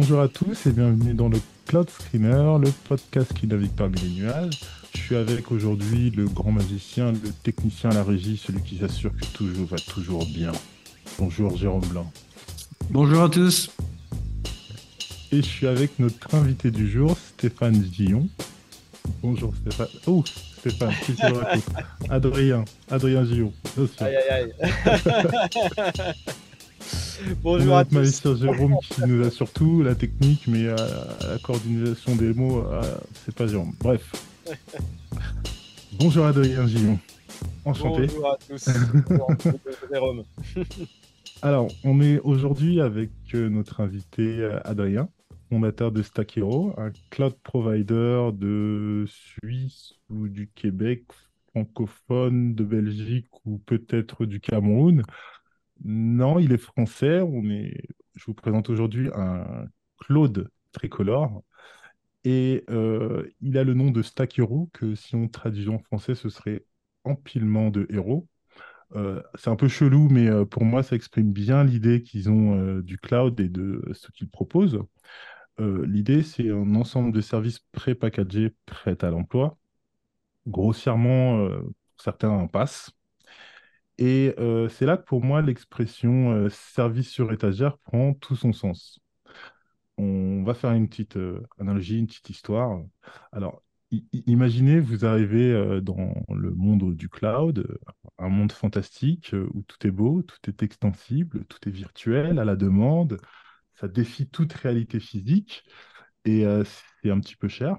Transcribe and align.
Bonjour 0.00 0.20
à 0.20 0.28
tous 0.28 0.66
et 0.66 0.70
bienvenue 0.70 1.12
dans 1.12 1.28
le 1.28 1.38
Cloud 1.66 1.90
Screener, 1.90 2.56
le 2.64 2.70
podcast 2.88 3.34
qui 3.34 3.48
navigue 3.48 3.72
parmi 3.72 3.98
les 4.00 4.10
nuages. 4.10 4.60
Je 4.94 5.00
suis 5.00 5.16
avec 5.16 5.50
aujourd'hui 5.50 6.10
le 6.10 6.26
grand 6.26 6.52
magicien, 6.52 7.10
le 7.10 7.32
technicien 7.42 7.90
à 7.90 7.94
la 7.94 8.04
régie, 8.04 8.36
celui 8.36 8.62
qui 8.62 8.78
s'assure 8.78 9.10
que 9.10 9.26
tout 9.34 9.48
va 9.66 9.76
toujours 9.76 10.24
bien. 10.24 10.52
Bonjour 11.18 11.56
Jérôme 11.56 11.84
Blanc. 11.86 12.08
Bonjour 12.90 13.24
à 13.24 13.28
tous. 13.28 13.72
Et 15.32 15.38
je 15.38 15.48
suis 15.48 15.66
avec 15.66 15.98
notre 15.98 16.32
invité 16.32 16.70
du 16.70 16.88
jour, 16.88 17.18
Stéphane 17.36 17.84
Gillon. 17.92 18.28
Bonjour 19.20 19.52
Stéphane. 19.56 19.88
Oh, 20.06 20.22
Stéphane, 20.60 20.94
qui 21.04 21.16
tu 21.16 21.24
Adrien, 22.08 22.64
Adrien 22.88 23.24
Gillon. 23.24 23.52
Aïe 23.98 24.14
aïe 24.14 24.30
aïe. 24.30 24.52
Bonjour 27.42 27.76
à 27.76 27.84
tous. 27.84 28.36
Jérôme 28.36 28.76
qui 28.80 29.02
nous 29.06 29.26
a 29.26 29.30
surtout 29.30 29.82
la 29.82 29.94
technique, 29.94 30.46
mais 30.46 30.66
euh, 30.66 30.76
la 31.20 31.38
coordination 31.38 32.14
des 32.14 32.32
mots, 32.32 32.64
euh, 32.66 32.82
c'est 33.24 33.34
pas 33.34 33.46
Jérôme. 33.46 33.72
Bref. 33.80 34.12
Bonjour 35.98 36.26
Adrien 36.26 36.66
Gillon. 36.66 36.98
Enchanté. 37.64 38.06
Bonjour 38.06 38.30
à 38.30 38.36
tous. 38.36 38.68
Jérôme. 39.92 40.24
Alors, 41.42 41.68
on 41.84 42.00
est 42.00 42.18
aujourd'hui 42.20 42.80
avec 42.80 43.10
euh, 43.34 43.48
notre 43.48 43.80
invité 43.80 44.48
Adrien, 44.64 45.08
fondateur 45.48 45.92
de 45.92 46.02
Stack 46.02 46.36
Hero, 46.36 46.72
un 46.78 46.92
cloud 47.10 47.34
provider 47.42 48.30
de 48.32 49.06
Suisse 49.08 49.94
ou 50.10 50.28
du 50.28 50.48
Québec, 50.54 51.02
francophone, 51.50 52.54
de 52.54 52.64
Belgique 52.64 53.28
ou 53.44 53.58
peut-être 53.58 54.24
du 54.24 54.40
Cameroun. 54.40 55.02
Non, 55.84 56.38
il 56.38 56.52
est 56.52 56.58
français. 56.58 57.20
On 57.20 57.44
est... 57.50 57.74
Je 58.14 58.24
vous 58.26 58.34
présente 58.34 58.70
aujourd'hui 58.70 59.10
un 59.14 59.66
Claude 59.98 60.50
tricolore. 60.72 61.42
Et 62.24 62.64
euh, 62.70 63.28
il 63.40 63.56
a 63.58 63.64
le 63.64 63.74
nom 63.74 63.90
de 63.90 64.02
Stack 64.02 64.38
Hero, 64.38 64.70
que 64.72 64.94
si 64.94 65.14
on 65.16 65.28
traduit 65.28 65.68
en 65.68 65.78
français, 65.78 66.14
ce 66.14 66.28
serait 66.28 66.64
empilement 67.04 67.70
de 67.70 67.86
héros. 67.90 68.28
Euh, 68.96 69.22
c'est 69.34 69.50
un 69.50 69.56
peu 69.56 69.68
chelou, 69.68 70.08
mais 70.10 70.28
euh, 70.28 70.44
pour 70.44 70.64
moi, 70.64 70.82
ça 70.82 70.96
exprime 70.96 71.32
bien 71.32 71.64
l'idée 71.64 72.02
qu'ils 72.02 72.30
ont 72.30 72.80
du 72.80 72.98
cloud 72.98 73.38
et 73.40 73.48
de 73.48 73.82
ce 73.92 74.10
qu'ils 74.12 74.28
proposent. 74.30 74.80
l'idée, 75.58 76.22
c'est 76.22 76.50
un 76.50 76.74
ensemble 76.74 77.12
de 77.12 77.20
services 77.20 77.60
pré-packagés, 77.72 78.54
prêts 78.66 79.02
à 79.04 79.10
l'emploi. 79.10 79.58
Grossièrement, 80.46 81.48
certains 81.96 82.30
en 82.30 82.48
passent. 82.48 82.92
Et 83.98 84.34
euh, 84.38 84.68
c'est 84.68 84.86
là 84.86 84.96
que 84.96 85.04
pour 85.04 85.24
moi, 85.24 85.42
l'expression 85.42 86.30
euh, 86.32 86.48
service 86.50 87.10
sur 87.10 87.32
étagère 87.32 87.78
prend 87.78 88.14
tout 88.14 88.36
son 88.36 88.52
sens. 88.52 89.00
On 89.98 90.44
va 90.44 90.54
faire 90.54 90.72
une 90.72 90.88
petite 90.88 91.16
euh, 91.16 91.42
analogie, 91.58 91.98
une 91.98 92.06
petite 92.06 92.30
histoire. 92.30 92.80
Alors, 93.32 93.62
imaginez, 94.26 94.80
vous 94.80 95.04
arrivez 95.04 95.80
dans 95.82 96.14
le 96.32 96.52
monde 96.54 96.94
du 96.94 97.08
cloud, 97.08 97.66
un 98.18 98.28
monde 98.28 98.52
fantastique 98.52 99.34
où 99.54 99.62
tout 99.62 99.86
est 99.86 99.90
beau, 99.90 100.22
tout 100.22 100.38
est 100.48 100.62
extensible, 100.62 101.44
tout 101.46 101.68
est 101.68 101.72
virtuel, 101.72 102.38
à 102.38 102.44
la 102.44 102.56
demande. 102.56 103.18
Ça 103.74 103.88
défie 103.88 104.28
toute 104.28 104.52
réalité 104.52 105.00
physique 105.00 105.64
et 106.24 106.44
c'est 107.02 107.10
un 107.10 107.20
petit 107.20 107.36
peu 107.36 107.48
cher. 107.48 107.78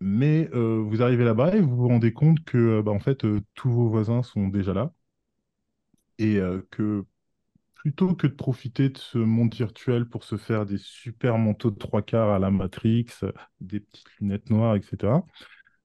Mais 0.00 0.48
vous 0.52 1.02
arrivez 1.02 1.24
là-bas 1.24 1.54
et 1.56 1.60
vous 1.60 1.76
vous 1.76 1.88
rendez 1.88 2.12
compte 2.12 2.44
que 2.44 2.80
bah, 2.82 2.92
en 2.92 3.00
fait, 3.00 3.24
tous 3.54 3.70
vos 3.70 3.88
voisins 3.88 4.22
sont 4.22 4.48
déjà 4.48 4.74
là 4.74 4.92
et 6.18 6.40
que 6.70 7.04
plutôt 7.74 8.14
que 8.14 8.26
de 8.26 8.32
profiter 8.34 8.88
de 8.90 8.98
ce 8.98 9.18
monde 9.18 9.54
virtuel 9.54 10.08
pour 10.08 10.24
se 10.24 10.36
faire 10.36 10.66
des 10.66 10.78
super 10.78 11.38
manteaux 11.38 11.70
de 11.70 11.78
trois 11.78 12.02
quarts 12.02 12.30
à 12.30 12.38
la 12.38 12.50
Matrix, 12.50 13.06
des 13.60 13.80
petites 13.80 14.10
lunettes 14.20 14.50
noires, 14.50 14.76
etc., 14.76 15.24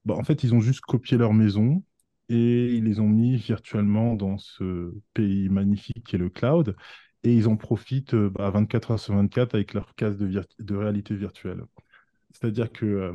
bah, 0.05 0.15
en 0.15 0.23
fait, 0.23 0.43
ils 0.43 0.53
ont 0.53 0.61
juste 0.61 0.81
copié 0.81 1.17
leur 1.17 1.33
maison 1.33 1.83
et 2.29 2.73
ils 2.75 2.83
les 2.85 2.99
ont 2.99 3.07
mis 3.07 3.35
virtuellement 3.37 4.15
dans 4.15 4.37
ce 4.37 4.93
pays 5.13 5.49
magnifique 5.49 6.05
qui 6.05 6.15
est 6.15 6.19
le 6.19 6.29
cloud. 6.29 6.75
Et 7.23 7.33
ils 7.33 7.47
en 7.47 7.55
profitent 7.55 8.15
bah, 8.15 8.49
24 8.49 8.91
heures 8.91 8.99
sur 8.99 9.15
24 9.15 9.55
avec 9.55 9.73
leur 9.73 9.95
casque 9.95 10.17
de, 10.19 10.41
de 10.59 10.75
réalité 10.75 11.15
virtuelle. 11.15 11.63
C'est-à-dire 12.31 12.71
que 12.71 13.13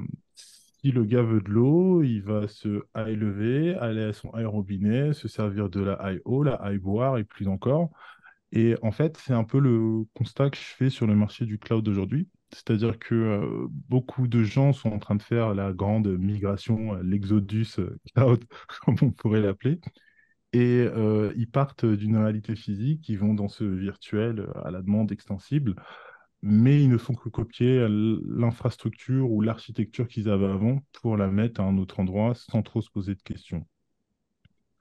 si 0.80 0.92
le 0.92 1.04
gars 1.04 1.22
veut 1.22 1.40
de 1.40 1.48
l'eau, 1.50 2.02
il 2.02 2.22
va 2.22 2.48
se 2.48 2.82
lever, 2.96 3.74
aller 3.76 4.04
à 4.04 4.12
son 4.12 4.30
robinet, 4.30 5.12
se 5.12 5.28
servir 5.28 5.68
de 5.70 5.80
la 5.80 6.12
eau, 6.24 6.42
la 6.42 6.58
boire 6.78 7.18
et 7.18 7.24
plus 7.24 7.48
encore. 7.48 7.90
Et 8.52 8.76
en 8.82 8.92
fait, 8.92 9.16
c'est 9.18 9.34
un 9.34 9.44
peu 9.44 9.58
le 9.58 10.04
constat 10.14 10.50
que 10.50 10.56
je 10.56 10.62
fais 10.62 10.90
sur 10.90 11.06
le 11.06 11.14
marché 11.14 11.44
du 11.46 11.58
cloud 11.58 11.86
aujourd'hui. 11.88 12.28
C'est-à-dire 12.52 12.98
que 12.98 13.14
euh, 13.14 13.66
beaucoup 13.88 14.26
de 14.26 14.42
gens 14.42 14.72
sont 14.72 14.90
en 14.90 14.98
train 14.98 15.16
de 15.16 15.22
faire 15.22 15.54
la 15.54 15.72
grande 15.72 16.06
migration, 16.08 16.94
euh, 16.94 17.02
l'exodus 17.02 17.78
euh, 17.78 17.98
cloud, 18.14 18.44
comme 18.84 18.96
on 19.02 19.10
pourrait 19.10 19.40
l'appeler. 19.42 19.80
Et 20.54 20.86
ils 21.36 21.50
partent 21.50 21.84
d'une 21.84 22.16
réalité 22.16 22.56
physique, 22.56 23.06
ils 23.10 23.18
vont 23.18 23.34
dans 23.34 23.48
ce 23.48 23.64
virtuel 23.64 24.48
à 24.64 24.70
la 24.70 24.80
demande 24.80 25.12
extensible 25.12 25.74
mais 26.42 26.82
ils 26.82 26.88
ne 26.88 26.98
font 26.98 27.14
que 27.14 27.28
copier 27.28 27.86
l'infrastructure 27.88 29.30
ou 29.30 29.40
l'architecture 29.40 30.08
qu'ils 30.08 30.28
avaient 30.28 30.46
avant 30.46 30.80
pour 30.92 31.16
la 31.16 31.28
mettre 31.28 31.60
à 31.60 31.64
un 31.64 31.78
autre 31.78 32.00
endroit 32.00 32.34
sans 32.34 32.62
trop 32.62 32.80
se 32.82 32.90
poser 32.90 33.14
de 33.14 33.22
questions. 33.22 33.66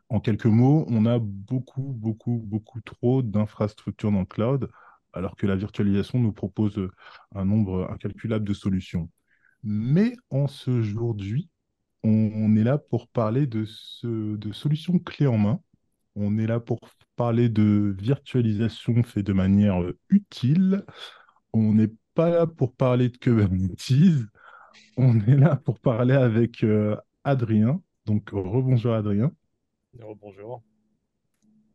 En 0.10 0.20
quelques 0.20 0.46
mots, 0.46 0.86
on 0.90 1.06
a 1.06 1.20
beaucoup, 1.20 1.94
beaucoup, 1.94 2.42
beaucoup 2.46 2.80
trop 2.82 3.22
d'infrastructures 3.22 4.12
dans 4.12 4.22
le 4.22 4.26
cloud, 4.26 4.70
alors 5.14 5.36
que 5.36 5.48
la 5.48 5.56
virtualisation 5.56 6.20
nous 6.20 6.32
propose 6.32 6.80
un 7.36 7.46
nombre 7.46 7.90
incalculable 7.92 8.46
de 8.46 8.54
solutions. 8.54 9.10
Mais 9.64 10.16
en 10.30 10.48
ce 10.48 10.82
jour 10.82 11.14
d'aujourd'hui, 11.14 11.50
on, 12.04 12.56
est 12.56 12.64
là 12.64 12.78
pour 12.78 13.08
parler 13.10 13.48
de, 13.48 13.66
de 14.04 14.52
solutions 14.54 14.98
clés 15.00 15.28
en 15.28 15.38
main. 15.38 15.60
On 16.16 16.38
est 16.38 16.48
là 16.48 16.60
pour 16.60 16.80
parler 17.18 17.50
de 17.50 17.96
virtualisation 18.00 19.04
faite 19.04 19.26
de 19.26 19.34
manière 19.34 19.82
utile, 20.10 20.86
on 21.54 21.74
n'est 21.74 21.92
pas 22.14 22.30
là 22.30 22.48
pour 22.48 22.74
parler 22.74 23.10
de 23.10 23.18
Kubernetes, 23.18 24.28
on 24.98 25.20
est 25.22 25.38
là 25.38 25.56
pour 25.56 25.80
parler 25.80 26.16
avec 26.16 26.64
euh, 26.64 26.96
Adrien. 27.24 27.82
Donc, 28.06 28.30
rebonjour 28.32 28.94
Adrien. 28.94 29.32
Rebonjour. 30.00 30.64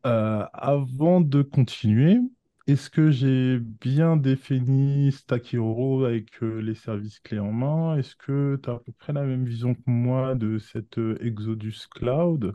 Euh, 0.05 0.45
avant 0.53 1.21
de 1.21 1.43
continuer, 1.43 2.19
est-ce 2.67 2.91
que 2.91 3.11
j'ai 3.11 3.61
bien 3.61 4.17
défini 4.17 5.13
Stack 5.13 5.55
Hero 5.55 6.05
avec 6.05 6.43
euh, 6.43 6.61
les 6.61 6.75
services 6.75 7.21
clés 7.21 7.39
en 7.39 7.53
main? 7.53 7.97
Est-ce 7.97 8.17
que 8.17 8.59
tu 8.63 8.71
as 8.71 8.75
à 8.75 8.79
peu 8.79 8.93
près 8.93 9.13
la 9.13 9.25
même 9.25 9.45
vision 9.45 9.75
que 9.75 9.83
moi 9.87 10.35
de 10.35 10.59
cette 10.59 10.99
Exodus 11.21 11.87
Cloud? 11.91 12.55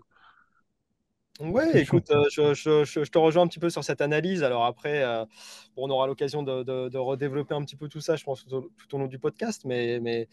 Ouais, 1.40 1.82
écoute, 1.82 2.10
euh, 2.10 2.26
je, 2.30 3.04
te 3.10 3.18
rejoins 3.18 3.44
un 3.44 3.48
petit 3.48 3.60
peu 3.60 3.70
sur 3.70 3.84
cette 3.84 4.02
analyse. 4.02 4.44
Alors 4.44 4.66
après, 4.66 5.04
euh, 5.04 5.24
on 5.76 5.90
aura 5.90 6.08
l'occasion 6.08 6.42
de, 6.42 6.98
redévelopper 6.98 7.54
un 7.54 7.64
petit 7.64 7.76
peu 7.76 7.88
tout 7.88 8.02
ça, 8.02 8.16
je 8.16 8.24
pense, 8.24 8.46
tout 8.46 8.96
au, 8.96 8.98
long 8.98 9.06
du 9.06 9.20
podcast. 9.20 9.64
Mais, 9.66 10.00
mais, 10.00 10.28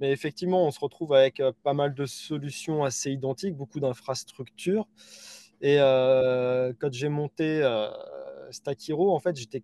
mais, 0.00 0.12
effectivement, 0.12 0.66
on 0.66 0.70
se 0.70 0.80
retrouve 0.80 1.14
avec 1.14 1.40
euh, 1.40 1.52
pas 1.62 1.72
mal 1.72 1.94
de 1.94 2.04
solutions 2.04 2.84
assez 2.84 3.10
identiques, 3.10 3.54
beaucoup 3.54 3.80
d'infrastructures. 3.80 4.86
Et 5.62 5.78
quand 5.78 6.92
j'ai 6.92 7.08
monté 7.08 7.62
Stack 8.50 8.88
Hero, 8.90 9.14
en 9.14 9.20
fait, 9.20 9.34
j'étais, 9.36 9.62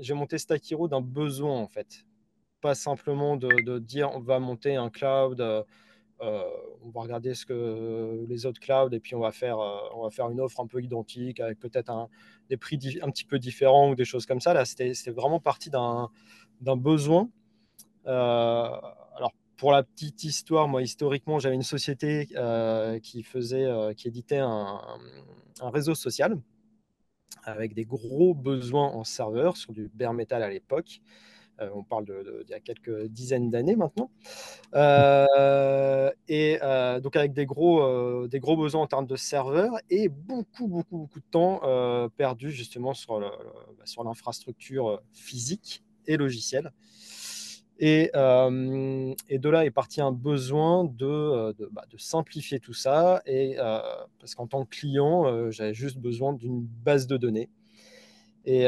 j'ai 0.00 0.14
monté 0.14 0.36
Stack 0.36 0.70
Hero 0.70 0.86
d'un 0.86 1.00
besoin, 1.00 1.56
en 1.56 1.68
fait. 1.68 2.04
Pas 2.60 2.74
simplement 2.74 3.36
de, 3.36 3.48
de, 3.62 3.78
dire 3.78 4.10
on 4.14 4.20
va 4.20 4.38
monter 4.38 4.76
un 4.76 4.90
cloud 4.90 5.40
on 6.20 6.90
va 6.90 7.00
regarder 7.02 7.34
ce 7.34 7.46
que 7.46 8.24
les 8.28 8.46
autres 8.46 8.60
clouds 8.60 8.90
et 8.92 9.00
puis 9.00 9.14
on 9.14 9.20
va 9.20 9.32
faire, 9.32 9.58
euh, 9.58 9.78
on 9.94 10.02
va 10.02 10.10
faire 10.10 10.28
une 10.30 10.40
offre 10.40 10.60
un 10.60 10.66
peu 10.66 10.82
identique 10.82 11.40
avec 11.40 11.58
peut-être 11.58 12.08
des 12.48 12.56
prix 12.56 12.78
un 13.02 13.10
petit 13.10 13.24
peu 13.24 13.38
différents 13.38 13.90
ou 13.90 13.94
des 13.94 14.04
choses 14.04 14.26
comme 14.26 14.40
ça. 14.40 14.54
Là, 14.54 14.64
c'était 14.64 14.92
vraiment 15.10 15.40
parti 15.40 15.70
d'un 15.70 16.76
besoin. 16.76 17.28
Euh, 18.06 18.70
alors, 19.16 19.32
pour 19.56 19.72
la 19.72 19.82
petite 19.82 20.24
histoire, 20.24 20.68
moi, 20.68 20.82
historiquement, 20.82 21.38
j'avais 21.38 21.56
une 21.56 21.62
société 21.62 22.26
qui 23.02 23.22
faisait, 23.22 23.94
qui 23.96 24.08
éditait 24.08 24.38
un, 24.38 24.80
un, 25.60 25.70
réseau 25.70 25.94
social 25.94 26.40
avec 27.44 27.74
des 27.74 27.84
gros 27.84 28.34
besoins 28.34 28.88
en 28.88 29.04
serveur 29.04 29.56
sur 29.56 29.72
du 29.72 29.90
bare 29.94 30.14
metal 30.14 30.42
à 30.42 30.48
l'époque. 30.48 31.00
Euh, 31.60 31.70
on 31.74 31.82
parle 31.82 32.04
d'il 32.04 32.50
y 32.50 32.54
a 32.54 32.60
quelques 32.60 33.06
dizaines 33.06 33.50
d'années 33.50 33.76
maintenant. 33.76 34.10
Euh, 34.74 36.10
et 36.28 36.58
euh, 36.62 37.00
donc 37.00 37.16
avec 37.16 37.32
des 37.32 37.46
gros, 37.46 38.26
des 38.28 38.40
gros 38.40 38.56
besoins 38.56 38.82
en 38.82 38.86
termes 38.86 39.06
de 39.06 39.16
serveurs 39.16 39.74
et 39.90 40.08
beaucoup, 40.08 40.68
beaucoup, 40.68 40.98
beaucoup 40.98 41.20
de 41.20 41.26
temps 41.30 41.60
perdu 42.16 42.50
justement 42.50 42.94
sur 42.94 43.20
bah, 43.20 44.04
l'infrastructure 44.04 45.00
physique 45.12 45.82
et 46.06 46.16
logicielle. 46.16 46.72
Et, 47.80 48.10
de 48.14 49.48
là 49.48 49.64
est 49.64 49.70
parti 49.70 50.00
un 50.00 50.12
besoin 50.12 50.84
de, 50.84 51.52
de, 51.52 51.68
bah, 51.72 51.84
simplifier 51.96 52.60
tout 52.60 52.72
ça. 52.74 53.22
Et, 53.26 53.56
parce 54.20 54.34
qu'en 54.34 54.46
tant 54.46 54.64
que 54.64 54.70
client, 54.70 55.50
j'avais 55.50 55.74
juste 55.74 55.98
besoin 55.98 56.32
d'une 56.32 56.60
base 56.60 57.06
de 57.06 57.16
données 57.16 57.50
et 58.48 58.66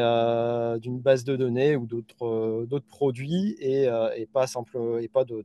d'une 0.79 1.01
base 1.01 1.25
de 1.25 1.37
données 1.37 1.75
ou 1.75 1.87
d'autres 1.87 2.67
d'autres 2.67 2.87
produits 2.87 3.57
et, 3.61 3.89
pas 4.31 4.47
simple 4.47 4.99
et 5.01 5.09
pas 5.09 5.25
de, 5.25 5.43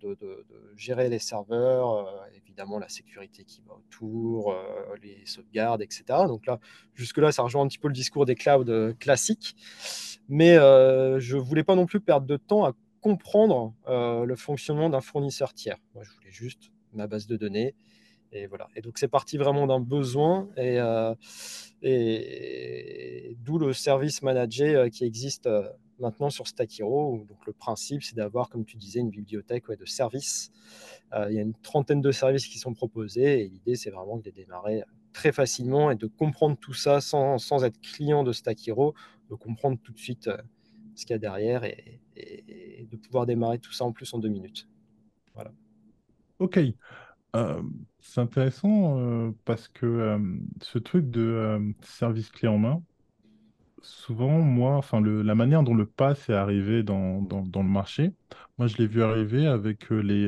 gérer 0.75 1.07
les 1.07 1.19
serveurs, 1.19 2.13
évidemment 2.35 2.77
la 2.77 2.89
sécurité 2.89 3.45
qui 3.45 3.61
va 3.65 3.75
autour, 3.75 4.53
les 5.01 5.25
sauvegardes, 5.25 5.81
etc. 5.81 6.03
Donc 6.27 6.47
là, 6.47 6.59
jusque 6.95 7.17
là, 7.17 7.31
ça 7.31 7.43
rejoint 7.43 7.63
un 7.63 7.67
petit 7.67 7.77
peu 7.77 7.87
le 7.87 7.93
discours 7.93 8.25
des 8.25 8.35
clouds 8.35 8.93
classiques, 8.99 9.55
mais 10.27 10.55
je 10.55 11.37
voulais 11.37 11.63
pas 11.63 11.75
non 11.75 11.85
plus 11.85 12.01
perdre 12.01 12.27
de 12.27 12.35
temps 12.35 12.65
à 12.65 12.73
comprendre 12.99 13.73
le 13.87 14.35
fonctionnement 14.35 14.89
d'un 14.89 15.01
fournisseur 15.01 15.53
tiers. 15.53 15.77
Moi, 15.93 16.03
je 16.03 16.11
voulais 16.11 16.31
juste 16.31 16.71
ma 16.91 17.07
base 17.07 17.25
de 17.25 17.37
données 17.37 17.73
et 18.35 18.47
voilà. 18.47 18.67
Et 18.75 18.81
donc 18.81 18.97
c'est 18.97 19.07
parti 19.07 19.37
vraiment 19.37 19.65
d'un 19.65 19.79
besoin 19.79 20.49
et, 20.57 20.77
euh, 20.79 21.15
d'où 23.39 23.57
le 23.57 23.71
service 23.73 24.21
manager 24.21 24.81
euh, 24.81 24.89
qui 24.89 25.05
existe 25.05 25.47
euh, 25.47 25.67
maintenant 25.99 26.29
sur 26.29 26.47
Stack 26.47 26.79
Hero. 26.79 27.25
Donc 27.29 27.45
le 27.47 27.53
principe 27.53 28.03
c'est 28.03 28.15
d'avoir, 28.15 28.49
comme 28.49 28.65
tu 28.65 28.75
disais, 28.75 28.99
une 28.99 29.09
bibliothèque 29.09 29.71
de 29.71 29.85
services. 29.85 30.51
il 31.13 31.33
y 31.33 31.39
a 31.39 31.41
une 31.41 31.55
trentaine 31.55 32.01
de 32.01 32.11
services 32.11 32.47
qui 32.47 32.59
sont 32.59 32.73
proposés 32.73 33.41
et 33.41 33.47
l'idée 33.47 33.75
c'est 33.75 33.91
vraiment 33.91 34.17
de 34.17 34.29
démarrer 34.29 34.83
très 35.13 35.31
facilement 35.31 35.91
et 35.91 35.95
de 35.95 36.07
comprendre 36.07 36.57
tout 36.57 36.73
ça 36.73 36.99
sans, 36.99 37.63
être 37.63 37.79
client 37.79 38.23
de 38.23 38.33
Stack 38.33 38.67
Hero, 38.67 38.93
de 39.29 39.35
comprendre 39.35 39.79
tout 39.81 39.93
de 39.93 39.97
suite 39.97 40.29
ce 40.95 41.05
qu'il 41.05 41.13
y 41.13 41.15
a 41.15 41.19
derrière 41.19 41.63
et, 41.63 42.01
de 42.91 42.97
pouvoir 42.97 43.25
démarrer 43.25 43.59
tout 43.59 43.71
ça 43.71 43.85
en 43.85 43.93
plus 43.93 44.13
en 44.13 44.19
deux 44.19 44.29
minutes. 44.29 44.67
Voilà. 45.33 45.51
Ok. 46.39 46.59
C'est 48.05 48.21
intéressant 48.21 48.99
euh, 48.99 49.31
parce 49.45 49.67
que 49.67 49.85
euh, 49.85 50.19
ce 50.61 50.77
truc 50.77 51.09
de 51.09 51.73
service 51.81 52.29
clé 52.29 52.47
en 52.47 52.57
main, 52.59 52.83
souvent, 53.81 54.39
moi, 54.39 54.75
enfin, 54.75 55.01
la 55.01 55.35
manière 55.35 55.63
dont 55.63 55.73
le 55.75 55.85
pass 55.85 56.29
est 56.29 56.33
arrivé 56.33 56.83
dans, 56.83 57.21
dans, 57.21 57.63
le 57.63 57.69
marché, 57.69 58.13
moi, 58.57 58.67
je 58.67 58.77
l'ai 58.77 58.87
vu 58.87 59.03
arriver 59.03 59.47
avec 59.47 59.89
les, 59.89 60.27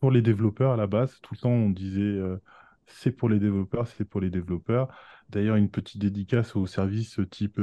pour 0.00 0.10
les 0.10 0.22
développeurs 0.22 0.72
à 0.72 0.76
la 0.76 0.86
base. 0.86 1.20
Tout 1.22 1.34
le 1.34 1.40
temps, 1.40 1.50
on 1.50 1.70
disait 1.70 2.20
c'est 2.86 3.12
pour 3.12 3.28
les 3.28 3.38
développeurs, 3.38 3.86
c'est 3.86 4.04
pour 4.04 4.20
les 4.20 4.30
développeurs. 4.30 4.88
D'ailleurs, 5.30 5.56
une 5.56 5.70
petite 5.70 6.00
dédicace 6.00 6.56
aux 6.56 6.66
services 6.66 7.20
type 7.30 7.60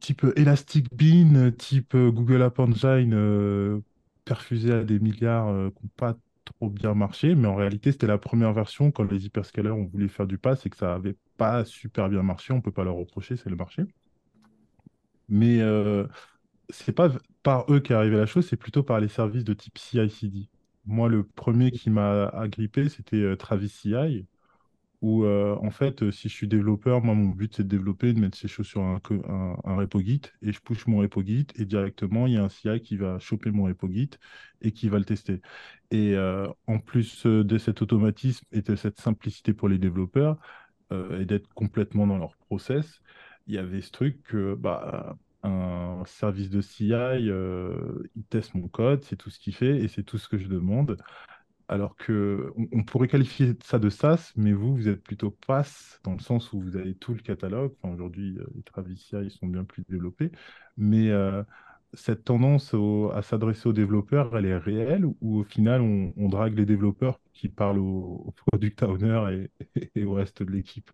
type 0.00 0.26
Elastic 0.36 0.94
Bean, 0.94 1.52
type 1.52 1.96
Google 1.96 2.42
App 2.42 2.58
Engine, 2.58 3.82
perfusé 4.24 4.72
à 4.72 4.84
des 4.84 4.98
milliards 4.98 5.70
qui 5.72 5.84
n'ont 5.84 5.90
pas 5.96 6.16
trop 6.46 6.70
bien 6.70 6.94
marché, 6.94 7.34
mais 7.36 7.48
en 7.48 7.56
réalité, 7.56 7.92
c'était 7.92 8.06
la 8.08 8.18
première 8.18 8.52
version 8.54 8.90
quand 8.92 9.04
les 9.04 9.26
hyperscalers 9.26 9.72
ont 9.72 9.84
voulu 9.86 10.08
faire 10.08 10.26
du 10.26 10.38
pass 10.38 10.64
et 10.66 10.70
que 10.70 10.76
ça 10.78 10.86
n'avait 10.88 11.16
pas 11.36 11.64
super 11.66 12.08
bien 12.08 12.22
marché. 12.22 12.52
On 12.54 12.56
ne 12.58 12.62
peut 12.62 12.72
pas 12.72 12.84
leur 12.84 12.96
reprocher, 12.96 13.36
c'est 13.36 13.50
le 13.50 13.56
marché. 13.56 13.84
Mais 15.28 15.60
euh, 15.60 16.06
c'est 16.70 16.92
pas 16.94 17.10
par 17.42 17.70
eux 17.72 17.80
qu'est 17.80 17.94
arrivée 17.94 18.16
la 18.16 18.26
chose, 18.26 18.48
c'est 18.48 18.56
plutôt 18.56 18.82
par 18.82 19.00
les 19.00 19.08
services 19.08 19.44
de 19.44 19.54
type 19.54 19.78
CI/CD. 19.78 20.48
Moi, 20.86 21.08
le 21.08 21.24
premier 21.26 21.72
qui 21.72 21.90
m'a 21.90 22.26
agrippé, 22.28 22.88
c'était 22.88 23.16
euh, 23.18 23.36
Travis 23.36 23.68
CI, 23.70 24.26
où 25.02 25.24
euh, 25.24 25.56
en 25.62 25.70
fait, 25.70 26.02
euh, 26.02 26.10
si 26.10 26.28
je 26.28 26.34
suis 26.34 26.48
développeur, 26.48 27.02
moi, 27.02 27.14
mon 27.14 27.28
but, 27.28 27.54
c'est 27.56 27.62
de 27.64 27.68
développer, 27.68 28.12
de 28.12 28.20
mettre 28.20 28.36
ces 28.36 28.48
choses 28.48 28.66
sur 28.66 28.82
un, 28.82 29.00
un, 29.64 29.76
repo 29.76 30.00
Git, 30.00 30.22
et 30.42 30.52
je 30.52 30.60
push 30.60 30.86
mon 30.86 30.98
repo 30.98 31.22
Git, 31.22 31.46
et 31.56 31.64
directement, 31.64 32.26
il 32.26 32.34
y 32.34 32.36
a 32.36 32.44
un 32.44 32.48
CI 32.48 32.80
qui 32.80 32.96
va 32.96 33.18
choper 33.18 33.50
mon 33.50 33.64
repo 33.64 33.88
Git 33.90 34.10
et 34.62 34.72
qui 34.72 34.88
va 34.88 34.98
le 34.98 35.04
tester. 35.04 35.40
Et 35.90 36.14
euh, 36.14 36.48
en 36.66 36.78
plus 36.78 37.26
de 37.26 37.58
cet 37.58 37.82
automatisme 37.82 38.46
et 38.52 38.62
de 38.62 38.76
cette 38.76 39.00
simplicité 39.00 39.52
pour 39.54 39.68
les 39.68 39.78
développeurs, 39.78 40.38
et 41.18 41.24
d'être 41.24 41.52
complètement 41.54 42.06
dans 42.06 42.16
leur 42.16 42.36
process, 42.36 43.00
il 43.48 43.54
y 43.54 43.58
avait 43.58 43.80
ce 43.80 43.90
truc 43.90 44.22
que 44.22 44.54
bah, 44.54 45.16
un 45.42 46.04
service 46.06 46.48
de 46.48 46.60
CI, 46.60 46.92
il 47.24 48.24
teste 48.30 48.54
mon 48.54 48.68
code, 48.68 49.02
c'est 49.02 49.16
tout 49.16 49.30
ce 49.30 49.40
qu'il 49.40 49.54
fait, 49.54 49.78
et 49.78 49.88
c'est 49.88 50.04
tout 50.04 50.18
ce 50.18 50.28
que 50.28 50.38
je 50.38 50.46
demande. 50.48 50.96
Alors 51.68 51.96
que 51.96 52.52
on, 52.72 52.84
pourrait 52.84 53.08
qualifier 53.08 53.54
ça 53.64 53.80
de 53.80 53.90
SaaS, 53.90 54.32
mais 54.36 54.52
vous, 54.52 54.76
vous 54.76 54.88
êtes 54.88 55.02
plutôt 55.02 55.32
PaaS 55.32 55.98
dans 56.04 56.12
le 56.12 56.20
sens 56.20 56.52
où 56.52 56.60
vous 56.60 56.76
avez 56.76 56.94
tout 56.94 57.12
le 57.12 57.18
catalogue. 57.20 57.72
Aujourd'hui, 57.82 58.38
euh, 58.38 58.46
les 58.54 58.62
Travicia, 58.62 59.20
ils 59.22 59.32
sont 59.32 59.48
bien 59.48 59.64
plus 59.64 59.82
développés. 59.88 60.30
Mais 60.76 61.10
euh, 61.10 61.42
cette 61.92 62.24
tendance 62.24 62.74
à 63.14 63.22
s'adresser 63.22 63.68
aux 63.68 63.72
développeurs, 63.72 64.36
elle 64.36 64.46
est 64.46 64.56
réelle 64.56 65.06
ou 65.20 65.38
au 65.38 65.44
final, 65.44 65.80
on, 65.80 66.28
drague 66.28 66.56
les 66.56 66.66
développeurs 66.66 67.20
qui 67.32 67.48
parlent 67.48 67.78
aux, 67.78 68.32
product 68.46 68.82
owners 68.84 69.48
et 69.94 70.04
au 70.04 70.12
reste 70.12 70.42
de 70.44 70.52
l'équipe? 70.52 70.90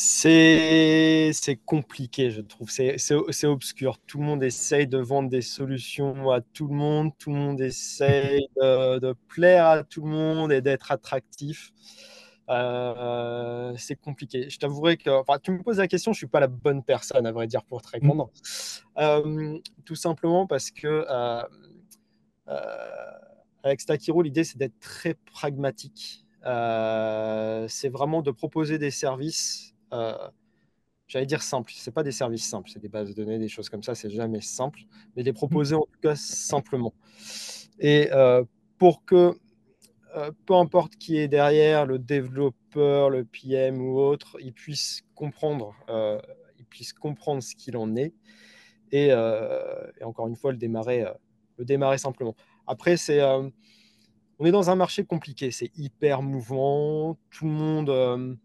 C'est 0.00 1.60
compliqué, 1.64 2.30
je 2.30 2.40
trouve. 2.40 2.70
C'est 2.70 3.46
obscur. 3.46 3.98
Tout 4.06 4.18
le 4.18 4.24
monde 4.24 4.44
essaye 4.44 4.86
de 4.86 4.98
vendre 4.98 5.28
des 5.28 5.42
solutions 5.42 6.30
à 6.30 6.40
tout 6.40 6.68
le 6.68 6.74
monde. 6.74 7.10
Tout 7.18 7.30
le 7.30 7.36
monde 7.36 7.60
essaye 7.60 8.48
de, 8.56 9.14
plaire 9.28 9.66
à 9.66 9.84
tout 9.84 10.02
le 10.02 10.10
monde 10.10 10.52
et 10.52 10.60
d'être 10.60 10.92
attractif. 10.92 11.72
Euh, 12.48 13.74
c'est 13.76 13.96
compliqué. 13.96 14.48
Je 14.48 14.58
t'avouerai 14.58 14.96
que 14.96 15.10
enfin, 15.10 15.38
tu 15.42 15.50
me 15.50 15.62
poses 15.62 15.78
la 15.78 15.88
question, 15.88 16.12
je 16.12 16.16
ne 16.16 16.20
suis 16.20 16.26
pas 16.28 16.40
la 16.40 16.46
bonne 16.46 16.82
personne, 16.82 17.26
à 17.26 17.32
vrai 17.32 17.46
dire, 17.46 17.64
pour 17.64 17.82
te 17.82 17.90
répondre. 17.90 18.30
Mm. 18.96 19.00
Euh, 19.00 19.58
tout 19.84 19.96
simplement 19.96 20.46
parce 20.46 20.70
que 20.70 21.04
euh, 21.10 21.42
avec 23.62 23.80
Stakiro, 23.80 24.22
l'idée, 24.22 24.44
c'est 24.44 24.56
d'être 24.58 24.78
très 24.80 25.14
pragmatique. 25.14 26.24
c'est 26.44 27.88
vraiment 27.90 28.22
de 28.22 28.30
proposer 28.30 28.78
des 28.78 28.90
services 28.90 29.74
euh, 29.74 29.77
j'allais 31.08 31.26
dire 31.26 31.42
simple. 31.42 31.72
C'est 31.74 31.90
pas 31.90 32.02
des 32.02 32.12
services 32.12 32.48
simples, 32.48 32.70
c'est 32.72 32.80
des 32.80 32.88
bases 32.88 33.08
de 33.08 33.14
données, 33.14 33.38
des 33.38 33.48
choses 33.48 33.68
comme 33.68 33.82
ça. 33.82 33.94
C'est 33.94 34.10
jamais 34.10 34.40
simple, 34.40 34.80
mais 35.16 35.22
les 35.22 35.32
proposer 35.32 35.74
en 35.74 35.82
tout 35.82 36.00
cas 36.00 36.14
simplement. 36.14 36.94
Et 37.80 38.10
euh, 38.12 38.44
pour 38.78 39.04
que 39.04 39.36
euh, 40.16 40.30
peu 40.46 40.54
importe 40.54 40.96
qui 40.96 41.18
est 41.18 41.28
derrière, 41.28 41.86
le 41.86 41.98
développeur, 41.98 43.10
le 43.10 43.24
PM 43.24 43.80
ou 43.80 43.98
autre, 43.98 44.36
il 44.40 44.52
puisse 44.52 45.02
comprendre, 45.14 45.74
il 46.58 46.64
puisse 46.66 46.92
comprendre 46.92 47.42
ce 47.42 47.54
qu'il 47.54 47.76
en 47.76 47.96
est. 47.96 48.14
Et, 48.90 49.12
encore 50.02 50.28
une 50.28 50.36
fois, 50.36 50.52
le 50.52 50.58
démarrer, 50.58 51.04
le 51.56 51.64
démarrer 51.64 51.98
simplement. 51.98 52.34
Après, 52.66 52.96
c'est 52.96 53.22
on 54.40 54.46
est 54.46 54.52
dans 54.52 54.70
un 54.70 54.76
marché 54.76 55.04
compliqué, 55.04 55.50
c'est 55.50 55.70
hyper 55.76 56.22
mouvant, 56.22 57.18
tout 57.30 57.44
le 57.44 57.50
monde 57.50 58.38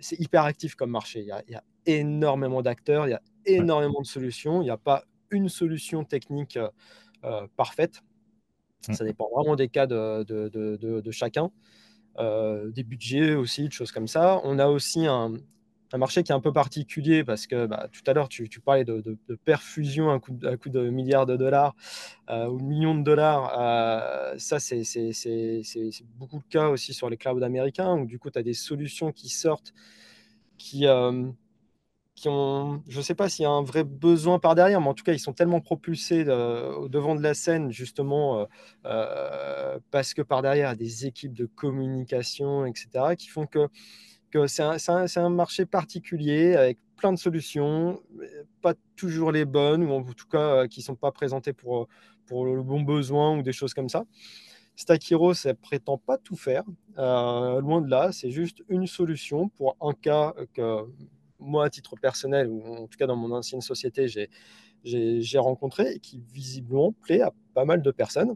c'est 0.00 0.18
hyper 0.20 0.44
actif 0.44 0.74
comme 0.74 0.90
marché. 0.90 1.20
Il 1.20 1.26
y 1.26 1.54
a, 1.54 1.64
énormément 1.86 2.60
d'acteurs, 2.60 3.06
il 3.06 3.10
y 3.10 3.14
a 3.14 3.22
énormément 3.46 4.02
de 4.02 4.06
solutions. 4.06 4.60
Il 4.60 4.64
n'y 4.64 4.70
a 4.70 4.76
pas 4.76 5.04
une 5.30 5.48
solution 5.48 6.04
technique 6.04 6.56
euh, 6.56 6.68
euh, 7.24 7.46
parfaite. 7.56 8.02
Mm. 8.88 8.92
Ça 8.92 9.04
dépend 9.04 9.28
vraiment 9.34 9.56
des 9.56 9.68
cas 9.68 9.86
de, 9.86 10.22
de, 10.24 11.10
chacun, 11.10 11.50
euh, 12.18 12.70
des 12.70 12.84
budgets 12.84 13.34
aussi, 13.34 13.68
de 13.68 13.72
choses 13.72 13.90
comme 13.90 14.06
ça. 14.06 14.40
On 14.44 14.58
a 14.58 14.66
aussi 14.66 15.06
un, 15.06 15.34
un 15.92 15.98
marché 15.98 16.22
qui 16.22 16.32
est 16.32 16.34
un 16.34 16.40
peu 16.40 16.52
particulier 16.52 17.24
parce 17.24 17.46
que 17.46 17.66
bah, 17.66 17.88
tout 17.92 18.02
à 18.06 18.12
l'heure, 18.12 18.28
tu, 18.28 18.48
parlais 18.60 18.84
de, 18.84 19.18
perfusion 19.44 20.10
à 20.10 20.18
coup, 20.18 20.36
à 20.44 20.56
coup 20.56 20.68
de 20.68 20.88
milliards 20.90 21.26
de 21.26 21.36
dollars 21.36 21.74
ou 22.28 22.58
de 22.58 22.62
millions 22.62 22.94
de 22.94 23.02
dollars. 23.02 24.34
ça, 24.38 24.58
c'est 24.60 24.82
beaucoup 26.16 26.36
le 26.36 26.48
cas 26.50 26.68
aussi 26.68 26.92
sur 26.92 27.08
les 27.08 27.16
clouds 27.16 27.42
américains 27.42 27.94
où 27.94 28.06
du 28.06 28.18
coup, 28.18 28.30
tu 28.30 28.38
as 28.38 28.42
des 28.42 28.54
solutions 28.54 29.12
qui 29.12 29.28
sortent 29.28 29.72
qui, 30.58 30.86
qui 32.18 32.28
ont, 32.28 32.82
je 32.88 32.98
ne 32.98 33.02
sais 33.02 33.14
pas 33.14 33.28
s'il 33.28 33.44
y 33.44 33.46
a 33.46 33.50
un 33.50 33.62
vrai 33.62 33.84
besoin 33.84 34.38
par 34.38 34.54
derrière, 34.54 34.80
mais 34.80 34.88
en 34.88 34.94
tout 34.94 35.04
cas, 35.04 35.12
ils 35.12 35.20
sont 35.20 35.32
tellement 35.32 35.60
propulsés 35.60 36.28
au 36.28 36.88
devant 36.88 37.14
de 37.14 37.22
la 37.22 37.34
scène, 37.34 37.70
justement, 37.70 38.46
parce 39.90 40.14
que 40.14 40.22
par 40.22 40.42
derrière, 40.42 40.66
il 40.66 40.70
y 40.70 40.72
a 40.72 40.76
des 40.76 41.06
équipes 41.06 41.32
de 41.32 41.46
communication, 41.46 42.66
etc., 42.66 43.16
qui 43.16 43.28
font 43.28 43.46
que 43.46 43.68
que 44.30 44.46
c'est 44.46 44.62
un, 44.62 45.28
marché 45.30 45.66
particulier 45.66 46.54
avec 46.54 46.78
plein 46.96 47.12
de 47.12 47.18
solutions, 47.18 48.00
pas 48.60 48.74
toujours 48.96 49.32
les 49.32 49.44
bonnes, 49.44 49.84
ou 49.84 49.92
en 49.92 50.02
tout 50.02 50.26
cas 50.30 50.38
euh, 50.38 50.66
qui 50.66 50.80
ne 50.80 50.84
sont 50.84 50.96
pas 50.96 51.12
présentées 51.12 51.52
pour, 51.52 51.88
pour 52.26 52.44
le 52.44 52.62
bon 52.62 52.82
besoin 52.82 53.38
ou 53.38 53.42
des 53.42 53.52
choses 53.52 53.74
comme 53.74 53.88
ça. 53.88 54.04
Stack 54.76 55.10
Hero, 55.10 55.34
ça 55.34 55.54
prétend 55.54 55.98
pas 55.98 56.18
tout 56.18 56.36
faire, 56.36 56.62
euh, 56.98 57.60
loin 57.60 57.80
de 57.80 57.90
là, 57.90 58.12
c'est 58.12 58.30
juste 58.30 58.62
une 58.68 58.86
solution 58.86 59.48
pour 59.48 59.76
un 59.80 59.92
cas 59.92 60.34
que 60.54 60.84
moi, 61.40 61.64
à 61.64 61.70
titre 61.70 61.96
personnel, 62.00 62.48
ou 62.48 62.62
en 62.64 62.86
tout 62.86 62.98
cas 62.98 63.06
dans 63.06 63.16
mon 63.16 63.32
ancienne 63.32 63.60
société, 63.60 64.06
j'ai 64.84 65.38
rencontré 65.38 65.94
et 65.94 65.98
qui 65.98 66.20
visiblement 66.32 66.92
plaît 66.92 67.22
à 67.22 67.32
pas 67.54 67.64
mal 67.64 67.82
de 67.82 67.90
personnes. 67.90 68.34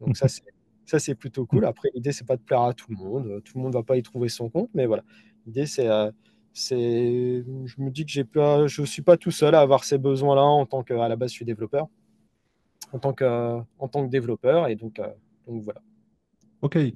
Donc 0.00 0.16
ça, 0.16 0.28
c'est 0.28 0.42
ça, 0.86 1.00
c'est 1.00 1.16
plutôt 1.16 1.44
cool. 1.46 1.64
Après, 1.64 1.90
l'idée, 1.94 2.12
c'est 2.12 2.26
pas 2.26 2.36
de 2.36 2.42
plaire 2.42 2.62
à 2.62 2.72
tout 2.72 2.86
le 2.90 2.96
monde. 2.96 3.42
Tout 3.44 3.58
le 3.58 3.62
monde 3.62 3.74
va 3.74 3.82
pas 3.82 3.96
y 3.96 4.02
trouver 4.02 4.28
son 4.28 4.48
compte, 4.48 4.70
mais 4.72 4.86
voilà. 4.86 5.02
L'idée, 5.44 5.66
c'est, 5.66 5.88
euh, 5.88 6.10
c'est, 6.52 7.44
je 7.64 7.80
me 7.82 7.90
dis 7.90 8.06
que 8.06 8.12
j'ai 8.12 8.24
pas, 8.24 8.68
je 8.68 8.82
suis 8.84 9.02
pas 9.02 9.16
tout 9.16 9.32
seul 9.32 9.56
à 9.56 9.60
avoir 9.60 9.82
ces 9.82 9.98
besoins-là 9.98 10.42
en 10.42 10.64
tant 10.64 10.84
que, 10.84 10.94
à 10.94 11.08
la 11.08 11.16
base, 11.16 11.30
je 11.30 11.34
suis 11.34 11.44
développeur, 11.44 11.88
en 12.92 13.00
tant 13.00 13.12
que, 13.12 13.58
en 13.78 13.88
tant 13.88 14.06
que 14.06 14.10
développeur, 14.10 14.68
et 14.68 14.76
donc, 14.76 15.00
euh, 15.00 15.08
voilà. 15.46 15.82
Ok. 16.62 16.76
Et 16.76 16.94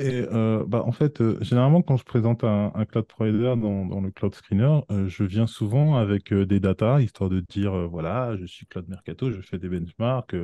euh, 0.00 0.64
bah, 0.66 0.84
en 0.84 0.92
fait, 0.92 1.22
généralement, 1.42 1.82
quand 1.82 1.96
je 1.96 2.04
présente 2.04 2.44
un, 2.44 2.70
cloud 2.84 3.06
provider 3.06 3.54
dans, 3.56 4.00
le 4.00 4.10
cloud 4.10 4.34
screener, 4.34 4.80
je 4.90 5.24
viens 5.24 5.48
souvent 5.48 5.96
avec 5.96 6.32
des 6.32 6.60
datas, 6.60 7.00
histoire 7.00 7.30
de 7.30 7.40
dire, 7.40 7.88
voilà, 7.88 8.36
je 8.36 8.44
suis 8.44 8.66
Cloud 8.66 8.88
Mercato, 8.88 9.32
je 9.32 9.40
fais 9.40 9.58
des 9.58 9.68
benchmarks, 9.68 10.36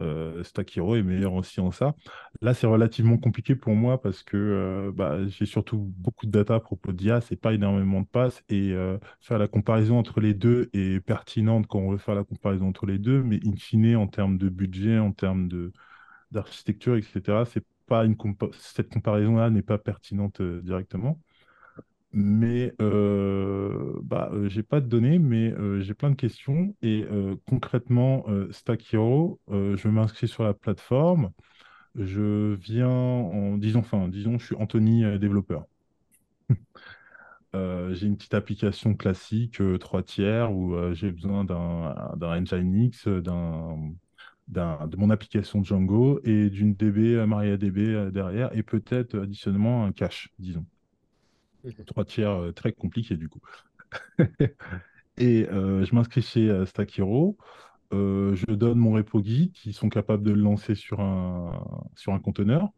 euh, 0.00 0.42
Stack 0.42 0.76
Hero 0.76 0.96
est 0.96 1.02
meilleur 1.02 1.34
aussi 1.34 1.60
en 1.60 1.70
ça. 1.70 1.94
Là, 2.40 2.54
c'est 2.54 2.66
relativement 2.66 3.18
compliqué 3.18 3.54
pour 3.54 3.74
moi 3.74 4.00
parce 4.00 4.22
que 4.22 4.36
euh, 4.36 4.92
bah, 4.92 5.26
j'ai 5.26 5.46
surtout 5.46 5.78
beaucoup 5.78 6.26
de 6.26 6.30
data 6.30 6.56
à 6.56 6.60
propos 6.60 6.92
d'IA, 6.92 7.20
c'est 7.20 7.36
pas 7.36 7.52
énormément 7.52 8.00
de 8.00 8.06
passes, 8.06 8.42
et 8.48 8.72
euh, 8.72 8.98
faire 9.20 9.38
la 9.38 9.48
comparaison 9.48 9.98
entre 9.98 10.20
les 10.20 10.34
deux 10.34 10.70
est 10.72 11.00
pertinente 11.04 11.66
quand 11.66 11.78
on 11.78 11.90
veut 11.92 11.98
faire 11.98 12.14
la 12.14 12.24
comparaison 12.24 12.68
entre 12.68 12.86
les 12.86 12.98
deux, 12.98 13.22
mais 13.22 13.40
in 13.44 13.56
fine, 13.56 13.96
en 13.96 14.06
termes 14.06 14.38
de 14.38 14.48
budget, 14.48 14.98
en 14.98 15.12
termes 15.12 15.48
de 15.48 15.72
d'architecture, 16.30 16.96
etc. 16.96 17.44
C'est 17.44 17.64
pas 17.86 18.04
une 18.04 18.16
cette 18.52 18.88
comparaison-là 18.92 19.50
n'est 19.50 19.62
pas 19.62 19.78
pertinente 19.78 20.40
euh, 20.40 20.60
directement. 20.62 21.20
Mais 22.12 22.72
euh, 22.80 24.00
bah, 24.02 24.30
euh, 24.32 24.48
j'ai 24.48 24.64
pas 24.64 24.80
de 24.80 24.86
données, 24.88 25.18
mais 25.20 25.52
euh, 25.52 25.80
j'ai 25.80 25.94
plein 25.94 26.10
de 26.10 26.16
questions. 26.16 26.74
Et 26.82 27.04
euh, 27.10 27.36
concrètement, 27.46 28.24
Stack 28.50 28.92
Hero, 28.92 29.40
je 29.48 29.88
m'inscris 29.88 30.28
sur 30.28 30.42
la 30.44 30.54
plateforme. 30.54 31.30
Je 31.96 32.54
viens 32.54 32.88
en 32.88 33.58
disons, 33.58 33.80
enfin, 33.80 34.08
disons, 34.08 34.38
je 34.38 34.46
suis 34.46 34.56
Anthony 34.56 35.18
développeur. 35.18 35.66
J'ai 37.54 38.06
une 38.06 38.16
petite 38.16 38.34
application 38.34 38.94
classique, 38.94 39.60
3 39.80 40.02
tiers, 40.02 40.52
où 40.52 40.76
j'ai 40.94 41.10
besoin 41.12 41.44
d'un 41.44 42.40
Nginx, 42.40 43.08
d'un 43.08 43.76
de 44.48 44.96
mon 44.96 45.10
application 45.10 45.62
Django 45.62 46.20
et 46.24 46.50
d'une 46.50 46.74
DB 46.74 47.24
MariaDB 47.26 48.10
derrière, 48.12 48.56
et 48.56 48.62
peut-être 48.62 49.18
additionnellement 49.18 49.84
un 49.86 49.92
cache, 49.92 50.30
disons. 50.38 50.66
Mhm. 51.64 51.84
Trois 51.86 52.04
tiers 52.04 52.30
euh, 52.30 52.52
très 52.52 52.72
compliqué 52.72 53.16
du 53.16 53.28
coup. 53.28 53.40
Et 55.18 55.46
euh, 55.50 55.84
je 55.84 55.94
m'inscris 55.94 56.22
chez 56.22 56.48
euh, 56.48 56.64
Stack 56.64 56.98
Hero. 56.98 57.36
Je 57.92 58.52
donne 58.52 58.78
mon 58.78 58.92
repo 58.92 59.22
Git, 59.22 59.52
ils 59.64 59.74
sont 59.74 59.88
capables 59.88 60.22
de 60.22 60.30
le 60.30 60.40
lancer 60.40 60.74
sur 60.74 61.00
un, 61.00 61.64
sur 61.96 62.12
un 62.12 62.20
conteneur. 62.20 62.68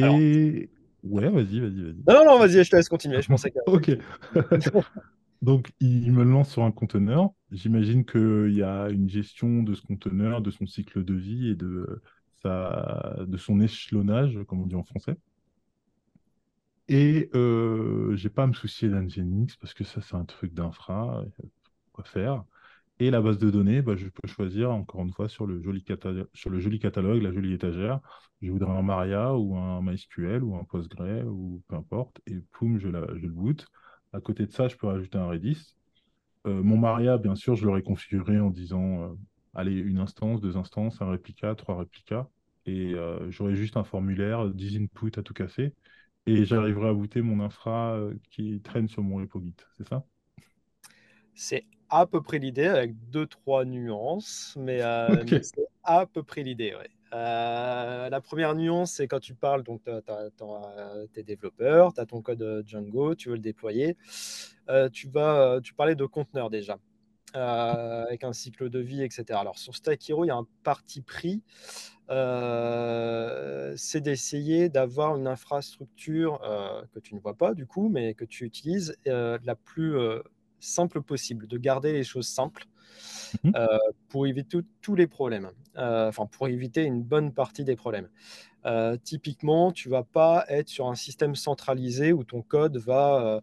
Alors, 0.00 0.16
Et 0.18 0.70
ouais, 1.04 1.28
vas-y, 1.28 1.60
vas-y, 1.60 1.82
vas-y. 1.82 1.94
non, 2.08 2.14
non, 2.14 2.24
non, 2.24 2.38
vas-y, 2.38 2.64
je 2.64 2.70
te 2.70 2.76
laisse 2.76 2.88
continuer. 2.88 3.20
Je 3.22 3.28
pensais 3.28 3.50
que. 3.50 3.58
Ok. 3.66 3.90
Donc, 5.42 5.68
il 5.80 6.10
me 6.12 6.24
le 6.24 6.30
lance 6.30 6.50
sur 6.50 6.64
un 6.64 6.72
conteneur. 6.72 7.30
J'imagine 7.52 8.04
qu'il 8.04 8.54
y 8.54 8.62
a 8.62 8.88
une 8.88 9.08
gestion 9.08 9.62
de 9.62 9.74
ce 9.74 9.82
conteneur, 9.82 10.40
de 10.40 10.50
son 10.50 10.66
cycle 10.66 11.04
de 11.04 11.14
vie 11.14 11.50
et 11.50 11.54
de, 11.54 12.02
sa, 12.42 13.16
de 13.26 13.36
son 13.36 13.60
échelonnage, 13.60 14.38
comme 14.48 14.62
on 14.62 14.66
dit 14.66 14.74
en 14.74 14.82
français. 14.82 15.16
Et 16.88 17.30
euh, 17.34 18.14
j'ai 18.16 18.28
pas 18.30 18.44
à 18.44 18.46
me 18.46 18.52
soucier 18.52 18.88
d'Nginx 18.88 19.56
parce 19.56 19.74
que 19.74 19.84
ça, 19.84 20.00
c'est 20.00 20.14
un 20.14 20.24
truc 20.24 20.52
d'infra. 20.54 21.24
Quoi 21.92 22.04
faire. 22.04 22.44
Et 23.00 23.10
la 23.10 23.20
base 23.22 23.38
de 23.38 23.50
données, 23.50 23.82
bah, 23.82 23.96
je 23.96 24.08
peux 24.08 24.28
choisir 24.28 24.72
encore 24.72 25.02
une 25.02 25.12
fois 25.12 25.28
sur 25.28 25.46
le 25.46 25.62
joli 25.62 25.84
sur 26.34 26.50
le 26.50 26.60
joli 26.60 26.78
catalogue, 26.80 27.22
la 27.22 27.32
jolie 27.32 27.54
étagère. 27.54 28.00
Je 28.42 28.52
voudrais 28.52 28.72
un 28.72 28.82
Maria 28.82 29.34
ou 29.36 29.56
un 29.56 29.82
MySQL 29.82 30.44
ou 30.44 30.56
un 30.56 30.64
Postgre 30.64 31.26
ou 31.26 31.62
peu 31.68 31.76
importe. 31.76 32.20
Et 32.26 32.40
poum, 32.52 32.78
je, 32.78 32.88
la- 32.88 33.06
je 33.16 33.26
le 33.26 33.32
boot. 33.32 33.66
À 34.12 34.20
côté 34.20 34.46
de 34.46 34.52
ça, 34.52 34.68
je 34.68 34.76
peux 34.76 34.86
rajouter 34.88 35.18
un 35.18 35.26
Redis. 35.28 35.76
Mon 36.44 36.76
Maria, 36.78 37.18
bien 37.18 37.34
sûr, 37.34 37.56
je 37.56 37.66
l'aurais 37.66 37.82
configuré 37.82 38.38
en 38.40 38.50
disant, 38.50 39.16
allez, 39.54 39.72
une 39.74 39.98
instance, 39.98 40.40
deux 40.40 40.56
instances, 40.56 41.02
un 41.02 41.10
réplica, 41.10 41.54
trois 41.56 41.76
réplicas. 41.78 42.28
Et 42.66 42.94
j'aurais 43.30 43.56
juste 43.56 43.76
un 43.76 43.84
formulaire, 43.84 44.48
10 44.50 44.76
inputs 44.78 45.18
à 45.18 45.22
tout 45.22 45.34
casser. 45.34 45.74
Et 46.26 46.44
j'arriverai 46.44 46.88
à 46.88 46.92
booter 46.92 47.22
mon 47.22 47.40
infra 47.40 47.94
euh, 47.94 48.14
qui 48.30 48.60
traîne 48.60 48.88
sur 48.88 49.02
mon 49.02 49.16
repo 49.16 49.40
Git. 49.40 49.54
C'est 49.78 49.88
ça? 49.88 50.04
C'est 51.34 51.64
à 51.88 52.06
peu 52.06 52.20
près 52.20 52.38
l'idée, 52.38 52.66
avec 52.66 52.94
deux, 53.10 53.26
trois 53.26 53.64
nuances, 53.64 54.54
mais, 54.58 54.82
euh, 54.82 55.06
mais 55.30 55.42
c'est 55.42 55.66
à 55.84 56.06
peu 56.06 56.22
près 56.22 56.42
l'idée, 56.42 56.74
ouais. 56.74 56.90
Euh, 57.12 58.08
la 58.08 58.20
première 58.20 58.54
nuance, 58.54 58.92
c'est 58.92 59.06
quand 59.06 59.20
tu 59.20 59.34
parles, 59.34 59.62
donc 59.62 59.82
tu 59.84 61.20
es 61.20 61.22
développeur, 61.22 61.94
tu 61.94 62.00
as 62.00 62.06
ton 62.06 62.20
code 62.20 62.42
euh, 62.42 62.62
Django, 62.66 63.14
tu 63.14 63.28
veux 63.28 63.36
le 63.36 63.40
déployer. 63.40 63.96
Euh, 64.68 64.88
tu 64.88 65.08
vas, 65.08 65.54
euh, 65.54 65.60
tu 65.60 65.74
parlais 65.74 65.94
de 65.94 66.04
conteneurs 66.04 66.50
déjà, 66.50 66.78
euh, 67.36 68.04
avec 68.04 68.24
un 68.24 68.32
cycle 68.32 68.68
de 68.68 68.80
vie, 68.80 69.02
etc. 69.02 69.38
Alors 69.38 69.58
sur 69.58 69.76
Stack 69.76 70.08
Hero, 70.10 70.24
il 70.24 70.28
y 70.28 70.30
a 70.30 70.36
un 70.36 70.46
parti 70.64 71.02
pris, 71.02 71.42
euh, 72.10 73.74
c'est 73.76 74.00
d'essayer 74.00 74.68
d'avoir 74.68 75.16
une 75.16 75.26
infrastructure 75.26 76.40
euh, 76.44 76.82
que 76.92 77.00
tu 77.00 77.14
ne 77.14 77.20
vois 77.20 77.34
pas 77.34 77.54
du 77.54 77.66
coup, 77.66 77.88
mais 77.88 78.14
que 78.14 78.24
tu 78.24 78.44
utilises 78.44 78.96
euh, 79.06 79.38
la 79.44 79.54
plus 79.54 79.96
simple 80.60 81.02
possible, 81.02 81.46
de 81.46 81.58
garder 81.58 81.92
les 81.92 82.04
choses 82.04 82.28
simples 82.28 82.64
euh, 83.54 83.66
pour 84.08 84.26
éviter 84.26 84.58
tous 84.80 84.94
les 84.94 85.06
problèmes, 85.06 85.50
enfin 85.76 86.26
pour 86.26 86.48
éviter 86.48 86.82
une 86.82 87.02
bonne 87.02 87.32
partie 87.32 87.64
des 87.64 87.76
problèmes. 87.76 88.08
Typiquement, 89.04 89.70
tu 89.70 89.88
vas 89.88 90.02
pas 90.02 90.44
être 90.48 90.68
sur 90.68 90.88
un 90.88 90.96
système 90.96 91.34
centralisé 91.34 92.12
où 92.12 92.24
ton 92.24 92.42
code 92.42 92.76
va, 92.78 93.40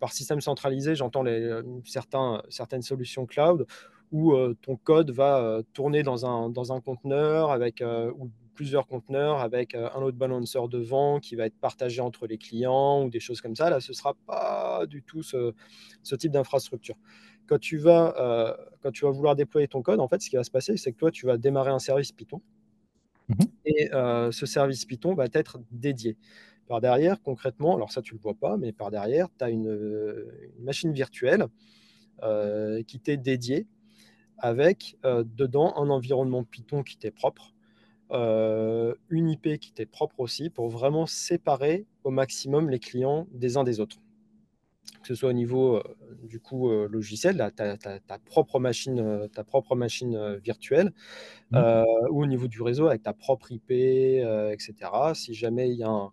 par 0.00 0.12
système 0.12 0.40
centralisé, 0.40 0.94
j'entends 0.96 1.24
certains, 1.84 2.42
certaines 2.48 2.82
solutions 2.82 3.26
cloud 3.26 3.66
où 4.12 4.32
euh, 4.32 4.56
ton 4.62 4.76
code 4.76 5.10
va 5.10 5.38
euh, 5.38 5.62
tourner 5.72 6.02
dans 6.02 6.26
un, 6.26 6.50
dans 6.50 6.72
un 6.72 6.80
conteneur 6.80 7.50
avec, 7.50 7.80
euh, 7.80 8.12
ou 8.18 8.30
plusieurs 8.54 8.86
conteneurs 8.86 9.38
avec 9.38 9.74
un 9.74 10.02
autre 10.02 10.18
balancer 10.18 10.58
devant 10.68 11.18
qui 11.20 11.34
va 11.36 11.46
être 11.46 11.58
partagé 11.58 12.00
entre 12.02 12.26
les 12.26 12.36
clients 12.36 13.04
ou 13.04 13.10
des 13.10 13.20
choses 13.20 13.40
comme 13.40 13.56
ça. 13.56 13.70
Là, 13.70 13.80
ce 13.80 13.92
sera 13.92 14.14
pas 14.26 14.84
du 14.86 15.02
tout 15.02 15.22
ce, 15.22 15.54
ce 16.02 16.14
type 16.14 16.32
d'infrastructure. 16.32 16.96
Quand 17.46 17.58
tu, 17.58 17.78
vas, 17.78 18.14
euh, 18.18 18.54
quand 18.82 18.90
tu 18.92 19.04
vas 19.04 19.10
vouloir 19.10 19.34
déployer 19.34 19.66
ton 19.66 19.82
code, 19.82 19.98
en 20.00 20.08
fait, 20.08 20.20
ce 20.20 20.28
qui 20.28 20.36
va 20.36 20.44
se 20.44 20.50
passer, 20.50 20.76
c'est 20.76 20.92
que 20.92 20.98
toi, 20.98 21.10
tu 21.10 21.26
vas 21.26 21.38
démarrer 21.38 21.70
un 21.70 21.78
service 21.78 22.12
Python 22.12 22.42
Mhm. 23.28 23.46
et 23.64 23.94
euh, 23.94 24.32
ce 24.32 24.44
service 24.44 24.84
Python 24.84 25.14
va 25.14 25.26
être 25.32 25.60
dédié. 25.70 26.16
Par 26.66 26.80
derrière, 26.80 27.20
concrètement, 27.22 27.76
alors 27.76 27.92
ça 27.92 28.02
tu 28.02 28.14
ne 28.14 28.18
le 28.18 28.22
vois 28.22 28.34
pas, 28.34 28.56
mais 28.56 28.72
par 28.72 28.90
derrière, 28.90 29.28
tu 29.38 29.44
as 29.44 29.50
une, 29.50 29.70
une 30.58 30.64
machine 30.64 30.92
virtuelle 30.92 31.46
euh, 32.22 32.82
qui 32.82 33.00
t'est 33.00 33.16
dédiée 33.16 33.66
avec 34.40 34.96
euh, 35.04 35.24
dedans 35.36 35.74
un 35.76 35.90
environnement 35.90 36.44
Python 36.44 36.82
qui 36.82 36.96
t'est 36.98 37.10
propre, 37.10 37.52
euh, 38.12 38.94
une 39.08 39.30
IP 39.30 39.58
qui 39.58 39.72
t'est 39.72 39.86
propre 39.86 40.20
aussi, 40.20 40.50
pour 40.50 40.68
vraiment 40.68 41.06
séparer 41.06 41.86
au 42.04 42.10
maximum 42.10 42.70
les 42.70 42.78
clients 42.80 43.26
des 43.32 43.56
uns 43.56 43.64
des 43.64 43.80
autres. 43.80 43.98
Que 45.02 45.06
ce 45.08 45.14
soit 45.14 45.30
au 45.30 45.34
niveau 45.34 45.76
euh, 45.76 45.82
du 46.24 46.40
coup 46.40 46.70
euh, 46.70 46.88
logiciel, 46.88 47.36
là, 47.36 47.50
ta, 47.50 47.76
ta- 47.76 48.00
ta 48.00 48.18
propre 48.18 48.58
machine, 48.58 48.98
euh, 48.98 49.28
ta 49.28 49.44
propre 49.44 49.76
machine 49.76 50.36
virtuelle, 50.44 50.92
euh, 51.54 51.84
ou 52.10 52.22
au 52.22 52.26
niveau 52.26 52.48
du 52.48 52.62
réseau 52.62 52.88
avec 52.88 53.02
ta 53.02 53.12
propre 53.12 53.52
IP, 53.52 53.70
etc. 53.70 55.14
Si 55.14 55.34
jamais 55.34 55.70
il 55.70 55.76
y 55.76 55.82
a 55.84 55.88
un, 55.90 56.10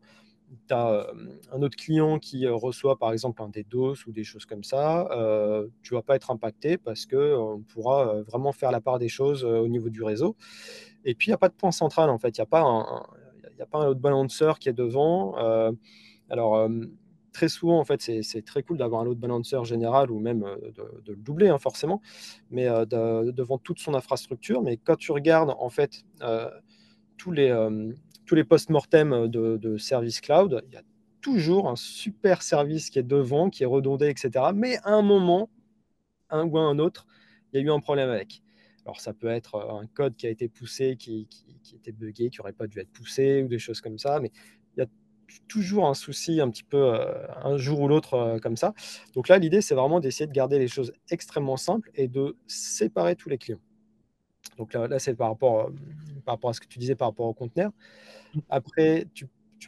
t'as, 0.68 0.92
euh, 0.92 1.04
un 1.52 1.62
autre 1.62 1.76
client 1.76 2.20
qui 2.20 2.46
euh, 2.46 2.56
reçoit 2.56 2.98
par 2.98 3.12
exemple 3.12 3.42
un 3.42 3.50
DDoS 3.50 4.06
ou 4.08 4.12
des 4.12 4.24
choses 4.24 4.46
comme 4.46 4.64
ça, 4.64 5.08
euh, 5.12 5.68
tu 5.84 5.94
ne 5.94 6.00
vas 6.00 6.04
pas 6.04 6.16
être 6.16 6.32
impacté 6.32 6.78
parce 6.78 7.06
qu'on 7.06 7.64
pourra 7.68 8.22
vraiment 8.24 8.52
faire 8.52 8.72
la 8.72 8.82
part 8.82 9.00
des 9.00 9.10
choses 9.10 9.44
au 9.44 9.68
niveau 9.68 9.90
du 9.90 10.04
réseau. 10.04 10.36
Et 11.06 11.16
puis, 11.16 11.28
il 11.28 11.32
n'y 11.32 11.36
a 11.36 11.38
pas 11.38 11.50
de 11.50 11.54
point 11.54 11.72
central 11.72 12.10
en 12.10 12.18
fait. 12.18 12.38
Il 12.38 12.42
n'y 12.42 12.44
a 12.44 12.48
pas 12.48 12.62
un, 12.62 13.04
y 13.58 13.62
a 13.62 13.66
pas 13.66 13.80
un 13.80 13.86
load 13.86 14.00
balancer 14.00 14.52
qui 14.60 14.70
est 14.70 14.74
devant. 14.74 15.36
Alors, 16.30 16.70
très 17.32 17.50
souvent, 17.50 17.80
en 17.80 17.86
fait, 17.86 18.02
c'est 18.02 18.46
très 18.46 18.64
cool 18.64 18.78
d'avoir 18.78 19.02
un 19.02 19.06
load 19.06 19.20
balancer 19.20 19.64
général 19.64 20.12
ou 20.12 20.20
même 20.20 20.42
de, 20.76 21.12
le 21.12 21.16
doubler, 21.16 21.50
hein, 21.50 21.60
forcément, 21.60 22.02
mais 22.52 22.66
de- 22.66 23.32
devant 23.32 23.58
toute 23.58 23.80
son 23.80 23.94
infrastructure. 23.94 24.62
Mais 24.62 24.78
quand 24.78 24.98
tu 24.98 25.12
regardes, 25.12 25.56
en 25.58 25.70
fait, 25.70 26.04
tous 27.18 27.32
les, 27.32 27.52
tous 28.28 28.36
les 28.36 28.44
post-mortem 28.44 29.28
de, 29.28 29.58
de 29.58 29.78
service 29.78 30.22
cloud, 30.22 30.64
il 30.68 30.74
y 30.76 30.78
a 30.78 30.84
toujours 31.22 31.68
un 31.68 31.76
super 31.76 32.44
service 32.44 32.90
qui 32.90 33.00
est 33.00 33.04
devant, 33.04 33.50
qui 33.50 33.64
est 33.64 33.68
redondé, 33.68 34.10
etc. 34.10 34.52
Mais 34.54 34.78
à 34.84 34.92
un 34.92 35.02
moment, 35.02 35.50
un 36.30 36.46
ou 36.46 36.58
un 36.60 36.78
autre, 36.78 37.08
il 37.52 37.60
y 37.60 37.64
a 37.64 37.66
eu 37.66 37.72
un 37.72 37.80
problème 37.80 38.10
avec. 38.10 38.44
Alors, 38.86 39.02
ça 39.02 39.14
peut 39.14 39.28
être 39.28 39.56
euh, 39.56 39.82
un 39.82 39.88
code 39.88 40.16
qui 40.16 40.28
a 40.28 40.30
été 40.30 40.48
poussé, 40.48 40.96
qui, 40.96 41.28
était 41.74 41.92
buggé, 41.92 42.30
qui 42.30 42.38
n'aurait 42.40 42.54
pas 42.54 42.68
dû 42.68 42.80
être 42.80 42.92
poussé, 42.92 43.44
ou 43.44 43.48
des 43.48 43.60
choses 43.60 43.82
comme 43.82 43.98
ça, 43.98 44.20
mais 44.22 44.32
il 44.76 44.80
y 44.80 44.84
a 44.84 44.88
toujours 45.50 45.88
un 45.88 45.94
souci 45.94 46.40
un 46.40 46.50
petit 46.50 46.64
peu 46.64 46.78
euh, 46.78 47.28
un 47.44 47.58
jour 47.58 47.82
ou 47.82 47.88
l'autre 47.90 48.14
euh, 48.14 48.40
comme 48.40 48.56
ça. 48.56 48.74
Donc 49.14 49.28
là, 49.28 49.38
l'idée, 49.40 49.62
c'est 49.62 49.76
vraiment 49.76 50.00
d'essayer 50.00 50.28
de 50.28 50.32
garder 50.32 50.60
les 50.60 50.70
choses 50.70 50.94
extrêmement 51.10 51.58
simples 51.58 51.92
et 51.96 52.08
de 52.08 52.38
séparer 52.48 53.16
tous 53.18 53.28
les 53.28 53.38
clients. 53.38 53.60
Donc 54.58 54.74
là, 54.74 55.00
c'est 55.00 55.16
par 55.16 55.30
rapport, 55.30 55.68
euh, 55.68 55.74
par 56.26 56.36
rapport 56.36 56.50
à 56.50 56.54
ce 56.54 56.60
que 56.60 56.68
tu 56.68 56.80
disais 56.80 56.96
par 56.96 57.10
rapport 57.10 57.28
au 57.28 57.34
conteneur. 57.34 57.72
Après, 58.50 59.08
tu, 59.14 59.28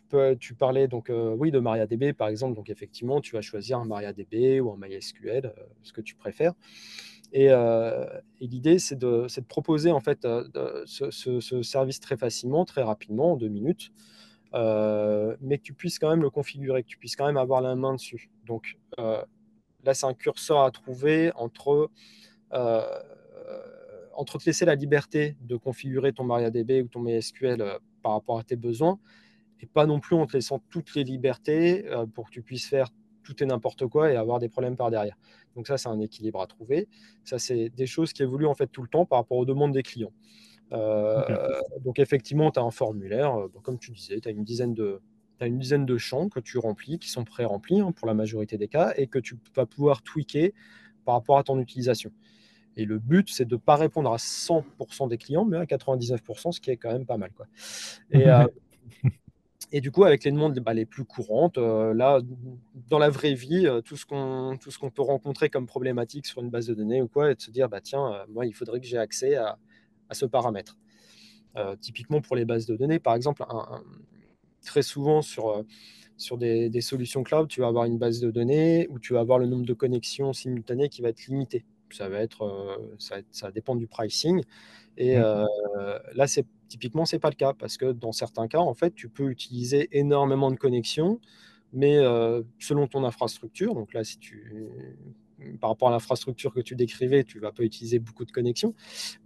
peux, 0.10 0.36
tu 0.36 0.56
parlais 0.56 0.88
donc, 0.88 1.10
euh, 1.10 1.36
oui, 1.38 1.52
de 1.52 1.60
MariaDB, 1.60 2.14
par 2.14 2.28
exemple. 2.28 2.56
Donc 2.56 2.70
effectivement, 2.70 3.22
tu 3.22 3.34
vas 3.34 3.42
choisir 3.42 3.80
un 3.80 3.86
MariaDB 3.86 4.60
ou 4.62 4.72
un 4.72 4.78
MySQL, 4.78 5.46
euh, 5.46 5.52
ce 5.84 5.94
que 5.94 6.02
tu 6.02 6.16
préfères. 6.16 6.54
Et, 7.32 7.50
l'idée, 8.42 8.80
c'est 8.80 8.98
de, 8.98 9.28
proposer 9.48 9.92
en 9.92 10.00
fait 10.00 10.28
ce, 10.86 11.62
service 11.62 12.00
très 12.00 12.18
facilement, 12.18 12.66
très 12.66 12.82
rapidement, 12.82 13.34
en 13.34 13.38
deux 13.38 13.50
minutes, 13.50 13.92
mais 14.52 15.60
que 15.60 15.64
tu 15.64 15.76
puisses 15.76 16.00
quand 16.00 16.10
même 16.10 16.24
le 16.24 16.32
configurer, 16.32 16.82
que 16.82 16.88
tu 16.88 16.98
puisses 16.98 17.16
quand 17.16 17.28
même 17.28 17.38
avoir 17.38 17.62
la 17.62 17.76
main 17.76 17.94
dessus. 17.94 18.32
Donc 18.48 18.80
là, 18.98 19.94
c'est 19.94 20.08
un 20.08 20.16
curseur 20.16 20.62
à 20.62 20.72
trouver 20.72 21.32
entre 21.36 21.92
entre 24.20 24.38
te 24.38 24.46
laisser 24.46 24.66
la 24.66 24.76
liberté 24.76 25.38
de 25.42 25.56
configurer 25.56 26.12
ton 26.12 26.26
MariaDB 26.26 26.82
ou 26.84 26.88
ton 26.90 27.00
MySQL 27.00 27.62
euh, 27.62 27.80
par 28.04 28.12
rapport 28.12 28.38
à 28.38 28.44
tes 28.44 28.58
besoins, 28.58 29.00
et 29.62 29.66
pas 29.66 29.86
non 29.86 30.02
plus 30.02 30.16
en 30.16 30.26
te 30.26 30.34
laissant 30.34 30.60
toutes 30.70 30.94
les 30.94 31.06
libertés 31.06 31.88
euh, 31.88 32.06
pour 32.06 32.26
que 32.26 32.32
tu 32.32 32.42
puisses 32.42 32.68
faire 32.68 32.90
tout 33.24 33.42
et 33.42 33.46
n'importe 33.46 33.88
quoi 33.88 34.12
et 34.12 34.18
avoir 34.18 34.40
des 34.40 34.50
problèmes 34.50 34.76
par 34.76 34.92
derrière. 34.92 35.18
Donc 35.56 35.68
ça, 35.68 35.78
c'est 35.78 35.88
un 35.88 36.00
équilibre 36.00 36.42
à 36.42 36.48
trouver. 36.48 36.90
Ça, 37.24 37.40
c'est 37.40 37.70
des 37.70 37.86
choses 37.86 38.12
qui 38.12 38.22
évoluent 38.24 38.48
en 38.48 38.56
fait 38.56 38.68
tout 38.68 38.82
le 38.82 38.90
temps 38.90 39.06
par 39.06 39.20
rapport 39.20 39.38
aux 39.38 39.46
demandes 39.46 39.72
des 39.72 39.84
clients. 39.84 40.14
Euh, 40.74 41.24
donc 41.82 42.00
effectivement, 42.00 42.52
tu 42.52 42.60
as 42.60 42.64
un 42.64 42.72
formulaire, 42.72 43.38
comme 43.64 43.80
tu 43.80 43.92
disais, 43.92 44.20
tu 44.20 44.28
as 44.28 44.32
une 44.32 44.44
dizaine 44.44 44.74
de, 44.74 45.02
une 45.42 45.60
dizaine 45.60 45.86
de 45.86 45.98
champs 45.98 46.28
que 46.28 46.42
tu 46.42 46.58
remplis, 46.58 47.00
qui 47.00 47.10
sont 47.10 47.24
pré-remplis 47.24 47.80
hein, 47.80 47.94
pour 47.94 48.08
la 48.08 48.14
majorité 48.14 48.58
des 48.58 48.68
cas, 48.68 48.94
et 48.98 49.08
que 49.08 49.20
tu 49.20 49.38
vas 49.56 49.66
pouvoir 49.66 50.02
tweaker 50.02 50.52
par 51.06 51.16
rapport 51.16 51.38
à 51.38 51.44
ton 51.44 51.58
utilisation. 51.60 52.12
Et 52.80 52.86
le 52.86 52.98
but, 52.98 53.30
c'est 53.30 53.44
de 53.44 53.56
ne 53.56 53.60
pas 53.60 53.76
répondre 53.76 54.10
à 54.10 54.16
100% 54.16 55.10
des 55.10 55.18
clients, 55.18 55.44
mais 55.44 55.58
à 55.58 55.66
99%, 55.66 56.54
ce 56.54 56.62
qui 56.62 56.72
est 56.72 56.78
quand 56.78 56.94
même 56.94 57.06
pas 57.06 57.18
mal. 57.18 57.30
Quoi. 57.34 57.46
Et, 58.12 58.30
euh, 58.30 58.48
et 59.74 59.82
du 59.82 59.92
coup, 59.92 60.06
avec 60.06 60.24
les 60.24 60.32
demandes 60.32 60.58
bah, 60.62 60.74
les 60.74 60.86
plus 60.86 61.04
courantes, 61.04 61.58
euh, 61.58 61.94
là, 61.94 62.22
dans 62.88 62.98
la 62.98 63.10
vraie 63.10 63.34
vie, 63.34 63.68
euh, 63.68 63.82
tout 63.82 63.98
ce 63.98 64.06
qu'on 64.06 64.92
peut 64.92 65.02
rencontrer 65.02 65.50
comme 65.50 65.66
problématique 65.66 66.26
sur 66.26 66.42
une 66.42 66.50
base 66.50 66.68
de 66.68 66.74
données 66.74 67.02
ou 67.02 67.10
quoi, 67.10 67.30
et 67.30 67.36
de 67.36 67.42
se 67.42 67.52
dire, 67.52 67.68
bah, 67.68 67.82
tiens, 67.82 68.24
moi, 68.30 68.46
il 68.46 68.54
faudrait 68.54 68.80
que 68.80 68.88
j'ai 68.88 68.98
accès 68.98 69.36
à, 69.36 69.60
à, 70.08 70.14
ce 70.14 70.26
paramètre. 70.26 70.78
typiquement 71.82 72.22
pour 72.22 72.38
les 72.38 72.46
bases 72.46 72.66
de 72.66 72.78
données, 72.78 73.00
par 73.00 73.14
exemple, 73.14 73.44
très 74.64 74.84
souvent 74.84 75.22
sur 75.22 75.66
sur 76.16 76.38
des, 76.38 76.70
des, 76.70 76.82
solutions 76.82 77.24
cloud, 77.24 77.48
tu 77.48 77.62
vas 77.62 77.68
avoir 77.68 77.86
une 77.86 77.98
base 77.98 78.20
de 78.20 78.30
données 78.30 78.88
où 78.90 79.00
tu 79.00 79.14
vas 79.14 79.22
avoir 79.22 79.40
le 79.40 79.48
nombre 79.48 79.66
de 79.66 79.74
connexions 79.74 80.34
simultanées 80.34 80.90
qui 80.90 81.02
va 81.02 81.10
être 81.10 81.26
limité 81.28 81.66
ça 81.92 82.10
va 82.10 82.20
être, 82.20 82.44
euh, 82.44 82.96
ça, 82.98 83.18
ça 83.32 83.52
dépend 83.52 83.76
du 83.76 83.88
pricing. 83.88 84.44
Et 84.98 85.18
mmh. 85.18 85.22
euh, 85.22 86.00
là, 86.14 86.28
c'est 86.28 86.46
typiquement, 86.68 87.06
c'est 87.06 87.20
pas 87.20 87.30
le 87.30 87.36
cas 87.36 87.54
parce 87.54 87.78
que 87.78 87.92
dans 87.92 88.12
certains 88.12 88.48
cas, 88.48 88.60
en 88.60 88.74
fait, 88.74 88.94
tu 88.94 89.10
peux 89.10 89.30
utiliser 89.30 89.90
énormément 89.98 90.52
de 90.52 90.56
connexions, 90.56 91.20
mais 91.74 91.98
euh, 91.98 92.44
selon 92.60 92.88
ton 92.88 93.04
infrastructure. 93.04 93.74
Donc 93.74 93.94
là, 93.94 94.04
si 94.04 94.18
tu 94.20 94.70
par 95.62 95.70
rapport 95.70 95.88
à 95.88 95.92
l'infrastructure 95.92 96.54
que 96.54 96.60
tu 96.60 96.76
décrivais, 96.76 97.24
tu 97.24 97.40
vas 97.40 97.54
pas 97.54 97.64
utiliser 97.64 97.98
beaucoup 97.98 98.26
de 98.26 98.32
connexions. 98.32 98.76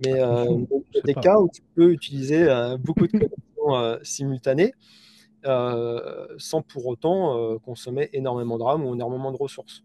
Mais 0.05 0.11
il 0.11 0.17
y 0.17 0.99
a 0.99 1.01
des 1.03 1.15
cas 1.15 1.39
où 1.39 1.49
tu 1.51 1.63
peux 1.73 1.91
utiliser 1.91 2.45
beaucoup 2.79 3.07
de 3.07 3.13
connexions 3.13 3.99
simultanées 4.03 4.73
sans 5.43 6.61
pour 6.61 6.85
autant 6.85 7.57
consommer 7.65 8.09
énormément 8.13 8.59
de 8.59 8.63
RAM 8.63 8.85
ou 8.85 8.93
énormément 8.93 9.31
de 9.31 9.37
ressources 9.37 9.83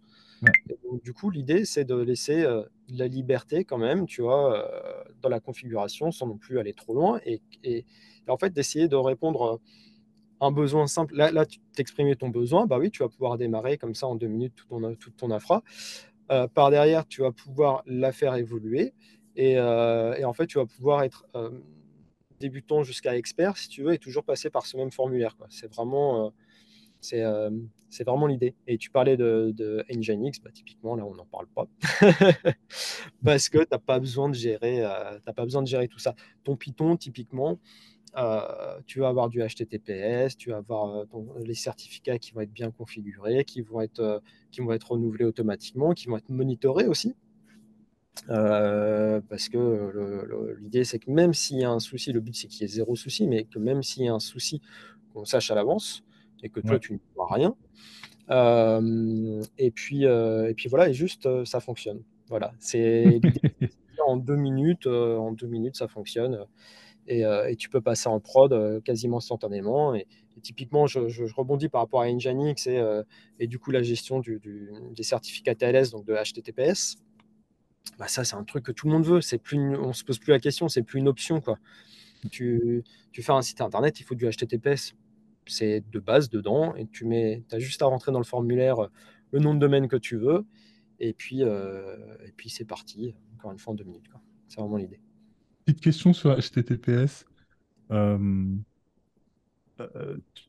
du 1.02 1.12
coup, 1.12 1.30
l'idée, 1.30 1.64
c'est 1.64 1.84
de 1.84 1.94
laisser 1.96 2.42
euh, 2.42 2.62
la 2.88 3.08
liberté 3.08 3.64
quand 3.64 3.78
même, 3.78 4.06
tu 4.06 4.22
vois, 4.22 4.56
euh, 4.56 5.04
dans 5.20 5.28
la 5.28 5.40
configuration, 5.40 6.10
sans 6.10 6.26
non 6.26 6.36
plus 6.36 6.58
aller 6.58 6.74
trop 6.74 6.94
loin, 6.94 7.20
et, 7.24 7.84
en 8.28 8.36
fait, 8.36 8.50
d'essayer 8.50 8.88
de 8.88 8.96
répondre 8.96 9.60
à 10.40 10.46
un 10.46 10.52
besoin 10.52 10.86
simple. 10.86 11.16
Là, 11.16 11.30
là 11.30 11.46
tu 11.46 11.58
t'exprimer 11.74 12.14
ton 12.14 12.28
besoin, 12.28 12.66
bah 12.66 12.78
oui, 12.78 12.90
tu 12.90 13.02
vas 13.02 13.08
pouvoir 13.08 13.38
démarrer 13.38 13.78
comme 13.78 13.94
ça 13.94 14.06
en 14.06 14.14
deux 14.14 14.28
minutes 14.28 14.54
toute 14.54 14.68
ton, 14.68 14.94
toute 14.94 15.16
ton 15.16 15.30
infra. 15.30 15.62
Euh, 16.30 16.46
par 16.46 16.70
derrière, 16.70 17.06
tu 17.06 17.22
vas 17.22 17.32
pouvoir 17.32 17.82
la 17.86 18.12
faire 18.12 18.34
évoluer, 18.34 18.94
et 19.36 19.58
en 19.58 20.32
fait, 20.32 20.46
tu 20.46 20.58
vas 20.58 20.66
pouvoir 20.66 21.02
être 21.04 21.24
débutant 22.40 22.82
jusqu'à 22.82 23.16
expert, 23.16 23.56
si 23.56 23.68
tu 23.68 23.82
veux, 23.82 23.92
et 23.92 23.98
toujours 23.98 24.24
passer 24.24 24.50
par 24.50 24.66
ce 24.66 24.76
même 24.76 24.90
formulaire. 24.90 25.36
C'est 25.48 25.72
vraiment 25.72 26.32
euh, 27.14 27.50
c'est 27.90 28.04
vraiment 28.04 28.26
l'idée. 28.26 28.54
Et 28.66 28.78
tu 28.78 28.90
parlais 28.90 29.16
de, 29.16 29.84
Nginx, 29.90 30.40
bah, 30.42 30.50
typiquement, 30.52 30.96
là, 30.96 31.04
on 31.06 31.14
n'en 31.14 31.26
parle 31.26 31.46
pas. 31.48 31.68
Parce 33.24 33.48
que 33.48 33.58
tu 33.58 33.68
n'as 33.70 33.78
pas, 33.78 33.98
besoin 33.98 34.28
de 34.28 34.34
gérer, 34.34 34.84
euh, 34.84 35.18
pas 35.20 35.44
besoin 35.44 35.62
de 35.62 35.68
gérer 35.68 35.88
tout 35.88 35.98
ça. 35.98 36.14
Ton 36.44 36.56
Python, 36.56 36.96
typiquement, 36.96 37.58
euh, 38.16 38.80
tu 38.86 39.00
vas 39.00 39.08
avoir 39.08 39.28
du 39.28 39.40
HTTPS, 39.40 40.36
tu 40.36 40.50
vas 40.50 40.58
avoir 40.58 41.04
les 41.44 41.54
certificats 41.54 42.18
qui 42.18 42.32
vont 42.32 42.40
être 42.40 42.52
bien 42.52 42.70
configurés, 42.70 43.44
qui 43.44 43.62
vont 43.62 43.80
être, 43.80 44.22
qui 44.50 44.60
vont 44.60 44.72
être 44.72 44.92
renouvelés 44.92 45.24
automatiquement, 45.24 45.92
qui 45.92 46.08
vont 46.08 46.16
être 46.16 46.30
monitorés 46.30 46.86
aussi. 46.86 47.14
parce 48.26 49.48
que 49.48 50.56
l'idée, 50.60 50.84
c'est 50.84 50.98
que 50.98 51.10
même 51.10 51.32
s'il 51.32 51.58
y 51.58 51.64
a 51.64 51.70
un 51.70 51.80
souci, 51.80 52.12
le 52.12 52.20
but 52.20 52.34
c'est 52.34 52.48
qu'il 52.48 52.62
y 52.62 52.64
ait 52.64 52.68
zéro 52.68 52.96
souci, 52.96 53.26
mais 53.26 53.44
que 53.44 53.58
même 53.58 53.82
s'il 53.82 54.04
y 54.04 54.08
a 54.08 54.14
un 54.14 54.20
souci, 54.20 54.60
qu'on 55.12 55.24
sache 55.24 55.50
à 55.50 55.54
l'avance, 55.54 56.02
et 56.42 56.48
que 56.48 56.60
toi, 56.60 56.78
tu 56.78 56.94
ne 56.94 56.98
vois 57.14 57.28
rien. 57.32 57.54
Euh, 58.30 59.42
et, 59.56 59.70
puis, 59.70 60.06
euh, 60.06 60.50
et 60.50 60.54
puis 60.54 60.68
voilà, 60.68 60.88
et 60.88 60.94
juste, 60.94 61.26
euh, 61.26 61.44
ça 61.44 61.60
fonctionne. 61.60 62.02
Voilà, 62.28 62.52
c'est 62.58 63.20
en 64.06 64.16
deux 64.16 64.36
minutes, 64.36 64.86
en 64.86 65.32
deux 65.32 65.46
minutes, 65.46 65.76
ça 65.76 65.88
fonctionne. 65.88 66.44
Et, 67.06 67.20
et, 67.22 67.56
tu 67.56 67.70
peux 67.70 67.80
passer 67.80 68.08
en 68.08 68.20
prod 68.20 68.82
quasiment 68.82 69.16
instantanément. 69.16 69.94
Et, 69.94 70.06
typiquement, 70.42 70.86
je, 70.86 71.08
je, 71.08 71.24
rebondis 71.34 71.68
par 71.68 71.80
rapport 71.80 72.02
à 72.02 72.12
Nginx 72.12 72.66
et, 72.68 73.02
et 73.40 73.46
du 73.48 73.58
coup 73.58 73.72
la 73.72 73.82
gestion 73.82 74.20
du, 74.20 74.40
des 74.94 75.02
certificats 75.02 75.54
TLS, 75.54 75.90
donc 75.90 76.04
de 76.04 76.14
HTTPS. 76.14 76.96
Bah 77.98 78.06
ça, 78.06 78.24
c'est 78.24 78.36
un 78.36 78.44
truc 78.44 78.64
que 78.64 78.72
tout 78.72 78.86
le 78.86 78.92
monde 78.92 79.06
veut. 79.06 79.22
C'est 79.22 79.38
plus 79.38 79.76
on 79.76 79.94
se 79.94 80.04
pose 80.04 80.18
plus 80.18 80.32
la 80.32 80.38
question, 80.38 80.68
c'est 80.68 80.82
plus 80.82 81.00
une 81.00 81.08
option. 81.08 81.40
Quoi. 81.40 81.58
Tu, 82.30 82.84
tu 83.10 83.22
fais 83.22 83.32
un 83.32 83.42
site 83.42 83.62
internet, 83.62 83.98
il 84.00 84.02
faut 84.04 84.14
du 84.14 84.28
HTTPS 84.28 84.94
c'est 85.48 85.84
de 85.90 85.98
base 85.98 86.30
dedans, 86.30 86.74
et 86.76 86.86
tu 86.86 87.04
mets, 87.04 87.44
as 87.52 87.58
juste 87.58 87.82
à 87.82 87.86
rentrer 87.86 88.12
dans 88.12 88.18
le 88.18 88.24
formulaire 88.24 88.84
euh, 88.84 88.88
le 89.32 89.40
nom 89.40 89.54
de 89.54 89.58
domaine 89.58 89.88
que 89.88 89.96
tu 89.96 90.16
veux, 90.16 90.46
et 91.00 91.12
puis, 91.12 91.42
euh, 91.42 91.96
et 92.26 92.32
puis 92.36 92.50
c'est 92.50 92.64
parti, 92.64 93.14
encore 93.34 93.52
une 93.52 93.58
fois 93.58 93.72
en 93.72 93.76
deux 93.76 93.84
minutes. 93.84 94.06
C'est 94.48 94.60
vraiment 94.60 94.76
l'idée. 94.76 95.00
Petite 95.64 95.80
question 95.80 96.12
sur 96.12 96.34
HTTPS. 96.34 97.26
Euh, 97.90 98.54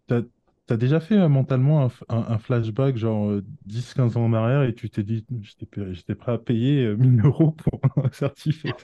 tu 0.08 0.14
as, 0.14 0.78
déjà 0.78 1.00
fait 1.00 1.28
mentalement 1.28 1.90
un, 2.10 2.38
flashback, 2.38 2.96
genre 2.96 3.42
10-15 3.68 4.18
ans 4.18 4.26
en 4.26 4.34
arrière, 4.34 4.64
et 4.64 4.74
tu 4.74 4.90
t'es 4.90 5.04
dit, 5.04 5.26
j'étais 5.42 6.16
prêt 6.16 6.32
à 6.32 6.38
payer 6.38 6.96
1000 6.96 7.22
euros 7.26 7.52
pour 7.52 7.80
un 7.98 8.12
certificat 8.12 8.76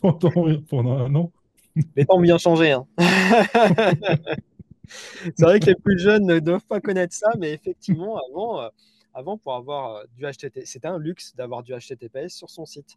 pendant, 0.00 0.60
pendant 0.68 0.98
un 0.98 1.14
an. 1.14 1.32
Les 1.96 2.04
temps 2.04 2.16
ont 2.16 2.20
bien 2.20 2.38
changé. 2.38 2.72
Hein. 2.72 2.86
c'est 4.88 5.42
vrai 5.42 5.60
que 5.60 5.66
les 5.66 5.74
plus 5.74 5.98
jeunes 5.98 6.26
ne 6.26 6.38
doivent 6.38 6.66
pas 6.66 6.80
connaître 6.80 7.14
ça, 7.14 7.30
mais 7.38 7.52
effectivement, 7.52 8.18
avant, 8.30 8.60
euh, 8.62 9.36
pour 9.42 9.54
avoir 9.54 9.96
euh, 9.96 10.04
du 10.16 10.24
c'était 10.64 10.88
un 10.88 10.98
luxe 10.98 11.34
d'avoir 11.36 11.62
du 11.62 11.72
HTTPS 11.72 12.28
sur 12.28 12.50
son 12.50 12.66
site. 12.66 12.96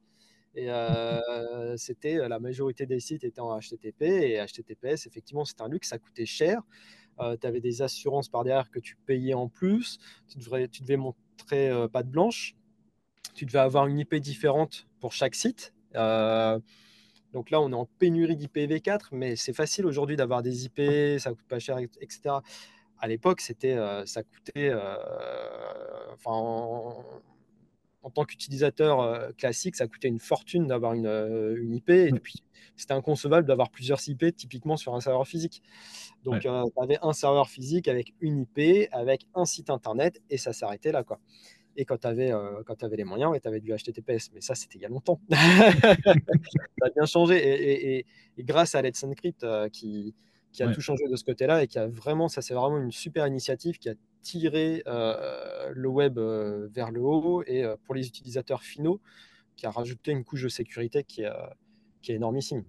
Et 0.56 0.71
euh, 0.71 1.76
c'était 1.76 2.15
la 2.30 2.39
majorité 2.39 2.86
des 2.86 3.02
sites 3.02 3.26
étaient 3.26 3.41
en 3.41 3.60
HTTP 3.60 4.04
et 4.04 4.45
HTTPS, 4.45 5.06
effectivement, 5.06 5.43
c'est 5.43 5.60
un 5.62 5.67
luxe, 5.67 5.89
ça 5.89 5.98
coûtait 6.00 6.26
cher. 6.26 6.62
tu 7.19 7.48
avais 7.48 7.60
des 7.60 7.82
assurances 7.82 8.30
par 8.30 8.43
derrière 8.45 8.69
que 8.71 8.80
tu 8.80 8.95
payais 9.06 9.34
en 9.34 9.50
plus. 9.50 9.98
Tu, 10.30 10.38
devrais, 10.38 10.69
tu 10.69 10.82
devais 10.84 10.95
montrer 10.95 11.71
patte 11.91 12.08
blanche. 12.08 12.56
Tu 13.34 13.45
devais 13.45 13.60
avoir 13.60 13.88
une 13.88 14.00
IP 14.00 14.15
différente 14.15 14.88
pour 15.02 15.12
chaque 15.12 15.36
site. 15.36 15.74
Donc 17.36 17.50
là, 17.50 17.60
on 17.60 17.69
est 17.69 17.76
en 17.76 17.86
pénurie 18.00 18.38
d'IPv4, 18.38 19.10
mais 19.12 19.36
c'est 19.36 19.52
facile 19.52 19.86
aujourd'hui 19.86 20.15
d'avoir 20.15 20.41
des 20.41 20.63
IP, 20.67 21.19
ça 21.19 21.32
coûte 21.32 21.45
pas 21.50 21.60
cher, 21.60 21.78
etc. 21.80 22.36
À 22.98 23.08
l'époque, 23.10 23.41
c'était, 23.41 23.74
euh, 23.74 24.06
ça 24.06 24.24
coûtait, 24.24 24.69
euh, 24.69 24.95
enfin, 26.13 26.32
en, 26.32 28.10
tant 28.10 28.24
qu'utilisateur 28.24 29.02
euh, 29.02 29.32
classique, 29.38 29.76
ça 29.76 29.86
coûtait 29.86 30.08
une 30.08 30.21
fortune 30.21 30.67
d'avoir 30.67 30.93
une, 30.93 31.74
IP. 31.74 31.89
Et 31.89 32.13
puis, 32.13 32.41
c'était 32.78 32.93
inconcevable 32.93 33.45
d'avoir 33.45 33.69
plusieurs 33.69 34.00
IP 34.08 34.34
typiquement 34.34 34.78
sur 34.78 34.95
un 34.95 35.02
serveur 35.02 35.28
physique. 35.28 35.62
Donc, 36.24 36.39
tu 36.39 36.48
avais 36.48 37.00
un 37.02 37.12
serveur 37.12 37.50
physique 37.50 37.89
avec 37.89 38.13
une 38.21 38.43
IP, 38.43 38.88
avec 38.93 39.28
un 39.36 39.43
site 39.43 39.69
internet, 39.69 40.21
et 40.30 40.38
ça 40.38 40.54
s'arrêtait 40.54 40.93
là, 40.93 41.04
quoi. 41.04 41.19
Et 41.76 41.86
quand 41.86 41.98
tu 41.98 42.08
avais, 42.08 42.32
euh, 42.32 42.62
avais, 42.82 42.96
les 42.96 43.04
moyens, 43.04 43.34
tu 43.42 43.48
avais 43.48 43.60
du 43.60 43.74
HTTPS. 43.74 44.32
Mais 44.34 44.42
ça, 44.42 44.56
c'était 44.56 44.78
il 44.78 44.82
y 44.82 44.86
a 44.86 44.90
longtemps. 44.90 45.20
ça 45.30 46.16
a 46.82 46.90
bien 46.96 47.06
changé. 47.06 47.98
Et, 47.98 48.06
grâce 48.40 48.76
à 48.76 48.82
Let's 48.82 49.04
Encrypt 49.04 49.44
euh, 49.44 49.70
qui, 49.70 50.16
qui, 50.52 50.64
a 50.64 50.74
tout 50.74 50.82
changé 50.82 51.08
de 51.08 51.16
ce 51.16 51.24
côté-là 51.24 51.64
et 51.64 51.68
qui 51.68 51.80
a 51.80 51.88
vraiment, 51.88 52.28
ça 52.28 52.42
c'est 52.42 52.54
vraiment 52.54 52.78
une 52.78 52.92
super 52.92 53.28
initiative 53.28 53.78
qui 53.78 53.90
a 53.90 53.94
tiré 54.22 54.84
euh, 54.88 55.72
le 55.74 55.88
web 55.90 56.18
vers 56.18 56.92
le 56.92 57.02
haut 57.02 57.44
et 57.46 57.66
pour 57.86 57.96
les 57.96 58.08
utilisateurs 58.08 58.64
finaux, 58.64 59.02
qui 59.56 59.66
a 59.66 59.72
rajouté 59.72 60.12
une 60.12 60.24
couche 60.24 60.44
de 60.44 60.50
sécurité 60.50 61.04
qui 61.04 61.24
est, 61.24 61.32
qui 62.02 62.12
est 62.12 62.16
énormissime. 62.16 62.64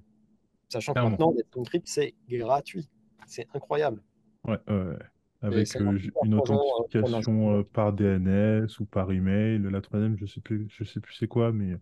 Sachant 0.69 0.95
que 0.95 1.01
maintenant, 1.01 1.33
Let's 1.33 1.57
Encrypt, 1.57 1.87
c'est 1.87 2.15
gratuit. 2.29 2.89
C'est 3.27 3.47
incroyable. 3.55 4.03
Ouais, 4.45 4.59
ouais 4.69 4.97
avec 5.47 5.77
euh, 5.77 5.99
une 6.25 6.35
euh, 6.35 6.39
authentification 6.39 7.59
euh, 7.59 7.63
par 7.63 7.93
DNS 7.93 8.67
ou 8.81 8.85
par 8.85 9.13
email. 9.13 9.61
La 9.71 9.81
troisième, 9.81 10.17
je 10.19 10.27
sais 10.27 10.41
plus, 10.41 10.67
je 10.71 10.85
sais 10.85 11.01
plus 11.01 11.15
c'est 11.15 11.29
quoi, 11.29 11.53
mais 11.53 11.77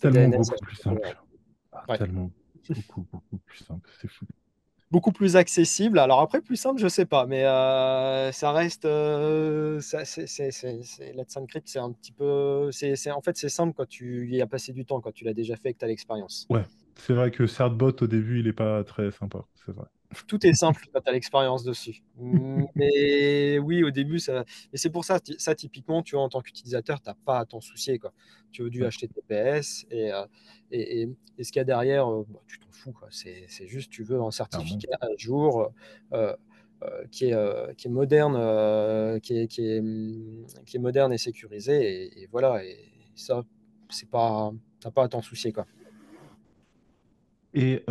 Tellement 0.00 0.28
beaucoup 0.28 0.54
plus 0.62 0.76
simple. 0.76 1.16
Ah, 1.72 1.98
tellement 1.98 2.30
beaucoup, 2.70 3.06
beaucoup 3.10 3.38
plus 3.38 3.64
simple. 3.64 3.90
C'est 4.00 4.08
fou 4.08 4.26
beaucoup 4.90 5.12
plus 5.12 5.36
accessible. 5.36 5.98
Alors 5.98 6.20
après, 6.20 6.40
plus 6.40 6.56
simple, 6.56 6.80
je 6.80 6.88
sais 6.88 7.04
pas, 7.04 7.26
mais 7.26 7.44
euh, 7.44 8.32
ça 8.32 8.52
reste. 8.52 8.84
Euh, 8.84 9.80
Let's 9.80 11.36
Encrypt, 11.36 11.68
c'est 11.68 11.78
un 11.78 11.92
petit 11.92 12.12
peu. 12.12 12.70
C'est, 12.72 13.10
en 13.10 13.20
fait, 13.20 13.36
c'est 13.36 13.48
simple 13.48 13.74
quand 13.76 13.88
tu 13.88 14.28
y 14.28 14.40
as 14.40 14.46
passé 14.46 14.72
du 14.72 14.84
temps, 14.84 15.00
quand 15.00 15.12
tu 15.12 15.24
l'as 15.24 15.34
déjà 15.34 15.56
fait 15.56 15.70
et 15.70 15.74
que 15.74 15.78
tu 15.78 15.84
as 15.84 15.88
l'expérience. 15.88 16.46
Ouais, 16.50 16.64
c'est 16.96 17.12
vrai 17.12 17.30
que 17.30 17.46
Certbot, 17.46 17.92
au 18.00 18.06
début, 18.06 18.40
il 18.40 18.46
n'est 18.46 18.52
pas 18.52 18.84
très 18.84 19.10
sympa, 19.10 19.44
c'est 19.66 19.72
vrai. 19.72 19.86
Tout 20.26 20.46
est 20.46 20.54
simple 20.54 20.86
quand 20.92 21.00
tu 21.02 21.08
as 21.08 21.12
l'expérience 21.12 21.64
dessus. 21.64 22.02
Mais 22.74 23.58
oui, 23.58 23.84
au 23.84 23.90
début, 23.90 24.18
ça... 24.18 24.44
Et 24.72 24.78
c'est 24.78 24.88
pour 24.88 25.04
ça, 25.04 25.20
ça, 25.36 25.54
typiquement, 25.54 26.02
tu 26.02 26.16
vois, 26.16 26.24
en 26.24 26.30
tant 26.30 26.40
qu'utilisateur, 26.40 27.00
tu 27.02 27.10
n'as 27.10 27.14
pas 27.26 27.40
à 27.40 27.44
t'en 27.44 27.60
soucier. 27.60 27.98
Quoi. 27.98 28.12
Tu 28.50 28.62
veux 28.62 28.70
du 28.70 28.80
HTTPS 28.80 29.86
et, 29.90 30.10
euh, 30.12 30.24
et, 30.70 31.02
et, 31.36 31.44
ce 31.44 31.52
qu'il 31.52 31.60
y 31.60 31.60
a 31.60 31.64
derrière, 31.64 32.10
euh, 32.10 32.24
bah, 32.26 32.40
tu 32.46 32.58
t'en 32.58 32.70
fous. 32.70 32.94
C'est, 33.10 33.46
juste, 33.66 33.90
tu 33.90 34.02
veux 34.02 34.20
un 34.20 34.30
certificat 34.30 34.96
à 35.00 35.08
jour. 35.16 35.72
Euh, 36.12 36.34
qui, 37.10 37.24
est, 37.24 37.76
qui 37.76 37.88
est 37.88 37.90
moderne, 37.90 39.20
qui, 39.20 39.36
est, 39.36 39.48
qui, 39.48 39.62
est, 39.62 39.82
qui 40.64 40.76
est 40.76 40.80
moderne 40.80 41.12
et 41.12 41.18
sécurisé, 41.18 42.22
et, 42.22 42.28
voilà, 42.30 42.64
et 42.64 42.78
ça, 43.16 43.42
pas, 44.12 44.52
t'as 44.78 44.92
pas 44.92 45.02
à 45.02 45.08
t'en 45.08 45.20
soucier, 45.20 45.52
quoi. 45.52 45.66
Et 47.52 47.82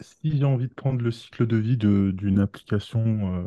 si 0.00 0.36
j'ai 0.36 0.44
envie 0.44 0.68
de 0.68 0.74
prendre 0.74 1.02
le 1.02 1.10
cycle 1.10 1.46
de 1.46 1.56
vie 1.56 1.76
d'une 1.76 2.40
application 2.40 3.46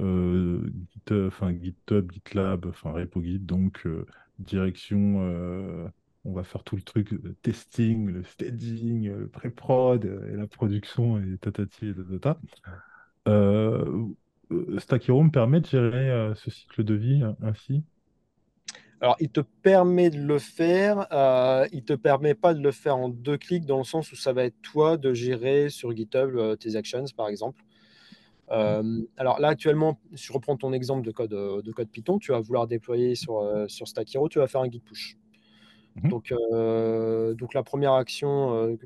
euh, 0.00 0.62
euh, 1.10 1.52
GitHub, 1.62 2.12
GitLab, 2.12 2.66
enfin 2.66 2.92
RepoGit, 2.92 3.40
donc 3.40 3.86
euh, 3.86 4.06
direction, 4.38 5.20
on 6.24 6.32
va 6.32 6.44
faire 6.44 6.64
tout 6.64 6.76
le 6.76 6.82
truc, 6.82 7.10
le 7.10 7.34
testing, 7.42 8.08
le 8.08 8.24
staging, 8.24 9.10
le 9.10 9.28
pré-prod, 9.28 10.04
et 10.04 10.36
la 10.36 10.46
production, 10.46 11.18
et 11.18 11.38
tatati 11.38 11.88
et 11.88 11.94
tatata. 11.94 12.40
Stack 14.78 15.08
Hero 15.08 15.22
me 15.22 15.30
permet 15.30 15.60
de 15.60 15.66
gérer 15.66 16.32
ce 16.34 16.50
cycle 16.50 16.84
de 16.84 16.94
vie 16.94 17.22
ainsi 17.40 17.84
alors, 19.02 19.16
il 19.18 19.30
te 19.30 19.40
permet 19.40 20.10
de 20.10 20.18
le 20.18 20.38
faire, 20.38 21.08
euh, 21.12 21.66
il 21.72 21.78
ne 21.78 21.84
te 21.84 21.92
permet 21.94 22.34
pas 22.34 22.54
de 22.54 22.60
le 22.60 22.70
faire 22.70 22.96
en 22.96 23.08
deux 23.08 23.36
clics 23.36 23.66
dans 23.66 23.78
le 23.78 23.84
sens 23.84 24.12
où 24.12 24.16
ça 24.16 24.32
va 24.32 24.44
être 24.44 24.54
toi 24.62 24.96
de 24.96 25.12
gérer 25.12 25.70
sur 25.70 25.94
GitHub 25.94 26.36
euh, 26.36 26.54
tes 26.54 26.76
actions, 26.76 27.04
par 27.16 27.26
exemple. 27.26 27.64
Euh, 28.52 29.02
alors 29.16 29.40
là, 29.40 29.48
actuellement, 29.48 29.98
si 30.14 30.26
je 30.26 30.32
reprends 30.32 30.56
ton 30.56 30.72
exemple 30.72 31.04
de 31.04 31.10
code, 31.10 31.30
de 31.30 31.72
code 31.72 31.88
Python, 31.88 32.20
tu 32.20 32.30
vas 32.30 32.38
vouloir 32.38 32.68
déployer 32.68 33.16
sur, 33.16 33.44
sur 33.66 33.88
Stack 33.88 34.14
Hero, 34.14 34.28
tu 34.28 34.38
vas 34.38 34.46
faire 34.46 34.60
un 34.60 34.70
git 34.70 34.78
push. 34.78 35.16
Mhm. 35.96 36.08
Donc, 36.08 36.32
donc 37.38 37.54
la 37.54 37.64
première 37.64 37.94
action 37.94 38.78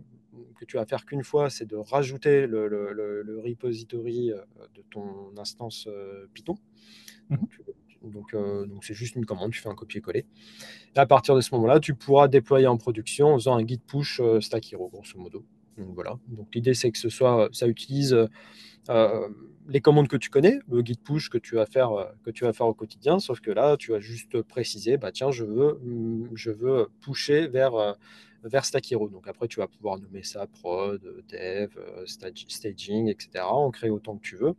que 0.59 0.65
tu 0.65 0.79
vas 0.79 0.87
faire 0.87 1.05
qu'une 1.05 1.25
fois, 1.25 1.51
c'est 1.51 1.67
de 1.67 1.77
rajouter 1.77 2.47
le, 2.47 2.69
le, 2.69 3.43
repository 3.45 4.29
de 4.75 4.83
ton 4.91 5.37
instance 5.37 5.87
Python. 6.33 6.57
Euh, 8.05 8.67
donc, 8.67 8.85
c'est 8.85 8.95
juste 8.95 9.17
une 9.17 9.27
commande, 9.27 9.53
tu 9.53 9.61
fais 9.61 9.69
un 9.69 9.75
copier-coller. 9.75 10.25
Et 10.95 10.99
à 10.99 11.07
partir 11.07 11.35
de 11.35 11.41
ce 11.41 11.55
moment-là, 11.55 11.81
tu 11.81 11.95
pourras 11.95 12.29
déployer 12.29 12.67
en 12.67 12.77
production 12.77 13.29
en 13.29 13.39
faisant 13.39 13.57
un 13.57 13.67
git 13.67 13.79
push 13.79 14.21
euh, 14.21 14.41
stack 14.41 14.73
hero, 14.73 14.89
grosso 14.89 15.19
modo. 15.19 15.45
Donc 15.79 15.95
voilà. 15.95 16.19
Donc 16.29 16.55
l'idée 16.55 16.73
c'est 16.73 16.91
que 16.91 16.99
ce 16.99 17.11
soit, 17.11 17.51
ça 17.53 17.67
utilise 17.69 18.17
euh, 18.89 19.29
les 19.69 19.81
commandes 19.81 20.09
que 20.09 20.17
tu 20.17 20.31
connais, 20.31 20.59
le 20.71 20.81
git 20.83 20.99
push 21.03 21.29
que 21.29 21.37
tu 21.37 21.57
vas 21.57 21.67
faire, 21.67 21.91
que 22.25 22.31
tu 22.31 22.45
vas 22.45 22.55
faire 22.55 22.67
au 22.67 22.73
quotidien, 22.73 23.19
sauf 23.19 23.41
que 23.41 23.51
là, 23.51 23.77
tu 23.77 23.91
vas 23.91 24.01
juste 24.01 24.41
préciser, 24.43 24.97
bah 24.97 25.13
tiens, 25.13 25.31
je 25.31 25.45
veux, 25.45 25.79
mm, 25.83 26.31
je 26.35 26.51
veux 26.51 26.89
pusher 27.01 27.49
vers 27.49 27.97
vers 28.45 28.65
Stack 28.65 28.91
Hero. 28.91 29.09
Donc 29.09 29.29
après, 29.29 29.49
tu 29.49 29.61
vas 29.61 29.67
pouvoir 29.67 29.99
nommer 29.99 30.23
ça 30.23 30.47
prod, 30.47 31.03
dev, 31.29 31.69
staging, 32.07 33.09
etc. 33.09 33.45
En 33.45 33.71
créer 33.71 33.91
autant 33.91 34.17
que 34.17 34.23
tu 34.23 34.37
veux. 34.37 34.55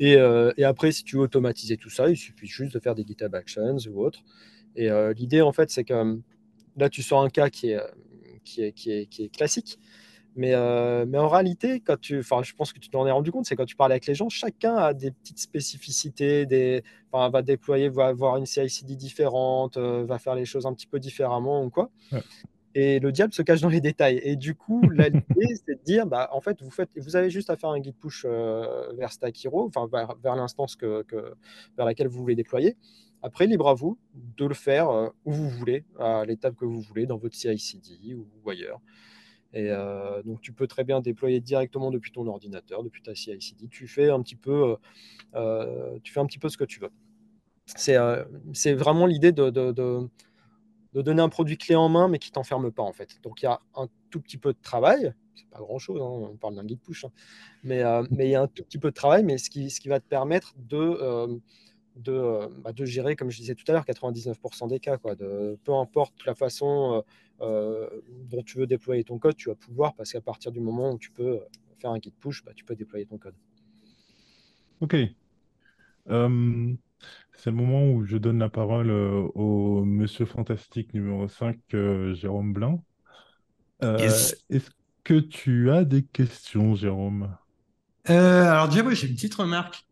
Euh, 0.00 0.52
et, 0.56 0.64
après, 0.64 0.92
si 0.92 1.04
tu 1.04 1.16
veux 1.16 1.22
automatiser 1.22 1.76
tout 1.76 1.90
ça, 1.90 2.08
il 2.08 2.16
suffit 2.16 2.46
juste 2.46 2.74
de 2.74 2.80
faire 2.80 2.94
des 2.94 3.04
GitHub 3.04 3.34
Actions 3.34 3.76
ou 3.90 4.02
autre. 4.02 4.20
Et 4.76 4.90
euh, 4.90 5.12
l'idée, 5.12 5.42
en 5.42 5.52
fait, 5.52 5.70
c'est 5.70 5.84
que 5.84 5.92
euh, 5.92 6.16
là, 6.76 6.88
tu 6.88 7.02
sors 7.02 7.22
un 7.22 7.28
cas 7.28 7.50
qui 7.50 7.70
est, 7.70 7.80
qui 8.44 8.62
est, 8.62 8.72
qui 8.72 8.90
est, 8.90 9.34
classique. 9.34 9.78
Mais, 10.34 10.52
mais 11.06 11.18
en 11.18 11.28
réalité, 11.28 11.80
quand 11.80 12.00
tu, 12.00 12.22
je 12.22 12.54
pense 12.54 12.72
que 12.72 12.78
tu 12.78 12.88
t'en 12.88 13.06
es 13.06 13.10
rendu 13.10 13.30
compte, 13.30 13.44
c'est 13.44 13.54
quand 13.54 13.66
tu 13.66 13.76
parles 13.76 13.92
avec 13.92 14.06
les 14.06 14.14
gens, 14.14 14.30
chacun 14.30 14.74
a 14.76 14.94
des 14.94 15.10
petites 15.10 15.38
spécificités, 15.38 16.46
va 17.12 17.42
déployer, 17.42 17.90
va 17.90 18.06
avoir 18.06 18.38
une 18.38 18.46
CI/CD 18.46 18.96
différente, 18.96 19.76
va 19.76 20.18
faire 20.18 20.34
les 20.34 20.46
choses 20.46 20.64
un 20.64 20.72
petit 20.72 20.86
peu 20.86 20.98
différemment 20.98 21.62
ou 21.62 21.68
quoi. 21.68 21.90
Et 22.74 23.00
le 23.00 23.12
diable 23.12 23.32
se 23.32 23.42
cache 23.42 23.60
dans 23.60 23.68
les 23.68 23.80
détails. 23.80 24.20
Et 24.22 24.36
du 24.36 24.54
coup, 24.54 24.80
l'idée, 24.90 25.54
c'est 25.54 25.74
de 25.78 25.84
dire, 25.84 26.06
bah, 26.06 26.28
en 26.32 26.40
fait, 26.40 26.62
vous, 26.62 26.70
faites, 26.70 26.90
vous 26.96 27.16
avez 27.16 27.30
juste 27.30 27.50
à 27.50 27.56
faire 27.56 27.70
un 27.70 27.82
git 27.82 27.92
push 27.92 28.24
euh, 28.28 28.92
vers 28.94 29.12
Stack 29.12 29.44
Hero, 29.44 29.66
enfin, 29.66 29.88
vers, 29.90 30.36
l'instance 30.36 30.76
que, 30.76 31.04
vers 31.76 31.86
laquelle 31.86 32.08
vous 32.08 32.20
voulez 32.20 32.34
déployer. 32.34 32.76
Après, 33.22 33.46
libre 33.46 33.68
à 33.68 33.74
vous 33.74 33.98
de 34.14 34.46
le 34.46 34.54
faire 34.54 34.88
euh, 34.90 35.08
où 35.24 35.32
vous 35.32 35.48
voulez, 35.48 35.84
à 35.98 36.24
l'étape 36.24 36.56
que 36.56 36.64
vous 36.64 36.80
voulez, 36.80 37.06
dans 37.06 37.18
votre 37.18 37.36
CI/CD 37.36 38.14
ou, 38.14 38.50
ailleurs. 38.50 38.80
Et 39.54 39.70
euh, 39.70 40.22
donc, 40.22 40.40
tu 40.40 40.52
peux 40.52 40.66
très 40.66 40.82
bien 40.82 41.00
déployer 41.00 41.40
directement 41.40 41.90
depuis 41.90 42.10
ton 42.10 42.26
ordinateur, 42.26 42.82
depuis 42.82 43.02
ta 43.02 43.14
CI/CD. 43.14 43.68
Tu 43.68 43.86
fais 43.86 44.08
un 44.08 44.22
petit 44.22 44.34
peu, 44.34 44.76
tu 46.02 46.12
fais 46.12 46.20
un 46.20 46.26
petit 46.26 46.38
peu 46.38 46.48
ce 46.48 46.56
que 46.56 46.64
tu 46.64 46.80
veux. 46.80 46.90
C'est 47.66 48.72
vraiment 48.72 49.06
l'idée 49.06 49.30
de 49.32 49.50
de 49.50 50.08
donner 51.00 51.22
un 51.22 51.28
produit 51.28 51.56
clé 51.56 51.74
en 51.74 51.88
main, 51.88 52.08
mais 52.08 52.18
qui 52.18 52.30
t'enferme 52.30 52.70
pas 52.70 52.82
en 52.82 52.92
fait. 52.92 53.18
Donc 53.22 53.42
il 53.42 53.46
y 53.46 53.48
a 53.48 53.60
un 53.74 53.88
tout 54.10 54.20
petit 54.20 54.36
peu 54.36 54.52
de 54.52 54.58
travail, 54.60 55.14
c'est 55.34 55.48
pas 55.48 55.58
grand 55.58 55.78
chose, 55.78 56.00
hein, 56.00 56.28
on 56.32 56.36
parle 56.36 56.56
d'un 56.56 56.64
guide 56.64 56.80
push, 56.80 57.04
hein. 57.04 57.12
mais, 57.64 57.82
euh, 57.82 58.04
mais 58.10 58.28
il 58.28 58.30
y 58.30 58.34
a 58.34 58.42
un 58.42 58.46
tout 58.46 58.62
petit 58.62 58.78
peu 58.78 58.88
de 58.90 58.94
travail, 58.94 59.24
mais 59.24 59.38
ce 59.38 59.48
qui, 59.48 59.70
ce 59.70 59.80
qui 59.80 59.88
va 59.88 60.00
te 60.00 60.06
permettre 60.06 60.54
de, 60.58 60.76
euh, 60.76 61.38
de, 61.96 62.12
euh, 62.12 62.48
bah, 62.62 62.72
de, 62.72 62.84
gérer, 62.84 63.16
comme 63.16 63.30
je 63.30 63.38
disais 63.38 63.54
tout 63.54 63.64
à 63.68 63.72
l'heure, 63.72 63.84
99% 63.84 64.68
des 64.68 64.80
cas. 64.80 64.98
Quoi, 64.98 65.14
de, 65.14 65.58
peu 65.64 65.72
importe 65.74 66.14
la 66.26 66.34
façon 66.34 67.02
dont 67.40 68.42
tu 68.44 68.58
veux 68.58 68.68
déployer 68.68 69.02
ton 69.02 69.18
code, 69.18 69.34
tu 69.34 69.48
vas 69.48 69.56
pouvoir, 69.56 69.94
parce 69.94 70.12
qu'à 70.12 70.20
partir 70.20 70.52
du 70.52 70.60
moment 70.60 70.92
où 70.92 70.98
tu 70.98 71.10
peux 71.10 71.40
faire 71.80 71.90
un 71.90 71.98
guide 71.98 72.14
push, 72.20 72.44
bah, 72.44 72.52
tu 72.54 72.64
peux 72.64 72.76
déployer 72.76 73.06
ton 73.06 73.18
code. 73.18 73.34
Ok. 74.80 74.94
C'est 77.42 77.50
le 77.50 77.56
moment 77.56 77.90
où 77.90 78.04
je 78.04 78.16
donne 78.18 78.38
la 78.38 78.48
parole 78.48 78.88
euh, 78.88 79.26
au 79.34 79.84
Monsieur 79.84 80.26
Fantastique 80.26 80.94
numéro 80.94 81.26
5, 81.26 81.58
euh, 81.74 82.14
Jérôme 82.14 82.52
Blanc. 82.52 82.84
Euh, 83.82 83.98
est-ce 83.98 84.70
que 85.02 85.18
tu 85.18 85.68
as 85.72 85.82
des 85.82 86.04
questions, 86.04 86.76
Jérôme? 86.76 87.36
Alors 88.04 88.68
déjà, 88.68 88.84
moi 88.84 88.94
j'ai 88.94 89.08
une 89.08 89.16
petite 89.16 89.34
remarque. 89.34 89.84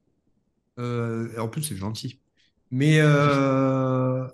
en 0.79 1.49
plus, 1.51 1.65
c'est 1.65 1.75
gentil. 1.75 2.21
Mais 2.71 3.01
alors 3.01 4.31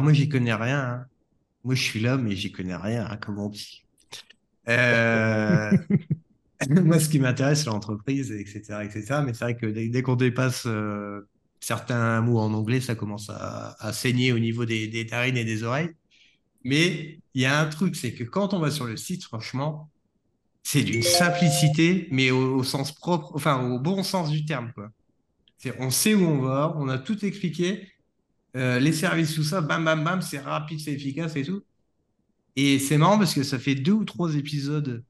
moi, 0.00 0.14
j'y 0.14 0.30
connais 0.30 0.54
rien. 0.54 0.80
Hein. 0.80 1.04
Moi, 1.64 1.74
je 1.74 1.82
suis 1.82 2.00
là, 2.00 2.16
mais 2.16 2.34
j'y 2.34 2.50
connais 2.50 2.76
rien, 2.76 3.08
hein, 3.10 3.18
comme 3.18 3.38
on 3.38 3.50
dit. 3.50 3.84
moi, 4.66 4.72
ce 6.98 7.10
qui 7.10 7.18
m'intéresse, 7.18 7.64
c'est 7.64 7.70
l'entreprise, 7.70 8.32
etc., 8.32 8.84
etc. 8.84 9.20
Mais 9.22 9.34
c'est 9.34 9.44
vrai 9.44 9.56
que 9.58 9.66
dès, 9.66 10.00
qu'on 10.00 10.16
dépasse 10.16 10.66
certains 11.60 12.20
mots 12.22 12.38
en 12.38 12.52
anglais, 12.54 12.80
ça 12.80 12.94
commence 12.94 13.30
à, 13.30 13.92
saigner 13.92 14.32
au 14.32 14.38
niveau 14.38 14.64
des, 14.64 14.88
des, 14.88 15.04
narines 15.04 15.36
et 15.36 15.44
des 15.44 15.62
oreilles. 15.62 15.90
Mais 16.64 17.20
il 17.34 17.42
y 17.42 17.46
a 17.46 17.60
un 17.60 17.66
truc, 17.66 17.96
c'est 17.96 18.12
que 18.12 18.24
quand 18.24 18.54
on 18.54 18.58
va 18.58 18.70
sur 18.70 18.86
le 18.86 18.96
site, 18.96 19.24
franchement, 19.24 19.90
c'est 20.62 20.82
d'une 20.82 21.02
simplicité, 21.02 22.08
mais 22.10 22.30
au, 22.30 22.62
sens 22.62 22.92
propre, 22.92 23.32
enfin 23.34 23.70
au 23.70 23.78
bon 23.78 24.02
sens 24.02 24.30
du 24.30 24.44
terme. 24.44 24.72
Quoi. 24.74 24.90
On 25.78 25.90
sait 25.90 26.14
où 26.14 26.24
on 26.24 26.40
va, 26.40 26.74
on 26.76 26.88
a 26.88 26.98
tout 26.98 27.24
expliqué, 27.24 27.88
euh, 28.56 28.78
les 28.78 28.92
services, 28.92 29.34
tout 29.34 29.44
ça, 29.44 29.60
bam, 29.60 29.84
bam, 29.84 30.02
bam, 30.02 30.22
c'est 30.22 30.38
rapide, 30.38 30.80
c'est 30.80 30.92
efficace 30.92 31.36
et 31.36 31.44
tout. 31.44 31.62
Et 32.56 32.78
c'est 32.78 32.98
marrant 32.98 33.18
parce 33.18 33.34
que 33.34 33.42
ça 33.42 33.58
fait 33.58 33.74
deux 33.74 33.92
ou 33.92 34.04
trois 34.04 34.34
épisodes 34.34 35.04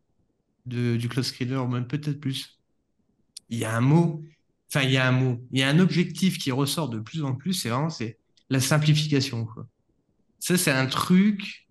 de, 0.66 0.96
du 0.96 1.08
Close 1.08 1.26
Screener, 1.26 1.66
même 1.68 1.86
peut-être 1.86 2.20
plus. 2.20 2.58
Il 3.48 3.58
y 3.58 3.64
a 3.64 3.76
un 3.76 3.80
mot 3.80 4.22
enfin, 4.72 4.84
il 4.84 4.92
y 4.92 4.96
a 4.96 5.06
un 5.06 5.12
mot, 5.12 5.40
il 5.52 5.60
y 5.60 5.62
a 5.62 5.68
un 5.68 5.78
objectif 5.78 6.38
qui 6.38 6.52
ressort 6.52 6.88
de 6.88 6.98
plus 6.98 7.22
en 7.24 7.34
plus, 7.34 7.54
c'est 7.54 7.68
vraiment 7.68 7.90
c'est 7.90 8.18
la 8.50 8.60
simplification. 8.60 9.48
Ça, 10.38 10.56
c'est 10.56 10.72
un 10.72 10.86
truc. 10.86 11.68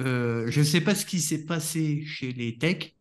Euh, 0.00 0.50
je 0.50 0.60
ne 0.60 0.64
sais 0.64 0.80
pas 0.80 0.94
ce 0.94 1.06
qui 1.06 1.20
s'est 1.20 1.44
passé 1.44 2.04
chez 2.06 2.32
les 2.32 2.56
techs. 2.58 2.96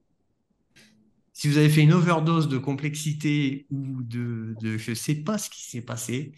Si 1.34 1.48
vous 1.48 1.58
avez 1.58 1.70
fait 1.70 1.82
une 1.82 1.94
overdose 1.94 2.48
de 2.48 2.58
complexité 2.58 3.66
ou 3.72 4.04
de, 4.04 4.56
je 4.62 4.92
ne 4.92 4.96
sais 4.96 5.16
pas 5.16 5.38
ce 5.38 5.50
qui 5.50 5.64
s'est 5.64 5.82
passé, 5.82 6.34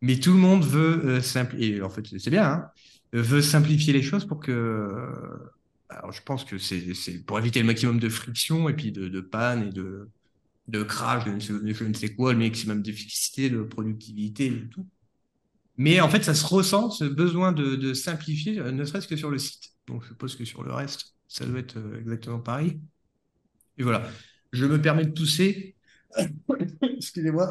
mais 0.00 0.18
tout 0.18 0.32
le 0.32 0.38
monde 0.38 0.64
veut 0.64 1.04
euh, 1.04 1.20
simplifier. 1.20 1.82
En 1.82 1.90
fait, 1.90 2.06
c'est 2.18 2.30
bien, 2.30 2.44
hein, 2.44 2.70
veut 3.12 3.42
simplifier 3.42 3.92
les 3.92 4.02
choses 4.02 4.24
pour 4.26 4.40
que. 4.40 5.06
alors, 5.88 6.12
je 6.12 6.22
pense 6.22 6.44
que 6.44 6.58
c'est 6.58 7.24
pour 7.24 7.38
éviter 7.38 7.60
le 7.60 7.66
maximum 7.66 8.00
de 8.00 8.08
friction 8.08 8.68
et 8.68 8.74
puis 8.74 8.90
de, 8.90 9.08
de 9.08 9.20
panne 9.20 9.68
et 9.68 9.70
de, 9.70 10.08
de 10.68 10.82
crash, 10.82 11.24
je 11.24 11.84
ne 11.84 11.94
sais 11.94 12.14
quoi, 12.14 12.32
le 12.34 12.38
maximum 12.38 12.82
d'efficacité, 12.82 13.50
de 13.50 13.62
productivité 13.62 14.46
et 14.46 14.68
tout. 14.68 14.86
Mais 15.78 16.00
en 16.00 16.08
fait, 16.08 16.22
ça 16.22 16.34
se 16.34 16.46
ressent, 16.46 16.90
ce 16.90 17.04
besoin 17.04 17.52
de, 17.52 17.94
simplifier, 17.94 18.60
ne 18.60 18.84
serait-ce 18.84 19.08
que 19.08 19.16
sur 19.16 19.30
le 19.30 19.38
site. 19.38 19.70
Donc, 19.86 20.02
je 20.02 20.08
suppose 20.08 20.36
que 20.36 20.44
sur 20.44 20.62
le 20.62 20.72
reste, 20.72 21.14
ça 21.26 21.46
doit 21.46 21.60
être 21.60 21.78
exactement 21.98 22.40
pareil. 22.40 22.80
Et 23.78 23.82
voilà. 23.82 24.06
Je 24.52 24.66
me 24.66 24.80
permets 24.80 25.06
de 25.06 25.12
tousser. 25.12 25.76
Excusez-moi. 26.82 27.50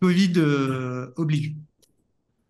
Covid 0.00 0.32
oblige. 1.16 1.54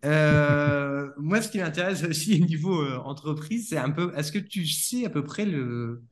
moi, 0.03 1.41
ce 1.41 1.49
qui 1.49 1.57
m'intéresse 1.57 2.03
aussi 2.03 2.41
au 2.41 2.45
niveau 2.45 2.85
entreprise, 2.99 3.69
c'est 3.69 3.77
un 3.77 3.91
peu, 3.91 4.13
est-ce 4.15 4.31
que 4.31 4.39
tu 4.39 4.65
sais 4.67 5.05
à 5.05 5.09
peu 5.09 5.23
près 5.23 5.45
le, 5.45 6.03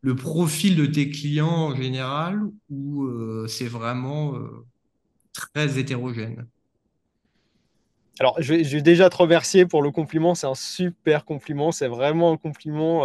le 0.00 0.14
profil 0.14 0.76
de 0.76 0.86
tes 0.86 1.10
clients 1.10 1.48
en 1.48 1.74
général 1.74 2.40
ou 2.70 3.04
euh, 3.04 3.46
c'est 3.48 3.66
vraiment 3.66 4.34
euh, 4.34 4.64
très 5.32 5.78
hétérogène? 5.78 6.46
Alors, 8.20 8.36
je 8.40 8.54
vais, 8.54 8.82
déjà 8.82 9.08
te 9.10 9.16
remercier 9.16 9.64
pour 9.64 9.80
le 9.80 9.92
compliment. 9.92 10.34
C'est 10.34 10.48
un 10.48 10.56
super 10.56 11.24
compliment. 11.24 11.70
C'est 11.70 11.86
vraiment 11.86 12.32
un 12.32 12.36
compliment 12.36 13.04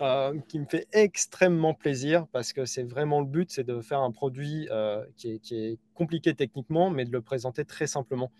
euh, 0.00 0.40
qui 0.48 0.58
me 0.58 0.64
fait 0.64 0.86
extrêmement 0.92 1.74
plaisir 1.74 2.26
parce 2.32 2.54
que 2.54 2.64
c'est 2.64 2.82
vraiment 2.82 3.20
le 3.20 3.26
but, 3.26 3.50
c'est 3.50 3.64
de 3.64 3.82
faire 3.82 4.00
un 4.00 4.10
produit 4.10 4.68
qui 5.16 5.38
est, 5.50 5.78
compliqué 5.92 6.34
techniquement, 6.34 6.88
mais 6.88 7.04
de 7.04 7.12
le 7.12 7.20
présenter 7.20 7.66
très 7.66 7.86
simplement. 7.86 8.32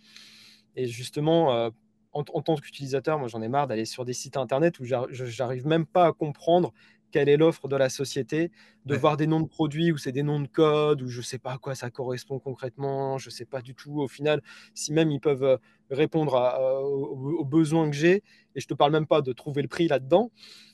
Et 0.77 0.87
justement, 0.87 1.71
en, 2.13 2.23
tant 2.25 2.57
qu'utilisateur, 2.57 3.19
moi 3.19 3.29
j'en 3.29 3.43
ai 3.43 3.49
marre 3.49 3.67
d'aller 3.67 3.85
sur 3.85 4.07
des 4.07 4.15
sites 4.15 4.39
internet 4.39 4.81
où 4.81 4.85
j'arrive 4.85 5.67
même 5.67 5.85
pas 5.85 6.07
à 6.07 6.13
comprendre 6.13 6.73
quelle 7.13 7.29
est 7.29 7.37
l'offre 7.37 7.69
de 7.69 7.77
la 7.77 7.89
société, 7.89 8.51
de 8.87 8.97
voir 8.97 9.17
des 9.17 9.29
noms 9.29 9.41
de 9.41 9.47
produits 9.47 9.93
ou 9.93 9.99
c'est 9.99 10.11
des 10.11 10.25
noms 10.25 10.41
de 10.41 10.49
code 10.49 11.03
ou 11.03 11.09
je 11.09 11.19
ne 11.19 11.23
sais 11.23 11.39
pas 11.39 11.53
à 11.53 11.59
quoi 11.59 11.75
ça 11.77 11.91
correspond 11.91 12.41
concrètement, 12.41 13.19
je 13.19 13.29
ne 13.29 13.31
sais 13.31 13.45
pas 13.45 13.61
du 13.61 13.75
tout 13.75 14.01
au 14.01 14.09
final 14.09 14.43
si 14.75 14.93
même 14.93 15.11
ils 15.13 15.21
peuvent 15.21 15.45
euh, 15.45 15.57
répondre 15.91 16.35
aux, 16.83 17.45
besoins 17.45 17.89
que 17.91 17.95
j'ai 17.95 18.17
et 18.55 18.61
je 18.61 18.65
ne 18.65 18.69
te 18.69 18.75
parle 18.75 18.93
même 18.93 19.07
pas 19.07 19.21
de 19.21 19.33
trouver 19.33 19.63
le 19.63 19.69
prix 19.69 19.87
là-dedans. 19.89 20.31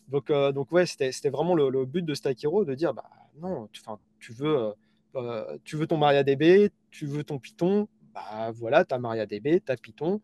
Donc, 0.08 0.30
euh, 0.30 0.52
donc 0.52 0.72
ouais, 0.72 0.86
c'était 0.86 1.30
vraiment 1.30 1.54
le, 1.54 1.84
but 1.84 2.04
de 2.04 2.14
Stack 2.14 2.42
Hero 2.42 2.64
de 2.64 2.74
dire 2.74 2.94
bah 2.94 3.10
non, 3.40 3.68
tu, 3.72 3.82
tu 4.20 4.32
veux, 4.32 4.72
euh, 5.16 5.58
tu 5.64 5.76
veux 5.76 5.86
ton 5.86 5.98
MariaDB, 5.98 6.70
tu 6.90 7.06
veux 7.06 7.24
ton 7.24 7.38
Python, 7.38 7.88
bah 8.14 8.52
voilà, 8.52 8.84
tu 8.84 8.94
as 8.94 8.98
MariaDB, 8.98 9.60
tu 9.64 9.72
as 9.72 9.76
Python. 9.76 10.20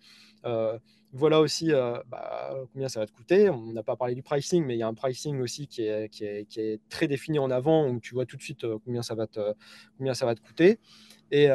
Voilà 1.16 1.38
aussi 1.38 1.70
bah, 2.08 2.56
combien 2.72 2.88
ça 2.88 2.98
va 2.98 3.06
te 3.06 3.12
coûter. 3.12 3.48
On 3.48 3.72
n'a 3.72 3.84
pas 3.84 3.94
parlé 3.94 4.16
du 4.16 4.22
pricing, 4.24 4.64
mais 4.64 4.74
il 4.74 4.78
y 4.78 4.82
a 4.82 4.88
un 4.88 4.94
pricing 4.94 5.40
aussi 5.40 5.68
qui 5.68 5.82
est, 5.82 6.08
qui 6.08 6.24
est, 6.24 6.80
très 6.88 7.06
défini 7.06 7.38
en 7.38 7.52
avant, 7.52 7.88
où 7.88 8.00
tu 8.00 8.14
vois 8.14 8.26
tout 8.26 8.36
de 8.36 8.42
suite 8.42 8.66
combien, 8.84 9.00
ça 9.02 9.14
va 9.14 9.28
te, 9.28 9.54
combien 9.96 10.12
ça 10.12 10.26
va 10.26 10.34
te 10.34 10.40
coûter. 10.40 10.80
Et, 11.30 11.48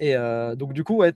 et 0.00 0.14
donc, 0.56 0.72
du 0.72 0.82
coup, 0.82 0.96
ouais, 0.96 1.12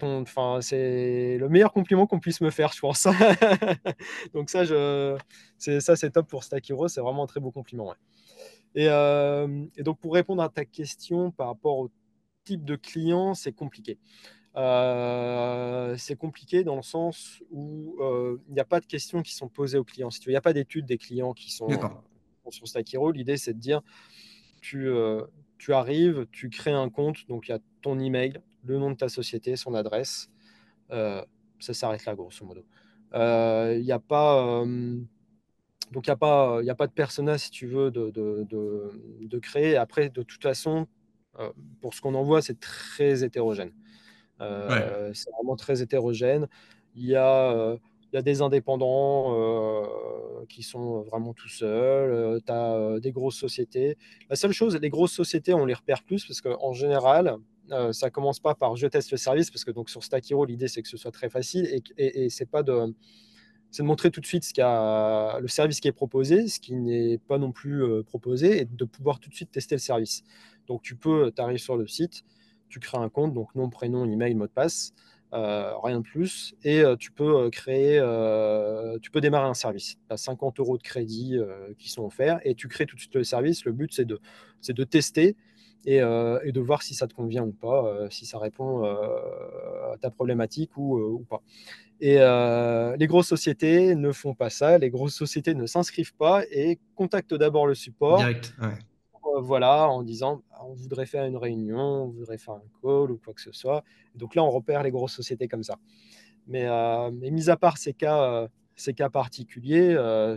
c'est 0.61 1.39
le 1.39 1.49
meilleur 1.49 1.73
compliment 1.73 2.07
qu'on 2.07 2.21
puisse 2.21 2.43
me 2.43 2.51
faire, 2.51 2.73
je 2.75 2.81
pense. 2.81 3.09
donc, 4.35 4.51
ça, 4.51 4.65
je, 4.65 5.17
c'est, 5.57 5.81
ça, 5.81 5.97
c'est 5.97 6.11
top 6.11 6.29
pour 6.29 6.45
Stack 6.45 6.69
Hero. 6.69 6.87
C'est 6.87 7.01
vraiment 7.01 7.25
un 7.25 7.27
très 7.27 7.41
beau 7.41 7.51
compliment. 7.51 7.95
Et, 8.75 8.85
et, 8.85 9.83
donc, 9.83 9.99
pour 10.01 10.13
répondre 10.13 10.43
à 10.43 10.51
ta 10.51 10.67
question 10.67 11.31
par 11.31 11.47
rapport 11.47 11.79
au 11.79 11.91
type 12.45 12.63
de 12.63 12.77
client, 12.77 13.33
c'est 13.33 13.53
compliqué. 13.53 13.99
Euh, 14.57 15.95
c'est 15.99 16.17
compliqué 16.17 16.65
dans 16.65 16.77
le 16.77 16.83
sens 16.83 17.43
où 17.51 17.97
euh, 18.01 18.39
il 18.49 18.55
n'y 18.55 18.61
a 18.61 18.65
pas 18.65 18.81
de 18.81 18.87
questions 18.87 19.21
qui 19.23 19.35
sont 19.35 19.49
posées 19.49 19.77
aux 19.77 19.85
clients. 19.85 20.09
il 20.27 20.31
n'y 20.31 20.37
a 20.37 20.41
pas 20.41 20.55
d'études 20.55 20.87
des 20.87 20.97
clients 20.97 21.35
qui 21.35 21.53
sont 21.53 21.69
sur 22.49 22.67
Stack 22.67 22.95
Hero. 22.95 23.13
L'idée, 23.13 23.37
c'est 23.37 23.53
de 23.53 23.59
dire 23.59 23.83
tu, 24.63 24.89
euh, 24.89 25.23
tu 25.59 25.75
arrives, 25.75 26.27
tu 26.33 26.49
crées 26.49 26.73
un 26.73 26.89
compte, 26.89 27.27
donc 27.29 27.49
il 27.49 27.51
y 27.51 27.55
a 27.55 27.59
ton 27.83 27.99
email, 27.99 28.41
le 28.65 28.79
nom 28.79 28.91
de 28.91 28.97
ta 28.97 29.09
société, 29.09 29.57
son 29.57 29.75
adresse. 29.75 30.31
ça 30.89 31.27
s'arrête 31.59 32.05
là, 32.07 32.15
grosso 32.15 32.45
modo. 32.47 32.65
Il 33.13 33.83
n'y 33.83 33.93
a 33.93 33.99
pas. 33.99 34.65
donc, 35.93 36.07
il 36.07 36.09
n'y 36.09 36.13
a, 36.13 36.17
pas, 36.17 36.63
a 36.67 36.75
pas 36.75 36.87
de 36.87 36.93
persona, 36.93 37.37
si 37.37 37.51
tu 37.51 37.67
veux, 37.67 37.91
de, 37.91 38.11
de, 38.11 38.47
de 39.21 39.39
créer. 39.39 39.77
Après, 39.77 40.09
de 40.09 40.23
toute 40.23 40.43
façon, 40.43 40.87
pour 41.83 41.93
ce 41.93 42.01
qu'on 42.01 42.15
en 42.15 42.23
voit, 42.23 42.41
c'est 42.41 42.59
très 42.59 43.23
hétérogène. 43.23 43.73
Euh, 44.41 45.11
c'est 45.15 45.31
vraiment 45.31 45.57
très 45.57 45.83
hétérogène. 45.83 46.49
Il 46.95 47.07
y 47.07 47.17
a, 47.17 47.53
euh, 47.53 47.77
des 48.13 48.41
indépendants 48.41 49.35
euh, 49.35 49.85
qui 50.49 50.63
sont 50.63 51.03
vraiment 51.03 51.35
tout 51.35 51.49
seuls. 51.49 52.41
tu 52.47 52.53
as 52.53 52.99
des 53.01 53.13
grosses 53.13 53.37
sociétés. 53.37 53.99
La 54.31 54.37
seule 54.37 54.53
chose, 54.53 54.79
les 54.81 54.89
grosses 54.89 55.13
sociétés, 55.13 55.53
on 55.53 55.67
les 55.67 55.75
repère 55.75 56.03
plus 56.03 56.25
parce 56.25 56.41
qu'en 56.41 56.73
général, 56.73 57.37
ça 57.91 58.11
commence 58.11 58.41
pas 58.41 58.55
par 58.55 58.77
je 58.77 58.87
teste 58.87 59.11
le 59.11 59.17
service 59.17 59.51
parce 59.51 59.65
que 59.65 59.71
donc 59.71 59.91
sur 59.91 60.03
Stack 60.03 60.31
Hero, 60.31 60.45
l'idée 60.45 60.69
c'est 60.69 60.83
que 60.83 60.89
ce 60.89 60.97
soit 60.97 61.11
très 61.11 61.29
facile 61.29 61.67
et, 61.99 62.25
et, 62.25 62.31
c'est 62.31 62.49
pas 62.49 62.63
de 62.63 62.95
c'est 63.73 63.83
de 63.83 63.89
montrer 63.89 64.13
tout 64.13 64.21
de 64.21 64.27
suite 64.27 64.45
ce 64.45 64.63
a, 64.63 65.41
le 65.41 65.49
service 65.49 65.81
qui 65.81 65.89
est 65.89 65.93
proposé, 65.93 66.47
ce 66.47 66.61
qui 66.61 66.77
n'est 66.77 67.19
pas 67.19 67.37
non 67.37 67.53
plus 67.53 68.03
proposé, 68.05 68.61
et 68.61 68.65
de 68.65 68.85
pouvoir 68.85 69.19
tout 69.19 69.29
de 69.29 69.35
suite 69.35 69.51
tester 69.51 69.75
le 69.75 69.81
service. 69.81 70.23
Donc 70.69 70.81
tu 70.83 70.95
peux, 70.97 71.33
tu 71.35 71.43
arrives 71.43 71.59
sur 71.59 71.77
le 71.77 71.87
site, 71.87 72.25
tu 72.69 72.81
crées 72.81 72.99
un 72.99 73.09
compte, 73.09 73.35
donc 73.35 73.55
nom, 73.55 73.69
prénom, 73.69 74.05
email, 74.05 74.35
mot 74.35 74.47
de 74.47 74.53
passe, 74.53 74.93
euh, 75.33 75.77
rien 75.83 75.99
de 75.99 76.05
plus, 76.05 76.55
et 76.63 76.81
euh, 76.81 76.95
tu 76.95 77.11
peux 77.11 77.37
euh, 77.37 77.51
créer, 77.51 78.01
tu 79.03 79.11
peux 79.11 79.21
démarrer 79.21 79.49
un 79.49 79.55
service. 79.55 79.97
Tu 80.09 80.15
as 80.15 80.17
50 80.17 80.61
euros 80.61 80.79
de 80.79 80.83
crédit 80.83 81.39
qui 81.79 81.91
sont 81.91 82.05
offerts 82.05 82.41
et 82.45 82.55
tu 82.55 82.69
crées 82.69 82.87
tout 82.87 82.97
de 82.97 83.01
suite 83.01 83.15
le 83.15 83.25
service. 83.25 83.65
Le 83.65 83.73
but, 83.73 83.93
c'est 83.93 84.05
de, 84.05 84.21
de 84.69 84.85
tester 84.85 85.37
et, 85.85 86.01
de 86.01 86.61
voir 86.61 86.83
si 86.83 86.95
ça 86.95 87.07
te 87.07 87.15
convient 87.15 87.45
ou 87.45 87.53
pas, 87.53 88.09
si 88.11 88.25
ça 88.25 88.39
répond 88.39 88.85
à 88.85 89.97
ta 90.01 90.11
problématique 90.11 90.77
ou, 90.77 91.25
pas. 91.29 91.43
Et 92.01 92.17
les 92.99 93.07
grosses 93.07 93.29
sociétés 93.29 93.95
ne 93.95 94.13
font 94.13 94.35
pas 94.35 94.51
ça, 94.51 94.79
les 94.79 94.91
grosses 94.91 95.15
sociétés 95.15 95.55
ne 95.55 95.67
s'inscrivent 95.67 96.15
pas 96.15 96.45
et 96.51 96.79
contactent 96.95 97.35
d'abord 97.35 97.67
le 97.67 97.75
support. 97.75 98.19
Direct, 98.19 98.55
voilà, 99.41 99.89
en 99.89 100.03
disant 100.03 100.43
on 100.63 100.75
voudrait 100.75 101.07
faire 101.07 101.25
une 101.25 101.37
réunion, 101.37 102.05
on 102.05 102.09
voudrait 102.09 102.39
faire 102.39 102.55
un 102.55 102.63
call 102.83 103.11
ou 103.11 103.21
quoi 103.23 103.35
que 103.35 103.41
ce 103.41 103.53
soit. 103.53 103.85
donc 104.15 104.35
là, 104.35 104.43
on 104.43 104.51
repère 104.51 104.83
les 104.83 104.91
grosses 104.91 105.15
sociétés 105.15 105.49
comme 105.49 105.63
ça. 105.63 105.79
Mais, 106.47 106.67
euh, 106.67 107.11
mis 107.11 107.51
à 107.51 107.57
part 107.57 107.79
ces 107.79 107.93
cas, 107.93 108.23
euh, 108.23 108.49
ces 108.77 108.95
cas 108.95 109.11
particuliers, 109.11 109.95
euh, 109.97 110.37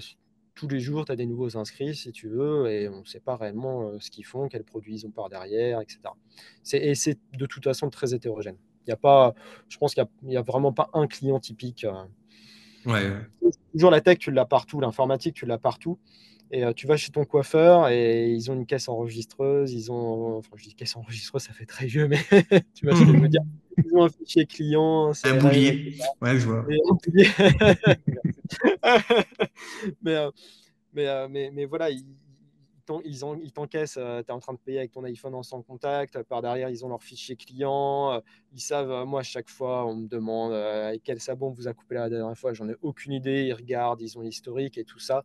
tous 0.55 0.67
les 0.67 0.79
jours, 0.79 1.05
tu 1.05 1.11
as 1.11 1.15
des 1.15 1.25
nouveaux 1.25 1.55
inscrits, 1.57 1.95
si 1.95 2.11
tu 2.11 2.27
veux, 2.27 2.69
et 2.69 2.89
on 2.89 3.01
ne 3.01 3.05
sait 3.05 3.19
pas 3.19 3.37
réellement 3.37 3.97
ce 3.99 4.09
qu'ils 4.09 4.25
font, 4.25 4.47
quels 4.49 4.63
produits 4.63 4.95
ils 4.95 5.05
ont 5.05 5.11
par 5.11 5.29
derrière, 5.29 5.79
etc. 5.79 5.99
Et 6.73 6.95
c'est 6.95 7.17
de 7.37 7.45
toute 7.45 7.63
façon 7.63 7.89
très 7.89 8.13
hétérogène. 8.13 8.57
Il 8.85 8.89
y 8.89 8.93
a 8.93 8.97
pas, 8.97 9.33
je 9.69 9.77
pense 9.77 9.93
qu'il 9.93 10.05
n'y 10.23 10.35
a, 10.35 10.41
vraiment 10.41 10.73
pas 10.73 10.89
un 10.93 11.07
client 11.07 11.39
typique. 11.39 11.85
Ouais. 12.85 13.13
Toujours 13.71 13.91
la 13.91 14.01
tech, 14.01 14.17
tu 14.17 14.31
l'as 14.31 14.45
partout, 14.45 14.81
l'informatique, 14.81 15.35
tu 15.35 15.45
l'as 15.45 15.59
partout. 15.59 15.97
Et 16.51 16.63
euh, 16.63 16.73
tu 16.73 16.87
vas 16.87 16.97
chez 16.97 17.11
ton 17.11 17.25
coiffeur 17.25 17.89
et 17.89 18.31
ils 18.31 18.49
ont 18.49 18.55
une 18.55 18.65
caisse 18.65 18.89
enregistreuse, 18.89 19.71
ils 19.71 19.91
ont. 19.91 20.37
Enfin, 20.37 20.49
je 20.55 20.63
dis 20.63 20.73
caisse 20.73 20.95
enregistreuse, 20.95 21.43
ça 21.43 21.53
fait 21.53 21.67
très 21.67 21.85
vieux, 21.85 22.07
mais 22.07 22.17
tu 22.73 22.87
je 22.89 23.19
veux 23.19 23.27
dire. 23.27 23.43
Ils 23.85 23.95
ont 23.95 24.03
un 24.03 24.09
fichier 24.09 24.45
client. 24.45 25.13
Un 25.23 25.37
boulier. 25.37 25.97
Ouais, 26.21 26.37
je 26.37 26.45
vois. 26.45 26.65
mais, 30.01 30.15
euh, 30.15 30.31
mais, 30.91 31.07
euh, 31.07 31.29
mais, 31.29 31.49
mais, 31.53 31.63
voilà, 31.63 31.89
ils, 31.89 32.03
ils 33.05 33.51
t'encaissent, 33.53 33.93
tu 33.93 33.99
es 34.01 34.31
en 34.31 34.39
train 34.39 34.51
de 34.51 34.57
payer 34.57 34.79
avec 34.79 34.91
ton 34.91 35.05
iPhone 35.05 35.33
en 35.33 35.43
sans 35.43 35.61
contact, 35.61 36.21
par 36.23 36.41
derrière 36.41 36.69
ils 36.69 36.83
ont 36.83 36.89
leur 36.89 37.01
fichier 37.01 37.37
client, 37.37 38.21
ils 38.51 38.59
savent, 38.59 39.05
moi 39.05 39.21
à 39.21 39.23
chaque 39.23 39.49
fois 39.49 39.85
on 39.85 39.95
me 39.95 40.09
demande 40.09 40.99
quel 41.05 41.21
sabon 41.21 41.51
vous 41.51 41.69
a 41.69 41.73
coupé 41.73 41.95
la 41.95 42.09
dernière 42.09 42.37
fois, 42.37 42.51
j'en 42.51 42.67
ai 42.67 42.75
aucune 42.81 43.13
idée, 43.13 43.45
ils 43.45 43.53
regardent, 43.53 44.01
ils 44.01 44.17
ont 44.17 44.21
l'historique 44.21 44.77
et 44.77 44.83
tout 44.83 44.99
ça 44.99 45.23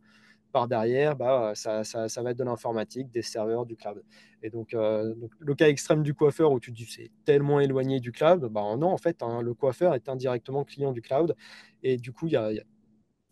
par 0.55 0.69
derrière, 0.69 1.17
bah, 1.17 1.51
ça, 1.53 1.83
ça, 1.83 2.21
va 2.23 2.31
être 2.31 2.37
de 2.37 2.45
l'informatique, 2.45 3.11
des 3.11 3.21
serveurs, 3.21 3.65
du 3.65 3.75
cloud. 3.75 4.01
Et 4.41 4.49
donc, 4.49 4.73
euh, 4.73 5.13
le 5.37 5.53
cas 5.53 5.67
extrême 5.67 6.01
du 6.01 6.13
coiffeur 6.13 6.53
où 6.53 6.61
tu 6.61 6.71
dis 6.71 6.85
c'est 6.85 7.11
tellement 7.25 7.59
éloigné 7.59 7.99
du 7.99 8.13
cloud, 8.13 8.45
bah, 8.45 8.61
non, 8.77 8.87
en 8.87 8.97
fait, 8.97 9.21
hein, 9.21 9.41
le 9.41 9.53
coiffeur 9.53 9.93
est 9.95 10.07
indirectement 10.07 10.63
client 10.63 10.93
du 10.93 11.01
cloud. 11.01 11.35
Et 11.83 11.97
du 11.97 12.13
coup, 12.13 12.27
il 12.27 12.31
y 12.31 12.37
a, 12.37 12.51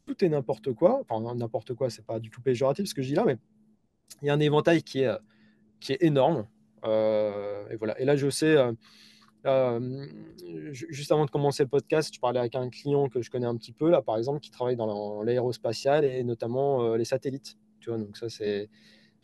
tout 0.06 0.22
et 0.22 0.28
n'importe 0.28 0.74
quoi. 0.74 1.02
Enfin, 1.08 1.34
n'importe 1.34 1.74
quoi, 1.76 1.90
c'est 1.90 2.06
pas 2.06 2.20
du 2.20 2.30
tout 2.30 2.42
péjoratif 2.42 2.88
ce 2.88 2.94
que 2.94 3.02
je 3.02 3.08
dis 3.08 3.16
là, 3.16 3.24
mais 3.26 3.38
il 4.22 4.28
y 4.28 4.30
a 4.30 4.34
un 4.34 4.42
éventail 4.42 4.84
qui 4.84 5.00
est, 5.00 5.18
qui 5.80 5.94
est 5.94 6.04
énorme. 6.04 6.46
Euh, 6.84 7.70
et 7.70 7.78
voilà. 7.78 7.98
Et 8.02 8.04
là, 8.04 8.18
je 8.18 8.30
sais, 8.30 8.58
euh, 8.58 8.74
euh, 9.46 10.06
juste 10.72 11.12
avant 11.12 11.26
de 11.26 11.32
commencer 11.32 11.64
le 11.64 11.70
podcast, 11.70 12.14
je 12.14 12.20
parlais 12.20 12.40
avec 12.40 12.56
un 12.56 12.70
client 12.70 13.10
que 13.10 13.22
je 13.22 13.30
connais 13.30 13.46
un 13.46 13.58
petit 13.58 13.74
peu, 13.74 13.90
là, 13.90 14.02
par 14.02 14.18
exemple, 14.18 14.40
qui 14.40 14.52
travaille 14.52 14.76
dans 14.76 15.22
l'aérospatial 15.24 16.06
et 16.06 16.24
notamment 16.24 16.84
euh, 16.84 16.98
les 16.98 17.06
satellites. 17.06 17.58
Tu 17.80 17.90
vois, 17.90 18.00
donc 18.00 18.16
ça, 18.16 18.30
c'est, 18.30 18.70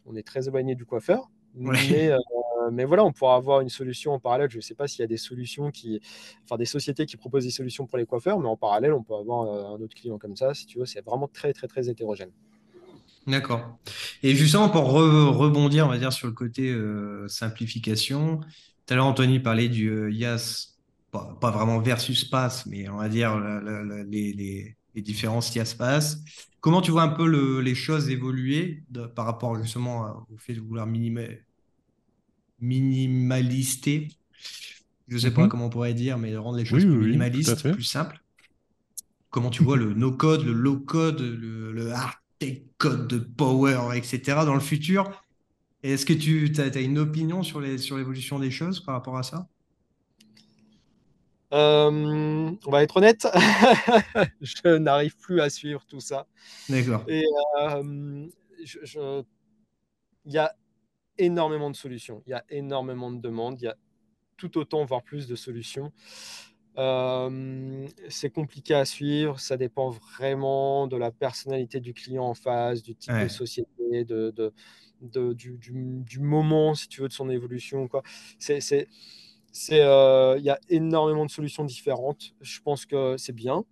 on 0.05 0.15
est 0.15 0.23
très 0.23 0.47
éloigné 0.47 0.75
du 0.75 0.85
coiffeur. 0.85 1.29
Mais, 1.55 2.09
euh, 2.11 2.17
mais, 2.71 2.85
voilà, 2.85 3.03
on 3.05 3.11
pourra 3.11 3.35
avoir 3.35 3.61
une 3.61 3.69
solution 3.69 4.11
en 4.13 4.19
parallèle. 4.19 4.49
Je 4.49 4.57
ne 4.57 4.61
sais 4.61 4.75
pas 4.75 4.87
s'il 4.87 4.99
y 4.99 5.03
a 5.03 5.07
des 5.07 5.17
solutions 5.17 5.71
qui, 5.71 6.01
enfin, 6.43 6.57
des 6.57 6.65
sociétés 6.65 7.05
qui 7.05 7.17
proposent 7.17 7.45
des 7.45 7.51
solutions 7.51 7.87
pour 7.87 7.97
les 7.97 8.05
coiffeurs, 8.05 8.39
mais 8.39 8.49
en 8.49 8.57
parallèle, 8.57 8.93
on 8.93 9.03
peut 9.03 9.15
avoir 9.15 9.73
un 9.73 9.81
autre 9.81 9.95
client 9.95 10.17
comme 10.17 10.35
ça. 10.35 10.53
Si 10.53 10.65
tu 10.65 10.79
veux, 10.79 10.85
c'est 10.85 11.03
vraiment 11.03 11.27
très, 11.27 11.53
très, 11.53 11.67
très 11.67 11.89
hétérogène. 11.89 12.31
D'accord. 13.25 13.77
Et 14.21 14.35
justement, 14.35 14.69
pour 14.69 14.91
rebondir, 14.91 15.85
on 15.85 15.89
va 15.89 15.97
dire, 15.97 16.13
sur 16.13 16.27
le 16.27 16.33
côté 16.33 16.75
simplification, 17.27 18.41
tout 18.89 18.93
à 18.93 18.95
l'heure, 18.95 19.05
Anthony 19.05 19.39
parlait 19.39 19.69
du 19.69 19.87
euh, 19.87 20.11
YAS 20.11 20.79
pas, 21.11 21.37
pas 21.39 21.51
vraiment 21.51 21.79
versus 21.79 22.25
pass, 22.25 22.65
mais 22.65 22.89
on 22.89 22.97
va 22.97 23.07
dire 23.07 23.39
les, 23.39 24.33
les, 24.33 24.75
les, 24.95 25.01
différences 25.03 25.55
passent. 25.77 26.17
Comment 26.59 26.81
tu 26.81 26.89
vois 26.89 27.03
un 27.03 27.09
peu 27.09 27.27
le, 27.27 27.61
les 27.61 27.75
choses 27.75 28.09
évoluer 28.09 28.81
de, 28.89 29.05
par 29.05 29.25
rapport 29.25 29.61
justement 29.61 30.25
au 30.31 30.37
fait 30.37 30.53
de 30.53 30.61
vouloir 30.61 30.87
minimiser 30.87 31.43
minimalister? 32.59 34.07
Je 35.07 35.13
ne 35.13 35.19
sais 35.19 35.31
pas 35.31 35.43
mhm. 35.43 35.49
comment 35.49 35.67
on 35.67 35.69
pourrait 35.69 35.93
dire, 35.93 36.17
mais 36.17 36.31
de 36.31 36.37
rendre 36.37 36.57
les 36.57 36.65
choses 36.65 36.83
plus 36.83 36.97
minimalistes, 36.97 37.71
plus 37.71 37.83
simples. 37.83 38.19
Comment 39.29 39.51
tu 39.51 39.61
vois 39.61 39.77
le 39.77 39.93
no-code, 39.93 40.43
le 40.43 40.53
low-code, 40.53 41.21
le, 41.21 41.71
le 41.73 41.91
hard 41.91 42.15
code 42.79 43.07
de 43.07 43.19
power, 43.19 43.95
etc. 43.95 44.19
dans 44.45 44.55
le 44.55 44.59
futur? 44.59 45.11
Est-ce 45.83 46.05
que 46.05 46.13
tu 46.13 46.51
as, 46.59 46.79
une 46.81 46.97
opinion 46.97 47.43
sur 47.43 47.61
l'évolution 47.61 48.37
sur 48.37 48.39
des 48.39 48.51
choses 48.51 48.79
par 48.81 48.95
rapport 48.95 49.17
à 49.17 49.23
ça? 49.23 49.47
Euh, 51.51 52.51
on 52.65 52.71
va 52.71 52.83
être 52.83 52.97
honnête, 52.97 53.27
je 54.41 54.77
n'arrive 54.77 55.17
plus 55.17 55.41
à 55.41 55.49
suivre 55.49 55.83
tout 55.87 55.99
ça. 55.99 56.27
D'accord. 56.67 57.03
Et 57.07 57.25
euh, 57.59 58.27
il 60.25 60.31
y 60.31 60.37
a 60.37 60.53
énormément 61.17 61.71
de 61.71 61.75
solutions, 61.75 62.21
il 62.27 62.31
y 62.31 62.33
a 62.33 62.43
énormément 62.49 63.11
de 63.11 63.19
demandes, 63.19 63.59
il 63.61 63.65
y 63.65 63.67
a 63.67 63.75
tout 64.37 64.59
autant, 64.59 64.85
voire 64.85 65.01
plus 65.01 65.27
de 65.27 65.35
solutions. 65.35 65.91
Euh, 66.77 67.87
c'est 68.09 68.29
compliqué 68.29 68.75
à 68.75 68.85
suivre, 68.85 69.39
ça 69.39 69.57
dépend 69.57 69.89
vraiment 69.89 70.87
de 70.87 70.97
la 70.97 71.11
personnalité 71.11 71.79
du 71.79 71.95
client 71.95 72.25
en 72.25 72.35
face, 72.35 72.83
du 72.83 72.95
type 72.95 73.11
de 73.11 73.27
société, 73.27 74.05
de, 74.05 74.31
de, 74.31 74.53
du, 75.01 75.57
du, 75.57 76.19
moment, 76.19 76.75
si 76.75 76.87
tu 76.87 77.01
veux, 77.01 77.07
de 77.07 77.13
son 77.13 77.29
évolution. 77.29 77.89
C'est, 78.39 78.61
c'est, 78.61 78.87
c'est, 79.51 79.81
euh, 79.81 80.37
il 80.37 80.43
y 80.43 80.49
a 80.49 80.59
énormément 80.69 81.25
de 81.25 81.31
solutions 81.31 81.65
différentes. 81.65 82.33
Je 82.41 82.59
pense 82.61 82.85
que 82.85 83.17
c'est 83.17 83.33
bien. 83.33 83.65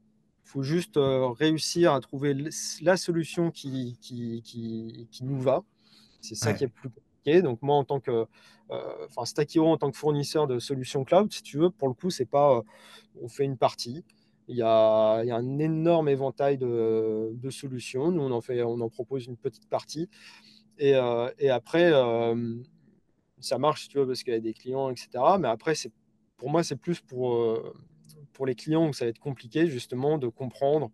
Il 0.45 0.49
faut 0.49 0.63
juste 0.63 0.97
euh, 0.97 1.27
réussir 1.27 1.93
à 1.93 1.99
trouver 1.99 2.35
la 2.81 2.97
solution 2.97 3.51
qui, 3.51 3.97
qui, 4.01 4.41
qui, 4.43 5.07
qui 5.11 5.23
nous 5.25 5.39
va. 5.39 5.63
C'est 6.21 6.35
ça 6.35 6.53
qui 6.53 6.63
est 6.63 6.69
plus 6.69 6.89
compliqué. 6.89 7.41
Donc 7.41 7.61
moi, 7.61 7.75
en 7.75 7.83
tant 7.83 7.99
que 7.99 8.25
euh, 8.71 9.05
enfin 9.07 9.25
Stakiro 9.25 9.67
en 9.67 9.77
tant 9.77 9.91
que 9.91 9.97
fournisseur 9.97 10.47
de 10.47 10.59
solutions 10.59 11.03
cloud, 11.03 11.31
si 11.31 11.41
tu 11.41 11.57
veux, 11.57 11.69
pour 11.69 11.87
le 11.87 11.93
coup, 11.93 12.09
c'est 12.09 12.25
pas 12.25 12.57
euh, 12.57 12.61
on 13.21 13.27
fait 13.27 13.45
une 13.45 13.57
partie. 13.57 14.03
Il 14.49 14.55
y, 14.55 14.61
a, 14.61 15.23
il 15.23 15.27
y 15.27 15.31
a 15.31 15.35
un 15.35 15.59
énorme 15.59 16.07
éventail 16.07 16.57
de, 16.57 17.31
de, 17.33 17.49
solutions. 17.49 18.11
Nous, 18.11 18.21
on 18.21 18.31
en, 18.31 18.39
fait, 18.39 18.63
on 18.63 18.79
en 18.79 18.87
propose 18.87 19.25
une 19.25 19.35
petite 19.35 19.67
partie. 19.67 20.09
Et, 20.77 20.95
euh, 20.95 21.29
et 21.39 21.49
après, 21.49 21.91
ça 23.39 23.57
marche, 23.57 23.87
tu 23.89 23.97
veux, 23.97 24.07
parce 24.07 24.23
qu'il 24.23 24.33
y 24.33 24.37
a 24.37 24.39
des 24.39 24.53
clients, 24.53 24.89
etc. 24.89 25.09
Mais 25.39 25.47
après, 25.47 25.73
pour 26.37 26.49
moi, 26.49 26.63
c'est 26.63 26.75
plus 26.75 27.01
pour, 27.01 27.59
pour 28.33 28.45
les 28.45 28.55
clients 28.55 28.87
où 28.87 28.93
ça 28.93 29.05
va 29.05 29.09
être 29.09 29.19
compliqué, 29.19 29.67
justement, 29.67 30.17
de 30.17 30.27
comprendre 30.27 30.91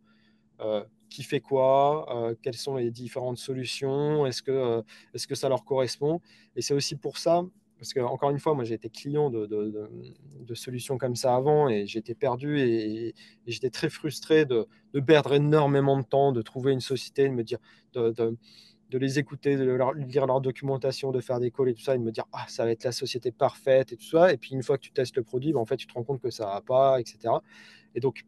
qui 1.09 1.23
fait 1.23 1.41
quoi, 1.41 2.33
quelles 2.41 2.55
sont 2.55 2.77
les 2.77 2.91
différentes 2.91 3.37
solutions, 3.37 4.25
est-ce 4.25 4.41
que, 4.41 4.83
est-ce 5.13 5.27
que 5.27 5.35
ça 5.35 5.49
leur 5.49 5.65
correspond. 5.65 6.21
Et 6.55 6.61
c'est 6.61 6.73
aussi 6.73 6.95
pour 6.95 7.17
ça, 7.17 7.43
parce 7.83 7.93
que, 7.93 7.99
encore 7.99 8.29
une 8.29 8.39
fois, 8.39 8.53
moi, 8.53 8.63
j'ai 8.63 8.75
été 8.75 8.89
client 8.89 9.29
de, 9.29 9.45
de, 9.45 10.55
solutions 10.55 10.97
comme 10.97 11.17
ça 11.17 11.35
avant 11.35 11.67
et 11.67 11.85
j'étais 11.85 12.15
perdu 12.15 12.61
et, 12.61 13.13
j'étais 13.45 13.69
très 13.69 13.89
frustré 13.89 14.45
de, 14.45 14.65
perdre 15.05 15.33
énormément 15.33 15.97
de 15.97 16.03
temps, 16.03 16.31
de 16.31 16.41
trouver 16.41 16.71
une 16.71 16.79
société, 16.79 17.27
de 17.27 17.33
me 17.33 17.43
dire, 17.43 17.59
les 18.97 19.19
écouter, 19.19 19.55
de 19.57 19.63
lire 20.05 20.25
leur 20.25 20.41
documentation, 20.41 21.11
de 21.11 21.19
faire 21.19 21.39
des 21.39 21.51
calls 21.51 21.69
et 21.69 21.73
tout 21.73 21.81
ça, 21.81 21.95
et 21.95 21.97
de 21.97 22.03
me 22.03 22.11
dire, 22.11 22.25
ah, 22.33 22.45
ça 22.47 22.65
va 22.65 22.71
être 22.71 22.83
la 22.83 22.91
société 22.91 23.31
parfaite 23.31 23.91
et 23.91 23.97
tout 23.97 24.05
ça. 24.05 24.31
Et 24.31 24.37
puis, 24.37 24.51
une 24.53 24.63
fois 24.63 24.77
que 24.77 24.83
tu 24.83 24.91
testes 24.91 25.15
le 25.17 25.23
produit, 25.23 25.53
ben, 25.53 25.59
en 25.59 25.65
fait, 25.65 25.77
tu 25.77 25.87
te 25.87 25.93
rends 25.93 26.03
compte 26.03 26.21
que 26.21 26.29
ça 26.29 26.45
va 26.45 26.61
pas, 26.61 26.99
etc. 26.99 27.33
Et 27.95 27.99
donc, 27.99 28.25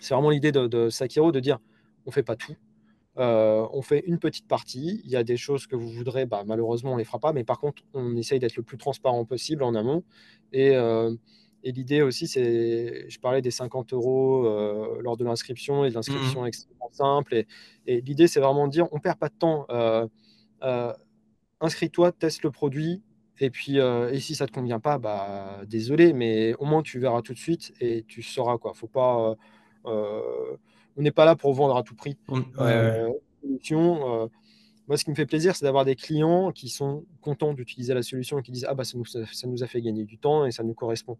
c'est 0.00 0.14
vraiment 0.14 0.30
l'idée 0.30 0.52
de, 0.52 0.88
Sakiro 0.90 1.32
de 1.32 1.40
dire, 1.40 1.58
on 2.06 2.10
fait 2.10 2.22
pas 2.22 2.36
tout. 2.36 2.56
Euh, 3.18 3.66
on 3.72 3.82
fait 3.82 4.02
une 4.06 4.18
petite 4.18 4.48
partie. 4.48 5.02
Il 5.04 5.10
y 5.10 5.16
a 5.16 5.24
des 5.24 5.36
choses 5.36 5.66
que 5.66 5.76
vous 5.76 5.90
voudrez, 5.90 6.26
bah, 6.26 6.44
malheureusement, 6.46 6.94
on 6.94 6.96
les 6.96 7.04
fera 7.04 7.18
pas. 7.18 7.32
Mais 7.32 7.44
par 7.44 7.58
contre, 7.58 7.82
on 7.94 8.16
essaye 8.16 8.38
d'être 8.38 8.56
le 8.56 8.62
plus 8.62 8.78
transparent 8.78 9.24
possible 9.24 9.62
en 9.62 9.74
amont. 9.74 10.02
Et, 10.52 10.76
euh, 10.76 11.14
l'idée 11.70 12.02
aussi, 12.02 12.26
c'est, 12.26 13.08
je 13.08 13.20
parlais 13.20 13.42
des 13.42 13.52
50 13.52 13.92
euros 13.92 14.46
euh, 14.46 15.00
lors 15.02 15.16
de 15.16 15.24
l'inscription 15.24 15.84
et 15.84 15.90
de 15.90 15.94
l'inscription 15.94 16.42
mmh. 16.42 16.46
extrêmement 16.46 16.90
simple. 16.90 17.44
Et, 17.86 18.00
l'idée, 18.00 18.26
c'est 18.26 18.40
vraiment 18.40 18.66
de 18.66 18.72
dire, 18.72 18.88
on 18.90 18.96
ne 18.96 19.00
perd 19.00 19.18
pas 19.18 19.28
de 19.28 19.34
temps. 19.34 19.66
inscris-toi, 21.60 22.12
teste 22.12 22.42
le 22.42 22.50
produit. 22.50 23.02
Et 23.38 23.50
puis, 23.50 23.78
et 23.78 24.20
si 24.20 24.34
ça 24.34 24.44
ne 24.44 24.48
te 24.48 24.54
convient 24.54 24.80
pas, 24.80 24.98
bah, 24.98 25.60
désolé, 25.66 26.12
mais 26.12 26.54
au 26.54 26.64
moins 26.64 26.82
tu 26.82 26.98
verras 26.98 27.22
tout 27.22 27.32
de 27.32 27.38
suite 27.38 27.72
et 27.80 28.04
tu 28.06 28.22
sauras 28.22 28.58
quoi. 28.58 28.72
Faut 28.74 28.88
pas 28.88 29.36
on 30.96 31.02
n'est 31.02 31.10
pas 31.10 31.24
là 31.24 31.36
pour 31.36 31.52
vendre 31.54 31.76
à 31.76 31.82
tout 31.82 31.94
prix. 31.94 32.16
Euh, 32.58 33.10
euh, 33.44 34.28
moi, 34.92 34.98
ce 34.98 35.04
qui 35.04 35.10
me 35.10 35.16
fait 35.16 35.24
plaisir, 35.24 35.56
c'est 35.56 35.64
d'avoir 35.64 35.86
des 35.86 35.96
clients 35.96 36.52
qui 36.52 36.68
sont 36.68 37.06
contents 37.22 37.54
d'utiliser 37.54 37.94
la 37.94 38.02
solution 38.02 38.38
et 38.38 38.42
qui 38.42 38.52
disent 38.52 38.66
Ah, 38.68 38.74
bah, 38.74 38.84
ça 38.84 38.98
nous, 38.98 39.62
a 39.62 39.66
fait 39.66 39.80
gagner 39.80 40.04
du 40.04 40.18
temps 40.18 40.44
et 40.44 40.50
ça 40.50 40.64
nous 40.64 40.74
correspond. 40.74 41.16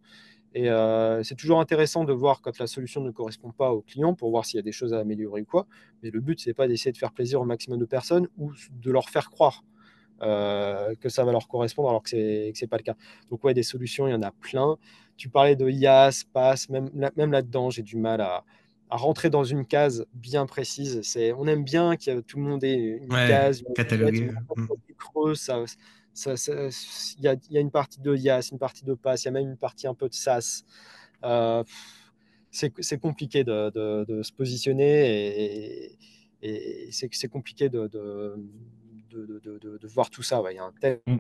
Et 0.53 0.69
euh, 0.69 1.23
c'est 1.23 1.37
toujours 1.37 1.59
intéressant 1.59 2.05
de 2.05 2.13
voir 2.13 2.43
quand 2.43 2.59
la 2.59 2.67
solution 2.67 3.01
ne 3.01 3.11
correspond 3.11 3.51
pas 3.51 3.73
au 3.73 3.81
client 3.81 4.13
pour 4.13 4.29
voir 4.29 4.45
s'il 4.45 4.59
y 4.59 4.61
a 4.61 4.63
des 4.63 4.73
choses 4.73 4.93
à 4.93 4.99
améliorer 4.99 5.41
ou 5.41 5.45
quoi. 5.47 5.67
Mais 6.03 6.11
le 6.11 6.21
but, 6.21 6.39
c'est 6.39 6.53
pas 6.53 6.69
d'essayer 6.69 6.93
de 6.93 6.99
faire 6.99 7.13
plaisir 7.13 7.41
au 7.41 7.47
maximum 7.47 7.79
de 7.79 7.87
personnes 7.87 8.29
ou 8.37 8.53
de 8.71 8.91
leur 8.91 9.09
faire 9.09 9.31
croire 9.31 9.65
que 10.21 11.09
ça 11.09 11.25
va 11.25 11.33
leur 11.33 11.49
correspondre 11.49 11.89
alors 11.89 12.03
que 12.03 12.11
c'est 12.11 12.53
n'est 12.61 12.69
pas 12.69 12.77
le 12.77 12.83
cas. 12.83 12.97
Donc, 13.31 13.43
ouais, 13.43 13.55
des 13.55 13.63
solutions, 13.63 14.07
il 14.07 14.11
y 14.11 14.15
en 14.15 14.23
a 14.23 14.33
plein. 14.33 14.77
Tu 15.17 15.31
parlais 15.31 15.57
de 15.57 15.67
IaaS, 15.67 16.25
PaaS, 16.31 16.67
même, 16.69 16.91
même 16.93 17.33
là-dedans, 17.33 17.71
j'ai 17.71 17.83
du 17.83 17.97
mal 17.97 18.21
à, 18.21 18.45
à 18.93 18.97
rentrer 18.97 19.31
dans 19.31 19.43
une 19.43 19.65
case 19.65 20.05
bien 20.13 20.45
précise. 20.45 21.01
C'est, 21.03 21.33
on 21.33 21.47
aime 21.47 21.65
bien 21.65 21.97
que 21.97 22.21
tout 22.21 22.37
le 22.37 22.45
monde 22.45 22.63
ait 22.63 22.99
une 23.03 23.09
case, 23.09 23.65
cataloguée. 23.75 24.31
Creux, 24.99 25.35
ça, 25.35 25.65
ça, 26.13 26.35
il 27.17 27.25
y, 27.25 27.29
a, 27.29 27.35
y, 27.49 27.57
a, 27.57 27.61
une 27.61 27.71
partie 27.71 28.03
de 28.03 28.15
IaaS, 28.15 28.51
une 28.53 28.59
partie 28.59 28.85
de 28.85 28.93
PaaS, 28.93 29.23
il 29.23 29.25
y 29.25 29.29
a 29.29 29.31
même 29.31 29.49
une 29.49 29.57
partie 29.57 29.87
un 29.87 29.95
peu 29.95 30.11
de 30.11 30.15
SaaS. 30.15 30.65
Euh, 31.25 31.65
c'est 32.51 33.01
compliqué 33.01 33.45
de, 33.45 33.71
de, 33.71 34.05
de, 34.07 34.23
se 34.23 34.31
positionner 34.31 35.95
et, 35.95 35.99
et 36.43 36.89
c'est 36.93 37.29
compliqué 37.29 37.71
de, 37.71 37.89
de, 37.89 38.37
voir 39.85 40.11
tout 40.11 40.23
ça. 40.23 40.43
Il 40.51 40.57
y 40.57 40.59
a 40.59 40.65
un 40.65 40.75
tel 40.79 41.01
mm. 41.07 41.17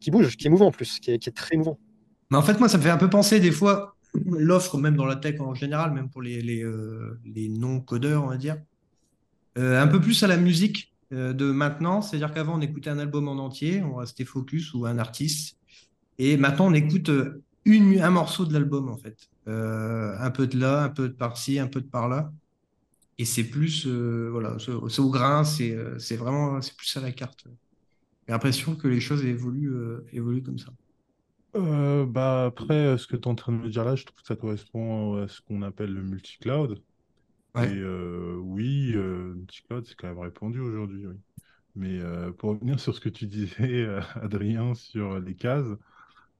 qui 0.00 0.10
bouge, 0.10 0.36
qui 0.36 0.48
est 0.48 0.50
mouvant 0.50 0.66
en 0.66 0.70
plus, 0.70 1.00
qui 1.00 1.12
est, 1.12 1.18
qui 1.18 1.30
est 1.30 1.32
très 1.32 1.56
mouvant. 1.56 1.78
Mais 2.30 2.36
en 2.36 2.42
fait, 2.42 2.58
moi, 2.58 2.68
ça 2.68 2.76
me 2.76 2.82
fait 2.82 2.90
un 2.90 2.98
peu 2.98 3.08
penser 3.08 3.40
des 3.40 3.52
fois 3.52 3.96
l'offre 4.24 4.78
même 4.78 4.96
dans 4.96 5.06
la 5.06 5.16
tech 5.16 5.40
en 5.40 5.54
général, 5.54 5.92
même 5.92 6.08
pour 6.08 6.22
les, 6.22 6.62
euh, 6.62 7.18
non-codeurs, 7.24 8.24
on 8.24 8.28
va 8.28 8.36
dire, 8.36 8.56
euh, 9.58 9.80
un 9.80 9.86
peu 9.86 10.00
plus 10.00 10.22
à 10.22 10.26
la 10.26 10.36
musique 10.36 10.94
euh, 11.12 11.32
de 11.32 11.50
maintenant. 11.50 12.02
C'est-à-dire 12.02 12.32
qu'avant, 12.32 12.58
on 12.58 12.60
écoutait 12.60 12.90
un 12.90 12.98
album 12.98 13.28
en 13.28 13.38
entier, 13.38 13.82
on 13.82 13.96
restait 13.96 14.24
focus 14.24 14.74
ou 14.74 14.86
un 14.86 14.98
artiste. 14.98 15.58
Et 16.18 16.36
maintenant, 16.36 16.66
on 16.66 16.74
écoute 16.74 17.10
un 17.66 18.10
morceau 18.10 18.44
de 18.44 18.52
l'album, 18.52 18.88
en 18.88 18.96
fait. 18.96 19.28
un 19.46 20.30
peu 20.30 20.46
de 20.46 20.58
là, 20.58 20.84
un 20.84 20.90
peu 20.90 21.08
de 21.08 21.14
par-ci, 21.14 21.58
un 21.58 21.66
peu 21.66 21.80
de 21.80 21.88
par-là. 21.88 22.32
Et 23.18 23.24
c'est 23.24 23.44
plus, 23.44 23.86
voilà, 23.86 24.56
au 24.68 25.10
grain, 25.10 25.44
c'est 25.44 26.16
vraiment, 26.16 26.60
c'est 26.60 26.76
plus 26.76 26.96
à 26.96 27.00
la 27.00 27.10
carte. 27.10 27.46
J'ai 28.26 28.32
l'impression 28.32 28.76
que 28.76 28.86
les 28.86 29.00
choses 29.00 29.24
évoluent, 29.24 29.74
évoluent 30.12 30.42
comme 30.42 30.58
ça. 30.58 30.70
Euh, 31.56 32.04
bah 32.06 32.46
après, 32.46 32.74
euh, 32.74 32.98
ce 32.98 33.06
que 33.06 33.16
tu 33.16 33.22
es 33.22 33.28
en 33.28 33.34
train 33.34 33.52
de 33.52 33.58
me 33.58 33.68
dire 33.68 33.84
là, 33.84 33.94
je 33.94 34.04
trouve 34.04 34.20
que 34.20 34.26
ça 34.26 34.36
correspond 34.36 35.22
à 35.22 35.28
ce 35.28 35.40
qu'on 35.40 35.62
appelle 35.62 35.92
le 35.92 36.02
multi-cloud. 36.02 36.82
Et 37.56 37.60
euh, 37.60 38.36
oui, 38.42 38.92
euh, 38.94 39.34
multi-cloud, 39.34 39.86
c'est 39.86 39.94
quand 39.96 40.08
même 40.08 40.18
répandu 40.18 40.60
aujourd'hui, 40.60 41.06
oui. 41.06 41.16
Mais 41.76 42.00
pour 42.38 42.50
revenir 42.50 42.80
sur 42.80 42.94
ce 42.94 43.00
que 43.00 43.08
tu 43.08 43.26
disais, 43.26 43.86
Adrien, 44.16 44.74
sur 44.74 45.20
les 45.20 45.34
cases, 45.36 45.68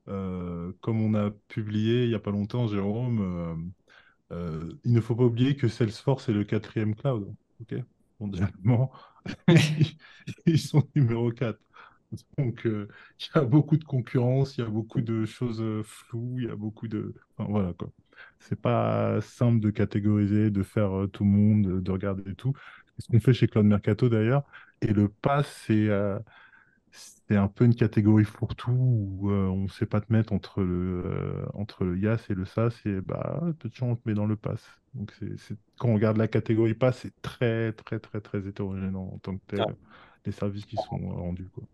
comme 0.06 1.00
on 1.00 1.14
a 1.14 1.30
publié 1.48 2.04
il 2.04 2.08
n'y 2.10 2.14
a 2.14 2.20
pas 2.20 2.30
longtemps, 2.30 2.68
Jérôme, 2.68 3.74
il 4.30 4.92
ne 4.92 5.00
faut 5.00 5.16
pas 5.16 5.24
oublier 5.24 5.56
que 5.56 5.68
Salesforce 5.68 6.28
est 6.28 6.32
le 6.32 6.44
quatrième 6.44 6.94
cloud. 6.94 7.34
ok? 7.62 7.76
Mondialement, 8.20 8.92
ils 10.46 10.60
sont 10.60 10.88
numéro 10.94 11.30
4. 11.32 11.63
Donc, 12.38 12.66
euh, 12.66 12.88
il 13.20 13.28
y 13.34 13.38
a 13.38 13.42
beaucoup 13.44 13.76
de 13.76 13.84
concurrence, 13.84 14.56
il 14.56 14.60
y 14.62 14.64
a 14.64 14.70
beaucoup 14.70 15.00
de 15.00 15.24
choses 15.24 15.60
euh, 15.60 15.82
floues, 15.82 16.38
il 16.38 16.44
y 16.46 16.50
a 16.50 16.56
beaucoup 16.56 16.88
de. 16.88 17.14
Enfin, 17.36 17.50
voilà 17.50 17.72
quoi. 17.74 17.90
C'est 18.38 18.60
pas 18.60 19.20
simple 19.20 19.60
de 19.60 19.70
catégoriser, 19.70 20.50
de 20.50 20.62
faire 20.62 20.96
euh, 21.02 21.06
tout 21.08 21.24
le 21.24 21.30
monde, 21.30 21.82
de 21.82 21.90
regarder 21.90 22.34
tout. 22.34 22.52
C'est 22.96 23.06
ce 23.06 23.08
qu'on 23.08 23.20
fait 23.20 23.32
chez 23.34 23.48
Cloud 23.48 23.66
Mercato 23.66 24.08
d'ailleurs. 24.08 24.44
Et 24.80 24.92
le 24.92 25.08
pass, 25.08 25.46
c'est 25.66 25.88
c'est 26.92 27.36
un 27.36 27.48
peu 27.48 27.64
une 27.64 27.74
catégorie 27.74 28.24
fourre-tout 28.24 28.70
où 28.70 29.30
on 29.30 29.62
ne 29.62 29.68
sait 29.68 29.86
pas 29.86 30.00
te 30.00 30.12
mettre 30.12 30.32
entre 30.32 30.62
le, 30.62 31.44
entre 31.54 31.84
le 31.84 31.98
YAS 31.98 32.26
et 32.30 32.34
le 32.34 32.44
SAS. 32.44 32.74
Et 32.86 33.00
bah, 33.00 33.42
petit 33.58 33.82
on 33.82 33.96
te 33.96 34.08
met 34.08 34.14
dans 34.14 34.26
le 34.26 34.36
pass. 34.36 34.62
Donc, 34.94 35.12
c'est, 35.38 35.56
quand 35.78 35.88
on 35.88 35.94
regarde 35.94 36.16
la 36.16 36.28
catégorie 36.28 36.74
pass, 36.74 36.98
c'est 36.98 37.22
très, 37.22 37.72
très, 37.72 37.98
très, 37.98 38.20
très 38.20 38.46
hétérogène 38.46 38.94
en, 38.94 39.18
tant 39.18 39.36
que 39.36 39.42
tel, 39.48 39.64
les 40.24 40.32
services 40.32 40.66
qui 40.66 40.76
sont 40.76 40.98
rendus. 40.98 41.48
Quoi. 41.54 41.64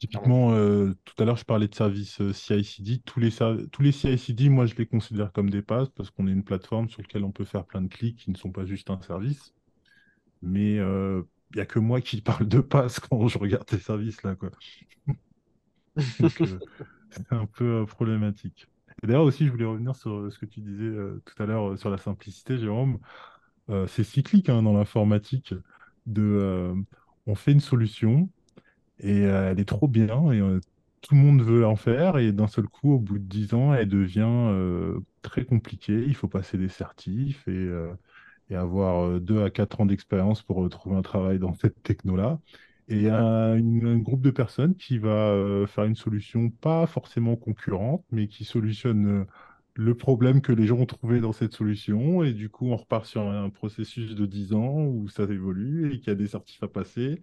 Typiquement, 0.00 0.52
euh, 0.52 0.94
tout 1.04 1.22
à 1.22 1.26
l'heure, 1.26 1.36
je 1.36 1.44
parlais 1.44 1.68
de 1.68 1.74
services 1.74 2.22
euh, 2.22 2.32
CI/CD. 2.32 3.02
Tous 3.04 3.20
les, 3.20 3.30
tous 3.70 3.92
CI/CD, 3.92 4.48
moi, 4.48 4.64
je 4.64 4.74
les 4.74 4.86
considère 4.86 5.30
comme 5.30 5.50
des 5.50 5.60
passes 5.60 5.90
parce 5.90 6.10
qu'on 6.10 6.26
est 6.26 6.32
une 6.32 6.42
plateforme 6.42 6.88
sur 6.88 7.02
laquelle 7.02 7.22
on 7.22 7.32
peut 7.32 7.44
faire 7.44 7.66
plein 7.66 7.82
de 7.82 7.88
clics 7.88 8.16
qui 8.16 8.30
ne 8.30 8.36
sont 8.36 8.50
pas 8.50 8.64
juste 8.64 8.88
un 8.88 8.98
service. 9.02 9.52
Mais 10.40 10.76
il 10.76 10.80
euh, 10.80 11.22
n'y 11.54 11.60
a 11.60 11.66
que 11.66 11.78
moi 11.78 12.00
qui 12.00 12.22
parle 12.22 12.48
de 12.48 12.60
passes 12.60 12.98
quand 12.98 13.28
je 13.28 13.36
regarde 13.36 13.68
ces 13.68 13.78
services-là. 13.78 14.36
C'est 15.96 17.32
un 17.32 17.44
peu 17.44 17.84
problématique. 17.84 18.68
D'ailleurs 19.02 19.24
aussi, 19.24 19.44
je 19.44 19.50
voulais 19.50 19.66
revenir 19.66 19.94
sur 19.96 20.32
ce 20.32 20.38
que 20.38 20.46
tu 20.46 20.60
disais 20.60 20.90
tout 21.26 21.42
à 21.42 21.44
l'heure 21.44 21.76
sur 21.76 21.90
la 21.90 21.98
simplicité, 21.98 22.56
Jérôme. 22.56 23.00
c'est 23.88 24.04
cyclique 24.04 24.48
hein, 24.48 24.62
dans 24.62 24.72
l'informatique. 24.72 25.52
On 26.06 27.34
fait 27.34 27.52
une 27.52 27.60
solution, 27.60 28.30
et 29.02 29.24
euh, 29.24 29.50
elle 29.50 29.60
est 29.60 29.64
trop 29.68 29.88
bien 29.88 30.30
et 30.32 30.40
euh, 30.40 30.60
tout 31.00 31.14
le 31.14 31.20
monde 31.20 31.42
veut 31.42 31.66
en 31.66 31.76
faire 31.76 32.18
et 32.18 32.32
d'un 32.32 32.46
seul 32.46 32.66
coup, 32.68 32.94
au 32.94 32.98
bout 32.98 33.18
de 33.18 33.24
10 33.24 33.54
ans, 33.54 33.74
elle 33.74 33.88
devient 33.88 34.26
euh, 34.26 35.00
très 35.22 35.44
compliquée. 35.44 36.04
Il 36.06 36.14
faut 36.14 36.28
passer 36.28 36.58
des 36.58 36.68
certifs 36.68 37.46
et, 37.48 37.68
et 38.50 38.54
avoir 38.54 39.18
2 39.20 39.42
à 39.42 39.50
4 39.50 39.80
ans 39.80 39.86
d'expérience 39.86 40.42
pour 40.42 40.68
trouver 40.68 40.96
un 40.96 41.02
travail 41.02 41.38
dans 41.38 41.54
cette 41.54 41.82
techno-là. 41.82 42.38
Et 42.88 43.04
il 43.04 43.08
un 43.08 43.98
groupe 43.98 44.20
de 44.20 44.30
personnes 44.30 44.74
qui 44.74 44.98
va 44.98 45.34
faire 45.68 45.84
une 45.84 45.94
solution 45.94 46.50
pas 46.50 46.86
forcément 46.86 47.36
concurrente, 47.36 48.04
mais 48.10 48.26
qui 48.26 48.44
solutionne 48.44 49.24
le 49.74 49.94
problème 49.94 50.42
que 50.42 50.52
les 50.52 50.66
gens 50.66 50.78
ont 50.78 50.86
trouvé 50.86 51.20
dans 51.20 51.32
cette 51.32 51.54
solution. 51.54 52.22
Et 52.24 52.34
du 52.34 52.50
coup, 52.50 52.66
on 52.70 52.76
repart 52.76 53.06
sur 53.06 53.22
un 53.22 53.48
processus 53.48 54.14
de 54.14 54.26
10 54.26 54.52
ans 54.52 54.84
où 54.84 55.08
ça 55.08 55.22
évolue 55.22 55.94
et 55.94 55.98
qu'il 55.98 56.08
y 56.08 56.10
a 56.10 56.14
des 56.14 56.26
certifs 56.28 56.62
à 56.62 56.68
passer 56.68 57.22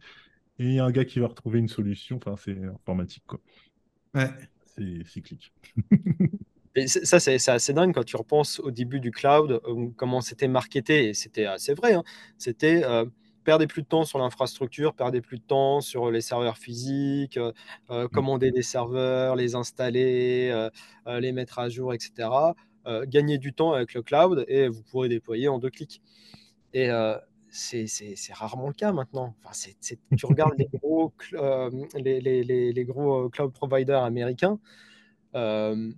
et 0.59 0.65
il 0.65 0.73
y 0.73 0.79
a 0.79 0.85
un 0.85 0.91
gars 0.91 1.05
qui 1.05 1.19
va 1.19 1.27
retrouver 1.27 1.59
une 1.59 1.67
solution. 1.67 2.17
Enfin, 2.17 2.35
c'est 2.37 2.57
informatique, 2.63 3.23
quoi. 3.27 3.39
Ouais. 4.13 4.29
C'est 4.65 5.05
cyclique. 5.05 5.53
Et 6.77 6.85
ça, 6.85 7.19
c'est 7.19 7.49
assez 7.49 7.73
dingue 7.73 7.91
quand 7.91 8.03
tu 8.03 8.15
repenses 8.17 8.59
au 8.59 8.69
début 8.69 8.99
du 8.99 9.09
cloud, 9.09 9.61
euh, 9.65 9.87
comment 9.95 10.21
c'était 10.21 10.47
marketé, 10.47 11.09
et 11.09 11.13
c'était 11.15 11.45
assez 11.45 11.73
vrai. 11.73 11.95
Hein. 11.95 12.03
C'était 12.37 12.83
euh, 12.83 13.03
perdez 13.43 13.65
plus 13.65 13.81
de 13.81 13.87
temps 13.87 14.05
sur 14.05 14.19
l'infrastructure, 14.19 14.93
perdez 14.93 15.19
plus 15.19 15.39
de 15.39 15.43
temps 15.43 15.81
sur 15.81 16.11
les 16.11 16.21
serveurs 16.21 16.59
physiques, 16.59 17.37
euh, 17.37 17.51
euh, 17.89 18.05
mm. 18.05 18.09
commander 18.09 18.51
des 18.51 18.61
serveurs, 18.61 19.35
les 19.35 19.55
installer, 19.55 20.67
les 21.07 21.31
mettre 21.31 21.57
à 21.57 21.67
jour, 21.67 21.95
etc. 21.95 22.29
gagnez 23.07 23.39
du 23.39 23.53
temps 23.53 23.73
avec 23.73 23.95
le 23.95 24.03
cloud 24.03 24.45
et 24.47 24.67
vous 24.67 24.83
pourrez 24.83 25.09
déployer 25.09 25.47
en 25.47 25.57
deux 25.57 25.71
clics. 25.71 26.01
Et 26.73 26.89
c'est 27.57 28.33
rarement 28.33 28.67
le 28.67 28.73
cas 28.73 28.91
maintenant. 28.91 29.35
Enfin, 29.43 29.71
tu 30.15 30.25
regardes 30.25 30.57
les 30.57 30.67
gros, 30.73 31.13
euh, 31.33 31.69
les, 31.95 32.21
les, 32.21 32.43
les, 32.43 32.85
gros 32.85 33.25
euh, 33.25 33.29
cloud 33.29 33.51
providers 33.51 34.03
américains, 34.03 34.59
euh, 35.35 35.91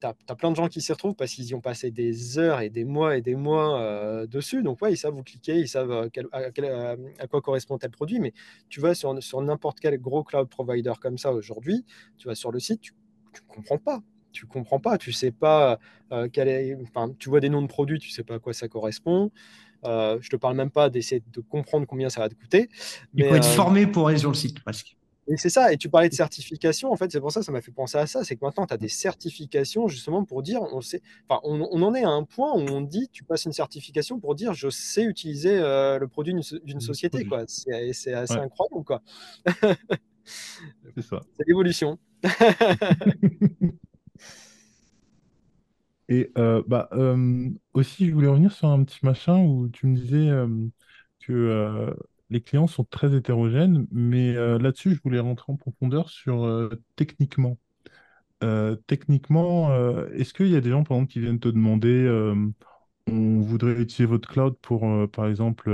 tu 0.00 0.06
as, 0.06 0.34
plein 0.34 0.50
de 0.50 0.56
gens 0.56 0.68
qui 0.68 0.80
s'y 0.80 0.92
retrouvent 0.92 1.14
parce 1.14 1.32
qu'ils 1.32 1.46
y 1.46 1.54
ont 1.54 1.60
passé 1.60 1.90
des 1.90 2.38
heures 2.38 2.60
et 2.60 2.68
des 2.68 2.84
mois 2.84 3.16
et 3.16 3.22
des 3.22 3.36
mois 3.36 3.80
euh, 3.80 4.26
dessus. 4.26 4.62
Donc, 4.62 4.82
ouais, 4.82 4.92
ils 4.92 4.96
savent 4.96 5.16
où 5.16 5.22
cliquer, 5.22 5.54
ils 5.54 5.68
savent 5.68 6.10
à, 6.32 7.26
quoi 7.28 7.40
correspond 7.40 7.78
tel 7.78 7.90
produit. 7.90 8.20
Mais 8.20 8.34
tu 8.68 8.80
vas 8.80 8.94
sur, 8.94 9.22
sur 9.22 9.40
n'importe 9.42 9.80
quel 9.80 9.98
gros 9.98 10.24
cloud 10.24 10.48
provider 10.48 10.92
comme 11.00 11.18
ça 11.18 11.32
aujourd'hui, 11.32 11.84
tu 12.18 12.28
vas 12.28 12.34
sur 12.34 12.52
le 12.52 12.58
site, 12.58 12.80
tu 12.80 12.92
ne 13.34 13.54
comprends 13.54 13.78
pas 13.78 14.02
tu 14.32 14.44
comprends 14.44 14.80
pas, 14.80 14.98
tu 14.98 15.12
sais 15.12 15.30
pas 15.30 15.78
quel 16.30 16.48
est, 16.48 16.76
enfin, 16.82 17.10
tu 17.18 17.30
vois 17.30 17.40
des 17.40 17.48
noms 17.48 17.62
de 17.62 17.68
produits, 17.68 17.98
tu 17.98 18.10
sais 18.10 18.22
pas 18.22 18.34
à 18.34 18.38
quoi 18.38 18.52
ça 18.52 18.68
correspond. 18.68 19.30
Euh, 19.86 20.18
je 20.20 20.28
te 20.28 20.36
parle 20.36 20.56
même 20.56 20.70
pas 20.70 20.90
d'essayer 20.90 21.22
de 21.32 21.40
comprendre 21.40 21.86
combien 21.86 22.08
ça 22.08 22.20
va 22.20 22.28
te 22.28 22.34
coûter. 22.34 22.68
Mais, 23.14 23.24
Il 23.24 23.28
faut 23.28 23.34
être 23.34 23.46
euh, 23.46 23.54
formé 23.54 23.86
pour 23.86 24.08
aller 24.08 24.18
sur 24.18 24.30
le 24.30 24.34
site 24.34 24.60
presque. 24.60 24.96
Et 25.28 25.36
c'est 25.36 25.48
ça, 25.48 25.72
et 25.72 25.76
tu 25.76 25.88
parlais 25.88 26.08
de 26.08 26.14
certification, 26.14 26.92
en 26.92 26.96
fait, 26.96 27.10
c'est 27.10 27.18
pour 27.18 27.32
ça 27.32 27.40
que 27.40 27.46
ça 27.46 27.50
m'a 27.50 27.60
fait 27.60 27.72
penser 27.72 27.98
à 27.98 28.06
ça, 28.06 28.22
c'est 28.22 28.36
que 28.36 28.44
maintenant, 28.44 28.64
tu 28.64 28.72
as 28.72 28.76
des 28.76 28.88
certifications 28.88 29.88
justement 29.88 30.24
pour 30.24 30.40
dire, 30.40 30.62
on, 30.62 30.80
sait, 30.80 31.02
enfin, 31.28 31.40
on, 31.42 31.82
en 31.82 31.94
est 31.96 32.04
à 32.04 32.10
un 32.10 32.22
point 32.22 32.52
où 32.52 32.60
on 32.60 32.80
dit, 32.80 33.08
tu 33.10 33.24
passes 33.24 33.44
une 33.44 33.52
certification 33.52 34.20
pour 34.20 34.36
dire, 34.36 34.54
je 34.54 34.70
sais 34.70 35.02
utiliser 35.02 35.58
euh, 35.58 35.98
le 35.98 36.06
produit 36.06 36.32
d'une 36.62 36.80
société, 36.80 37.24
quoi. 37.24 37.42
C'est 37.48 38.12
assez 38.14 38.34
incroyable, 38.34 38.84
quoi. 38.84 39.02
c'est 40.94 41.02
ça. 41.02 41.20
C'est 41.36 41.48
l'évolution. 41.48 41.98
Et 46.08 46.30
euh, 46.38 46.62
bah, 46.66 46.88
euh, 46.92 47.48
aussi, 47.74 48.06
je 48.08 48.12
voulais 48.14 48.28
revenir 48.28 48.52
sur 48.52 48.68
un 48.68 48.84
petit 48.84 49.00
machin 49.04 49.38
où 49.44 49.68
tu 49.68 49.86
me 49.86 49.96
disais 49.96 50.28
euh, 50.30 50.46
que 51.20 51.94
les 52.30 52.40
clients 52.40 52.66
sont 52.66 52.84
très 52.84 53.14
hétérogènes, 53.14 53.86
mais 53.90 54.32
là-dessus, 54.58 54.94
je 54.94 55.00
voulais 55.02 55.20
rentrer 55.20 55.52
en 55.52 55.56
profondeur 55.56 56.08
sur 56.10 56.70
techniquement. 56.96 57.58
techniquement, 58.86 59.72
est-ce 60.12 60.34
qu'il 60.34 60.48
y 60.48 60.56
a 60.56 60.60
des 60.60 60.70
gens, 60.70 60.84
par 60.84 60.96
exemple, 60.98 61.12
qui 61.12 61.20
viennent 61.20 61.40
te 61.40 61.48
demander, 61.48 62.08
on 63.08 63.40
voudrait 63.40 63.80
utiliser 63.80 64.06
votre 64.06 64.28
cloud 64.28 64.56
pour, 64.60 64.84
par 65.10 65.26
exemple, 65.26 65.70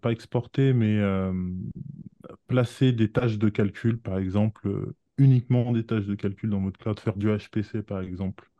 pas 0.00 0.10
exporter, 0.12 0.72
mais 0.72 0.98
placer 2.46 2.92
des 2.92 3.10
tâches 3.10 3.38
de 3.38 3.48
calcul, 3.48 3.98
par 4.00 4.18
exemple, 4.18 4.92
uniquement 5.18 5.72
des 5.72 5.84
tâches 5.84 6.06
de 6.06 6.14
calcul 6.14 6.50
dans 6.50 6.60
votre 6.60 6.78
cloud, 6.78 6.98
faire 6.98 7.16
du 7.16 7.28
HPC 7.28 7.82
par 7.82 8.00
exemple. 8.00 8.50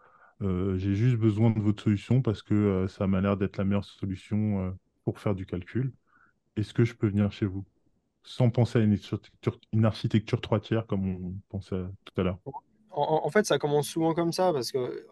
Euh, 0.43 0.77
j'ai 0.77 0.95
juste 0.95 1.17
besoin 1.17 1.51
de 1.51 1.61
votre 1.61 1.83
solution 1.83 2.21
parce 2.21 2.43
que 2.43 2.55
euh, 2.55 2.89
ça 2.89 3.07
m'a 3.07 3.21
l'air 3.21 3.37
d'être 3.37 3.57
la 3.59 3.65
meilleure 3.65 3.85
solution 3.85 4.67
euh, 4.67 4.71
pour 5.05 5.21
faire 5.21 5.35
du 5.35 5.47
calcul. 5.47 5.93
Est-ce 6.57 6.75
que 6.75 6.85
je 6.85 6.95
peux 6.95 7.09
venir 7.09 7.31
chez 7.33 7.47
vous? 7.47 7.65
Sans 8.25 8.51
penser 8.51 8.79
à 8.79 8.83
une 8.83 8.93
architecture, 8.93 9.59
une 9.73 9.85
architecture 9.85 10.41
3 10.41 10.61
tiers 10.61 10.87
comme 10.87 11.09
on 11.09 11.35
pensait 11.49 11.83
tout 12.05 12.21
à 12.21 12.25
l'heure 12.25 12.39
en, 12.95 13.31
fait, 13.31 13.47
ça 13.47 13.57
commence 13.57 13.89
souvent 13.89 14.13
comme 14.13 14.33
ça 14.33 14.53
parce 14.53 14.71
que 14.71 15.07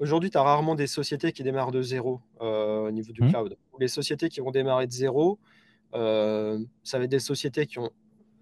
aujourd'hui, 0.00 0.30
tu 0.30 0.36
as 0.36 0.42
rarement 0.42 0.74
des 0.74 0.88
sociétés 0.88 1.30
qui 1.30 1.44
démarrent 1.44 1.70
de 1.70 1.80
zéro 1.80 2.20
au 2.40 2.90
niveau 2.90 3.12
du 3.12 3.22
mmh. 3.22 3.30
cloud. 3.30 3.56
Les 3.78 3.86
sociétés 3.86 4.28
qui 4.28 4.40
vont 4.40 4.50
démarrer 4.50 4.88
de 4.88 4.92
zéro, 4.92 5.38
ça 5.92 6.98
va 6.98 7.04
être 7.04 7.10
des 7.10 7.20
sociétés 7.20 7.66
qui 7.66 7.78
ont 7.78 7.92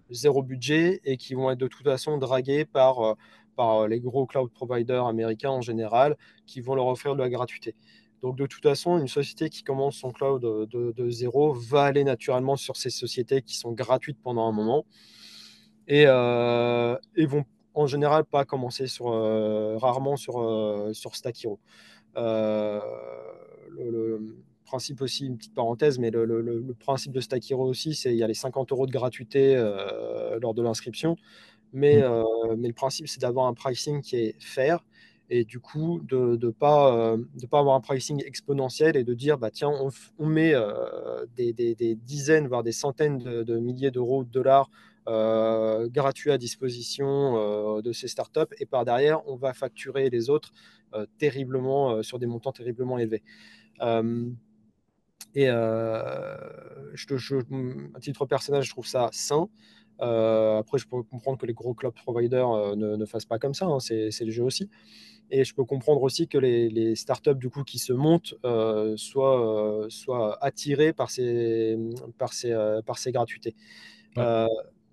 zéro 0.09 0.43
budget 0.43 1.01
et 1.03 1.17
qui 1.17 1.33
vont 1.33 1.51
être 1.51 1.59
de 1.59 1.67
toute 1.67 1.83
façon 1.83 2.17
dragués 2.17 2.65
par, 2.65 2.99
euh, 2.99 3.13
par 3.55 3.83
euh, 3.83 3.87
les 3.87 3.99
gros 3.99 4.25
cloud 4.25 4.51
providers 4.51 5.05
américains 5.05 5.51
en 5.51 5.61
général 5.61 6.17
qui 6.45 6.61
vont 6.61 6.75
leur 6.75 6.87
offrir 6.87 7.15
de 7.15 7.21
la 7.21 7.29
gratuité. 7.29 7.75
Donc 8.21 8.37
de 8.37 8.45
toute 8.45 8.63
façon, 8.63 8.97
une 8.97 9.07
société 9.07 9.49
qui 9.49 9.63
commence 9.63 9.97
son 9.97 10.11
cloud 10.11 10.41
de, 10.41 11.09
zéro 11.09 11.53
va 11.53 11.83
aller 11.83 12.03
naturellement 12.03 12.55
sur 12.55 12.75
ces 12.75 12.89
sociétés 12.89 13.41
qui 13.41 13.55
sont 13.55 13.71
gratuites 13.71 14.17
pendant 14.23 14.47
un 14.47 14.51
moment 14.51 14.85
et, 15.87 16.05
euh, 16.07 16.97
vont 17.27 17.45
en 17.75 17.87
général 17.87 18.25
pas 18.25 18.45
commencer 18.45 18.85
rarement 18.99 20.15
sur, 20.15 20.89
sur 20.93 21.15
Stack 21.15 21.43
Hero. 21.43 21.59
Principe 24.75 25.01
aussi, 25.01 25.25
une 25.25 25.37
petite 25.37 25.53
parenthèse, 25.53 25.99
mais 25.99 26.11
le, 26.11 26.75
principe 26.77 27.13
de 27.13 27.21
Stack 27.21 27.49
Hero 27.49 27.65
aussi, 27.65 27.95
c'est 27.95 28.11
il 28.11 28.17
y 28.17 28.23
a 28.23 28.27
les 28.27 28.33
50 28.33 28.73
euros 28.73 28.85
de 28.85 28.91
gratuité 28.91 29.55
euh, 29.55 30.37
lors 30.41 30.53
de 30.53 30.61
l'inscription, 30.61 31.15
mais, 31.71 31.99
mmh. 31.99 32.03
euh, 32.03 32.55
mais 32.57 32.67
le 32.67 32.73
principe, 32.73 33.07
c'est 33.07 33.21
d'avoir 33.21 33.45
un 33.47 33.53
pricing 33.53 34.01
qui 34.01 34.17
est 34.17 34.35
fair 34.41 34.83
et 35.29 35.45
du 35.45 35.61
coup 35.61 36.01
de 36.03 36.37
ne 36.41 36.49
pas, 36.49 36.93
euh, 36.93 37.17
de 37.41 37.47
pas 37.47 37.59
avoir 37.59 37.75
un 37.75 37.79
pricing 37.79 38.21
exponentiel 38.25 38.97
et 38.97 39.05
de 39.05 39.13
dire, 39.13 39.37
bah, 39.37 39.49
tiens, 39.49 39.71
on, 40.19 40.25
met 40.25 40.53
des, 41.37 41.53
des, 41.53 41.95
dizaines, 41.95 42.49
voire 42.49 42.63
des 42.63 42.73
centaines 42.73 43.19
de, 43.19 43.57
milliers 43.57 43.91
d'euros, 43.91 44.25
de 44.25 44.29
dollars 44.29 44.69
gratuits 45.07 46.31
à 46.31 46.37
disposition 46.37 47.79
de 47.81 47.91
ces 47.93 48.09
startups 48.09 48.53
et 48.59 48.65
par 48.65 48.83
derrière, 48.83 49.25
on 49.25 49.37
va 49.37 49.53
facturer 49.53 50.09
les 50.09 50.29
autres 50.29 50.51
terriblement 51.17 52.03
sur 52.03 52.19
des 52.19 52.27
montants 52.27 52.51
terriblement 52.51 52.97
élevés. 52.97 53.23
Et 55.35 55.49
euh, 55.49 56.37
je, 56.93 57.35
à 57.93 57.99
titre 57.99 58.25
personnel, 58.25 58.63
je 58.63 58.69
trouve 58.69 58.87
ça 58.87 59.09
sain. 59.11 59.49
Euh, 60.01 60.59
après, 60.59 60.77
je 60.77 60.87
peux 60.87 61.03
comprendre 61.03 61.37
que 61.37 61.45
les 61.45 61.53
gros 61.53 61.73
cloud 61.73 61.93
providers 61.93 62.49
euh, 62.49 62.75
ne, 62.75 63.05
fassent 63.05 63.25
pas 63.25 63.39
comme 63.39 63.53
ça, 63.53 63.65
hein, 63.65 63.79
c'est 63.79 64.11
le 64.21 64.31
jeu 64.31 64.43
aussi. 64.43 64.69
Et 65.31 65.43
je 65.43 65.53
peux 65.53 65.65
comprendre 65.65 66.03
aussi 66.03 66.27
que 66.27 66.37
les, 66.37 66.95
startups 66.95 67.35
du 67.35 67.49
coup, 67.49 67.63
qui 67.63 67.79
se 67.79 67.93
montent 67.93 68.35
soient, 68.97 69.85
soient 69.89 70.37
attirés 70.43 70.93
par 70.93 71.09
ces, 71.09 71.77
par 72.17 72.33
ces, 72.33 72.55
par 72.85 72.97
ces 72.97 73.11
gratuités. 73.11 73.55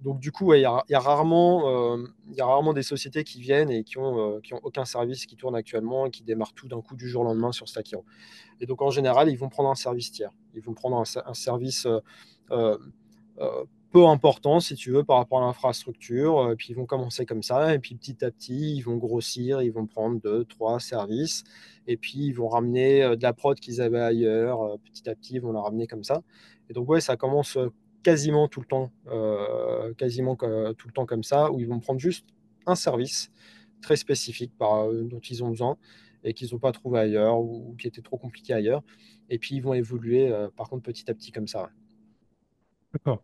Donc 0.02 0.18
du 0.18 0.32
coup, 0.32 0.52
il 0.54 0.60
y, 0.60 0.64
a, 0.64 0.82
rarement, 0.98 1.96
y 2.32 2.40
a 2.40 2.46
rarement 2.46 2.72
des 2.72 2.82
sociétés 2.82 3.22
qui 3.22 3.40
viennent 3.40 3.70
et 3.70 3.84
qui 3.84 3.98
n'ont 3.98 4.40
qui 4.40 4.54
ont 4.54 4.60
aucun 4.62 4.84
service 4.84 5.26
qui 5.26 5.36
tourne 5.36 5.54
actuellement 5.54 6.06
et 6.06 6.10
qui 6.10 6.22
démarrent 6.22 6.54
tout 6.54 6.68
d'un 6.68 6.80
coup 6.80 6.96
du 6.96 7.08
jour 7.08 7.22
au 7.22 7.24
lendemain 7.24 7.52
sur 7.52 7.68
Stack. 7.68 7.94
Et 8.60 8.66
donc, 8.66 8.82
en 8.82 8.90
général, 8.90 9.28
ils 9.28 9.36
vont 9.36 9.48
prendre 9.48 9.70
un 9.70 9.74
service 9.74 10.12
tiers. 10.12 10.32
Ils 10.54 10.62
vont 10.62 10.74
prendre 10.74 10.98
un, 10.98 11.34
service 11.34 11.86
euh, 11.86 11.98
euh, 12.50 12.78
euh, 13.38 13.64
peu 13.90 14.06
important, 14.06 14.60
si 14.60 14.74
tu 14.74 14.92
veux, 14.92 15.04
par 15.04 15.18
rapport 15.18 15.42
à 15.42 15.46
l'infrastructure. 15.46 16.54
puis, 16.56 16.68
ils 16.70 16.76
vont 16.76 16.86
commencer 16.86 17.26
comme 17.26 17.42
ça. 17.42 17.74
Et 17.74 17.78
puis, 17.78 17.94
petit 17.94 18.24
à 18.24 18.30
petit, 18.30 18.76
ils 18.76 18.82
vont 18.82 18.96
grossir. 18.96 19.62
Ils 19.62 19.72
vont 19.72 19.86
prendre 19.86 20.20
deux, 20.20 20.44
trois 20.44 20.80
services. 20.80 21.44
Et 21.86 21.96
puis, 21.96 22.26
ils 22.26 22.32
vont 22.32 22.48
ramener 22.48 23.16
de 23.16 23.22
la 23.22 23.32
prod 23.32 23.58
qu'ils 23.58 23.80
avaient 23.80 24.00
ailleurs. 24.00 24.78
petit 24.84 25.08
à 25.08 25.14
petit, 25.14 25.34
ils 25.34 25.40
vont 25.40 25.52
la 25.52 25.60
ramener 25.60 25.86
comme 25.86 26.04
ça. 26.04 26.22
Et 26.70 26.72
donc, 26.72 26.88
ouais, 26.88 27.00
ça 27.00 27.16
commence 27.16 27.58
quasiment 28.02 28.48
tout 28.48 28.60
le 28.60 28.66
temps, 28.66 28.92
quasiment 29.96 30.36
tout 30.36 30.88
le 30.88 30.92
temps 30.92 31.06
comme 31.06 31.22
ça, 31.22 31.50
où 31.50 31.60
ils 31.60 31.66
vont 31.66 31.80
prendre 31.80 32.00
juste 32.00 32.26
un 32.66 32.74
service 32.74 33.30
très 33.80 33.96
spécifique 33.96 34.52
par, 34.56 34.92
dont 34.92 35.20
ils 35.20 35.42
ont 35.42 35.50
besoin 35.50 35.76
et 36.24 36.34
qu'ils 36.34 36.48
n'ont 36.52 36.58
pas 36.58 36.72
trouvé 36.72 37.00
ailleurs 37.00 37.40
ou, 37.40 37.74
qui 37.78 37.86
était 37.88 38.02
trop 38.02 38.16
compliqué 38.16 38.52
ailleurs. 38.52 38.82
Et 39.28 39.38
puis 39.38 39.56
ils 39.56 39.60
vont 39.60 39.74
évoluer, 39.74 40.32
par 40.56 40.68
contre, 40.68 40.82
petit 40.82 41.10
à 41.10 41.14
petit 41.14 41.32
comme 41.32 41.48
ça. 41.48 41.70
D'accord. 42.92 43.22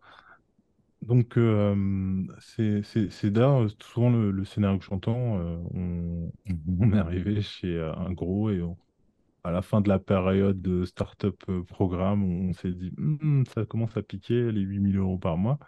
Donc, 1.01 1.37
euh, 1.37 2.25
c'est 2.39 3.31
d'ailleurs 3.31 3.69
souvent 3.81 4.09
le, 4.09 4.43
scénario 4.43 4.79
que 4.79 4.85
j'entends. 4.85 5.39
euh, 5.39 5.57
on, 5.73 6.31
on 6.79 6.93
est 6.93 6.99
arrivé 6.99 7.41
chez 7.41 7.75
euh, 7.75 7.93
un 7.95 8.11
gros 8.11 8.49
et 8.49 8.61
à 9.43 9.51
la 9.51 9.61
fin 9.61 9.81
de 9.81 9.89
la 9.89 9.99
période 9.99 10.61
de 10.61 10.85
startup 10.85 11.43
euh, 11.49 11.63
programme, 11.63 12.23
on, 12.23 12.53
s'est 12.53 12.71
dit, 12.71 12.91
Hmm, 12.97 13.43
ça 13.45 13.65
commence 13.65 13.95
à 13.97 14.01
piquer 14.01 14.51
les 14.51 14.61
8000 14.61 14.97
euros 14.97 15.17
par 15.17 15.37
mois. 15.37 15.59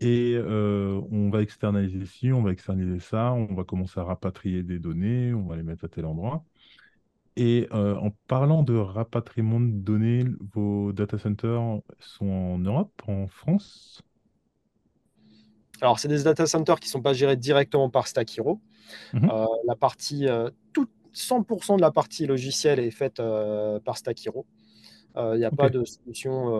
Et 0.00 0.34
euh, 0.36 1.00
on 1.10 1.30
va 1.30 1.40
externaliser 1.42 2.04
ci, 2.04 2.32
on 2.32 2.42
va 2.42 2.52
externaliser 2.52 3.00
ça, 3.00 3.32
on 3.32 3.54
va 3.54 3.64
commencer 3.64 3.98
à 3.98 4.04
rapatrier 4.04 4.62
des 4.62 4.78
données, 4.78 5.32
on 5.32 5.46
va 5.46 5.56
les 5.56 5.62
mettre 5.62 5.84
à 5.86 5.88
tel 5.88 6.04
endroit. 6.04 6.44
Et 7.36 7.68
euh, 7.72 7.96
en 7.96 8.10
parlant 8.28 8.62
de 8.62 8.74
rapatriement 8.74 9.60
de 9.60 9.70
données, 9.70 10.24
vos 10.54 10.92
data 10.92 11.18
centers 11.18 11.80
sont 11.98 12.28
en 12.28 12.58
Europe, 12.58 13.02
en 13.06 13.26
France? 13.26 14.02
Alors, 15.80 15.98
c'est 15.98 16.08
des 16.08 16.22
data 16.22 16.46
centers 16.46 16.80
qui 16.80 16.88
ne 16.88 16.92
sont 16.92 17.02
pas 17.02 17.12
gérés 17.12 17.36
directement 17.36 17.90
par 17.90 18.06
Stack 18.06 18.38
Hero. 18.38 18.60
Euh, 19.14 19.46
la 19.66 19.76
partie, 19.76 20.26
euh, 20.28 20.48
tout, 20.72 20.88
100% 21.16 21.76
de 21.76 21.80
la 21.80 21.90
partie 21.90 22.26
logicielle 22.26 22.78
est 22.78 22.90
faite 22.90 23.20
euh, 23.20 23.80
par 23.80 23.96
Stack 23.96 24.26
Hero. 24.26 24.46
Il 25.18 25.38
n'y 25.38 25.46
a 25.46 25.50
pas 25.50 25.70
de 25.70 25.82
solution 25.82 26.50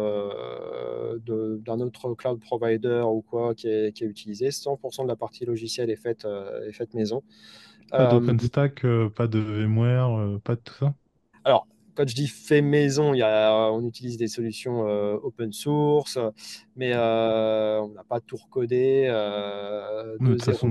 d'un 1.27 1.81
autre 1.81 2.15
cloud 2.15 2.41
provider 2.41 3.03
ou 3.07 3.21
quoi 3.21 3.55
qui 3.55 3.69
est, 3.69 3.93
qui 3.93 4.03
est, 4.03 4.07
utilisé. 4.07 4.49
100% 4.49 5.03
de 5.03 5.09
la 5.09 5.15
partie 5.15 5.45
logicielle 5.45 5.91
est 5.91 6.03
faite, 6.03 6.27
est 6.67 6.73
faite 6.73 6.95
maison. 6.95 7.23
Pas 7.91 8.07
d'OpenStack, 8.07 8.87
pas 9.15 9.27
de 9.27 9.41
VMware, 9.41 10.41
pas 10.41 10.55
de 10.55 10.61
tout 10.65 10.73
ça? 10.73 10.95
Alors, 11.45 11.67
quand 11.97 12.07
je 12.09 12.15
dis 12.15 12.29
fait 12.29 12.61
maison, 12.61 13.15
il 13.15 13.19
y 13.19 13.23
a, 13.23 13.71
on 13.73 13.85
utilise 13.87 14.19
des 14.19 14.29
solutions 14.29 14.87
euh, 14.87 15.17
open 15.23 15.53
source, 15.53 16.19
mais 16.77 16.93
euh, 16.95 17.81
on 17.81 17.89
n'a 17.89 18.05
pas 18.05 18.21
tout 18.21 18.37
recodé 18.37 19.07
euh, 19.09 20.17
de, 20.21 20.33
toute 20.33 20.45
façon, 20.45 20.71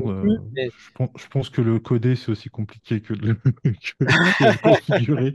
je, 1.16 1.28
pense, 1.30 1.50
que 1.50 1.62
le 1.62 1.80
coder, 1.80 2.16
c'est 2.16 2.30
aussi 2.30 2.50
compliqué 2.50 3.02
que 3.02 3.14
le, 3.14 3.38
configurer. 4.64 5.34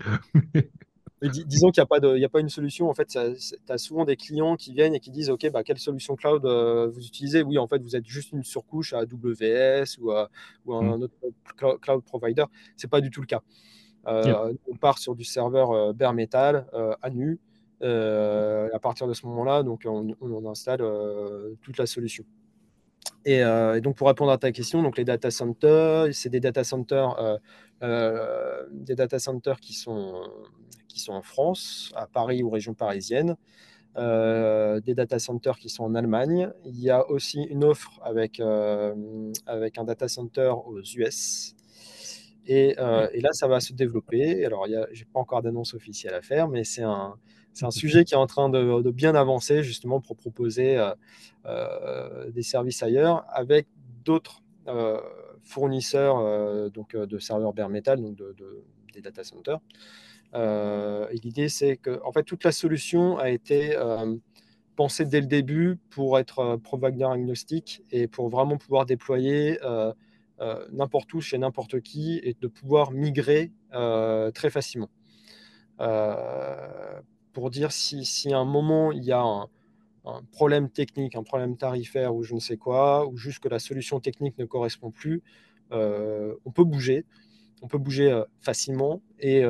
disons 1.22 1.72
qu'il 1.72 1.80
n'y 1.80 1.84
a, 1.84 1.86
pas 1.86 1.98
a 1.98 2.28
pas 2.28 2.40
une 2.40 2.48
solution. 2.48 2.88
En 2.88 2.94
fait, 2.94 3.08
tu 3.08 3.18
as 3.18 3.78
souvent 3.78 4.04
des 4.04 4.16
clients 4.16 4.54
qui 4.54 4.72
viennent 4.72 4.94
et 4.94 5.00
qui 5.00 5.10
disent 5.10 5.30
OK, 5.30 5.50
bah, 5.50 5.64
quelle 5.64 5.78
solution 5.78 6.14
cloud 6.14 6.44
vous 6.44 7.04
utilisez? 7.04 7.42
Oui, 7.42 7.58
en 7.58 7.66
fait, 7.66 7.82
vous 7.82 7.96
êtes 7.96 8.06
juste 8.06 8.30
une 8.30 8.44
surcouche 8.44 8.92
à 8.92 9.00
AWS 9.00 9.98
ou, 9.98 10.12
à, 10.12 10.30
ou 10.66 10.74
un 10.74 10.98
mm. 10.98 11.02
autre 11.02 11.78
cloud 11.80 12.04
provider. 12.04 12.44
Ce 12.76 12.86
n'est 12.86 12.90
pas 12.90 13.00
du 13.00 13.10
tout 13.10 13.20
le 13.20 13.26
cas. 13.26 13.42
Euh, 14.06 14.54
on 14.68 14.76
part 14.76 14.98
sur 14.98 15.14
du 15.14 15.24
serveur 15.24 15.72
euh, 15.72 15.92
bare 15.92 16.14
metal 16.14 16.66
euh, 16.74 16.94
à 17.02 17.10
nu. 17.10 17.38
à 17.82 18.78
partir 18.80 19.06
de 19.06 19.14
ce 19.14 19.26
moment-là, 19.26 19.62
donc 19.62 19.86
on, 19.86 20.50
installe 20.50 20.82
toute 21.62 21.78
la 21.78 21.86
solution. 21.86 22.24
Et, 23.24 23.42
donc 23.82 23.96
pour 23.96 24.08
répondre 24.08 24.30
à 24.30 24.38
ta 24.38 24.52
question, 24.52 24.82
donc 24.82 24.98
les 24.98 25.04
data 25.04 25.30
centers, 25.30 26.08
c'est 26.12 26.28
des 26.28 26.40
data 26.40 26.62
centers, 26.64 27.40
des 27.80 28.96
qui 29.60 29.74
sont 29.74 30.22
qui 30.88 31.00
sont 31.00 31.12
en 31.12 31.22
France, 31.22 31.92
à 31.94 32.06
Paris 32.06 32.42
ou 32.42 32.50
région 32.50 32.74
parisienne. 32.74 33.36
des 33.96 34.94
data 34.94 35.18
centers 35.18 35.58
qui 35.58 35.70
sont 35.70 35.84
en 35.84 35.94
Allemagne. 35.94 36.50
Il 36.66 36.78
y 36.80 36.90
a 36.90 37.08
aussi 37.08 37.42
une 37.44 37.64
offre 37.64 37.98
avec, 38.02 38.42
avec 39.46 39.78
un 39.78 39.84
data 39.84 40.06
center 40.06 40.52
aux 40.66 40.82
US 40.82 41.56
euh, 42.50 43.08
et, 43.12 43.20
là, 43.20 43.30
ça 43.32 43.46
va 43.48 43.60
se 43.60 43.72
développer. 43.72 44.44
Alors, 44.44 44.66
je 44.66 45.00
n'ai 45.00 45.06
pas 45.12 45.20
encore 45.20 45.42
d'annonce 45.42 45.74
officielle 45.74 46.14
à 46.14 46.22
faire, 46.22 46.48
mais 46.48 46.64
c'est 46.64 46.82
un, 46.82 47.14
un 47.62 47.70
sujet 47.70 48.04
qui 48.04 48.14
est 48.14 48.18
en 48.18 48.26
train 48.26 48.48
de, 48.48 48.90
bien 48.90 49.14
avancer 49.14 49.62
justement 49.62 50.00
pour 50.00 50.16
proposer 50.16 50.76
euh, 50.76 50.92
euh, 51.46 52.30
des 52.30 52.42
services 52.42 52.82
ailleurs 52.82 53.24
avec 53.28 53.66
d'autres 54.04 54.42
fournisseurs 55.42 56.70
donc, 56.70 56.94
de 56.94 57.18
serveurs 57.18 57.52
bare 57.52 57.68
metal, 57.68 58.00
donc 58.00 58.14
de, 58.14 58.36
des 58.94 59.00
data 59.00 59.24
centers. 59.24 59.58
et 60.34 61.16
l'idée, 61.24 61.48
c'est 61.48 61.76
que 61.76 62.00
en 62.04 62.12
fait, 62.12 62.22
toute 62.22 62.44
la 62.44 62.52
solution 62.52 63.18
a 63.18 63.30
été 63.30 63.76
pensée 64.76 65.06
dès 65.06 65.20
le 65.20 65.26
début 65.26 65.76
pour 65.90 66.20
être 66.20 66.56
provider 66.62 67.04
agnostique 67.04 67.82
et 67.90 68.06
pour 68.06 68.28
vraiment 68.28 68.58
pouvoir 68.58 68.86
déployer 68.86 69.58
euh, 70.40 70.66
n'importe 70.72 71.12
où, 71.12 71.20
chez 71.20 71.36
n'importe 71.36 71.80
qui, 71.80 72.18
et 72.22 72.34
de 72.40 72.46
pouvoir 72.48 72.92
migrer 72.92 73.52
euh, 73.74 74.30
très 74.30 74.48
facilement. 74.48 74.88
Euh, 75.80 77.00
pour 77.34 77.50
dire 77.50 77.72
si, 77.72 78.06
si, 78.06 78.32
à 78.32 78.38
un 78.38 78.46
moment 78.46 78.90
il 78.90 79.04
y 79.04 79.12
a 79.12 79.20
un, 79.22 79.48
problème 80.32 80.70
technique, 80.70 81.14
un 81.14 81.22
problème 81.22 81.58
tarifaire 81.58 82.14
ou 82.14 82.22
je 82.22 82.34
ne 82.34 82.40
sais 82.40 82.56
quoi, 82.56 83.06
ou 83.06 83.18
juste 83.18 83.40
que 83.40 83.48
la 83.48 83.58
solution 83.58 84.00
technique 84.00 84.38
ne 84.38 84.46
correspond 84.46 84.90
plus, 84.90 85.22
on 85.70 86.50
peut 86.52 86.64
bouger, 86.64 87.04
on 87.62 87.68
peut 87.68 87.78
bouger 87.78 88.22
facilement 88.40 89.02
et, 89.20 89.42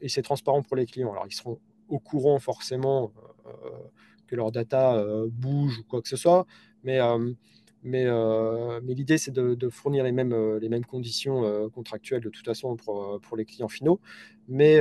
et 0.00 0.08
c'est 0.08 0.22
transparent 0.22 0.62
pour 0.62 0.76
les 0.76 0.86
clients. 0.86 1.10
Alors 1.10 1.26
ils 1.26 1.34
seront 1.34 1.58
au 1.88 1.98
courant 1.98 2.38
forcément 2.38 3.12
que 4.28 4.36
leur 4.36 4.52
data 4.52 5.02
bouge 5.32 5.78
ou 5.80 5.84
quoi 5.84 6.00
que 6.00 6.08
ce 6.08 6.16
soit, 6.16 6.46
mais 6.84 7.00
mais, 7.84 8.06
euh, 8.06 8.80
mais 8.82 8.94
l'idée, 8.94 9.18
c'est 9.18 9.30
de, 9.30 9.68
fournir 9.68 10.04
les 10.04 10.12
mêmes, 10.12 10.32
euh, 10.32 10.80
conditions 10.88 11.44
euh, 11.44 11.68
contractuelles 11.68 12.22
de 12.22 12.30
toute 12.30 12.44
façon 12.44 12.76
pour, 12.76 13.36
les 13.36 13.44
clients 13.44 13.68
finaux, 13.68 14.00
mais, 14.48 14.80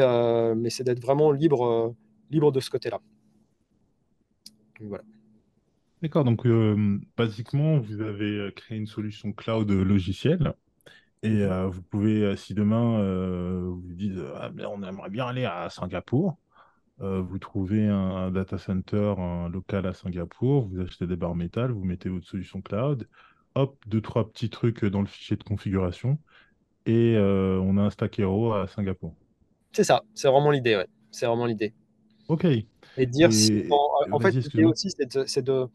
c'est 0.69 0.85
d'être 0.85 1.01
vraiment 1.01 1.31
libre, 1.31 1.95
de 2.31 2.59
ce 2.59 2.69
côté-là. 2.69 2.99
D'accord, 6.01 6.23
donc 6.23 6.47
basiquement, 7.15 7.79
vous 7.79 8.01
avez 8.01 8.51
créé 8.55 8.77
une 8.77 8.87
solution 8.87 9.31
cloud 9.33 9.69
logicielle. 9.69 10.53
Et 11.21 11.45
vous 11.45 11.81
pouvez, 11.83 12.35
si 12.35 12.53
demain 12.53 12.99
vous 13.61 13.93
dites 13.93 14.17
ah, 14.35 14.49
on 14.69 14.81
aimerait 14.83 15.09
bien 15.09 15.27
aller 15.27 15.45
à 15.45 15.69
Singapour, 15.69 16.37
euh, 17.01 17.21
vous 17.21 17.39
trouvez 17.39 17.87
un, 17.87 18.29
data 18.29 18.57
center 18.57 19.15
un 19.17 19.49
local 19.49 19.87
à 19.87 19.93
Singapour, 19.93 20.67
vous 20.67 20.79
achetez 20.79 21.07
des 21.07 21.15
barres 21.15 21.35
métal, 21.35 21.71
vous 21.71 21.83
mettez 21.83 22.07
votre 22.07 22.27
solution 22.27 22.61
cloud, 22.61 23.07
hop, 23.55 23.77
deux, 23.87 24.01
trois 24.01 24.29
petits 24.29 24.49
trucs 24.49 24.85
dans 24.85 25.01
le 25.01 25.07
fichier 25.07 25.35
de 25.35 25.43
configuration, 25.43 26.19
et 26.85 27.15
euh, 27.15 27.59
on 27.63 27.77
a 27.77 27.81
un 27.81 27.89
Stack 27.89 28.19
Hero 28.19 28.53
à 28.53 28.67
Singapour. 28.67 29.15
C'est 29.71 29.83
ça, 29.83 30.03
c'est 30.13 30.27
vraiment 30.27 30.51
l'idée, 30.51 30.75
ouais. 30.75 30.87
C'est 31.09 31.25
vraiment 31.25 31.47
l'idée. 31.47 31.73
Ok. 32.27 32.45
Et 32.45 33.05
dire 33.05 33.33
si. 33.33 33.65
En, 34.11 34.19
fait, 34.19 34.31
l'idée 34.31 34.65
aussi, 34.65 34.89
c'est 34.91 35.43
de. 35.43 35.67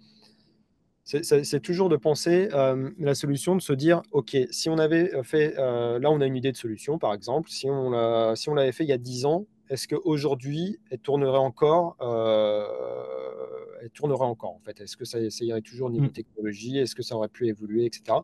c'est 1.04 1.60
toujours 1.60 1.88
de 1.88 1.96
penser 1.96 2.48
euh, 2.52 2.90
la 2.98 3.14
solution, 3.16 3.56
de 3.56 3.60
se 3.60 3.72
dire, 3.72 4.02
OK, 4.12 4.36
si 4.50 4.70
on 4.70 4.78
avait 4.78 5.10
fait, 5.24 5.54
là 5.56 6.10
on 6.10 6.20
a 6.20 6.26
une 6.26 6.36
idée 6.36 6.52
de 6.52 6.56
solution, 6.56 6.98
par 6.98 7.12
exemple, 7.12 7.50
si 7.50 7.68
on, 7.68 8.34
si 8.36 8.48
on 8.48 8.54
l'avait 8.54 8.72
fait 8.72 8.84
il 8.84 8.90
y 8.90 8.92
a 8.92 8.98
10 8.98 9.24
ans, 9.24 9.46
est-ce 9.68 9.86
qu'aujourd'hui, 9.86 10.78
elle 10.90 10.98
tournerait 10.98 11.38
encore 11.38 11.96
euh, 12.00 12.64
Elle 13.82 13.90
tournerait 13.90 14.24
encore, 14.24 14.54
en 14.54 14.60
fait? 14.60 14.80
Est-ce 14.80 14.96
que 14.96 15.04
ça, 15.04 15.18
ça, 15.30 15.44
irait 15.44 15.60
toujours 15.60 15.88
au 15.88 15.90
niveau 15.90 16.06
mm. 16.06 16.12
technologie? 16.12 16.78
Est-ce 16.78 16.94
que 16.94 17.02
ça 17.02 17.16
aurait 17.16 17.28
pu 17.28 17.48
évoluer, 17.48 17.84
etc. 17.84 18.18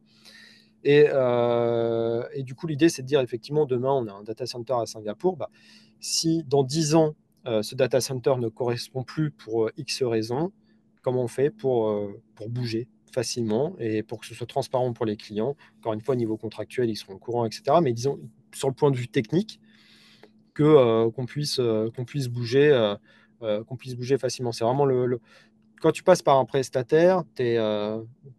Euh, 0.87 2.25
et, 2.33 2.43
du 2.43 2.55
coup, 2.55 2.67
l'idée, 2.67 2.89
c'est 2.89 3.03
de 3.03 3.07
dire, 3.07 3.21
effectivement, 3.21 3.67
demain, 3.67 3.93
on 3.93 4.07
a 4.07 4.13
un 4.13 4.23
data 4.23 4.47
center 4.47 4.75
à 4.75 4.87
Singapour. 4.87 5.37
Bah, 5.37 5.51
si 6.01 6.43
dans 6.45 6.65
10 6.65 6.95
ans, 6.95 7.15
euh, 7.47 7.63
ce 7.63 7.75
data 7.75 8.01
center 8.01 8.35
ne 8.39 8.49
correspond 8.49 9.03
plus 9.03 9.31
pour 9.31 9.71
X 9.77 10.03
raisons, 10.03 10.51
comment 11.03 11.25
on 11.25 11.29
fait 11.29 11.51
pour, 11.51 12.11
pour 12.35 12.49
bouger 12.49 12.89
facilement 13.13 13.77
et 13.79 14.03
pour 14.03 14.19
que 14.19 14.27
ce 14.27 14.35
soit 14.35 14.47
transparent 14.47 14.95
pour 14.95 15.05
les 15.05 15.17
clients? 15.17 15.57
Encore 15.81 15.93
une 15.93 16.01
fois, 16.01 16.15
au 16.15 16.19
niveau 16.19 16.39
contractuel, 16.39 16.89
ils 16.89 16.97
seront 16.97 17.15
au 17.15 17.19
courant, 17.19 17.45
etc. 17.45 17.79
Mais 17.83 17.93
disons, 17.93 18.19
sur 18.55 18.69
le 18.69 18.75
point 18.75 18.91
de 18.91 18.97
vue 18.97 19.09
technique, 19.09 19.61
que 20.55 20.63
euh, 20.63 21.11
qu'on 21.11 21.27
puisse 21.27 21.59
euh, 21.59 21.91
qu'on 21.91 22.05
puisse 22.05 22.29
bouger 22.29 22.71
euh, 23.43 23.65
qu'on 23.65 23.77
puisse 23.77 23.95
bouger 23.95 24.17
facilement. 24.17 24.53
C'est 24.53 24.65
vraiment 24.65 24.87
le, 24.87 25.21
quand 25.83 25.93
tu 25.93 26.03
passes 26.03 26.23
par 26.23 26.39
un 26.39 26.47
prestataire, 26.47 27.25
es, 27.39 27.59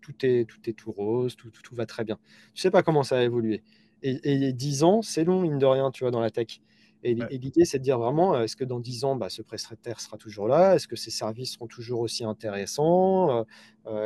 tout, 0.01 0.26
est, 0.26 0.49
tout 0.49 0.68
est 0.68 0.74
tout 0.74 0.91
rose, 0.91 1.36
tout, 1.36 1.51
tout, 1.51 1.76
va 1.76 1.86
très 1.86 2.03
bien. 2.03 2.18
Tu 2.55 2.61
sais 2.61 2.72
pas 2.72 2.82
comment 2.82 3.03
ça 3.03 3.18
va 3.18 3.24
évoluer. 3.24 3.61
Et, 4.01 4.47
et 4.47 4.53
10 4.53 4.84
ans, 4.84 5.01
c'est 5.03 5.24
long, 5.24 5.41
mine 5.41 5.59
de 5.59 5.66
rien, 5.66 5.91
tu 5.91 6.03
vois, 6.03 6.11
dans 6.11 6.22
la 6.22 6.32
tech. 6.32 6.59
Et, 7.03 7.13
l'idée, 7.13 7.66
c'est 7.66 7.78
de 7.78 7.84
dire 7.84 7.99
vraiment, 7.99 8.41
est-ce 8.41 8.55
que 8.55 8.63
dans 8.63 8.80
10 8.80 9.03
ans, 9.03 9.16
bah, 9.16 9.30
ce 9.30 9.43
prestataire 9.43 9.99
sera 9.99 10.18
toujours 10.18 10.47
là? 10.47 10.74
Est-ce 10.74 10.88
que 10.88 10.95
ses 10.95 11.11
services 11.11 11.53
seront 11.53 11.68
toujours 11.68 11.99
aussi 11.99 12.24
intéressants? 12.24 13.45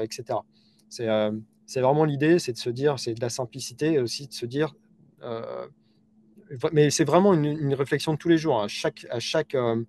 Etc. 0.01 0.24
C'est 0.89 1.82
vraiment 1.82 2.03
l'idée, 2.03 2.39
c'est 2.39 2.51
de 2.51 2.57
se 2.57 2.70
dire, 2.70 2.99
c'est 2.99 3.14
de 3.14 3.22
la 3.22 3.30
simplicité 3.30 3.93
et 3.93 3.99
aussi 3.99 4.28
de 4.28 4.34
se 4.34 4.45
dire, 4.45 4.76
mais 6.72 6.89
c'est 6.89 7.04
vraiment 7.04 7.34
une, 7.34 7.74
réflexion 7.74 8.14
de 8.14 8.18
tous 8.18 8.30
les 8.30 8.38
jours. 8.38 8.62
À 8.62 8.68
chaque, 8.68 9.06
à 9.10 9.20
chaque, 9.20 9.56
euh, 9.56 9.84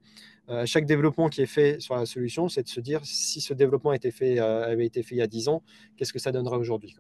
euh, 0.48 0.66
chaque 0.66 0.86
développement 0.86 1.28
qui 1.28 1.42
est 1.42 1.46
fait 1.46 1.80
sur 1.80 1.96
la 1.96 2.06
solution, 2.06 2.48
c'est 2.48 2.62
de 2.62 2.68
se 2.68 2.80
dire 2.80 3.00
si 3.04 3.40
ce 3.40 3.54
développement 3.54 3.92
euh, 3.92 4.62
avait 4.64 4.86
été 4.86 5.02
fait 5.02 5.14
il 5.14 5.18
y 5.18 5.22
a 5.22 5.26
10 5.26 5.48
ans, 5.48 5.62
qu'est-ce 5.96 6.12
que 6.12 6.18
ça 6.18 6.32
donnerait 6.32 6.56
aujourd'hui 6.56 6.96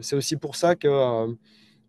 C'est 0.00 0.16
aussi 0.16 0.36
pour 0.36 0.56
ça 0.56 0.76
que 0.76 1.36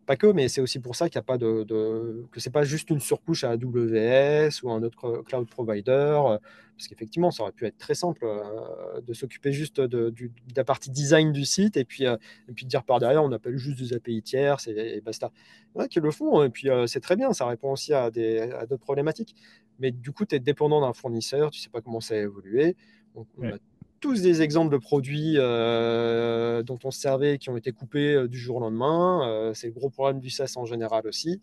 pas 0.05 0.15
que, 0.15 0.27
mais 0.27 0.47
c'est 0.47 0.61
aussi 0.61 0.79
pour 0.79 0.95
ça 0.95 1.09
qu'il 1.09 1.17
n'y 1.17 1.23
a 1.23 1.23
pas 1.23 1.37
de, 1.37 1.63
de 1.63 2.25
que 2.31 2.39
c'est 2.39 2.51
pas 2.51 2.63
juste 2.63 2.89
une 2.89 2.99
surcouche 2.99 3.43
à 3.43 3.51
AWS 3.51 4.61
ou 4.63 4.71
un 4.71 4.83
autre 4.83 5.23
cloud 5.23 5.47
provider, 5.49 5.91
euh, 5.91 6.37
parce 6.77 6.87
qu'effectivement, 6.87 7.31
ça 7.31 7.43
aurait 7.43 7.51
pu 7.51 7.65
être 7.65 7.77
très 7.77 7.95
simple 7.95 8.23
euh, 8.23 9.01
de 9.01 9.13
s'occuper 9.13 9.51
juste 9.51 9.81
de, 9.81 10.13
la 10.55 10.63
partie 10.63 10.91
design 10.91 11.31
du 11.31 11.45
site 11.45 11.77
et 11.77 11.85
puis, 11.85 12.05
euh, 12.05 12.17
et 12.47 12.53
puis 12.53 12.65
de 12.65 12.69
dire 12.69 12.83
par 12.83 12.99
derrière, 12.99 13.23
on 13.23 13.31
appelle 13.31 13.57
juste 13.57 13.79
des 13.79 13.93
API 13.93 14.21
tiers 14.21 14.57
et, 14.67 15.01
basta. 15.01 15.31
Il 15.73 15.79
y 15.79 15.81
en 15.81 15.85
a 15.85 15.87
qui 15.87 15.99
le 15.99 16.11
font, 16.11 16.43
et 16.43 16.49
puis 16.49 16.69
c'est 16.87 17.01
très 17.01 17.15
bien, 17.15 17.33
ça 17.33 17.47
répond 17.47 17.71
aussi 17.71 17.93
à, 17.93 18.11
des, 18.11 18.39
à 18.39 18.65
d'autres 18.65 18.83
problématiques. 18.83 19.35
Mais 19.79 19.91
du 19.91 20.11
coup, 20.11 20.25
tu 20.25 20.35
es 20.35 20.39
dépendant 20.39 20.81
d'un 20.81 20.93
fournisseur, 20.93 21.51
tu 21.51 21.59
sais 21.59 21.69
pas 21.69 21.81
comment 21.81 21.99
ça 21.99 22.15
a 22.15 22.17
évolué. 22.19 22.75
on 23.15 23.23
a 23.43 23.57
tous 24.05 24.21
des 24.21 24.43
exemples 24.43 24.71
de 24.71 24.77
produits 24.77 25.33
euh, 25.37 26.61
dont 26.61 26.77
on 26.83 26.91
se 26.91 26.99
servait 26.99 27.39
qui 27.39 27.49
ont 27.49 27.57
été 27.57 27.71
coupés 27.71 28.13
euh, 28.13 28.27
du 28.27 28.37
jour 28.37 28.57
au 28.57 28.59
lendemain. 28.59 29.27
Euh, 29.27 29.55
c'est 29.55 29.65
le 29.65 29.73
gros 29.73 29.89
problème 29.89 30.19
du 30.19 30.29
SaaS 30.29 30.53
en 30.57 30.65
général 30.65 31.07
aussi. 31.07 31.41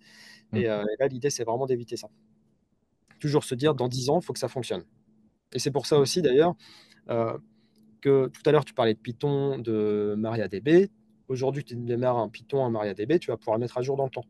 Et, 0.55 0.69
mmh. 0.69 0.85
là, 1.01 1.09
l'idée, 1.09 1.29
c'est 1.29 1.43
vraiment 1.43 1.67
d'éviter 1.67 1.97
ça. 1.97 2.09
Toujours 3.19 3.43
se 3.43 3.57
dire, 3.57 3.75
dans 3.75 3.89
10 3.89 4.11
ans, 4.11 4.21
il 4.21 4.25
faut 4.25 4.33
que 4.33 4.39
ça 4.39 4.47
fonctionne. 4.47 4.85
Et 5.53 5.59
c'est 5.59 5.73
pour 5.73 5.87
ça 5.87 5.99
aussi, 5.99 6.23
d'ailleurs, 6.23 6.55
que 8.01 8.29
tout 8.29 8.43
à 8.47 8.53
l'heure, 8.53 8.65
tu 8.65 8.75
parlais 8.75 8.95
de 8.95 8.99
Python, 9.01 9.59
de 9.59 10.15
MariaDB. 10.17 10.89
Aujourd'hui, 11.27 11.65
tu 11.65 11.75
démarres 11.75 12.19
un 12.19 12.29
Python, 12.29 12.65
un 12.65 12.71
MariaDB, 12.71 13.19
tu 13.19 13.33
vas 13.33 13.37
pouvoir 13.39 13.57
le 13.57 13.63
mettre 13.63 13.79
à 13.79 13.83
jour 13.83 13.97
dans 13.97 14.05
le 14.05 14.11
temps. 14.11 14.27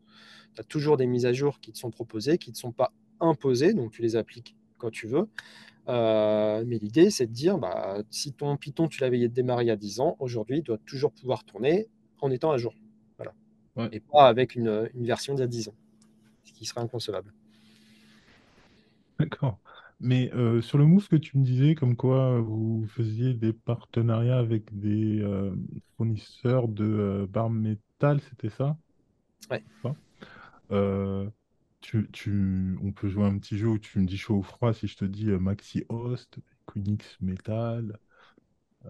Tu 0.55 0.61
as 0.61 0.63
toujours 0.63 0.97
des 0.97 1.05
mises 1.05 1.27
à 1.27 1.33
jour 1.33 1.59
qui 1.59 1.71
te 1.71 1.77
sont 1.77 1.91
proposées, 1.91 2.39
qui 2.39 2.49
ne 2.49 2.55
sont 2.55 2.71
pas 2.71 2.93
imposées, 3.19 3.75
donc 3.75 3.91
tu 3.91 4.01
les 4.01 4.15
appliques 4.15 4.55
quand 4.79 4.89
tu 4.89 5.05
veux. 5.05 5.27
Euh, 5.89 6.63
mais 6.65 6.77
l'idée, 6.77 7.09
c'est 7.09 7.27
de 7.27 7.31
dire, 7.31 7.57
bah, 7.57 8.01
si 8.09 8.33
ton 8.33 8.55
Python, 8.57 8.87
tu 8.87 9.01
l'avais 9.01 9.27
démarré 9.27 9.65
il 9.65 9.67
y 9.67 9.71
a 9.71 9.75
10 9.75 9.99
ans, 9.99 10.15
aujourd'hui, 10.19 10.59
il 10.59 10.63
doit 10.63 10.77
toujours 10.85 11.11
pouvoir 11.11 11.43
tourner 11.43 11.87
en 12.21 12.31
étant 12.31 12.51
à 12.51 12.57
jour. 12.57 12.73
Voilà. 13.17 13.33
Et 13.91 13.99
pas 13.99 14.27
avec 14.27 14.55
une, 14.55 14.89
version 14.95 15.33
d'il 15.33 15.41
y 15.41 15.43
a 15.43 15.47
10 15.47 15.69
ans, 15.69 15.75
ce 16.43 16.53
qui 16.53 16.65
serait 16.65 16.81
inconcevable. 16.81 17.33
D'accord. 19.19 19.59
Mais 19.99 20.31
euh, 20.33 20.61
sur 20.61 20.77
le 20.77 20.85
move 20.85 21.07
que 21.07 21.15
tu 21.15 21.37
me 21.37 21.45
disais, 21.45 21.75
comme 21.75 21.95
quoi 21.95 22.39
vous 22.39 22.85
faisiez 22.89 23.33
des 23.33 23.53
partenariats 23.53 24.37
avec 24.37 24.77
des 24.77 25.21
euh, 25.21 25.55
fournisseurs 25.95 26.67
de 26.67 27.27
barres 27.31 27.49
métal, 27.49 28.19
c'était 28.29 28.49
ça? 28.49 28.75
Ouais 29.49 29.63
on 32.83 32.91
peut 32.91 33.09
jouer 33.09 33.25
un 33.25 33.37
petit 33.37 33.57
jeu 33.57 33.67
où 33.67 33.77
tu 33.77 33.99
me 33.99 34.05
dis 34.05 34.17
chaud 34.17 34.37
ou 34.37 34.43
froid 34.43 34.73
si 34.73 34.87
je 34.87 34.97
te 34.97 35.05
dis 35.05 35.29
euh, 35.29 35.39
Maxi 35.39 35.83
Host, 35.89 36.39
Quinix 36.65 37.17
Metal. 37.21 37.97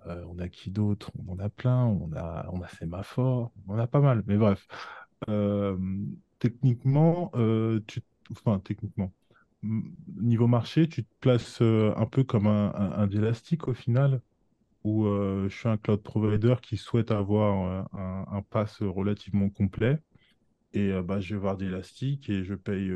Euh, 0.08 0.24
on 0.28 0.40
a 0.40 0.50
qui 0.50 0.72
d'autre? 0.72 1.12
On 1.20 1.34
en 1.34 1.40
a 1.40 1.50
plein. 1.50 1.86
On 1.86 2.12
a, 2.16 2.50
on 2.52 2.62
a 2.62 2.68
Semaphore. 2.68 3.52
On 3.68 3.76
en 3.76 3.80
a 3.80 3.88
pas 3.88 4.00
mal. 4.00 4.24
Mais 4.28 4.38
bref. 4.38 4.68
Euh, 5.30 5.78
techniquement, 6.40 7.32
enfin, 8.32 8.60
techniquement, 8.60 9.14
niveau 9.62 10.48
marché, 10.48 10.90
tu 10.90 11.04
te 11.04 11.10
places 11.22 11.62
un 11.62 12.06
peu 12.06 12.24
comme 12.24 12.48
un, 12.48 12.74
un, 12.76 13.10
au 13.68 13.74
final, 13.74 14.22
où 14.84 15.06
je 15.06 15.48
suis 15.50 15.70
un 15.70 15.78
cloud 15.78 16.02
provider 16.04 16.56
qui 16.62 16.78
souhaite 16.78 17.12
avoir 17.12 17.88
un, 17.94 18.26
un 18.30 18.42
pass 18.42 18.82
relativement 18.82 19.50
complet. 19.50 20.00
Et 20.74 20.92
bah, 21.04 21.20
je 21.20 21.36
vais 21.36 21.40
voir 21.40 21.56
d'Elastic 21.56 22.30
et 22.30 22.44
je 22.44 22.56
paye 22.56 22.92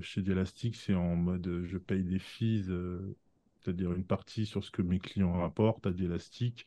chez 0.00 0.22
d'Elastic, 0.22 0.76
c'est 0.76 0.94
en 0.94 1.14
mode 1.14 1.62
je 1.64 1.76
paye 1.76 2.02
des 2.02 2.18
fees, 2.18 2.70
c'est-à-dire 3.60 3.92
une 3.92 4.04
partie 4.04 4.46
sur 4.46 4.64
ce 4.64 4.70
que 4.70 4.80
mes 4.80 4.98
clients 4.98 5.34
rapportent 5.34 5.86
à 5.86 5.90
d'Elastic 5.90 6.66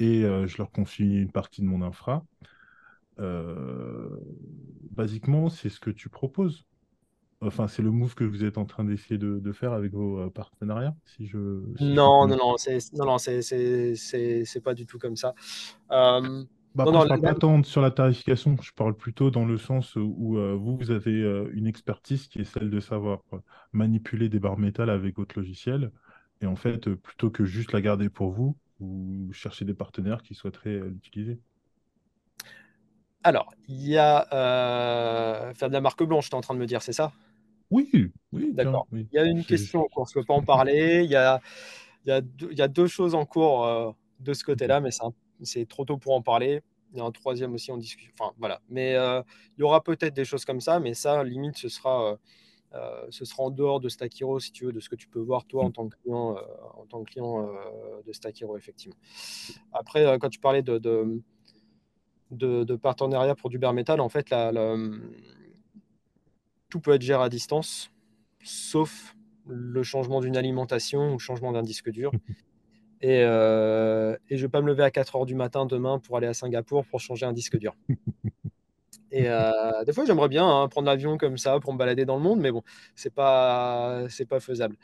et 0.00 0.22
je 0.22 0.56
leur 0.58 0.72
confie 0.72 1.04
une 1.04 1.30
partie 1.30 1.62
de 1.62 1.66
mon 1.66 1.80
infra. 1.82 2.24
basiquement, 4.90 5.48
c'est 5.48 5.68
ce 5.68 5.78
que 5.78 5.90
tu 5.90 6.08
proposes. 6.08 6.64
Enfin, 7.40 7.68
c'est 7.68 7.82
le 7.82 7.90
move 7.90 8.14
que 8.14 8.24
vous 8.24 8.42
êtes 8.42 8.58
en 8.58 8.64
train 8.64 8.84
d'essayer 8.84 9.18
de, 9.18 9.52
faire 9.52 9.72
avec 9.72 9.92
vos 9.92 10.28
partenariats, 10.30 10.96
si 11.04 11.26
je. 11.26 11.38
non, 11.80 12.26
non, 12.26 12.36
non, 12.36 12.56
c'est 12.56 12.92
non, 12.94 13.04
non, 13.04 13.18
c'est 13.18 14.64
pas 14.64 14.74
du 14.74 14.86
tout 14.86 14.98
comme 14.98 15.16
ça. 15.16 15.34
Bah, 16.74 16.84
je 16.86 16.90
ne 16.90 17.06
parle 17.06 17.20
pas 17.20 17.34
tant 17.34 17.62
sur 17.62 17.80
la 17.80 17.92
tarification, 17.92 18.56
je 18.60 18.72
parle 18.72 18.96
plutôt 18.96 19.30
dans 19.30 19.44
le 19.44 19.58
sens 19.58 19.94
où 19.94 20.38
euh, 20.38 20.54
vous, 20.54 20.76
vous 20.76 20.90
avez 20.90 21.22
euh, 21.22 21.48
une 21.54 21.68
expertise 21.68 22.26
qui 22.26 22.40
est 22.40 22.44
celle 22.44 22.68
de 22.68 22.80
savoir 22.80 23.20
manipuler 23.72 24.28
des 24.28 24.40
barres 24.40 24.58
métal 24.58 24.90
avec 24.90 25.16
votre 25.16 25.38
logiciel. 25.38 25.92
Et 26.40 26.46
en 26.46 26.56
fait, 26.56 26.88
euh, 26.88 26.96
plutôt 26.96 27.30
que 27.30 27.44
juste 27.44 27.72
la 27.72 27.80
garder 27.80 28.08
pour 28.08 28.32
vous, 28.32 28.56
vous 28.80 29.32
cherchez 29.32 29.64
des 29.64 29.74
partenaires 29.74 30.20
qui 30.22 30.34
souhaiteraient 30.34 30.80
l'utiliser. 30.80 31.38
Alors, 33.22 33.54
il 33.68 33.88
y 33.88 33.96
a 33.96 34.26
faire 35.54 35.68
de 35.68 35.74
la 35.74 35.80
marque 35.80 36.02
blanche, 36.02 36.28
tu 36.28 36.34
es 36.34 36.38
en 36.38 36.40
train 36.40 36.54
de 36.54 36.58
me 36.58 36.66
dire, 36.66 36.82
c'est 36.82 36.92
ça? 36.92 37.12
Oui, 37.70 37.88
oui. 38.32 38.50
D'accord. 38.52 38.88
Il 38.92 39.06
y 39.12 39.18
a 39.18 39.24
une 39.24 39.44
question 39.44 39.82
en 39.82 39.86
cours, 39.86 40.08
je 40.12 40.18
ne 40.18 40.22
peux 40.22 40.26
pas 40.26 40.34
en 40.34 40.42
parler. 40.44 41.02
Il 41.04 41.10
y 41.10 41.16
a, 41.16 41.40
il 42.04 42.08
y 42.08 42.12
a, 42.12 42.20
deux, 42.20 42.48
il 42.50 42.58
y 42.58 42.62
a 42.62 42.68
deux 42.68 42.88
choses 42.88 43.14
en 43.14 43.24
cours 43.24 43.94
de 44.18 44.34
ce 44.34 44.42
côté-là, 44.42 44.80
mais 44.80 44.90
c'est 44.90 45.04
un 45.04 45.12
c'est 45.42 45.66
trop 45.66 45.84
tôt 45.84 45.96
pour 45.96 46.14
en 46.14 46.22
parler. 46.22 46.62
Il 46.92 46.98
y 46.98 47.00
a 47.00 47.04
un 47.04 47.10
troisième 47.10 47.54
aussi 47.54 47.72
en 47.72 47.76
discussion. 47.76 48.12
Enfin, 48.18 48.32
voilà. 48.38 48.60
Mais 48.68 48.94
euh, 48.94 49.22
il 49.56 49.60
y 49.60 49.64
aura 49.64 49.82
peut-être 49.82 50.14
des 50.14 50.24
choses 50.24 50.44
comme 50.44 50.60
ça, 50.60 50.78
mais 50.78 50.94
ça, 50.94 51.24
limite, 51.24 51.56
ce 51.56 51.68
sera, 51.68 52.12
euh, 52.12 52.16
euh, 52.74 53.06
ce 53.10 53.24
sera 53.24 53.42
en 53.42 53.50
dehors 53.50 53.80
de 53.80 53.88
Stack 53.88 54.12
si 54.38 54.52
tu 54.52 54.66
veux, 54.66 54.72
de 54.72 54.80
ce 54.80 54.88
que 54.88 54.94
tu 54.94 55.08
peux 55.08 55.20
voir 55.20 55.44
toi 55.44 55.64
en 55.64 55.70
tant 55.72 55.88
que 55.88 55.96
client, 55.96 56.36
en 56.76 56.86
tant 56.86 57.02
que 57.02 57.10
client 57.10 57.48
de 58.06 58.12
Stack 58.12 58.42
effectivement. 58.56 58.96
Après, 59.72 60.18
quand 60.20 60.28
tu 60.28 60.38
parlais 60.38 60.62
de, 60.62 60.78
de, 62.30 62.76
partenariat 62.76 63.34
pour 63.34 63.50
du 63.50 63.58
bare 63.58 63.72
metal, 63.72 64.00
en 64.00 64.08
fait, 64.08 64.32
tout 66.68 66.80
peut 66.80 66.92
être 66.92 67.02
géré 67.02 67.24
à 67.24 67.28
distance, 67.28 67.90
sauf 68.42 69.16
le 69.46 69.82
changement 69.82 70.20
d'une 70.20 70.36
alimentation 70.36 71.10
ou 71.10 71.12
le 71.12 71.18
changement 71.18 71.52
d'un 71.52 71.62
disque 71.62 71.90
dur. 71.90 72.12
Euh, 73.02 74.16
et, 74.28 74.36
je 74.36 74.42
ne 74.42 74.46
vais 74.46 74.50
pas 74.50 74.60
me 74.60 74.66
lever 74.68 74.82
à 74.82 74.90
4 74.90 75.16
heures 75.16 75.26
du 75.26 75.34
matin 75.34 75.66
demain 75.66 75.98
pour 75.98 76.16
aller 76.16 76.26
à 76.26 76.34
Singapour 76.34 76.84
pour 76.86 77.00
changer 77.00 77.26
un 77.26 77.32
disque 77.32 77.56
dur. 77.58 77.74
Et 79.10 79.28
euh, 79.28 79.84
des 79.84 79.92
fois, 79.92 80.04
j'aimerais 80.04 80.28
bien 80.28 80.44
hein, 80.44 80.66
prendre 80.68 80.86
l'avion 80.86 81.18
comme 81.18 81.38
ça 81.38 81.60
pour 81.60 81.72
me 81.72 81.78
balader 81.78 82.04
dans 82.04 82.16
le 82.16 82.22
monde, 82.22 82.40
mais 82.40 82.50
bon, 82.50 82.62
ce 82.96 83.06
n'est 83.06 83.12
pas, 83.12 84.06
pas 84.28 84.40
faisable. 84.40 84.76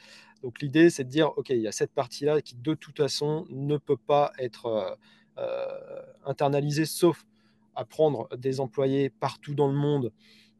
Donc 0.42 0.60
l'idée, 0.60 0.88
c'est 0.88 1.02
de 1.02 1.08
dire, 1.08 1.36
OK, 1.36 1.50
il 1.50 1.60
y 1.60 1.66
a 1.66 1.72
cette 1.72 1.92
partie-là 1.92 2.40
qui, 2.40 2.54
de 2.54 2.74
toute 2.74 2.96
façon, 2.96 3.44
ne 3.50 3.76
peut 3.76 3.96
pas 3.96 4.32
être 4.38 4.96
euh, 5.38 6.02
internalisée, 6.24 6.84
sauf 6.84 7.24
à 7.74 7.84
prendre 7.84 8.28
des 8.36 8.60
employés 8.60 9.10
partout 9.10 9.54
dans 9.54 9.66
le 9.66 9.74
monde 9.74 10.12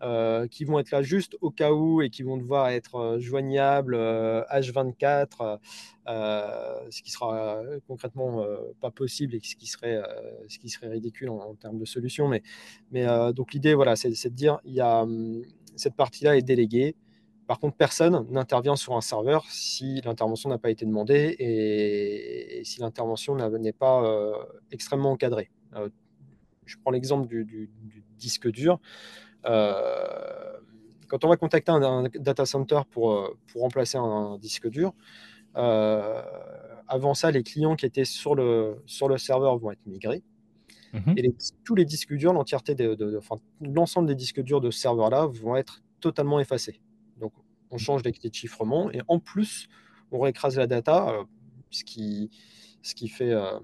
euh, 0.03 0.46
qui 0.48 0.64
vont 0.64 0.78
être 0.78 0.92
là 0.92 1.03
juste 1.03 1.36
au 1.42 1.51
cas 1.51 1.72
où 1.72 2.01
et 2.01 2.09
qui 2.09 2.22
vont 2.22 2.38
devoir 2.38 2.70
être 2.70 2.94
euh, 2.94 3.18
joignables 3.18 3.94
H24, 3.96 5.59
euh, 6.09 6.90
ce 6.90 7.03
qui 7.03 7.11
sera 7.11 7.61
concrètement 7.86 8.42
pas 8.80 8.90
possible 8.90 9.34
et 9.34 9.40
ce 9.42 9.57
qui 9.57 9.66
serait, 9.66 10.01
ce 10.48 10.59
qui 10.59 10.70
serait 10.70 10.88
ridicule 10.88 11.28
en, 11.28 11.55
termes 11.55 11.78
de 11.78 11.84
solution. 11.84 12.28
Mais, 12.28 13.05
donc 13.34 13.53
l'idée, 13.53 13.74
voilà, 13.74 13.94
c'est 13.94 14.09
de 14.09 14.34
dire, 14.34 14.59
il 14.64 14.72
y 14.72 14.80
a, 14.80 15.03
hum, 15.03 15.42
cette 15.76 15.94
partie-là 15.94 16.36
est 16.36 16.42
déléguée. 16.42 16.96
Par 17.46 17.59
contre, 17.59 17.76
personne 17.76 18.26
n'intervient 18.30 18.76
sur 18.76 18.96
un 18.96 19.01
serveur 19.03 19.44
si 19.51 20.01
l'intervention 20.03 20.48
n'a 20.48 20.59
pas 20.59 20.70
été 20.70 20.86
demandée 20.86 21.36
et, 21.38 22.62
si 22.64 22.80
l'intervention 22.80 23.34
n'est 23.36 23.72
pas 23.72 24.32
extrêmement 24.70 25.12
encadrée. 25.12 25.51
je 26.64 26.76
prends 26.82 26.90
l'exemple 26.90 27.26
du, 27.28 27.70
disque 28.16 28.51
dur. 28.51 28.80
Euh, 29.47 30.59
quand 31.09 31.24
on 31.24 31.28
va 31.28 31.36
contacter 31.36 31.72
un, 31.72 32.05
data 32.14 32.47
center 32.47 32.80
pour, 32.91 33.12
euh, 33.12 33.36
pour 33.49 33.62
remplacer 33.62 33.99
un, 33.99 34.38
disque 34.38 34.68
dur, 34.68 34.95
euh, 35.57 36.22
avant 36.86 37.14
ça, 37.14 37.30
les 37.30 37.43
clients 37.43 37.74
qui 37.74 37.86
étaient 37.86 38.05
sur 38.05 38.34
le, 38.34 38.82
sur 38.86 39.09
le 39.09 39.18
serveur 39.18 39.59
vont 39.59 39.72
être 39.72 39.84
migrés. 39.86 40.22
Mhm. 40.93 41.14
Et 41.16 41.34
tous 41.64 41.74
les 41.74 41.84
disques 41.84 42.14
durs, 42.14 42.32
l'entièreté 42.32 42.74
de, 42.74 43.20
l'ensemble 43.61 44.09
des 44.09 44.14
disques 44.14 44.41
durs 44.41 44.61
de 44.61 44.70
ce 44.70 44.80
serveur-là 44.80 45.26
vont 45.26 45.57
être 45.57 45.82
totalement 46.01 46.41
effacés. 46.41 46.80
Donc, 47.18 47.32
on 47.70 47.78
change 47.78 48.03
les 48.03 48.12
clés 48.12 48.30
de 48.30 48.34
chiffrement 48.34 48.91
et 48.91 49.01
en 49.07 49.20
plus, 49.20 49.68
on 50.11 50.18
réécrase 50.18 50.57
la 50.57 50.66
data, 50.66 51.14
ce 51.70 51.84
qui, 51.84 52.30
ce 52.82 52.95
qui 52.95 53.09
fait, 53.09 53.32
euh, 53.32 53.59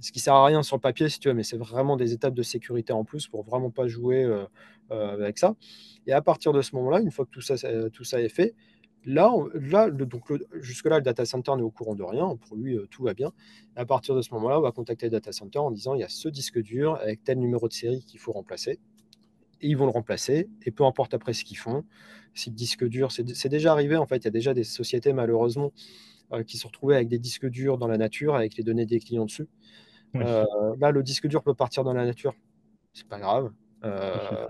ce 0.00 0.12
qui 0.12 0.20
sert 0.20 0.34
à 0.34 0.46
rien 0.46 0.62
sur 0.62 0.76
le 0.76 0.80
papier 0.80 1.08
si 1.08 1.18
tu 1.18 1.28
veux, 1.28 1.34
mais 1.34 1.42
c'est 1.42 1.56
vraiment 1.56 1.96
des 1.96 2.12
étapes 2.12 2.34
de 2.34 2.42
sécurité 2.42 2.92
en 2.92 3.04
plus 3.04 3.26
pour 3.28 3.42
vraiment 3.42 3.70
pas 3.70 3.86
jouer 3.86 4.22
euh, 4.22 4.44
avec 4.92 5.38
ça. 5.38 5.54
Et 6.06 6.12
à 6.12 6.22
partir 6.22 6.52
de 6.52 6.62
ce 6.62 6.74
moment-là, 6.76 7.00
une 7.00 7.10
fois 7.10 7.24
que 7.24 7.30
tout 7.30 7.40
ça, 7.40 7.54
tout 7.90 8.04
ça 8.04 8.20
est 8.20 8.28
fait, 8.28 8.54
là, 9.04 9.32
là 9.54 9.90
donc 9.90 10.22
jusque-là, 10.60 10.98
le 10.98 11.02
data 11.02 11.24
center 11.24 11.52
n'est 11.56 11.62
au 11.62 11.70
courant 11.70 11.94
de 11.94 12.02
rien. 12.02 12.36
Pour 12.36 12.56
lui, 12.56 12.78
tout 12.90 13.04
va 13.04 13.14
bien. 13.14 13.32
Et 13.76 13.80
à 13.80 13.86
partir 13.86 14.14
de 14.14 14.22
ce 14.22 14.32
moment-là, 14.34 14.58
on 14.58 14.62
va 14.62 14.72
contacter 14.72 15.06
le 15.06 15.10
data 15.10 15.32
center 15.32 15.58
en 15.58 15.70
disant 15.70 15.94
il 15.94 16.00
y 16.00 16.04
a 16.04 16.08
ce 16.08 16.28
disque 16.28 16.60
dur 16.60 16.96
avec 17.00 17.22
tel 17.24 17.38
numéro 17.38 17.68
de 17.68 17.72
série 17.72 18.04
qu'il 18.04 18.20
faut 18.20 18.32
remplacer. 18.32 18.78
et 19.60 19.68
ils 19.68 19.76
vont 19.76 19.86
le 19.86 19.92
remplacer. 19.92 20.48
Et 20.66 20.70
peu 20.70 20.84
importe 20.84 21.14
après 21.14 21.32
ce 21.32 21.44
qu'ils 21.44 21.58
font, 21.58 21.84
si 22.34 22.50
le 22.50 22.56
disque 22.56 22.84
dur, 22.84 23.12
c'est 23.12 23.48
déjà 23.48 23.72
arrivé 23.72 23.96
en 23.96 24.06
fait, 24.06 24.16
il 24.16 24.24
y 24.24 24.28
a 24.28 24.32
déjà 24.32 24.54
des 24.54 24.64
sociétés 24.64 25.12
malheureusement 25.12 25.72
euh, 26.32 26.42
qui 26.44 26.56
se 26.56 26.66
retrouvaient 26.66 26.96
avec 26.96 27.08
des 27.08 27.18
disques 27.18 27.46
durs 27.46 27.76
dans 27.76 27.88
la 27.88 27.98
nature 27.98 28.34
avec 28.34 28.56
les 28.56 28.64
données 28.64 28.86
des 28.86 29.00
clients 29.00 29.26
dessus. 29.26 29.48
Euh, 30.14 30.44
là, 30.78 30.90
le 30.90 31.02
disque 31.02 31.26
dur 31.26 31.42
peut 31.42 31.54
partir 31.54 31.84
dans 31.84 31.92
la 31.92 32.04
nature, 32.04 32.34
c'est 32.92 33.06
pas 33.06 33.18
grave. 33.18 33.50
Euh, 33.84 34.46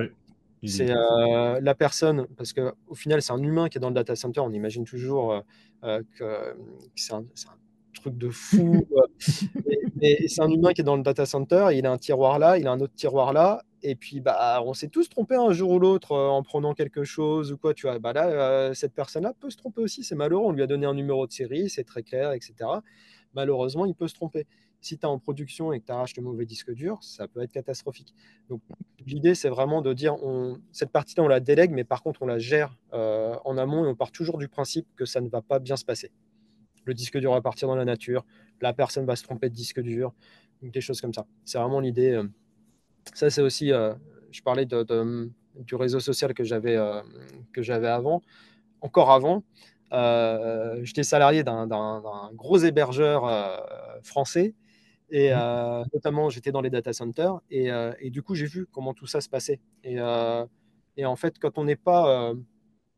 c'est 0.69 0.87
la 0.87 1.75
personne, 1.75 2.27
parce 2.37 2.53
qu'au 2.53 2.95
final, 2.95 3.23
c'est 3.23 3.33
un 3.33 3.43
humain 3.43 3.69
qui 3.69 3.79
est 3.79 3.81
dans 3.81 3.89
le 3.89 3.95
data 3.95 4.17
center. 4.17 4.41
On 4.41 4.53
imagine 4.53 4.85
toujours 4.85 5.43
que, 5.83 6.57
c'est 6.95 7.15
un, 7.15 7.25
truc 7.95 8.17
de 8.17 8.31
fou. 8.31 8.87
et, 10.01 10.29
c'est 10.29 10.43
un 10.43 10.51
humain 10.51 10.73
qui 10.73 10.81
est 10.81 10.85
dans 10.85 10.97
le 10.97 11.03
data 11.03 11.27
center. 11.27 11.69
Il 11.73 11.87
a 11.87 11.93
un 11.93 11.99
tiroir 11.99 12.39
là, 12.39 12.59
il 12.59 12.67
a 12.67 12.73
un 12.73 12.81
autre 12.81 12.95
tiroir 12.95 13.33
là. 13.33 13.63
Et 13.85 13.97
puis, 13.97 14.21
bah, 14.21 14.63
on 14.65 14.75
s'est 14.75 14.89
tous 14.89 15.09
trompés 15.09 15.35
un 15.35 15.53
jour 15.53 15.73
ou 15.73 15.79
l'autre 15.81 16.13
euh, 16.13 16.29
en 16.29 16.43
prenant 16.43 16.73
quelque 16.73 17.03
chose 17.03 17.53
ou 17.53 17.57
quoi. 17.57 17.75
Tu 17.75 17.87
vois, 17.87 17.99
bah 17.99 18.13
là, 18.13 18.29
euh, 18.29 18.75
cette 18.75 18.95
personne-là 18.95 19.33
peut 19.41 19.51
se 19.51 19.57
tromper 19.57 19.83
aussi. 19.83 20.05
C'est 20.05 20.15
malheureux. 20.15 20.45
On 20.45 20.53
lui 20.53 20.63
a 20.63 20.67
donné 20.67 20.87
un 20.87 20.95
numéro 20.95 21.27
de 21.27 21.33
série, 21.33 21.69
c'est 21.69 21.85
très 21.85 22.03
clair, 22.03 22.33
etc. 22.33 22.55
Malheureusement, 23.35 23.87
il 23.87 23.95
peut 23.95 24.09
se 24.09 24.15
tromper. 24.15 24.47
Si 24.83 24.99
tu 24.99 25.03
es 25.03 25.07
en 25.07 25.19
production 25.19 25.73
et 25.73 25.81
que 25.81 25.87
tu 25.87 25.93
arraches 25.93 26.17
le 26.17 26.23
mauvais 26.23 26.45
disque 26.45 26.73
dur, 26.73 26.99
ça 27.01 27.27
peut 27.29 27.41
être 27.41 27.53
catastrophique. 27.53 28.15
Donc, 28.51 28.61
l'idée, 29.07 29.35
c'est 29.35 29.49
vraiment 29.49 29.81
de 29.81 29.95
dire 29.95 30.17
cette 30.73 30.91
partie-là, 30.91 31.23
on 31.23 31.29
la 31.29 31.41
délègue, 31.41 31.71
mais 31.71 31.85
par 31.85 32.03
contre, 32.03 32.21
on 32.23 32.27
la 32.27 32.39
gère 32.39 32.77
euh, 32.93 33.35
en 33.45 33.57
amont 33.57 33.87
et 33.87 33.89
on 33.89 33.95
part 33.95 34.13
toujours 34.13 34.37
du 34.39 34.49
principe 34.49 34.87
que 34.97 35.07
ça 35.07 35.21
ne 35.21 35.29
va 35.29 35.41
pas 35.41 35.59
bien 35.59 35.77
se 35.77 35.85
passer 35.85 36.11
le 36.85 36.95
disque 36.95 37.19
dur 37.19 37.33
va 37.33 37.41
partir 37.41 37.69
dans 37.69 37.77
la 37.77 37.85
nature, 37.85 38.25
la 38.61 38.73
personne 38.73 39.07
va 39.07 39.17
se 39.17 39.23
tromper 39.23 39.49
de 39.49 39.55
disque 39.55 39.81
dur, 39.81 40.13
des 40.63 40.81
choses 40.81 41.01
comme 41.01 41.13
ça. 41.13 41.27
C'est 41.45 41.59
vraiment 41.59 41.81
l'idée. 41.81 42.13
Euh, 42.13 42.25
ça, 43.15 43.31
c'est 43.31 43.43
aussi, 43.43 43.73
euh, 43.73 43.95
je 44.31 44.43
parlais 44.43 44.67
de, 44.67 45.31
du 45.57 45.75
réseau 45.75 46.01
social 46.01 46.35
que 46.35 46.45
j'avais 46.45 46.77
avant. 47.87 48.23
Encore 48.81 49.11
avant, 49.11 49.45
j'étais 50.83 51.03
salarié 51.03 51.45
d'un 51.45 52.31
gros 52.35 52.59
hébergeur 52.59 53.25
français. 54.03 54.55
Et 55.13 55.33
mmh. 55.33 55.85
notamment, 55.93 56.31
j'étais 56.31 56.53
dans 56.53 56.63
les 56.63 56.71
data 56.71 56.93
centers. 56.93 57.39
Et, 57.51 57.69
et 58.01 58.11
du 58.11 58.23
coup, 58.23 58.35
j'ai 58.35 58.47
vu 58.47 58.67
comment 58.73 58.95
tout 58.95 59.07
ça 59.07 59.21
se 59.21 59.29
passait. 59.29 59.61
Et, 59.85 59.99
et 60.97 61.05
en 61.05 61.17
fait, 61.17 61.39
quand 61.39 61.59
on 61.59 61.65
n'est 61.65 61.77
pas. 61.77 62.33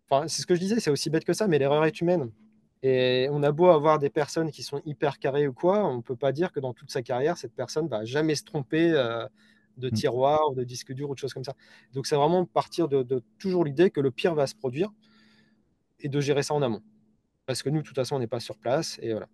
Enfin, 0.09 0.29
c'est 0.29 0.43
ce 0.43 0.47
que 0.47 0.55
je 0.55 0.61
disais, 0.61 0.79
c'est 0.79 0.91
aussi 0.91 1.11
bête 1.11 1.25
que 1.25 1.33
ça, 1.33 1.49
mais 1.49 1.59
l'erreur 1.59 1.85
est 1.85 2.01
humaine. 2.01 2.31
Et 2.85 3.29
on 3.33 3.43
a 3.43 3.51
beau 3.51 3.67
avoir 3.67 3.99
des 3.99 4.11
personnes 4.11 4.51
qui 4.51 4.63
sont 4.63 4.81
hyper 4.85 5.19
carrées 5.19 5.49
ou 5.49 5.53
quoi, 5.53 5.85
on 5.85 5.97
ne 5.97 6.03
peut 6.03 6.17
pas 6.17 6.31
dire 6.31 6.53
que 6.53 6.61
dans 6.61 6.73
toute 6.73 6.91
sa 6.91 7.03
carrière, 7.03 7.37
cette 7.37 7.55
personne 7.55 7.89
va 7.89 8.05
jamais 8.05 8.37
se 8.37 8.45
tromper 8.45 8.93
de 9.77 9.89
mm. 9.89 9.93
tiroir 9.93 10.51
ou 10.51 10.55
de 10.55 10.65
disque 10.65 10.93
dur 10.93 11.11
ou 11.11 11.15
de 11.15 11.19
choses 11.19 11.35
comme 11.35 11.45
ça. 11.45 11.55
Donc 11.93 12.07
c'est 12.07 12.17
vraiment 12.17 12.45
partir 12.45 12.89
de, 12.89 13.23
toujours 13.39 13.65
l'idée 13.65 13.91
que 13.91 14.01
le 14.01 14.11
pire 14.11 14.35
va 14.35 14.47
se 14.47 14.55
produire 14.55 14.91
et 16.01 16.09
de 16.09 16.21
gérer 16.21 16.43
ça 16.43 16.55
en 16.55 16.63
amont. 16.63 16.83
Parce 17.47 17.63
que 17.63 17.71
nous, 17.71 17.83
de 17.83 17.87
toute 17.87 17.97
façon, 17.97 18.17
on 18.17 18.19
n'est 18.19 18.27
pas 18.27 18.41
sur 18.41 18.59
place 18.59 18.99
et 19.03 19.11
voilà. 19.11 19.29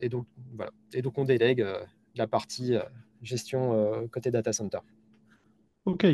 Et 0.00 0.08
donc, 0.08 0.26
voilà. 0.54 0.70
Et 0.92 1.02
donc 1.02 1.18
on 1.18 1.24
délègue 1.24 1.62
euh, 1.62 1.84
la 2.14 2.26
partie 2.26 2.74
euh, 2.74 2.82
gestion 3.22 4.08
côté 4.12 4.30
data 4.30 4.52
center. 4.52 4.78
Ok. 5.84 6.06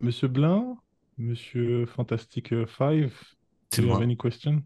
Monsieur 0.00 0.28
Blin, 0.28 0.76
Monsieur 1.16 1.86
Fantastic 1.86 2.66
Five, 2.66 3.14
c'est 3.70 3.82
moi. 3.82 4.02
Any 4.02 4.16
question? 4.18 4.62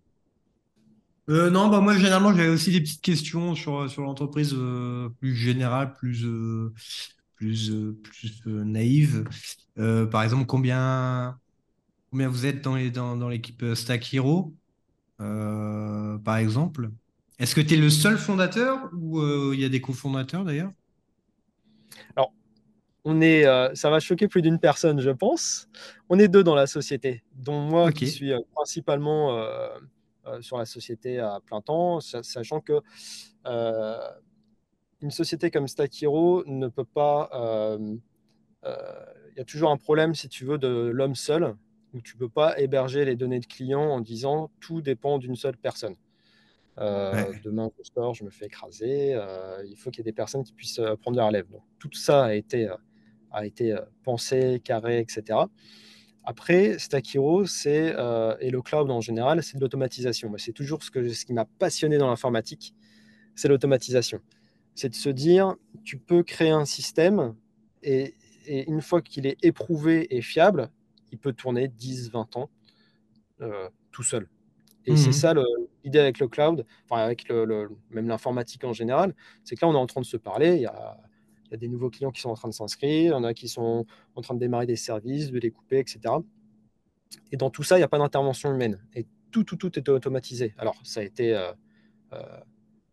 Euh, 1.28 1.51
non, 1.51 1.68
bah 1.68 1.80
moi 1.80 1.95
généralement 1.95 2.32
j'avais 2.32 2.49
aussi 2.49 2.72
des 2.72 2.80
petites 2.80 3.03
questions 3.03 3.55
sur, 3.55 3.89
sur 3.91 4.03
l'entreprise 4.03 4.55
euh, 4.57 5.11
plus 5.20 5.36
générale, 5.36 5.93
plus, 5.93 6.24
euh, 6.24 6.72
plus, 7.36 7.70
plus 8.03 8.51
naïve. 8.64 9.28
par 9.76 10.22
exemple, 10.22 10.47
combien, 10.47 11.39
combien 12.11 12.28
vous 12.28 12.47
êtes 12.47 12.64
dans, 12.64 12.74
les, 12.76 12.91
dans, 12.91 13.14
dans 13.16 13.28
l'équipe 13.28 13.64
Stack 13.74 14.12
Hero, 14.12 14.55
par 15.18 16.36
exemple? 16.39 16.91
Est-ce 17.39 17.55
que 17.55 17.61
tu 17.61 17.74
es 17.74 17.76
le 17.76 17.91
seul 17.91 18.18
fondateur 18.18 18.91
ou 18.93 19.22
il 19.53 19.61
y 19.61 19.64
a 19.64 19.68
des 19.68 19.80
cofondateurs 19.80 20.45
d'ailleurs? 20.45 20.72
Alors, 22.16 22.32
on 23.05 23.20
est, 23.20 23.47
euh, 23.47 23.74
ça 23.74 23.91
va 23.91 24.01
choquer 24.01 24.28
plus 24.28 24.43
d'une 24.43 24.59
personne, 24.59 25.01
je 25.01 25.11
pense. 25.11 25.68
On 26.09 26.18
est 26.18 26.28
deux 26.28 26.43
dans 26.43 26.55
la 26.55 26.66
société, 26.66 27.22
dont 27.34 27.61
moi 27.61 27.93
qui 27.93 28.07
suis 28.07 28.32
euh, 28.32 28.41
principalement 28.55 29.39
euh, 29.39 29.68
sur 30.41 30.59
la 30.59 30.66
société 30.66 31.18
à 31.18 31.41
plein 31.45 31.61
temps, 31.61 32.01
sachant 32.01 32.61
que 32.61 32.80
une 35.01 35.12
société 35.12 35.51
comme 35.51 35.68
Stakiro 35.68 36.45
ne 36.47 36.68
peut 36.68 36.84
pas. 36.84 37.30
Il 38.64 39.39
y 39.39 39.41
a 39.41 39.45
toujours 39.45 39.70
un 39.70 39.76
problème, 39.76 40.14
si 40.14 40.28
tu 40.28 40.45
veux, 40.45 40.59
de 40.59 40.91
l'homme 40.93 41.14
seul, 41.14 41.55
où 41.95 42.01
tu 42.03 42.16
ne 42.16 42.18
peux 42.18 42.28
pas 42.28 42.59
héberger 42.59 43.05
les 43.05 43.16
données 43.16 43.41
de 43.41 43.47
clients 43.47 43.89
en 43.89 44.01
disant 44.01 44.51
tout 44.61 44.82
dépend 44.82 45.18
d'une 45.18 45.36
seule 45.36 45.57
personne. 45.57 45.95
Demain, 46.79 47.70
je 47.79 47.91
sors, 47.93 48.14
je 48.14 48.24
me 48.24 48.31
fais 48.31 48.47
écraser. 48.47 49.18
il 49.66 49.76
faut 49.76 49.91
qu'il 49.91 50.01
y 50.01 50.03
ait 50.03 50.11
des 50.11 50.12
personnes 50.12 50.45
qui 50.45 50.53
puissent 50.53 50.81
prendre 51.01 51.16
la 51.16 51.26
relève. 51.26 51.49
Donc, 51.51 51.62
tout 51.79 51.91
ça 51.93 52.24
a 52.24 52.35
été 52.35 52.68
a 53.31 53.47
été 53.47 53.72
euh, 53.72 53.81
pensé, 54.03 54.61
carré, 54.62 55.01
etc. 55.01 55.39
Après, 56.24 56.79
Stack 56.79 57.14
Hero, 57.14 57.47
c'est, 57.47 57.95
euh, 57.97 58.37
et 58.41 58.51
le 58.51 58.61
cloud 58.61 58.91
en 58.91 59.01
général, 59.01 59.43
c'est 59.43 59.57
de 59.57 59.61
l'automatisation. 59.61 60.33
C'est 60.37 60.53
toujours 60.53 60.83
ce, 60.83 60.91
que, 60.91 61.09
ce 61.09 61.24
qui 61.24 61.33
m'a 61.33 61.47
passionné 61.47 61.99
dans 61.99 62.09
l'informatique, 62.09 62.74
c'est 63.35 63.49
l'automatisation. 63.49 64.20
C'est 64.74 64.91
de 64.91 64.95
se 64.95 65.09
dire, 65.09 65.57
tu 65.85 65.99
peux 65.99 66.22
créer 66.22 66.51
un 66.51 66.64
système 66.64 67.35
et, 67.83 68.14
une 68.47 68.81
fois 68.81 69.03
qu'il 69.03 69.26
est 69.26 69.37
éprouvé 69.45 70.16
et 70.16 70.22
fiable, 70.22 70.70
il 71.12 71.18
peut 71.18 71.35
tourner 71.35 71.68
10, 71.68 72.11
20 72.11 72.37
ans 72.37 72.51
euh, 73.43 73.68
tout 73.91 74.03
seul. 74.03 74.26
Et 74.89 74.97
c'est 74.97 75.11
mmh 75.11 75.12
ça 75.12 75.34
l'idée 75.84 75.99
avec 75.99 76.18
le 76.18 76.28
cloud, 76.28 76.64
enfin 76.89 77.03
avec 77.03 77.28
le, 77.28 77.68
même 77.91 78.09
l'informatique 78.09 78.64
en 78.64 78.72
général, 78.72 79.14
c'est 79.45 79.55
que 79.55 79.64
là 79.64 79.68
on 79.68 79.74
est 79.74 79.78
en 79.78 79.86
train 79.86 80.01
de 80.01 80.07
se 80.07 80.16
parler, 80.16 80.57
il 80.57 80.62
y 80.62 80.66
a 80.66 80.99
il 81.49 81.53
y 81.53 81.55
a 81.55 81.57
des 81.59 81.68
nouveaux 81.68 81.91
clients 81.91 82.11
qui 82.11 82.20
sont 82.20 82.30
en 82.30 82.34
train 82.34 82.49
de 82.49 82.55
s'inscrire, 82.55 83.05
il 83.05 83.09
y 83.09 83.12
en 83.12 83.24
a 83.24 83.34
qui 83.34 83.49
sont 83.49 83.86
en 84.14 84.20
train 84.20 84.34
de 84.34 84.41
démarrer 84.41 84.66
des 84.66 84.76
services, 84.76 85.30
de 85.30 85.39
les 85.39 85.51
couper, 85.51 85.78
etc. 85.78 86.01
Et 87.32 87.36
dans 87.36 87.51
tout 87.51 87.62
ça, 87.62 87.76
il 87.76 87.80
n'y 87.80 87.84
a 87.84 87.89
pas 87.89 87.99
d'intervention 87.99 88.53
humaine. 88.53 88.78
Et 88.95 89.07
tout, 89.30 89.45
tout, 89.45 89.57
tout 89.57 89.76
est 89.78 89.89
automatisé. 89.89 90.55
Alors, 90.59 90.76
ça 90.84 91.01
a 91.01 91.03
été. 91.03 91.34
Euh, 91.34 91.53
euh, 92.12 92.22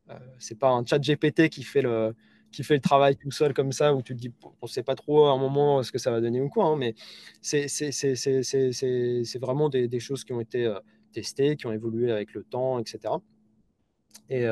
euh 0.10 0.20
c'est 0.40 0.58
pas 0.58 0.70
un 0.70 0.86
chat 0.86 1.00
GPT 1.00 1.50
qui 1.50 1.64
fait, 1.64 1.82
le, 1.82 2.16
qui 2.52 2.64
fait 2.64 2.76
le 2.76 2.82
travail 2.82 3.18
tout 3.18 3.32
seul 3.32 3.54
comme 3.54 3.72
ça, 3.72 3.94
où 3.94 4.02
tu 4.02 4.16
te 4.16 4.20
dis, 4.20 4.32
on 4.44 4.52
ne 4.64 4.68
sait 4.68 4.84
pas 4.84 4.96
trop 4.96 5.26
à 5.26 5.32
un 5.32 5.38
moment 5.38 5.84
ce 5.84 5.92
que 5.92 5.98
ça 5.98 6.12
va 6.12 6.22
donner 6.22 6.42
ou 6.42 6.50
quoi, 6.50 6.66
hein, 6.66 6.76
mais 6.78 6.96
c'est 7.42 7.68
vraiment 9.40 9.70
des, 9.70 9.88
des, 9.88 10.00
choses 10.00 10.24
qui 10.24 10.34
ont 10.34 10.42
été 10.42 10.66
euh, 10.66 10.80
qui 11.22 11.68
ont 11.68 11.72
évolué 11.72 12.12
avec 12.12 12.34
le 12.34 12.44
temps, 12.44 12.80
etc. 12.80 13.16
Et, 14.30 14.46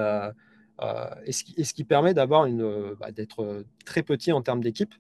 euh, 0.82 1.10
et, 1.26 1.32
ce 1.32 1.74
qui, 1.74 1.84
permet 1.84 2.14
d'avoir 2.14 2.46
une, 2.46 2.62
euh, 2.62 2.96
bah, 3.00 3.12
d'être 3.12 3.44
euh, 3.44 3.64
très 3.86 4.02
petit 4.04 4.32
en 4.32 4.42
termes 4.42 4.62
d'équipe. 4.62 4.94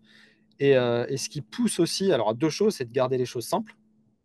Et, 0.59 0.73
ce 0.73 1.29
qui 1.29 1.41
pousse 1.41 1.79
aussi, 1.79 2.11
alors 2.11 2.35
deux 2.35 2.49
choses, 2.49 2.75
c'est 2.75 2.85
de 2.85 2.93
garder 2.93 3.17
les 3.17 3.25
choses 3.25 3.45
simples, 3.45 3.75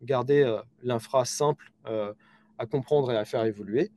garder 0.01 0.57
l'infra 0.83 1.25
simple 1.25 1.73
à 1.85 2.65
comprendre 2.65 3.11
et 3.11 3.17
à 3.17 3.25
faire 3.25 3.43
évoluer. 3.43 3.91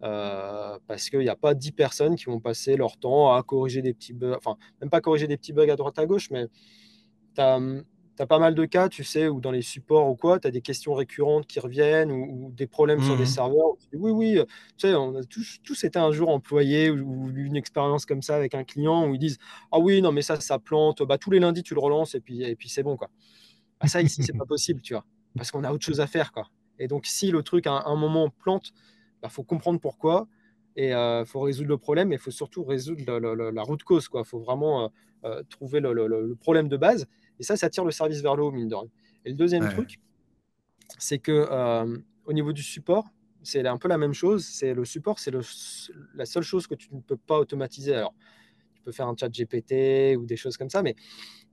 parce 0.00 1.10
qu'il 1.10 1.20
n'y 1.20 1.28
a 1.28 1.36
pas 1.36 1.54
dix 1.54 1.72
personnes 1.72 2.14
qui 2.16 2.26
vont 2.26 2.38
passer 2.38 2.76
leur 2.76 2.96
temps 2.96 3.34
à 3.34 3.42
corriger 3.42 3.82
des 3.82 3.94
petits 3.94 4.12
bugs, 4.12 4.36
enfin, 4.36 4.56
même 4.80 4.90
pas 4.90 5.00
corriger 5.00 5.26
des 5.26 5.36
petits 5.36 5.52
bugs 5.52 5.70
à 5.70 5.76
droite 5.76 5.98
à 5.98 6.06
gauche, 6.06 6.30
mais 6.30 6.46
tu 7.34 7.40
as, 7.40 7.56
hum, 7.56 7.82
tu 8.20 8.24
as 8.24 8.26
pas 8.26 8.38
mal 8.38 8.54
de 8.54 8.66
cas, 8.66 8.90
tu 8.90 9.02
sais, 9.02 9.28
où 9.28 9.40
dans 9.40 9.50
les 9.50 9.62
supports 9.62 10.06
ou 10.10 10.14
quoi, 10.14 10.38
tu 10.38 10.46
as 10.46 10.50
des 10.50 10.60
questions 10.60 10.92
récurrentes 10.92 11.46
qui 11.46 11.58
reviennent 11.58 12.12
ou, 12.12 12.52
des 12.54 12.66
problèmes 12.66 13.02
sur 13.02 13.16
des 13.16 13.22
mmh 13.22 13.26
serveurs. 13.26 13.72
oui, 13.94 14.10
oui, 14.10 14.38
euh, 14.38 14.44
tu 14.76 14.88
sais, 14.88 14.94
on 14.94 15.16
a 15.16 15.22
tous, 15.24 15.84
été 15.84 15.98
un 15.98 16.12
jour 16.12 16.28
employés 16.28 16.90
ou, 16.90 17.30
eu 17.30 17.46
une 17.46 17.56
expérience 17.56 18.04
comme 18.04 18.20
ça 18.20 18.36
avec 18.36 18.54
un 18.54 18.62
client 18.62 19.08
où 19.08 19.14
ils 19.14 19.18
disent 19.18 19.38
Ah 19.72 19.78
oui, 19.78 20.02
non, 20.02 20.12
mais 20.12 20.20
ça, 20.20 20.38
ça 20.38 20.58
plante. 20.58 21.02
Bah, 21.02 21.16
tous 21.16 21.30
les 21.30 21.40
lundis, 21.40 21.62
tu 21.62 21.72
le 21.72 21.80
relances 21.80 22.14
et 22.14 22.20
puis, 22.20 22.42
et 22.42 22.56
puis 22.56 22.68
c'est 22.68 22.82
bon, 22.82 22.98
quoi. 22.98 23.08
Bah, 23.80 23.88
ça, 23.88 24.02
ici, 24.02 24.22
c'est 24.22 24.36
pas 24.36 24.44
possible, 24.44 24.82
tu 24.82 24.92
vois, 24.92 25.06
parce 25.34 25.50
qu'on 25.50 25.64
a 25.64 25.72
autre 25.72 25.86
chose 25.86 26.02
à 26.02 26.06
faire, 26.06 26.30
quoi. 26.30 26.46
Et 26.78 26.88
donc, 26.88 27.06
si 27.06 27.30
le 27.30 27.42
truc 27.42 27.66
à 27.66 27.84
un 27.86 27.96
moment 27.96 28.28
plante, 28.28 28.72
il 28.74 29.20
bah, 29.22 29.28
faut 29.30 29.44
comprendre 29.44 29.80
pourquoi 29.80 30.28
et 30.76 30.88
il 30.88 30.92
euh, 30.92 31.24
faut 31.24 31.40
résoudre 31.40 31.70
le 31.70 31.78
problème, 31.78 32.08
mais 32.08 32.16
il 32.16 32.20
faut 32.20 32.30
surtout 32.30 32.64
résoudre 32.64 33.18
la 33.18 33.62
route 33.62 33.82
cause. 33.82 34.08
Il 34.14 34.24
faut 34.24 34.40
vraiment 34.40 34.90
euh, 35.24 35.42
trouver 35.48 35.80
le, 35.80 36.34
problème 36.38 36.68
de 36.68 36.76
base. 36.76 37.06
Et 37.40 37.42
ça, 37.42 37.56
ça 37.56 37.68
tire 37.70 37.84
le 37.84 37.90
service 37.90 38.20
vers 38.20 38.36
le 38.36 38.44
haut, 38.44 38.52
mine 38.52 38.68
de 38.68 38.74
rien. 38.74 38.90
Et 39.24 39.30
le 39.30 39.34
deuxième 39.34 39.68
truc, 39.70 39.98
c'est 40.98 41.18
que 41.18 41.48
euh, 41.50 41.98
au 42.26 42.32
niveau 42.32 42.52
du 42.52 42.62
support, 42.62 43.06
c'est 43.42 43.66
un 43.66 43.78
peu 43.78 43.88
la 43.88 43.96
même 43.96 44.12
chose. 44.12 44.44
C'est 44.44 44.74
le 44.74 44.84
support, 44.84 45.18
c'est 45.18 45.32
la 46.14 46.26
seule 46.26 46.42
chose 46.42 46.66
que 46.66 46.74
tu 46.74 46.94
ne 46.94 47.00
peux 47.00 47.16
pas 47.16 47.38
automatiser. 47.38 47.94
Alors, 47.94 48.14
tu 48.74 48.82
peux 48.82 48.92
faire 48.92 49.08
un 49.08 49.16
chat 49.18 49.30
GPT 49.30 50.16
ou 50.16 50.26
des 50.26 50.36
choses 50.36 50.58
comme 50.58 50.68
ça, 50.68 50.82
mais 50.82 50.94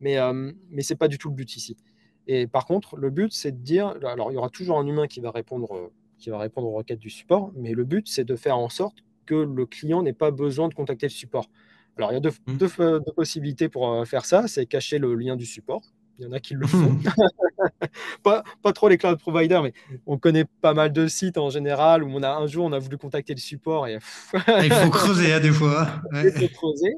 mais 0.01 0.17
euh, 0.17 0.51
mais 0.69 0.81
c'est 0.81 0.95
pas 0.95 1.07
du 1.07 1.17
tout 1.17 1.29
le 1.29 1.35
but 1.35 1.55
ici. 1.55 1.77
Et 2.27 2.47
par 2.47 2.65
contre, 2.65 2.97
le 2.97 3.09
but, 3.09 3.31
c'est 3.31 3.53
de 3.53 3.63
dire, 3.63 3.87
alors 4.03 4.31
il 4.31 4.35
y 4.35 4.37
aura 4.37 4.49
toujours 4.49 4.77
un 4.77 4.85
humain 4.85 5.07
qui 5.07 5.21
va 5.21 5.31
répondre, 5.31 5.91
qui 6.17 6.29
va 6.29 6.37
répondre 6.37 6.67
aux 6.67 6.75
requêtes 6.75 6.99
du 6.99 7.09
support, 7.09 7.53
mais 7.55 7.71
le 7.71 7.85
but, 7.85 8.09
c'est 8.09 8.25
de 8.25 8.35
faire 8.35 8.57
en 8.57 8.67
sorte 8.67 8.97
que 9.25 9.35
le 9.35 9.65
client 9.65 10.03
n'ait 10.03 10.11
pas 10.13 10.31
besoin 10.31 10.67
de 10.67 10.73
contacter 10.73 11.05
le 11.05 11.11
support. 11.11 11.49
Alors, 11.97 12.11
il 12.11 12.15
y 12.15 12.17
a 12.17 12.19
deux, 12.19 12.31
mmh. 12.67 12.99
possibilités 13.15 13.69
pour 13.69 13.91
euh, 13.91 14.05
faire 14.05 14.25
ça. 14.25 14.47
C'est 14.47 14.65
cacher 14.65 14.99
le 14.99 15.15
lien 15.15 15.35
du 15.35 15.45
support. 15.45 15.81
Il 16.19 16.25
y 16.25 16.27
en 16.27 16.31
a 16.31 16.39
qui 16.39 16.55
le 16.55 16.65
font. 16.65 16.97
pas, 18.23 18.43
pas 18.63 18.73
trop 18.73 18.89
les 18.89 18.97
cloud 18.97 19.19
providers, 19.19 19.61
mais 19.61 19.73
on 20.07 20.17
connaît 20.17 20.45
pas 20.45 20.73
mal 20.73 20.91
de 20.91 21.07
sites 21.07 21.37
en 21.37 21.49
général 21.49 22.03
où 22.03 22.09
on 22.09 22.23
a 22.23 22.31
un 22.31 22.47
jour 22.47 22.65
on 22.65 22.71
a 22.71 22.79
voulu 22.79 22.97
contacter 22.97 23.35
le 23.35 23.39
support 23.39 23.87
et 23.87 23.99
il 24.63 24.71
faut 24.71 24.89
creuser 24.89 25.31
à 25.31 25.37
hein, 25.37 25.39
des 25.39 25.51
fois. 25.51 25.87
Il 26.13 26.31
faut 26.31 26.47
creuser. 26.47 26.95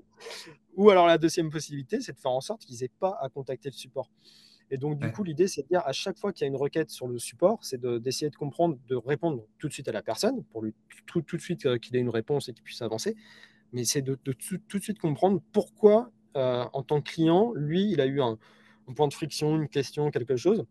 Ou 0.78 0.90
alors 0.90 1.06
la 1.08 1.18
deuxième 1.18 1.50
possibilité, 1.50 2.00
c'est 2.00 2.14
de 2.14 2.20
faire 2.20 2.32
en 2.32 2.40
sorte 2.40 2.66
qu'ils 2.66 2.78
n'aient 2.80 2.92
pas 3.00 3.18
à 3.22 3.28
contacter 3.28 3.70
le 3.70 3.76
support. 3.76 4.10
Et 4.72 4.78
donc, 4.78 5.00
du 5.00 5.12
coup, 5.12 5.24
l'idée, 5.24 5.48
c'est 5.48 5.64
de 5.64 5.68
dire 5.68 5.82
à 5.86 5.92
chaque 5.92 6.18
fois 6.18 6.32
qu'il 6.32 6.46
y 6.46 6.46
a 6.46 6.48
une 6.48 6.56
requête 6.56 6.92
sur 6.92 7.08
le 7.08 7.18
support, 7.18 7.58
c'est 7.64 7.82
d'essayer 7.82 8.30
de, 8.30 8.36
comprendre, 8.36 8.78
de 8.88 8.96
répondre 8.96 9.44
tout 9.58 9.68
de 9.68 9.74
suite 9.74 9.88
à 9.88 9.92
la 9.92 10.04
personne, 10.04 10.44
pour 10.52 10.62
lui 10.62 10.74
tout, 11.08 11.22
tout 11.22 11.38
de 11.38 11.42
suite 11.42 11.66
euh, 11.66 11.78
qu'il 11.80 11.96
ait 11.96 12.00
une 12.00 12.10
réponse 12.10 12.50
et 12.50 12.54
qu'il 12.54 12.64
puisse 12.64 12.82
avancer. 12.82 13.16
Mais 13.74 13.84
c'est 13.86 14.02
de, 14.02 14.16
tout, 14.16 14.34
de 14.34 14.84
suite 14.84 15.00
comprendre 15.00 15.42
pourquoi, 15.52 16.12
euh, 16.38 16.66
en 16.74 16.84
tant 16.84 17.02
que 17.02 17.12
client, 17.12 17.54
lui, 17.56 17.92
il 17.92 18.02
a 18.02 18.06
eu 18.06 18.22
un, 18.22 18.38
point 18.96 19.08
de 19.08 19.14
friction, 19.14 19.56
une 19.56 19.70
question, 19.70 20.10
quelque 20.10 20.36
chose 20.36 20.66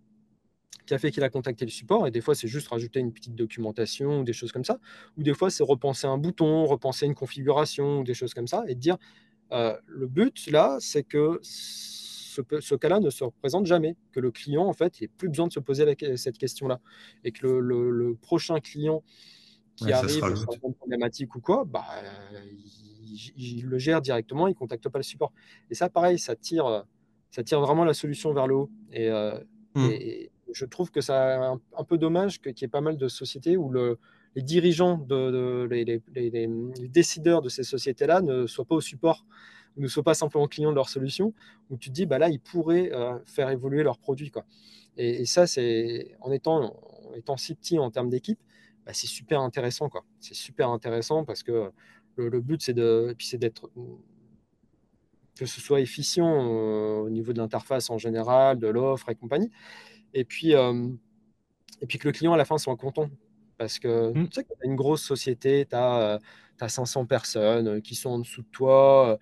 qui 0.87 0.95
a 0.95 0.99
fait 0.99 1.11
qu'il 1.11 1.23
a 1.23 1.29
contacté 1.29 1.67
le 1.67 1.71
support. 1.71 2.07
Et 2.07 2.11
des 2.11 2.23
fois, 2.23 2.35
c'est 2.35 2.49
juste 2.49 2.69
rajouter 2.69 2.99
une 2.99 3.13
petite 3.13 3.35
documentation 3.35 4.21
ou 4.21 4.25
des 4.25 4.33
choses 4.33 4.53
comme 4.53 4.65
ça. 4.65 4.81
Ou 5.19 5.23
des 5.23 5.35
fois, 5.35 5.51
c'est 5.51 5.63
repenser 5.63 6.07
un 6.07 6.17
bouton, 6.17 6.65
repenser 6.65 7.05
une 7.05 7.15
configuration 7.15 8.01
ou 8.01 8.05
des 8.05 8.15
choses 8.15 8.33
comme 8.33 8.47
ça. 8.47 8.65
Et 8.69 8.75
dire, 8.75 8.97
euh, 9.53 9.77
le 9.87 10.07
but, 10.07 10.51
là, 10.51 10.79
c'est 10.81 11.03
que 11.03 11.39
ce, 11.43 12.75
cas-là 12.75 13.01
ne 13.01 13.11
se 13.11 13.25
représente 13.25 13.67
jamais, 13.67 13.97
que 14.13 14.21
le 14.21 14.31
client, 14.31 14.65
en 14.65 14.73
fait, 14.73 15.01
il 15.01 15.05
n'ait 15.05 15.09
plus 15.09 15.29
besoin 15.29 15.47
de 15.47 15.53
se 15.53 15.61
poser 15.61 15.85
cette 16.17 16.39
question-là. 16.39 16.81
Et 17.25 17.33
que 17.33 17.47
le, 17.47 18.17
prochain 18.21 18.61
client 18.61 19.03
qui 19.79 19.93
arrive 19.93 20.37
sur 20.37 20.59
une 20.65 20.75
problématique 20.75 21.35
ou 21.37 21.41
quoi, 21.41 21.65
bah, 21.65 21.87
il, 23.37 23.65
le 23.65 23.79
gère 23.79 24.01
directement, 24.01 24.49
il 24.49 24.53
ne 24.53 24.57
contacte 24.57 24.89
pas 24.89 24.99
le 24.99 25.05
support. 25.05 25.33
Et 25.71 25.75
ça, 25.75 25.89
pareil, 25.89 26.19
ça 26.19 26.35
tire, 26.35 26.85
ça 27.31 27.43
tire 27.43 27.61
vraiment 27.61 27.85
la 27.85 27.95
solution 27.95 28.33
vers 28.33 28.47
le 28.47 28.57
haut. 28.57 28.71
Et, 28.93 29.09
euh, 29.09 29.39
hmm. 29.75 29.89
je 30.53 30.65
trouve 30.65 30.91
que 30.91 31.01
c'est 31.01 31.13
un, 31.13 31.61
un, 31.77 31.85
peu 31.85 31.97
dommage 31.97 32.41
qu'il 32.41 32.61
y 32.61 32.65
ait 32.65 32.69
pas 32.69 32.81
mal 32.81 32.97
de 32.97 33.09
sociétés 33.09 33.57
où 33.57 33.71
le, 33.71 33.99
les 34.35 34.43
dirigeants, 34.43 34.99
de, 34.99 35.69
les, 35.71 35.85
les, 35.85 36.49
décideurs 36.89 37.43
de 37.43 37.49
ces 37.49 37.63
sociétés-là 37.63 38.21
ne 38.21 38.47
soient 38.47 38.65
pas 38.65 38.77
au 38.77 38.81
support 38.81 39.25
ne 39.77 39.87
soient 39.87 40.03
pas 40.03 40.15
simplement 40.15 40.49
clients 40.49 40.71
de 40.71 40.75
leur 40.75 40.89
solution, 40.89 41.33
où 41.71 41.77
tu 41.77 41.91
te 41.91 41.95
dis, 41.95 42.05
bah 42.05 42.19
là, 42.19 42.29
ils 42.29 42.41
pourraient 42.41 42.91
euh, 42.93 43.17
faire 43.27 43.49
évoluer 43.51 43.85
leurs 43.85 43.99
produits. 43.99 44.31
Quoi. 44.31 44.45
Et, 44.97 45.25
ça, 45.25 45.47
c'est 45.47 46.17
en 46.21 46.33
étant, 46.33 46.75
en 47.09 47.15
étant 47.15 47.37
si 47.37 47.55
petit 47.55 47.79
en 47.79 47.91
termes 47.91 48.11
d'équipe, 48.11 48.41
bah, 48.89 48.95
c'est 48.95 49.07
super 49.07 49.43
intéressant. 49.43 49.91
Quoi. 49.91 50.03
C'est 50.19 50.35
super 50.35 50.71
intéressant 50.71 51.23
parce 51.27 51.43
que 51.43 51.71
le, 52.17 52.41
but, 52.41 52.63
c'est, 52.63 52.73
de, 52.73 53.15
puis 53.19 53.27
c'est 53.27 53.37
d'être 53.37 53.71
que 55.39 55.45
ce 55.45 55.61
soit 55.61 55.81
efficient 55.81 56.27
euh, 56.27 57.03
au 57.03 57.11
niveau 57.11 57.35
de 57.35 57.39
l'interface 57.39 57.91
en 57.91 57.99
général, 57.99 58.59
de 58.59 58.67
l'offre 58.67 59.11
et 59.11 59.15
compagnie. 59.15 59.51
Et 60.15 60.25
puis, 60.25 60.55
euh, 60.55 60.89
et 61.83 61.87
puis 61.87 61.99
que 61.99 62.09
le 62.09 62.13
client 62.13 62.33
à 62.33 62.39
la 62.39 62.47
fin 62.47 62.57
soit 62.57 62.77
content. 62.77 63.11
Parce 63.59 63.79
que 63.79 64.11
mmh. 64.11 64.29
tu 64.31 64.41
sais, 64.41 64.47
as 64.63 64.67
une 64.67 64.75
grosse 64.75 65.03
société, 65.03 65.67
tu 65.69 65.77
as, 65.77 66.19
as, 66.59 66.69
500 66.69 67.05
personnes 67.05 67.83
qui 67.83 67.95
sont 67.95 68.11
en 68.11 68.19
dessous 68.21 68.41
de 68.41 68.49
toi, 68.49 69.19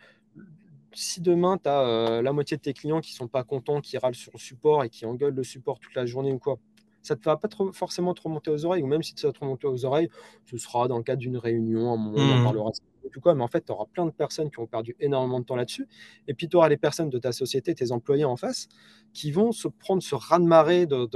si 0.97 1.21
demain, 1.21 1.59
tu 1.59 1.69
as 1.69 1.81
euh, 1.81 2.23
la 2.23 2.33
moitié 2.33 2.57
de 2.57 2.63
tes 2.63 2.73
clients 2.73 3.01
qui 3.01 3.13
sont 3.13 3.27
pas 3.27 3.43
contents, 3.43 3.81
qui 3.81 3.99
râlent 3.99 4.15
sur 4.15 4.33
le 4.33 4.39
support 4.39 4.85
et 4.85 4.91
qui 4.91 5.05
engueulent 5.07 5.35
le 5.35 5.45
support 5.45 5.81
toute 5.81 5.95
la 5.97 6.07
journée 6.07 6.33
ou 6.33 6.39
quoi, 6.39 6.59
ça 7.07 7.15
ne 7.15 7.21
te 7.21 7.25
va 7.25 7.37
pas 7.37 7.49
trop, 7.49 7.73
forcément 7.73 8.15
trop 8.15 8.29
monter 8.29 8.51
aux 8.51 8.65
oreilles, 8.65 8.83
ou 8.83 8.87
même 8.87 9.03
si 9.03 9.15
ça 9.17 9.29
va 9.29 9.33
te 9.33 9.39
remonter 9.39 9.67
aux 9.67 9.85
oreilles, 9.85 10.09
ce 10.45 10.57
sera 10.57 10.89
dans 10.89 10.99
le 10.99 11.05
cadre 11.05 11.21
d'une 11.21 11.37
réunion, 11.37 11.93
un 11.93 11.97
moment, 11.97 12.17
on 12.19 12.21
en 12.21 12.41
mmh. 12.41 12.45
parlera 12.45 12.71
tout 13.13 13.21
quoi, 13.21 13.35
mais 13.35 13.45
en 13.45 13.49
fait, 13.49 13.65
tu 13.65 13.73
auras 13.73 13.85
plein 13.87 14.05
de 14.05 14.11
personnes 14.11 14.51
qui 14.51 14.59
ont 14.59 14.67
perdu 14.67 14.97
énormément 14.99 15.39
de 15.39 15.45
temps 15.45 15.55
là-dessus, 15.55 15.87
et 16.27 16.35
puis 16.35 16.49
tu 16.49 16.57
auras 16.57 16.69
les 16.69 16.77
personnes 16.77 17.09
de 17.09 17.19
ta 17.19 17.31
société, 17.31 17.75
tes 17.75 17.93
employés 17.93 18.25
en 18.25 18.37
face, 18.37 18.69
qui 19.13 19.31
vont 19.31 19.53
se 19.53 19.69
prendre 19.69 20.03
ce 20.03 20.15
raz-de-marée 20.15 20.87
de, 20.87 21.09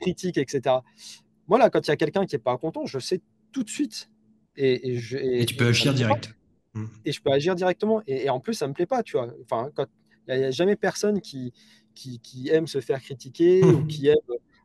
critiques, 0.00 0.38
etc. 0.38 0.76
Moi, 1.46 1.58
là, 1.58 1.68
quand 1.68 1.86
il 1.86 1.90
y 1.90 1.92
a 1.92 1.96
quelqu'un 1.96 2.24
qui 2.24 2.34
n'est 2.34 2.40
pas 2.42 2.56
content, 2.56 2.86
je 2.86 2.98
sais 2.98 3.20
tout 3.52 3.62
de 3.62 3.70
suite. 3.70 4.10
Et, 4.56 4.94
et, 4.94 5.46
tu 5.46 5.54
peux 5.54 5.68
agir 5.68 5.94
direct. 5.94 6.34
Mmh. 6.72 6.84
et 7.04 7.12
je 7.12 7.20
peux 7.20 7.30
agir 7.30 7.54
directement. 7.54 8.02
Et, 8.06 8.30
en 8.30 8.40
plus, 8.40 8.54
ça 8.54 8.66
me 8.68 8.72
plaît 8.72 8.86
pas, 8.86 9.02
tu 9.02 9.16
vois. 9.16 9.28
Enfin, 9.42 9.70
il 10.28 10.38
n'y 10.38 10.44
a, 10.44 10.50
jamais 10.50 10.76
personne 10.76 11.20
qui, 11.20 11.52
qui, 11.94 12.48
aime 12.50 12.66
se 12.66 12.80
faire 12.80 13.00
critiquer 13.00 13.62
ou 13.64 13.86
qui 13.86 14.08
aime 14.08 14.16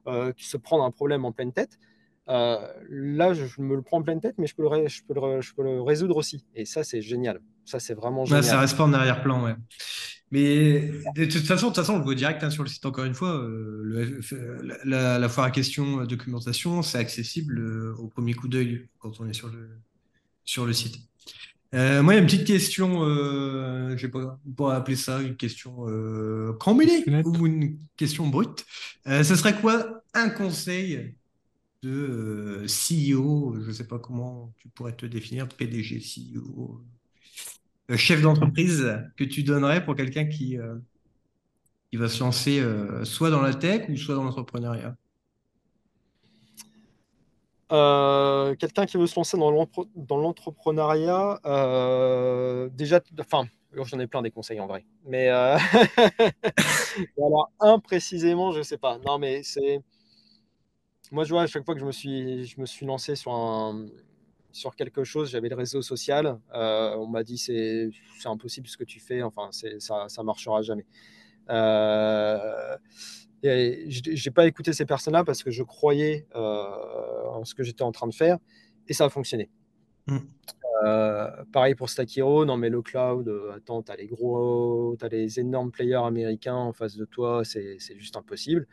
euh, 0.07 0.31
se 0.37 0.57
prendre 0.57 0.83
un 0.83 0.91
problème 0.91 1.25
en 1.25 1.31
pleine 1.31 1.51
tête. 1.51 1.79
Euh, 2.27 2.57
là, 2.89 3.33
je, 3.33 3.61
me 3.61 3.75
le 3.75 3.81
prends 3.81 3.97
en 3.97 4.03
pleine 4.03 4.19
tête, 4.19 4.35
mais 4.37 4.47
je 4.47 4.55
peux 4.55 4.63
le, 4.63 4.87
je 4.87 5.01
peux 5.07 5.13
le, 5.13 5.41
je 5.41 5.53
peux 5.53 5.63
le 5.63 5.81
résoudre 5.81 6.17
aussi. 6.17 6.45
Et 6.55 6.65
ça, 6.65 6.83
c'est 6.83 7.01
génial. 7.01 7.39
Ça, 7.65 7.79
c'est 7.79 7.93
vraiment 7.93 8.25
génial. 8.25 8.43
ça 8.43 8.59
reste 8.59 8.77
pas 8.77 8.83
en 8.83 8.93
arrière-plan, 8.93 9.43
ouais. 9.43 9.55
Mais 10.31 10.91
de 11.15 11.25
toute 11.25 11.45
façon, 11.45 11.67
de 11.67 11.71
toute 11.71 11.83
façon, 11.83 11.93
on 11.93 11.97
le 11.99 12.03
voit 12.03 12.15
direct 12.15 12.43
hein, 12.43 12.49
sur 12.49 12.63
le 12.63 12.69
site. 12.69 12.85
Encore 12.85 13.05
une 13.05 13.13
fois, 13.13 13.29
euh, 13.29 14.19
la, 14.83 15.19
la, 15.19 15.29
foire 15.29 15.45
à 15.45 15.51
questions 15.51 16.03
documentation, 16.05 16.81
c'est 16.81 16.97
accessible 16.97 17.93
au 17.99 18.07
premier 18.07 18.33
coup 18.33 18.47
d'œil 18.47 18.87
quand 18.97 19.19
on 19.19 19.29
est 19.29 19.33
sur 19.33 19.47
le, 19.49 19.69
sur 20.43 20.65
le 20.65 20.73
site. 20.73 20.97
Euh, 21.75 22.01
moi, 22.01 22.13
il 22.13 22.17
y 22.17 22.19
a 22.19 22.21
une 22.21 22.27
petite 22.27 22.47
question, 22.47 23.03
euh, 23.03 23.89
je 23.89 23.93
ne 23.93 23.97
sais 23.97 24.37
pas, 24.55 24.75
appeler 24.75 24.95
ça 24.95 25.21
une 25.21 25.35
question 25.35 25.87
euh, 25.89 26.53
ou 27.25 27.47
une 27.47 27.77
question 27.97 28.27
brute. 28.27 28.65
Euh, 29.07 29.23
ce 29.23 29.35
serait 29.35 29.59
quoi 29.59 29.94
un 30.15 30.29
conseil 30.29 31.15
de 31.83 32.65
CEO, 32.67 33.55
je 33.61 33.67
ne 33.67 33.73
sais 33.73 33.87
pas 33.87 33.99
comment 33.99 34.51
tu 34.57 34.67
pourrais 34.69 34.95
te 34.95 35.05
définir, 35.05 35.47
PDG, 35.47 35.99
CEO, 35.99 36.81
chef 37.95 38.21
d'entreprise, 38.21 38.99
que 39.17 39.23
tu 39.23 39.43
donnerais 39.43 39.85
pour 39.85 39.95
quelqu'un 39.95 40.25
qui, 40.25 40.57
qui 41.91 41.97
va 41.97 42.09
se 42.09 42.19
lancer 42.21 42.63
soit 43.03 43.29
dans 43.29 43.41
la 43.41 43.53
tech 43.53 43.87
ou 43.89 43.97
soit 43.97 44.15
dans 44.15 44.23
l'entrepreneuriat? 44.23 44.95
Euh, 47.71 48.55
quelqu'un 48.55 48.85
qui 48.85 48.97
veut 48.97 49.07
se 49.07 49.15
lancer 49.15 49.37
dans 49.37 50.17
l'entrepreneuriat, 50.17 51.39
euh, 51.45 52.69
déjà, 52.71 52.99
enfin, 53.19 53.45
j'en 53.73 53.99
ai 53.99 54.05
plein 54.05 54.21
des 54.21 54.29
conseils 54.29 54.59
en 54.59 54.67
vrai, 54.67 54.85
mais 55.03 55.29
euh, 55.29 55.57
alors 57.17 57.51
un 57.59 57.79
précisément, 57.79 58.51
je 58.51 58.61
sais 58.61 58.77
pas. 58.77 58.99
Non, 58.99 59.17
mais 59.17 59.41
c'est 59.41 59.81
moi, 61.11 61.23
je 61.23 61.29
vois 61.29 61.43
à 61.43 61.47
chaque 61.47 61.65
fois 61.65 61.73
que 61.75 61.81
je 61.81 61.85
me 61.85 61.91
suis, 61.91 62.45
je 62.45 62.59
me 62.59 62.65
suis 62.65 62.85
lancé 62.85 63.15
sur 63.15 63.33
un, 63.33 63.87
sur 64.51 64.75
quelque 64.75 65.03
chose, 65.03 65.31
j'avais 65.31 65.49
le 65.49 65.55
réseau 65.55 65.81
social, 65.81 66.39
on 66.53 67.07
m'a 67.07 67.23
dit 67.23 67.37
c'est 67.37 67.91
impossible 68.25 68.67
ce 68.67 68.77
que 68.77 68.83
tu 68.83 68.99
fais, 68.99 69.21
enfin, 69.21 69.49
ça, 69.51 70.07
ça 70.07 70.23
marchera 70.23 70.61
jamais. 70.61 70.85
Je 73.45 74.29
n'ai 74.29 74.33
pas 74.33 74.45
écouté 74.47 74.73
ces 74.73 74.85
personnes-là 74.85 75.23
parce 75.23 75.43
que 75.43 75.51
je 75.51 75.63
croyais 75.63 76.27
euh, 76.35 77.27
en 77.29 77.45
ce 77.45 77.53
que 77.53 77.63
j'étais 77.63 77.83
en 77.83 77.91
train 77.91 78.07
de 78.07 78.13
faire 78.13 78.37
et 78.87 78.93
ça 78.93 79.05
a 79.05 79.09
fonctionné. 79.09 79.49
Mm. 80.07 80.17
Euh, 80.83 81.29
pareil 81.51 81.75
pour 81.75 81.89
Stack 81.89 82.17
Hero, 82.17 82.45
non 82.45 82.57
mais 82.57 82.69
le 82.69 82.81
cloud, 82.81 83.27
euh, 83.27 83.53
attends, 83.55 83.81
tu 83.81 83.91
as 83.91 83.95
les 83.95 84.07
gros, 84.07 84.95
tu 84.99 85.05
as 85.05 85.09
les 85.09 85.39
énormes 85.39 85.71
players 85.71 86.03
américains 86.05 86.55
en 86.55 86.73
face 86.73 86.95
de 86.95 87.05
toi, 87.05 87.43
c'est 87.45 87.77
juste 87.97 88.17
impossible. 88.17 88.67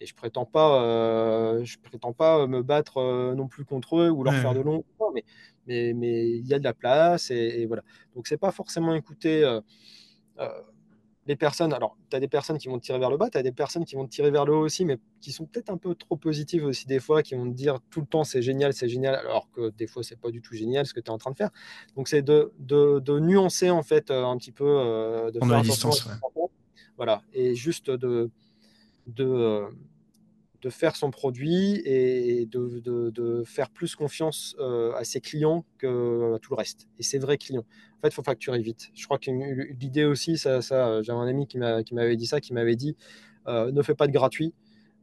Et 0.00 0.06
je 0.06 0.14
prétends 0.14 0.44
pas, 0.44 1.62
je 1.62 1.76
prétends 1.78 2.12
pas 2.12 2.46
me 2.46 2.62
battre 2.62 3.34
non 3.34 3.46
plus 3.46 3.64
contre 3.64 3.98
eux 3.98 4.10
ou 4.10 4.24
leur 4.24 4.34
faire 4.34 4.54
de 4.54 4.60
long, 4.60 4.84
mais 5.14 5.24
mais 5.66 5.92
mais 5.94 6.28
il 6.30 6.46
y 6.46 6.54
a 6.54 6.58
de 6.58 6.64
la 6.64 6.74
place 6.74 7.30
et, 7.30 7.62
et 7.62 7.66
voilà. 7.66 7.82
Donc 8.14 8.26
c'est 8.26 8.36
pas 8.36 8.50
forcément 8.50 8.94
écouter 8.94 9.44
les 11.26 11.36
personnes, 11.36 11.72
alors 11.72 11.96
tu 12.10 12.16
as 12.16 12.20
des 12.20 12.28
personnes 12.28 12.58
qui 12.58 12.68
vont 12.68 12.78
te 12.78 12.84
tirer 12.84 12.98
vers 12.98 13.10
le 13.10 13.16
bas, 13.16 13.30
tu 13.30 13.38
as 13.38 13.42
des 13.42 13.52
personnes 13.52 13.84
qui 13.84 13.94
vont 13.94 14.04
te 14.04 14.10
tirer 14.10 14.30
vers 14.30 14.44
le 14.44 14.54
haut 14.54 14.64
aussi, 14.64 14.84
mais 14.84 14.98
qui 15.20 15.32
sont 15.32 15.46
peut-être 15.46 15.70
un 15.70 15.76
peu 15.76 15.94
trop 15.94 16.16
positives 16.16 16.64
aussi 16.64 16.86
des 16.86 17.00
fois, 17.00 17.22
qui 17.22 17.34
vont 17.34 17.50
te 17.50 17.56
dire 17.56 17.78
tout 17.90 18.00
le 18.00 18.06
temps 18.06 18.24
c'est 18.24 18.42
génial, 18.42 18.74
c'est 18.74 18.88
génial, 18.88 19.14
alors 19.14 19.50
que 19.52 19.70
des 19.70 19.86
fois 19.86 20.02
c'est 20.02 20.18
pas 20.18 20.30
du 20.30 20.42
tout 20.42 20.54
génial 20.54 20.86
ce 20.86 20.92
que 20.92 21.00
tu 21.00 21.06
es 21.06 21.10
en 21.10 21.18
train 21.18 21.30
de 21.30 21.36
faire. 21.36 21.50
Donc 21.96 22.08
c'est 22.08 22.22
de, 22.22 22.52
de, 22.58 23.18
nuancer 23.18 23.70
en 23.70 23.82
fait 23.82 24.10
euh, 24.10 24.24
un 24.24 24.36
petit 24.36 24.52
peu, 24.52 24.66
euh, 24.66 25.30
de 25.30 25.38
faire 25.38 25.48
la 25.48 25.62
distance. 25.62 26.08
Voilà, 26.96 27.22
et 27.32 27.54
juste 27.54 27.90
de, 27.90 28.30
de, 29.06 29.24
euh, 29.24 29.68
de 30.62 30.70
faire 30.70 30.96
son 30.96 31.10
produit 31.10 31.82
et 31.84 32.46
de, 32.46 32.80
de, 33.10 33.42
faire 33.44 33.70
plus 33.70 33.94
confiance 33.96 34.56
à 34.96 35.04
ses 35.04 35.20
clients 35.20 35.64
que 35.78 36.34
à 36.34 36.38
tout 36.38 36.52
le 36.52 36.56
reste, 36.56 36.88
et 36.98 37.02
ses 37.02 37.18
vrais 37.18 37.38
clients. 37.38 37.64
Fait, 38.00 38.08
il 38.08 38.14
faut 38.14 38.22
facturer 38.22 38.60
vite. 38.60 38.90
Je 38.94 39.04
crois 39.04 39.18
que 39.18 39.30
l'idée 39.78 40.04
aussi, 40.04 40.38
ça, 40.38 40.62
ça 40.62 41.02
j'avais 41.02 41.18
un 41.18 41.26
ami 41.26 41.46
qui 41.46 41.58
m'avait 41.58 42.16
dit 42.16 42.26
ça, 42.26 42.40
qui 42.40 42.52
m'avait 42.52 42.76
dit 42.76 42.96
euh, 43.46 43.72
ne 43.72 43.82
fais 43.82 43.94
pas 43.94 44.06
de 44.06 44.12
gratuit, 44.12 44.54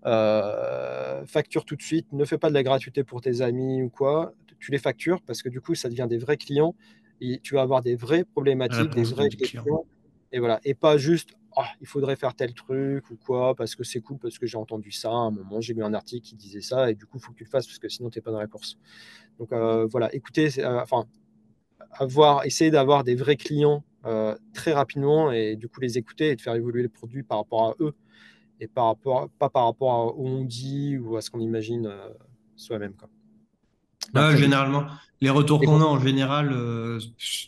euh, 0.06 1.24
facture 1.26 1.64
tout 1.64 1.76
de 1.76 1.82
suite, 1.82 2.08
ne 2.12 2.26
fais 2.26 2.38
pas 2.38 2.50
de 2.50 2.56
la 2.56 2.64
gratuité 2.64 3.04
pour 3.04 3.22
tes 3.22 3.42
amis 3.42 3.84
ou 3.84 3.90
quoi, 3.90 4.34
tu 4.60 4.72
les 4.72 4.80
factures 4.80 5.22
parce 5.22 5.42
que 5.42 5.50
du 5.50 5.62
coup, 5.62 5.76
ça 5.76 5.90
devient 5.90 6.08
des 6.10 6.18
vrais 6.18 6.38
clients. 6.38 6.76
Et 7.24 7.40
tu 7.44 7.54
vas 7.54 7.62
avoir 7.62 7.84
des 7.84 7.96
vraies 7.96 8.24
problématiques, 8.24 8.90
des 8.96 9.04
vraies 9.04 9.30
questions. 9.30 9.86
Et 10.32 10.40
voilà, 10.40 10.60
et 10.64 10.74
pas 10.74 10.98
juste 10.98 11.36
ah, 11.58 11.68
il 11.82 11.88
faudrait 11.88 12.16
faire 12.16 12.34
tel 12.34 12.54
truc 12.54 13.10
ou 13.10 13.16
quoi, 13.18 13.56
parce 13.56 13.76
que 13.76 13.84
c'est 13.84 14.02
cool, 14.02 14.18
parce 14.18 14.38
que 14.38 14.46
j'ai 14.46 14.58
entendu 14.58 14.92
ça 14.92 15.10
à 15.10 15.14
un 15.14 15.32
moment, 15.32 15.60
j'ai 15.60 15.74
lu 15.74 15.84
un 15.84 15.94
article 15.94 16.26
qui 16.26 16.36
disait 16.36 16.62
ça, 16.62 16.90
et 16.90 16.96
du 16.96 17.06
coup, 17.06 17.18
il 17.18 17.22
faut 17.22 17.32
que 17.32 17.38
tu 17.38 17.44
le 17.44 17.50
fasses, 17.50 17.68
parce 17.68 17.80
que 17.80 17.90
sinon, 17.90 18.10
tu 18.10 18.18
n'es 18.18 18.22
pas 18.22 18.32
dans 18.32 18.40
la 18.40 18.48
course. 18.48 18.78
Donc 19.40 19.52
euh, 19.52 19.86
voilà, 19.88 20.14
écoutez, 20.16 20.50
enfin, 20.66 21.06
avoir, 21.92 22.46
essayer 22.46 22.72
d'avoir 22.72 23.04
des 23.04 23.16
vrais 23.16 23.36
clients 23.36 23.84
euh, 24.06 24.36
très 24.54 24.74
rapidement 24.74 25.32
et 25.32 25.56
du 25.56 25.68
coup 25.68 25.80
les 25.80 25.98
écouter 25.98 26.30
et 26.30 26.36
de 26.36 26.42
faire 26.42 26.56
évoluer 26.56 26.82
les 26.82 26.90
produits 26.90 27.22
par 27.22 27.38
rapport 27.38 27.70
à 27.70 27.76
eux 27.80 27.94
et 28.60 28.68
par 28.68 28.86
rapport, 28.86 29.30
pas 29.38 29.50
par 29.50 29.66
rapport 29.66 29.92
à 29.92 30.16
où 30.16 30.28
on 30.28 30.44
dit 30.44 30.98
ou 30.98 31.18
à 31.18 31.22
ce 31.22 31.30
qu'on 31.30 31.40
imagine 31.40 31.92
soi-même. 32.56 32.94
généralement, 34.36 34.86
les 35.20 35.30
retours 35.30 35.60
qu'on 35.62 35.82
a 35.82 35.86
en 35.86 36.00
général, 36.00 36.50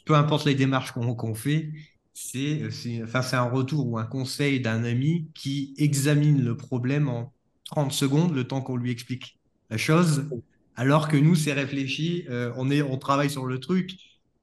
peu 0.05 0.15
importe 0.15 0.45
les 0.45 0.55
démarches 0.55 0.91
qu'on 0.91 1.35
fait, 1.35 1.69
c'est 2.13 2.61
enfin, 3.03 3.21
un 3.37 3.49
retour 3.49 3.87
ou 3.87 3.97
un 3.97 4.05
conseil 4.05 4.61
d'un 4.61 4.83
ami 4.83 5.29
qui 5.33 5.73
examine 5.77 6.43
le 6.43 6.55
problème 6.55 7.09
en 7.09 7.33
30 7.65 7.91
secondes, 7.91 8.33
le 8.35 8.45
temps 8.45 8.61
qu'on 8.61 8.75
lui 8.77 8.91
explique 8.91 9.39
la 9.69 9.77
chose, 9.77 10.29
alors 10.75 11.07
que 11.07 11.17
nous, 11.17 11.35
c'est 11.35 11.53
réfléchi, 11.53 12.25
on, 12.55 12.69
est, 12.69 12.81
on 12.81 12.97
travaille 12.97 13.29
sur 13.29 13.45
le 13.45 13.59
truc. 13.59 13.97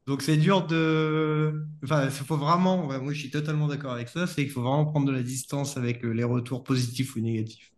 Donc 0.06 0.22
c'est 0.22 0.36
dur 0.36 0.66
de... 0.66 1.64
Enfin, 1.84 2.04
il 2.06 2.10
faut 2.10 2.36
vraiment... 2.36 2.86
moi, 2.86 3.12
je 3.12 3.18
suis 3.18 3.30
totalement 3.30 3.68
d'accord 3.68 3.92
avec 3.92 4.08
ça, 4.08 4.26
c'est 4.26 4.42
qu'il 4.42 4.50
faut 4.50 4.62
vraiment 4.62 4.86
prendre 4.86 5.06
de 5.06 5.12
la 5.12 5.22
distance 5.22 5.76
avec 5.76 6.02
les 6.02 6.24
retours 6.24 6.64
positifs 6.64 7.14
ou 7.16 7.20
négatifs. 7.20 7.72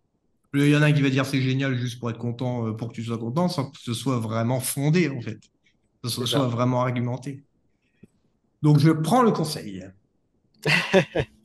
Il 0.55 0.69
y 0.69 0.77
en 0.77 0.83
a 0.83 0.87
un 0.87 0.93
qui 0.93 1.03
va 1.03 1.11
dire 1.11 1.25
c'est 1.27 1.41
génial 1.43 1.75
juste 1.77 1.99
pour 1.99 2.11
être 2.11 2.19
content, 2.19 2.75
pour 2.75 2.89
que 2.89 2.95
tu 2.95 3.05
sois 3.05 3.19
content, 3.19 3.49
sans 3.49 3.71
que 3.71 3.79
ce 3.79 3.95
soit 3.95 4.19
vraiment 4.19 4.61
fondé, 4.61 5.09
en 5.09 5.21
fait. 5.21 5.41
Que 6.03 6.09
ce 6.09 6.27
soit 6.27 6.49
vraiment 6.49 6.83
argumenté. 6.83 7.45
Donc, 8.63 8.79
je 8.79 8.91
prends 8.91 9.23
le 9.23 9.33
conseil. 9.33 9.85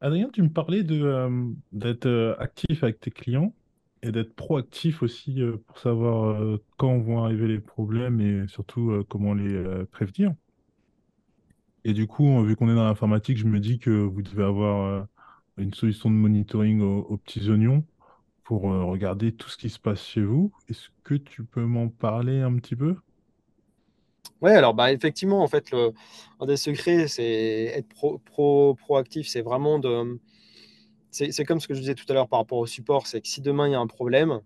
Adrien, 0.00 0.28
tu 0.30 0.42
me 0.42 0.48
parlais 0.48 0.84
euh, 0.90 1.52
d'être 1.72 2.06
euh, 2.06 2.36
actif 2.38 2.84
avec 2.84 3.00
tes 3.00 3.10
clients 3.10 3.54
et 4.02 4.12
d'être 4.12 4.34
proactif 4.34 5.02
aussi 5.02 5.42
euh, 5.42 5.56
pour 5.66 5.78
savoir 5.78 6.58
quand 6.76 6.98
vont 6.98 7.24
arriver 7.24 7.48
les 7.48 7.58
problèmes 7.58 8.20
et 8.20 8.46
surtout 8.48 9.04
comment 9.08 9.34
les 9.34 9.84
prévenir. 9.90 10.34
Et 11.84 11.94
du 11.94 12.06
coup, 12.06 12.42
vu 12.44 12.54
qu'on 12.54 12.70
est 12.70 12.74
dans 12.74 12.84
l'informatique, 12.84 13.38
je 13.38 13.46
me 13.46 13.58
dis 13.60 13.78
que 13.78 13.90
vous 13.90 14.22
devez 14.22 14.44
avoir 14.44 15.06
une 15.56 15.74
solution 15.74 16.10
de 16.10 16.14
monitoring 16.14 16.80
aux 16.80 17.16
petits 17.16 17.48
oignons 17.50 17.84
pour 18.44 18.62
regarder 18.62 19.32
tout 19.32 19.48
ce 19.48 19.56
qui 19.56 19.70
se 19.70 19.78
passe 19.78 20.04
chez 20.04 20.22
vous. 20.22 20.52
Est-ce 20.68 20.88
que 21.04 21.14
tu 21.14 21.44
peux 21.44 21.64
m'en 21.64 21.88
parler 21.88 22.40
un 22.40 22.54
petit 22.56 22.76
peu? 22.76 22.96
Ouais, 24.40 24.52
alors 24.52 24.74
bah, 24.74 24.92
effectivement, 24.92 25.42
en 25.42 25.48
fait, 25.48 25.70
le, 25.72 25.92
un 26.40 26.46
des 26.46 26.56
secrets, 26.56 27.08
c'est 27.08 27.24
être 27.76 27.88
pro, 27.88 28.18
pro- 28.18 28.74
proactif. 28.74 29.28
C'est 29.28 29.42
vraiment 29.42 29.78
de. 29.78 30.18
C'est 31.10 31.44
comme 31.44 31.60
ce 31.60 31.68
que 31.68 31.74
je 31.74 31.80
disais 31.80 31.94
tout 31.94 32.04
à 32.10 32.14
l'heure 32.14 32.28
par 32.28 32.40
rapport 32.40 32.58
au 32.58 32.66
support, 32.66 33.06
c'est 33.06 33.20
que 33.22 33.28
si 33.28 33.40
demain 33.40 33.68
il 33.68 33.72
y 33.72 33.74
a 33.74 33.80
un 33.80 33.86
problème, 33.86 34.40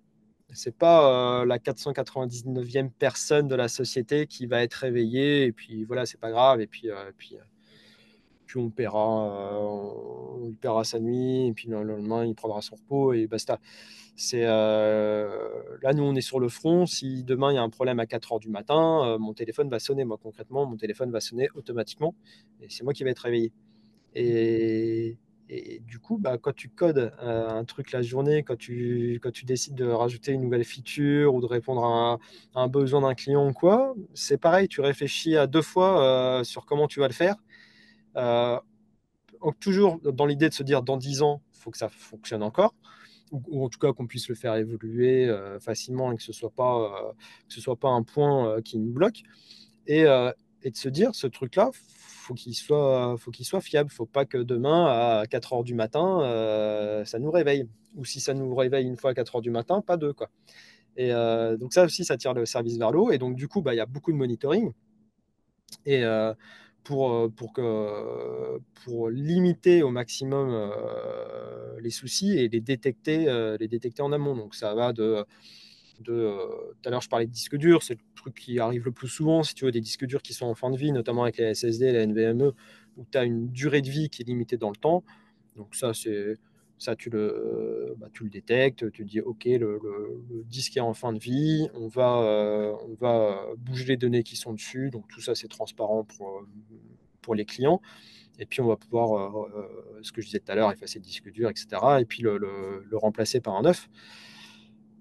c'est 0.53 0.76
pas 0.76 1.43
euh, 1.43 1.47
la 1.47 1.59
499e 1.59 2.91
personne 2.93 3.49
de 3.49 3.57
la 3.57 3.68
société 3.68 4.26
qui 4.28 4.47
va 4.47 4.62
être 4.62 4.74
réveillée, 4.74 5.45
et 5.47 5.53
puis 5.53 5.85
voilà, 5.85 6.07
c'est 6.07 6.20
pas 6.20 6.30
grave, 6.33 6.61
et 6.61 6.66
puis, 6.68 6.91
euh, 6.91 7.12
euh, 7.35 7.39
on 8.59 8.70
paiera, 8.70 9.55
euh, 9.55 9.59
on, 9.59 10.53
paiera 10.61 10.84
sa 10.84 11.00
nuit, 11.00 11.46
et 11.48 11.53
puis 11.53 11.68
le 11.68 11.82
lendemain 11.82 12.24
il 12.24 12.34
prendra 12.34 12.62
son 12.62 12.76
repos, 12.76 13.12
et 13.12 13.26
basta. 13.26 13.59
C'est 14.14 14.44
euh, 14.44 15.28
là, 15.82 15.94
nous, 15.94 16.03
on 16.03 16.14
est 16.14 16.20
sur 16.20 16.38
le 16.38 16.48
front. 16.48 16.86
Si 16.86 17.24
demain 17.24 17.50
il 17.53 17.55
y 17.55 17.59
a 17.59 17.62
un 17.62 17.70
problème 17.70 17.98
à 17.98 18.07
4 18.07 18.32
heures 18.32 18.40
du 18.40 18.48
matin, 18.48 19.05
euh, 19.07 19.18
mon 19.18 19.32
téléphone 19.32 19.68
va 19.68 19.78
sonner. 19.78 20.05
Moi, 20.05 20.18
concrètement, 20.22 20.66
mon 20.66 20.76
téléphone 20.76 21.11
va 21.11 21.20
sonner 21.20 21.48
automatiquement 21.55 22.14
et 22.61 22.66
c'est 22.68 22.84
moi 22.84 22.92
qui 22.92 23.05
vais 23.05 23.11
être 23.11 23.20
réveillé. 23.20 23.53
Et, 24.14 25.18
du 25.86 25.98
coup, 25.98 26.16
bah, 26.18 26.38
quand 26.38 26.55
tu 26.55 26.68
codes 26.70 27.12
euh, 27.22 27.48
un 27.48 27.64
truc 27.64 27.92
la 27.92 28.00
journée, 28.00 28.42
quand 28.42 28.57
tu 28.57 29.20
décides 29.44 29.74
de 29.74 29.86
rajouter 29.86 30.32
une 30.32 30.42
nouvelle 30.42 30.64
feature 30.64 31.34
ou 31.34 31.40
de 31.42 31.46
répondre 31.46 31.84
à 31.84 32.18
un, 32.55 32.68
besoin 32.68 33.03
d'un 33.03 33.14
client 33.14 33.46
ou 33.48 33.53
quoi, 33.53 33.94
c'est 34.14 34.38
pareil, 34.38 34.68
tu 34.68 34.80
réfléchis 34.80 35.36
à 35.36 35.46
deux 35.46 35.61
fois 35.61 36.42
sur 36.44 36.64
comment 36.64 36.86
tu 36.88 37.00
vas 37.00 37.09
le 37.09 37.12
faire. 37.12 37.36
Toujours 39.60 39.98
dans 40.00 40.26
l'idée 40.26 40.48
de 40.48 40.54
se 40.54 40.62
dire 40.62 40.82
dans 40.82 40.96
10 40.96 41.22
ans, 41.22 41.42
il 41.54 41.58
faut 41.58 41.70
que 41.70 41.78
ça 41.78 41.88
fonctionne 41.88 42.42
encore. 42.42 42.74
Ou, 43.32 43.64
en 43.64 43.70
tout 43.70 43.78
cas 43.78 43.94
qu'on 43.94 44.06
puisse 44.06 44.28
le 44.28 44.34
faire 44.34 44.56
évoluer 44.56 45.26
euh, 45.26 45.58
facilement 45.58 46.12
et 46.12 46.16
que 46.16 46.22
ce 46.22 46.34
soit 46.34 46.52
euh, 46.58 47.12
soit 47.48 47.76
pas 47.76 47.88
un 47.88 48.02
point 48.02 48.46
euh, 48.46 48.60
qui 48.60 48.78
nous 48.78 48.92
bloque. 48.92 49.22
Et, 49.86 50.04
de 50.04 50.76
se 50.76 50.88
dire 50.88 51.12
ce 51.12 51.26
truc 51.26 51.56
là 51.56 51.70
faut 51.72 52.34
qu'il 52.34 52.54
soit 52.54 53.16
faut 53.18 53.32
qu'il 53.32 53.44
soit 53.44 53.60
fiable. 53.60 53.90
Faut 53.90 54.06
pas 54.06 54.24
que 54.24 54.38
demain 54.38 54.86
à 54.86 55.24
4 55.28 55.54
heures 55.54 55.64
du 55.64 55.74
matin 55.74 56.20
ça 57.04 57.18
nous 57.18 57.30
réveille. 57.30 57.66
Ou 57.96 58.04
si 58.04 58.20
ça 58.20 58.32
nous 58.32 58.54
réveille 58.54 58.86
une 58.86 58.96
fois 58.96 59.10
à 59.10 59.14
4 59.14 59.36
heures 59.36 59.42
du 59.42 59.50
matin 59.50 59.80
pas 59.80 59.96
deux 59.96 60.12
quoi. 60.12 60.30
Et 60.96 61.10
donc 61.58 61.72
ça 61.72 61.84
aussi 61.84 62.04
ça 62.04 62.16
tire 62.16 62.34
le 62.34 62.46
service 62.46 62.78
vers 62.78 62.92
l'eau 62.92 63.10
et 63.10 63.18
donc 63.18 63.34
du 63.34 63.48
coup 63.48 63.60
bah, 63.60 63.74
il 63.74 63.78
y 63.78 63.80
a 63.80 63.86
beaucoup 63.86 64.12
de 64.12 64.16
monitoring 64.16 64.72
pour, 66.85 67.12
euh, 67.12 67.28
pour, 67.28 67.53
que, 67.53 68.59
pour 68.85 69.11
limiter 69.11 69.83
au 69.83 69.91
maximum 69.91 70.51
euh, 70.51 71.80
les 71.80 71.91
soucis 71.91 72.39
et 72.39 72.49
les 72.49 72.61
détecter, 72.61 73.28
euh, 73.28 73.57
les 73.61 73.68
détecter 73.68 74.03
en 74.03 74.12
amont. 74.12 74.37
Donc 74.37 74.55
ça 74.55 74.74
va 74.74 74.93
de 74.93 75.24
tout 76.05 76.12
à 76.85 76.91
l'heure, 76.91 77.01
je 77.01 77.09
parlais 77.09 77.26
de 77.26 77.30
disques 77.30 77.57
durs, 77.57 77.85
c'est 77.85 77.95
le 77.95 78.01
truc 78.16 78.35
qui 78.35 78.59
arrive 78.59 78.85
le 78.85 78.91
plus 78.91 79.07
souvent, 79.07 79.45
si 79.45 79.55
tu 79.55 79.64
veux, 79.64 79.70
des 79.70 79.80
disques 79.80 80.05
durs 80.05 80.20
qui 80.20 80.35
sont 80.35 80.47
en 80.47 80.55
fin 80.57 80.68
de 80.70 80.76
vie, 80.76 80.91
notamment 80.91 81.22
avec 81.22 81.37
les 81.37 81.55
SSD, 81.55 81.93
la 81.93 82.07
NVMe, 82.07 82.53
où 82.97 83.07
tu 83.09 83.18
as 83.18 83.22
une 83.22 83.53
durée 83.53 83.83
de 83.83 83.89
vie 83.89 84.09
qui 84.09 84.22
est 84.22 84.24
limitée 84.24 84.57
dans 84.57 84.70
le 84.70 84.76
temps. 84.76 85.05
Donc 85.55 85.76
ça, 85.76 85.95
c'est 85.95 86.39
ça, 86.83 86.97
tu 86.97 87.11
le, 87.11 87.95
bah, 87.99 88.09
tu 88.12 88.24
le 88.24 88.30
détectes, 88.30 88.91
tu 88.91 89.05
dis 89.05 89.20
OK, 89.20 89.45
le, 89.45 89.78
disque 90.47 90.76
est 90.76 90.80
en 90.80 90.95
fin 90.95 91.12
de 91.12 91.18
vie, 91.20 91.68
on 91.74 91.87
va, 91.87 92.18
euh, 92.22 92.74
on 92.89 92.95
va 92.95 93.47
bouger 93.57 93.85
les 93.87 93.97
données 93.97 94.24
qui 94.24 94.35
sont 94.35 94.53
dessus. 94.53 94.91
Donc 94.91 95.07
tout 95.07 95.20
ça, 95.20 95.37
c'est 95.37 95.47
transparent 95.47 96.03
pour, 96.03 96.43
pour 97.20 97.37
les 97.37 97.45
clients. 97.45 97.80
Et 98.41 98.47
puis 98.47 98.61
on 98.61 98.66
va 98.66 98.76
pouvoir, 98.76 99.12
euh, 99.37 99.49
euh, 99.57 100.01
ce 100.03 100.11
que 100.11 100.20
je 100.20 100.26
disais 100.26 100.41
tout 100.41 100.51
à 100.51 100.57
l'heure, 100.57 100.72
effacer 100.72 100.99
le 100.99 101.05
disque 101.05 101.30
dur, 101.30 101.49
etc. 101.49 101.68
Et 102.01 102.05
puis 102.05 102.22
le, 102.22 102.41
remplacer 102.95 103.41
par 103.41 103.55
un 103.55 103.62
neuf. 103.62 103.89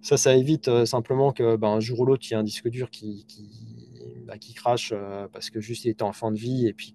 Ça, 0.04 0.18
ça 0.18 0.36
évite 0.36 0.86
simplement 0.86 1.32
que 1.32 1.56
ben, 1.56 1.70
un 1.70 1.80
jour 1.80 2.02
ou 2.02 2.06
l'autre, 2.06 2.28
il 2.28 2.32
y 2.32 2.34
ait 2.34 2.38
un 2.38 2.44
disque 2.44 2.68
dur 2.70 2.92
qui, 2.92 3.26
bah, 4.26 4.36
crache 4.56 4.94
parce 5.34 5.50
que 5.50 5.60
juste 5.60 5.86
il 5.86 5.90
était 5.90 6.04
en 6.04 6.12
fin 6.12 6.32
de 6.32 6.38
vie 6.38 6.68
et 6.68 6.74
puis, 6.74 6.94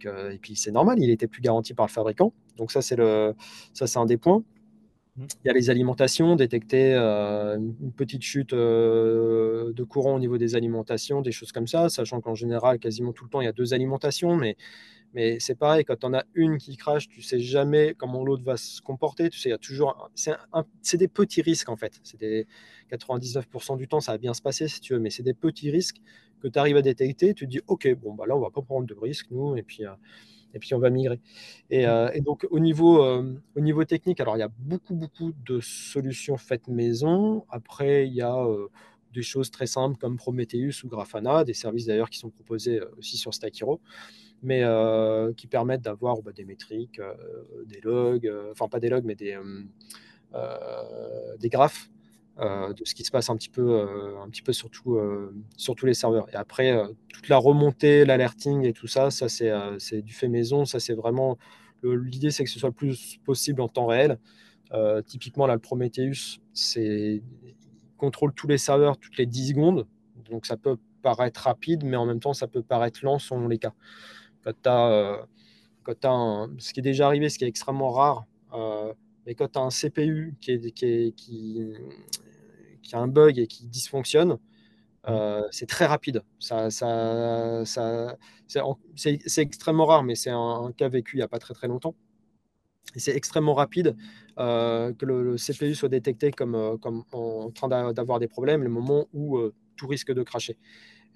c'est 0.55 0.73
normal, 0.73 1.01
il 1.01 1.11
était 1.11 1.27
plus 1.27 1.43
garanti 1.43 1.75
par 1.75 1.87
le 1.87 1.91
fabricant. 1.91 2.33
Donc 2.57 2.71
ça, 2.71 2.83
c'est 2.83 3.01
un 3.01 4.07
des 4.07 4.17
points. 4.17 4.45
Il 5.19 5.47
y 5.47 5.51
a 5.51 5.55
les 5.55 5.71
alimentations, 5.71 6.37
détecter 6.37 6.93
euh, 6.95 7.57
une 7.57 7.93
petite 7.93 8.23
chute 8.23 8.53
euh, 8.53 9.73
de 9.73 9.83
courant 9.83 10.15
au 10.15 10.19
niveau 10.19 10.37
des 10.37 10.55
alimentations, 10.57 11.23
des 11.23 11.33
choses 11.33 11.53
comme 11.53 11.67
ça, 11.67 11.89
sachant 11.89 12.21
qu'en 12.21 12.35
général, 12.35 12.79
quasiment 12.79 13.13
tout 13.13 13.25
le 13.25 13.31
temps, 13.31 13.41
il 13.41 13.47
y 13.47 13.49
a 13.49 13.53
deux 13.53 13.73
alimentations, 13.73 14.37
mais, 14.37 14.57
mais 15.15 15.41
c'est 15.41 15.55
pareil, 15.55 15.85
quand 15.87 16.05
on 16.05 16.13
a 16.13 16.25
une 16.35 16.59
qui 16.59 16.77
crache, 16.77 17.09
tu 17.09 17.23
sais 17.23 17.41
jamais 17.41 17.95
comment 17.97 18.25
l'autre 18.25 18.45
va 18.45 18.59
se 18.59 18.83
comporter, 18.83 19.31
tu 19.31 19.39
sais, 19.39 19.49
il 19.49 19.53
y 19.53 19.55
a 19.55 19.59
toujours, 19.59 20.11
c'est 20.15 20.99
des 20.99 21.09
petits 21.09 21.41
risques 21.41 21.71
en 21.71 21.77
fait, 21.77 21.99
c'est 22.03 22.21
des 22.21 22.47
99% 22.93 23.79
du 23.79 23.89
temps, 23.89 24.01
ça 24.01 24.13
va 24.13 24.19
bien 24.19 24.35
se 24.35 24.43
passer 24.43 24.69
si 24.69 24.81
tu 24.81 24.93
veux, 24.93 25.01
mais 25.01 25.11
c'est 25.11 25.23
des 25.23 25.35
petits 25.35 25.71
risques 25.71 26.03
que 26.43 26.49
tu 26.49 26.59
arrives 26.59 26.77
à 26.77 26.83
détecter, 26.83 27.33
tu 27.33 27.47
te 27.47 27.51
dis, 27.51 27.61
ok, 27.69 27.95
bon, 27.95 28.15
bah 28.15 28.27
là, 28.27 28.37
on 28.37 28.41
va 28.41 28.51
pas 28.51 28.61
prendre 28.61 28.87
de 28.87 28.95
risques, 28.95 29.31
nous, 29.31 29.57
et 29.57 29.63
puis... 29.63 29.87
Euh, 29.87 29.93
et 30.57 30.59
puis 30.59 30.75
on 30.75 30.79
va 30.79 30.91
migrer. 30.91 31.21
Et, 31.71 31.87
euh, 31.87 32.09
donc 32.21 32.47
au 32.51 32.59
niveau, 32.59 33.05
euh, 33.05 33.39
au 33.55 33.61
niveau 33.61 33.85
technique, 33.85 34.21
alors 34.21 34.37
il 34.37 34.41
y 34.41 34.43
a 34.43 34.51
beaucoup, 34.59 34.95
beaucoup 34.95 35.33
de 35.45 35.61
solutions 35.61 36.37
faites 36.39 36.67
maison. 36.67 37.45
Après, 37.51 38.09
il 38.09 38.15
y 38.15 38.23
a 38.23 38.35
euh, 38.35 38.69
des 39.13 39.23
choses 39.23 39.51
très 39.51 39.67
simples 39.67 39.99
comme 39.99 40.17
Prometheus 40.17 40.83
ou 40.83 40.89
Grafana, 40.89 41.45
des 41.45 41.55
services 41.55 41.87
d'ailleurs 41.87 42.11
qui 42.11 42.19
sont 42.19 42.31
proposés 42.31 42.81
aussi 42.99 43.19
sur 43.19 43.35
Stack 43.35 43.61
Hero, 43.61 43.81
mais 44.43 44.63
qui 45.37 45.47
permettent 45.47 45.83
d'avoir 45.83 46.21
bah, 46.23 46.33
des 46.33 46.45
métriques, 46.45 47.01
des 47.67 47.81
logs, 47.81 48.31
enfin 48.51 48.69
pas 48.69 48.81
des 48.81 48.91
logs, 48.91 49.05
mais 49.05 49.15
des, 49.15 49.39
des 51.39 51.49
graphes 51.49 51.89
euh, 52.39 52.75
de 52.75 52.85
ce 52.85 52.95
qui 52.95 53.03
se 53.03 53.11
passe 53.11 53.31
un 53.31 53.37
petit 53.37 53.49
peu, 53.49 53.63
euh, 53.63 54.21
un 54.23 54.29
petit 54.29 54.43
peu 54.43 54.53
sur, 54.53 54.69
euh, 54.89 55.35
sur, 55.57 55.75
tous 55.75 55.87
les 55.87 55.95
serveurs. 55.95 56.29
Et 56.35 56.37
après, 56.37 56.79
toute 57.09 57.31
la 57.31 57.39
remontée, 57.39 58.05
l'alerting 58.05 58.63
et 58.67 58.75
tout 58.75 58.87
ça, 58.87 59.11
ça 59.11 59.29
c'est 59.29 60.03
du 60.03 60.13
fait 60.13 60.29
maison. 60.29 60.67
Ça 60.67 60.79
c'est 60.79 60.93
vraiment 60.93 61.39
l'idée, 61.83 62.31
c'est 62.31 62.45
que 62.45 62.51
ce 62.51 62.59
soit 62.59 62.69
le 62.69 62.75
plus 62.75 63.19
possible 63.25 63.63
en 63.63 63.69
temps 63.69 63.87
réel. 63.87 64.19
typiquement, 65.07 65.47
là, 65.47 65.55
le 65.55 65.61
Prometheus, 65.61 66.41
c'est 66.53 67.23
contrôle 67.97 68.35
tous 68.35 68.47
les 68.47 68.59
serveurs 68.59 68.99
toutes 68.99 69.17
les 69.17 69.27
10 69.27 69.49
secondes. 69.49 69.87
Donc 70.31 70.45
ça 70.45 70.59
peut 70.59 70.77
paraître 71.01 71.41
rapide, 71.43 71.85
mais 71.85 71.97
en 71.97 72.05
même 72.05 72.21
temps, 72.21 72.35
ça 72.35 72.49
peut 72.49 72.63
paraître 72.63 73.01
lent 73.03 73.19
selon 73.19 73.49
les 73.49 73.59
cas. 73.59 73.73
Quand 74.45 74.53
tu 74.63 74.69
as, 74.69 75.27
quand 75.85 76.05
as 76.05 76.49
ce 76.59 76.75
qui 76.75 76.81
est 76.81 76.83
déjà 76.83 77.07
arrivé, 77.07 77.31
ce 77.31 77.39
qui 77.39 77.45
est 77.45 77.49
extrêmement 77.49 77.91
rare, 77.91 78.27
mais 79.27 79.35
quand 79.35 79.49
tu 79.49 79.59
as 79.59 79.63
un 79.63 79.71
CPU 79.71 80.37
qui, 80.41 80.53
est, 80.53 80.71
qui, 80.71 81.13
qui, 81.15 81.73
qui 82.83 82.97
a 82.97 83.01
un 83.01 83.09
bug 83.09 83.39
et 83.39 83.47
qui 83.49 83.67
dysfonctionne, 83.67 84.35
mmh. 84.35 84.39
euh, 85.09 85.43
c'est 85.51 85.67
très 85.67 85.87
rapide. 85.87 86.23
Ça, 86.39 86.71
ça, 86.71 87.65
ça 87.65 88.17
c'est 88.95 89.43
extrêmement 89.43 89.87
rare, 89.87 90.05
mais 90.05 90.15
c'est 90.15 90.31
un, 90.31 90.73
cas 90.77 90.89
vécu 90.89 91.17
il 91.17 91.19
n'y 91.19 91.25
a 91.25 91.29
pas 91.29 91.41
très 91.41 91.55
très 91.55 91.67
longtemps. 91.67 91.95
C'est 92.95 93.15
extrêmement 93.15 93.55
rapide 93.55 93.97
euh, 94.39 94.93
que 94.95 95.05
le, 95.05 95.37
CPU 95.37 95.75
soit 95.75 95.89
détecté 95.89 96.31
comme, 96.31 96.55
euh, 96.55 96.77
comme 96.79 97.03
en 97.13 97.51
train 97.51 97.69
d'avoir 97.93 98.21
des 98.21 98.29
problèmes, 98.29 98.63
le 98.63 98.71
moment 98.71 99.09
où 99.13 99.39
tout 99.77 99.89
risque 99.89 100.13
de 100.13 100.23
cracher. 100.23 100.57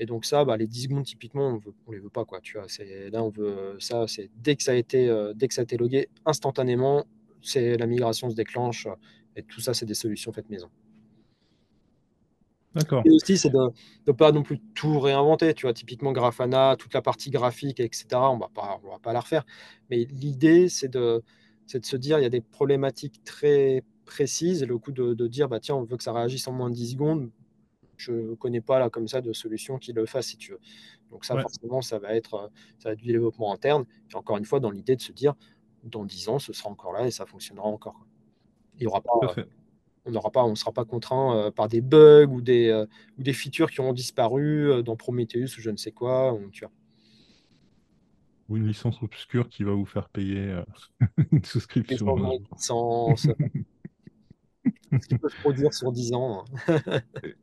Et 0.01 0.07
donc 0.07 0.25
ça, 0.25 0.45
bah, 0.45 0.57
les 0.57 0.67
10 0.67 0.85
secondes 0.85 1.05
typiquement, 1.05 1.61
on 1.87 1.91
ne 1.91 1.95
les 1.95 2.01
veut 2.01 2.11
pas. 2.11 2.25
Quoi, 2.25 2.41
tu 2.41 2.59
vois, 2.59 2.67
là, 3.13 3.23
on 3.23 3.31
veut 3.31 3.77
ça, 3.79 4.07
c'est 4.09 4.31
dès 4.37 4.57
que 4.57 4.63
ça 4.63 4.73
a 4.73 4.75
été, 4.75 5.09
dès 5.37 5.47
que 5.47 5.55
ça 5.55 5.61
a 5.61 5.65
été 5.65 5.77
logué, 5.77 6.09
instantanément, 6.27 7.07
c'est 7.43 7.77
la 7.77 7.87
migration 7.87 8.31
se 8.31 8.35
déclenche 8.35 8.87
et 9.37 9.43
tout 9.43 9.61
ça, 9.61 9.75
c'est 9.75 9.87
des 9.87 9.95
solutions 9.95 10.33
faites 10.33 10.49
maison. 10.51 10.71
D'accord. 12.75 13.03
Et 13.05 13.11
aussi, 13.11 13.37
c'est 13.37 13.51
de 13.51 13.59
ne 14.07 14.13
pas 14.13 14.31
non 14.31 14.43
plus 14.43 14.61
tout 14.75 15.01
réinventer. 15.01 15.55
Tu 15.55 15.67
vois, 15.67 15.73
typiquement 15.73 16.13
Grafana, 16.13 16.77
toute 16.79 16.95
la 16.95 17.03
partie 17.03 17.31
graphique, 17.31 17.81
etc., 17.81 18.07
on 18.13 18.37
ne 18.37 18.41
va 18.41 18.49
pas 19.03 19.13
la 19.13 19.21
refaire. 19.21 19.45
Mais 19.91 20.05
l'idée, 20.05 20.69
c'est 20.69 20.89
de, 20.89 21.23
de 21.73 21.85
se 21.85 21.97
dire, 21.97 22.19
il 22.19 22.23
y 22.23 22.27
a 22.27 22.31
des 22.31 22.41
problématiques 22.41 23.25
très 23.25 23.83
précises. 24.05 24.63
Et 24.63 24.67
le 24.67 24.79
coup 24.79 24.93
de, 24.93 25.27
dire, 25.27 25.49
bah, 25.49 25.59
tiens, 25.59 25.75
on 25.75 25.83
veut 25.83 25.97
que 25.97 26.05
ça 26.05 26.13
réagisse 26.13 26.47
en 26.47 26.53
moins 26.53 26.71
de 26.71 26.75
10 26.75 26.93
secondes, 26.93 27.31
je 27.97 28.13
ne 28.13 28.35
connais 28.35 28.61
pas 28.61 28.79
là 28.79 28.89
comme 28.89 29.09
ça 29.09 29.21
de 29.21 29.33
solution 29.33 29.79
qui 29.79 29.93
le 29.93 30.07
fasse, 30.07 30.29
si 30.29 30.37
tu 30.37 30.53
veux. 30.53 30.61
Donc 31.11 31.25
ça, 31.25 31.39
forcément, 31.41 31.83
ça 31.83 31.99
va, 31.99 32.15
être, 32.15 32.51
ça 32.79 32.91
va 32.91 32.93
être 32.93 33.01
du 33.01 33.13
développement 33.13 33.53
interne. 33.53 33.85
Et 34.13 34.15
encore 34.15 34.39
une 34.39 34.45
fois, 34.45 34.61
dans 34.61 34.71
l'idée 34.71 34.95
de 34.95 35.03
se 35.03 35.13
dire, 35.13 35.35
dans 35.85 36.05
10 36.05 36.29
ans, 36.29 36.39
ce 36.39 36.53
sera 36.53 36.71
encore 36.71 36.93
là 36.93 37.07
et 37.07 37.11
ça 37.11 37.27
fonctionnera 37.27 37.67
encore. 37.67 38.07
Il 38.77 38.85
y 38.85 38.87
aura 38.87 39.01
pas, 39.01 39.13
on 40.05 40.11
n'aura 40.11 40.31
pas, 40.31 40.45
on 40.45 40.55
sera 40.55 40.73
pas 40.73 40.85
contraint 40.85 41.37
euh, 41.37 41.51
par 41.51 41.69
des 41.69 41.81
bugs 41.81 42.27
ou 42.27 42.41
des, 42.41 42.69
euh, 42.69 42.87
ou 43.19 43.23
des 43.23 43.33
features 43.33 43.71
qui 43.71 43.81
ont 43.81 43.93
disparu 43.93 44.71
euh, 44.71 44.83
dans 44.83 44.97
Prometheus 44.97 45.57
ou 45.59 45.61
je 45.61 45.71
ne 45.71 45.77
sais 45.77 45.93
quoi. 45.93 46.39
tu 46.53 46.65
vois. 46.65 46.73
Ou 48.49 48.57
une 48.57 48.67
licence 48.67 49.01
obscure 49.03 49.49
qui 49.49 49.63
va 49.63 49.73
vous 49.73 49.87
faire 49.87 50.09
payer 50.09 50.61
une 51.33 51.45
souscription. 51.45 52.17
Une 52.17 52.45
licence. 52.53 53.29
Ce 54.93 55.07
qui 55.07 55.19
peut 55.19 55.29
se 55.29 55.37
produire 55.37 55.73
sur 55.73 55.93
10 55.93 56.15
ans. 56.15 56.45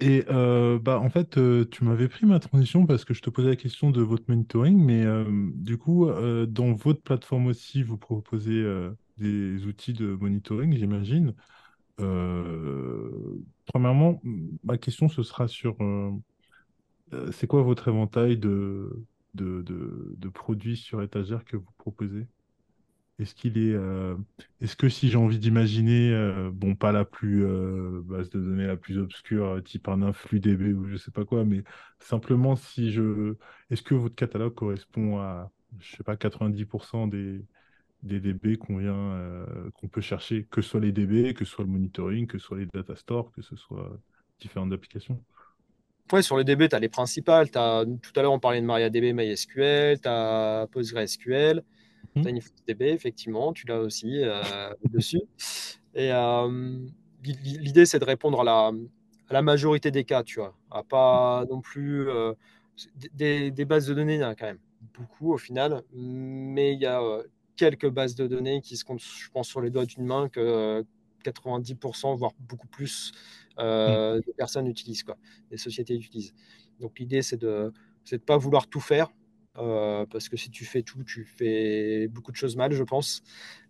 Et 0.00 0.24
bah, 0.28 1.00
en 1.00 1.10
fait, 1.10 1.38
tu 1.70 1.84
m'avais 1.84 2.08
pris 2.08 2.26
ma 2.26 2.38
transition 2.38 2.86
parce 2.86 3.04
que 3.04 3.14
je 3.14 3.22
te 3.22 3.30
posais 3.30 3.48
la 3.50 3.56
question 3.56 3.90
de 3.90 4.00
votre 4.02 4.24
monitoring, 4.28 4.76
mais 4.78 5.04
du 5.54 5.76
coup, 5.78 6.06
dans 6.48 6.72
votre 6.74 7.02
plateforme 7.02 7.46
aussi, 7.48 7.82
vous 7.82 7.98
proposez 7.98 8.64
des 9.16 9.66
outils 9.66 9.92
de 9.94 10.06
monitoring, 10.14 10.76
j'imagine. 10.76 11.34
premièrement, 13.66 14.20
ma 14.64 14.78
question, 14.78 15.08
ce 15.08 15.22
sera 15.22 15.48
sur 15.48 15.76
c'est 17.32 17.46
quoi 17.46 17.62
votre 17.62 17.88
éventail 17.88 18.36
de, 18.38 19.06
de, 19.34 19.62
de 20.16 20.28
produits 20.28 20.76
sur 20.76 21.02
étagère 21.02 21.44
que 21.44 21.56
vous 21.56 21.70
proposez? 21.78 22.26
Est-ce 23.18 23.34
qu'il 23.34 23.58
est, 23.58 23.74
euh, 23.74 24.14
est-ce 24.60 24.76
que 24.76 24.88
si 24.88 25.08
j'ai 25.08 25.16
envie 25.18 25.40
d'imaginer, 25.40 26.12
euh, 26.12 26.50
bon, 26.52 26.76
pas 26.76 26.92
la 26.92 27.04
plus 27.04 27.44
euh, 27.44 28.00
base 28.04 28.30
de 28.30 28.38
données 28.40 28.66
la 28.66 28.76
plus 28.76 28.98
obscure, 28.98 29.60
type 29.64 29.88
un 29.88 30.02
influx 30.02 30.38
DB 30.38 30.72
ou 30.72 30.86
je 30.86 30.96
sais 30.96 31.10
pas 31.10 31.24
quoi, 31.24 31.44
mais 31.44 31.64
simplement 31.98 32.54
si 32.54 32.92
je, 32.92 33.34
est-ce 33.70 33.82
que 33.82 33.94
votre 33.94 34.14
catalogue 34.14 34.54
correspond 34.54 35.18
à, 35.18 35.50
je 35.80 35.96
sais 35.96 36.04
pas, 36.04 36.14
90% 36.14 37.08
des, 37.08 37.44
des 38.04 38.20
DB 38.20 38.56
qu'on 38.56 38.76
vient, 38.78 39.44
qu'on 39.74 39.88
peut 39.88 40.00
chercher, 40.00 40.46
que 40.48 40.62
ce 40.62 40.70
soit 40.70 40.80
les 40.80 40.92
DB, 40.92 41.34
que 41.34 41.44
ce 41.44 41.50
soit 41.50 41.64
le 41.64 41.70
monitoring, 41.70 42.28
que 42.28 42.38
ce 42.38 42.46
soit 42.46 42.58
les 42.58 42.66
data 42.66 42.94
stores, 42.94 43.32
que 43.32 43.42
ce 43.42 43.56
soit 43.56 43.98
différentes 44.38 44.72
applications? 44.72 45.20
Ouais, 46.12 46.22
sur 46.22 46.38
les 46.38 46.44
DB, 46.44 46.68
tu 46.68 46.76
as 46.76 46.78
les 46.78 46.88
principales. 46.88 47.48
As, 47.54 47.84
tout 47.84 48.12
à 48.14 48.22
l'heure, 48.22 48.32
on 48.32 48.38
parlait 48.38 48.60
de 48.60 48.66
MariaDB, 48.66 49.12
MySQL, 49.12 50.00
tu 50.00 50.08
as 50.08 50.68
PostgreSQL. 50.70 51.64
Mmh. 52.14 52.38
DB, 52.66 52.82
effectivement, 52.88 53.52
tu 53.52 53.66
l'as 53.66 53.80
aussi 53.80 54.22
euh, 54.22 54.42
dessus. 54.90 55.22
Et 55.94 56.12
euh, 56.12 56.78
l'idée, 57.22 57.86
c'est 57.86 57.98
de 57.98 58.04
répondre 58.04 58.40
à 58.40 58.44
la, 58.44 58.72
à 59.28 59.32
la, 59.32 59.42
majorité 59.42 59.90
des 59.90 60.04
cas, 60.04 60.22
tu 60.22 60.40
vois. 60.40 60.54
À 60.70 60.82
pas 60.82 61.44
non 61.50 61.60
plus 61.60 62.08
euh, 62.08 62.32
des, 63.14 63.50
des, 63.50 63.64
bases 63.64 63.86
de 63.86 63.94
données, 63.94 64.14
il 64.14 64.20
y 64.20 64.24
en 64.24 64.28
a 64.28 64.34
quand 64.34 64.46
même 64.46 64.60
beaucoup 64.94 65.32
au 65.32 65.38
final, 65.38 65.82
mais 65.92 66.74
il 66.74 66.80
y 66.80 66.86
a 66.86 67.00
quelques 67.56 67.88
bases 67.88 68.14
de 68.14 68.26
données 68.26 68.60
qui 68.60 68.76
se 68.76 68.84
comptent, 68.84 69.02
je 69.02 69.30
pense, 69.30 69.48
sur 69.48 69.60
les 69.60 69.70
doigts 69.70 69.86
d'une 69.86 70.04
main 70.04 70.28
que 70.28 70.84
90%, 71.24 72.16
voire 72.16 72.32
beaucoup 72.38 72.68
plus 72.68 73.12
mmh. 73.56 73.62
de 73.62 74.32
personnes 74.36 74.66
utilisent, 74.66 75.02
quoi, 75.02 75.16
des 75.50 75.56
sociétés 75.56 75.94
utilisent. 75.94 76.34
Donc 76.80 76.98
l'idée, 76.98 77.22
c'est 77.22 77.36
de 77.36 77.72
ne 78.12 78.16
pas 78.18 78.36
vouloir 78.36 78.68
tout 78.68 78.80
faire, 78.80 79.10
euh, 79.58 80.06
parce 80.06 80.28
que 80.28 80.36
si 80.36 80.50
tu 80.50 80.64
fais 80.64 80.82
tout, 80.82 81.02
tu 81.04 81.24
fais 81.24 82.08
beaucoup 82.08 82.32
de 82.32 82.36
choses 82.36 82.56
mal, 82.56 82.72
je 82.72 82.82
pense. 82.82 83.22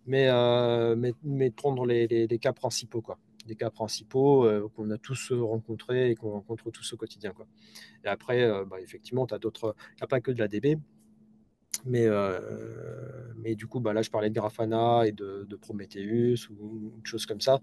Mais, 0.05 0.27
euh, 0.29 0.95
prendre 1.55 1.85
les, 1.85 2.39
cas 2.39 2.53
principaux, 2.53 3.01
quoi. 3.01 3.17
Les 3.47 3.55
cas 3.55 3.69
principaux 3.69 4.45
euh, 4.45 4.67
qu'on 4.75 4.91
a 4.91 4.97
tous 4.97 5.31
rencontrés 5.31 6.11
et 6.11 6.15
qu'on 6.15 6.31
rencontre 6.31 6.69
tous 6.71 6.93
au 6.93 6.97
quotidien, 6.97 7.31
quoi. 7.31 7.47
Et 8.03 8.07
après, 8.07 8.47
bah, 8.65 8.79
effectivement, 8.81 9.25
tu 9.27 9.33
as 9.33 9.39
d'autres. 9.39 9.75
Il 9.97 10.03
n'y 10.03 10.07
pas 10.07 10.21
que 10.21 10.31
de 10.31 10.39
la 10.39 10.47
DB. 10.47 10.77
Mais, 11.85 12.05
du 13.55 13.67
coup, 13.67 13.79
bah, 13.79 13.93
là, 13.93 14.01
je 14.01 14.09
parlais 14.09 14.29
de 14.29 14.35
Grafana 14.35 15.07
et 15.07 15.11
de, 15.11 15.55
Prometheus 15.59 16.49
ou, 16.49 16.93
de 17.01 17.05
choses 17.05 17.25
comme 17.25 17.41
ça. 17.41 17.61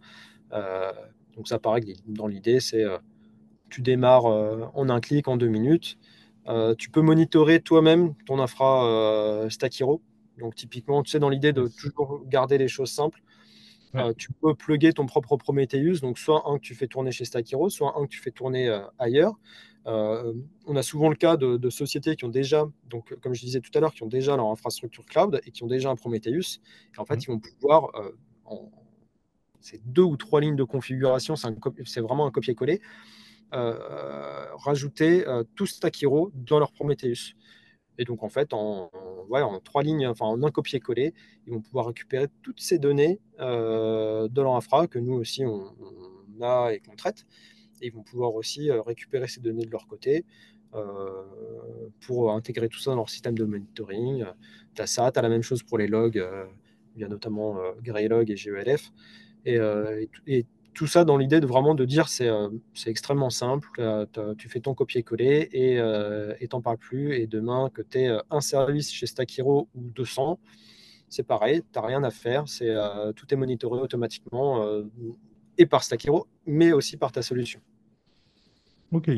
donc, 1.36 1.48
ça 1.48 1.58
paraît 1.58 1.80
que 1.80 1.90
dans 2.06 2.26
l'idée, 2.26 2.60
c'est 2.60 2.84
tu 3.68 3.82
démarres 3.82 4.26
en 4.26 4.88
un 4.88 5.00
clic, 5.00 5.28
en 5.28 5.36
deux 5.36 5.48
minutes. 5.48 5.98
Euh, 6.48 6.74
tu 6.74 6.90
peux 6.90 7.00
monitorer 7.00 7.60
toi-même 7.60 8.14
ton 8.26 8.38
infra 8.38 8.86
euh, 8.86 9.50
Stack 9.50 9.80
Hero. 9.80 10.02
Donc 10.38 10.54
typiquement, 10.54 11.02
tu 11.02 11.10
sais, 11.10 11.18
dans 11.18 11.28
l'idée 11.28 11.52
de 11.52 11.68
toujours 11.68 12.22
garder 12.26 12.58
les 12.58 12.68
choses 12.68 12.90
simples, 12.90 13.22
euh, 13.94 14.12
tu 14.16 14.30
peux 14.32 14.54
plugger 14.54 14.92
ton 14.92 15.06
propre 15.06 15.36
Prometheus, 15.38 16.00
donc 16.00 16.18
soit 16.18 16.42
un 16.46 16.58
que 16.58 16.62
tu 16.62 16.74
fais 16.74 16.86
tourner 16.86 17.12
chez 17.12 17.24
Stack 17.24 17.50
Hero, 17.50 17.70
soit 17.70 17.98
un 17.98 18.02
que 18.02 18.10
tu 18.10 18.20
fais 18.20 18.30
tourner 18.30 18.68
ailleurs. 18.98 19.32
on 19.86 20.76
a 20.76 20.82
souvent 20.82 21.08
le 21.08 21.14
cas 21.14 21.38
de, 21.38 21.70
sociétés 21.70 22.14
qui 22.16 22.26
ont 22.26 22.30
déjà, 22.30 22.66
donc 22.90 23.18
comme 23.22 23.34
je 23.34 23.40
disais 23.40 23.60
tout 23.60 23.70
à 23.74 23.80
l'heure, 23.80 23.94
qui 23.94 24.02
ont 24.02 24.08
déjà 24.08 24.36
leur 24.36 24.48
infrastructure 24.48 25.06
cloud 25.06 25.40
et 25.46 25.50
qui 25.50 25.62
ont 25.62 25.68
déjà 25.68 25.88
un 25.88 25.96
Prometheus. 25.96 26.60
Et 26.94 27.00
en 27.00 27.06
fait, 27.06 27.16
mmh. 27.16 27.20
ils 27.22 27.26
vont 27.28 27.38
pouvoir, 27.38 27.90
c'est 29.60 29.80
deux 29.86 30.02
ou 30.02 30.18
trois 30.18 30.42
lignes 30.42 30.56
de 30.56 30.64
configuration, 30.64 31.34
c'est 31.34 32.00
vraiment 32.00 32.26
un 32.26 32.30
copier-coller. 32.30 32.82
Euh, 33.54 34.46
rajouter 34.56 35.26
euh, 35.28 35.44
tout 35.54 35.66
Stack 35.66 36.02
Hero 36.02 36.32
dans 36.34 36.58
leur 36.58 36.72
Prometheus. 36.72 37.34
Et 37.96 38.04
donc, 38.04 38.24
en 38.24 38.28
fait, 38.28 38.52
en, 38.52 38.90
en 39.30 39.60
trois 39.60 39.84
lignes, 39.84 40.08
enfin 40.08 40.26
en 40.26 40.42
un 40.42 40.50
copier-coller, 40.50 41.14
ils 41.46 41.52
vont 41.52 41.60
pouvoir 41.60 41.86
récupérer 41.86 42.26
toutes 42.42 42.60
ces 42.60 42.78
données 42.78 43.20
euh, 43.38 44.26
de 44.28 44.42
leur 44.42 44.56
infra 44.56 44.88
que 44.88 44.98
nous 44.98 45.14
aussi 45.14 45.44
on, 45.46 45.72
a 46.42 46.72
et 46.72 46.80
qu'on 46.80 46.96
traite. 46.96 47.24
Et 47.80 47.86
ils 47.86 47.92
vont 47.92 48.02
pouvoir 48.02 48.34
aussi 48.34 48.70
récupérer 48.70 49.28
ces 49.28 49.40
données 49.40 49.64
de 49.64 49.70
leur 49.70 49.86
côté 49.86 50.24
pour 52.00 52.32
intégrer 52.32 52.68
tout 52.68 52.78
ça 52.78 52.90
dans 52.90 52.96
leur 52.96 53.08
système 53.08 53.38
de 53.38 53.44
monitoring. 53.44 54.26
Tu 54.74 54.82
as 54.82 54.86
ça, 54.86 55.10
tu 55.10 55.18
as 55.18 55.22
la 55.22 55.30
même 55.30 55.42
chose 55.42 55.62
pour 55.62 55.78
les 55.78 55.86
logs, 55.86 56.22
il 56.96 57.00
y 57.00 57.04
a 57.04 57.08
notamment 57.08 57.58
Greylog 57.80 58.30
et 58.30 58.36
GELF. 58.36 58.92
Et, 59.46 59.58
tout 60.76 60.86
ça 60.86 61.04
dans 61.04 61.16
l'idée 61.16 61.40
de 61.40 61.46
vraiment 61.46 61.74
de 61.74 61.86
dire 61.86 62.06
c'est 62.08 62.28
euh, 62.28 62.50
extrêmement 62.84 63.30
simple, 63.30 63.68
tu 64.38 64.48
fais 64.48 64.60
ton 64.60 64.74
copier-coller 64.74 65.48
et 65.50 65.80
euh, 65.80 66.34
t'en 66.50 66.60
parles 66.60 66.76
plus. 66.76 67.14
Et 67.14 67.26
demain, 67.26 67.70
que 67.72 67.80
tu 67.80 67.98
aies 67.98 68.08
euh, 68.08 68.20
un 68.30 68.42
service 68.42 68.92
chez 68.92 69.06
Stack 69.06 69.38
Hero 69.38 69.68
ou 69.74 69.90
200, 69.90 70.38
c'est 71.08 71.22
pareil, 71.22 71.62
tu 71.72 71.78
n'as 71.78 71.86
rien 71.86 72.04
à 72.04 72.10
faire. 72.10 72.46
c'est 72.46 72.68
euh, 72.68 73.12
tout 73.12 73.32
est 73.32 73.36
monitoré 73.36 73.80
automatiquement 73.80 74.68
et 75.56 75.64
par 75.64 75.82
Stack 75.82 76.04
Hero, 76.04 76.26
mais 76.46 76.72
aussi 76.72 76.98
par 76.98 77.10
ta 77.10 77.22
solution. 77.22 77.60
Ok. 78.92 79.10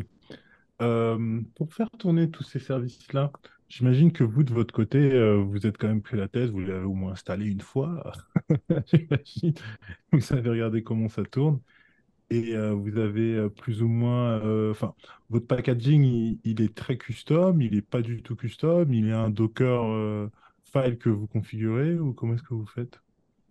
pour 0.79 1.75
faire 1.75 1.91
tourner 1.99 2.31
tous 2.31 2.45
ces 2.45 2.61
services-là, 2.61 3.33
j'imagine 3.69 4.13
que 4.13 4.25
vous, 4.25 4.43
de 4.45 4.53
votre 4.53 4.75
côté, 4.75 5.11
vous 5.43 5.67
êtes 5.67 5.79
quand 5.79 5.89
même 5.89 6.03
pris 6.03 6.17
la 6.17 6.29
thèse, 6.29 6.51
vous 6.51 6.61
l'avez 6.61 6.85
au 6.85 6.95
moins 6.95 7.13
installé 7.13 7.47
une 7.47 7.61
fois. 7.61 8.13
j'imagine. 8.87 9.55
Vous 10.13 10.21
savez 10.21 10.51
regarder 10.51 10.83
comment 10.83 11.09
ça 11.09 11.23
tourne. 11.25 11.61
Et 12.31 12.55
euh, 12.55 12.73
vous 12.73 12.99
avez 12.99 13.35
euh, 13.35 13.49
plus 13.49 13.83
ou 13.83 13.89
moins, 13.89 14.39
euh, 14.45 14.71
enfin, 14.71 14.95
votre 15.31 15.47
packaging, 15.47 16.39
il, 16.45 16.61
est 16.61 16.75
très 16.75 16.99
custom, 16.99 17.63
il 17.63 17.73
n'est 17.73 17.83
pas 17.83 18.03
du 18.03 18.23
tout 18.23 18.37
custom, 18.37 18.93
il 18.93 19.09
est 19.09 19.13
un 19.13 19.31
Docker 19.31 20.31
file 20.71 20.99
que 20.99 21.09
vous 21.09 21.27
configurez 21.27 21.99
ou 21.99 22.13
comment 22.13 22.35
est-ce 22.35 22.43
que 22.43 22.53
vous 22.53 22.67
faites? 22.67 23.01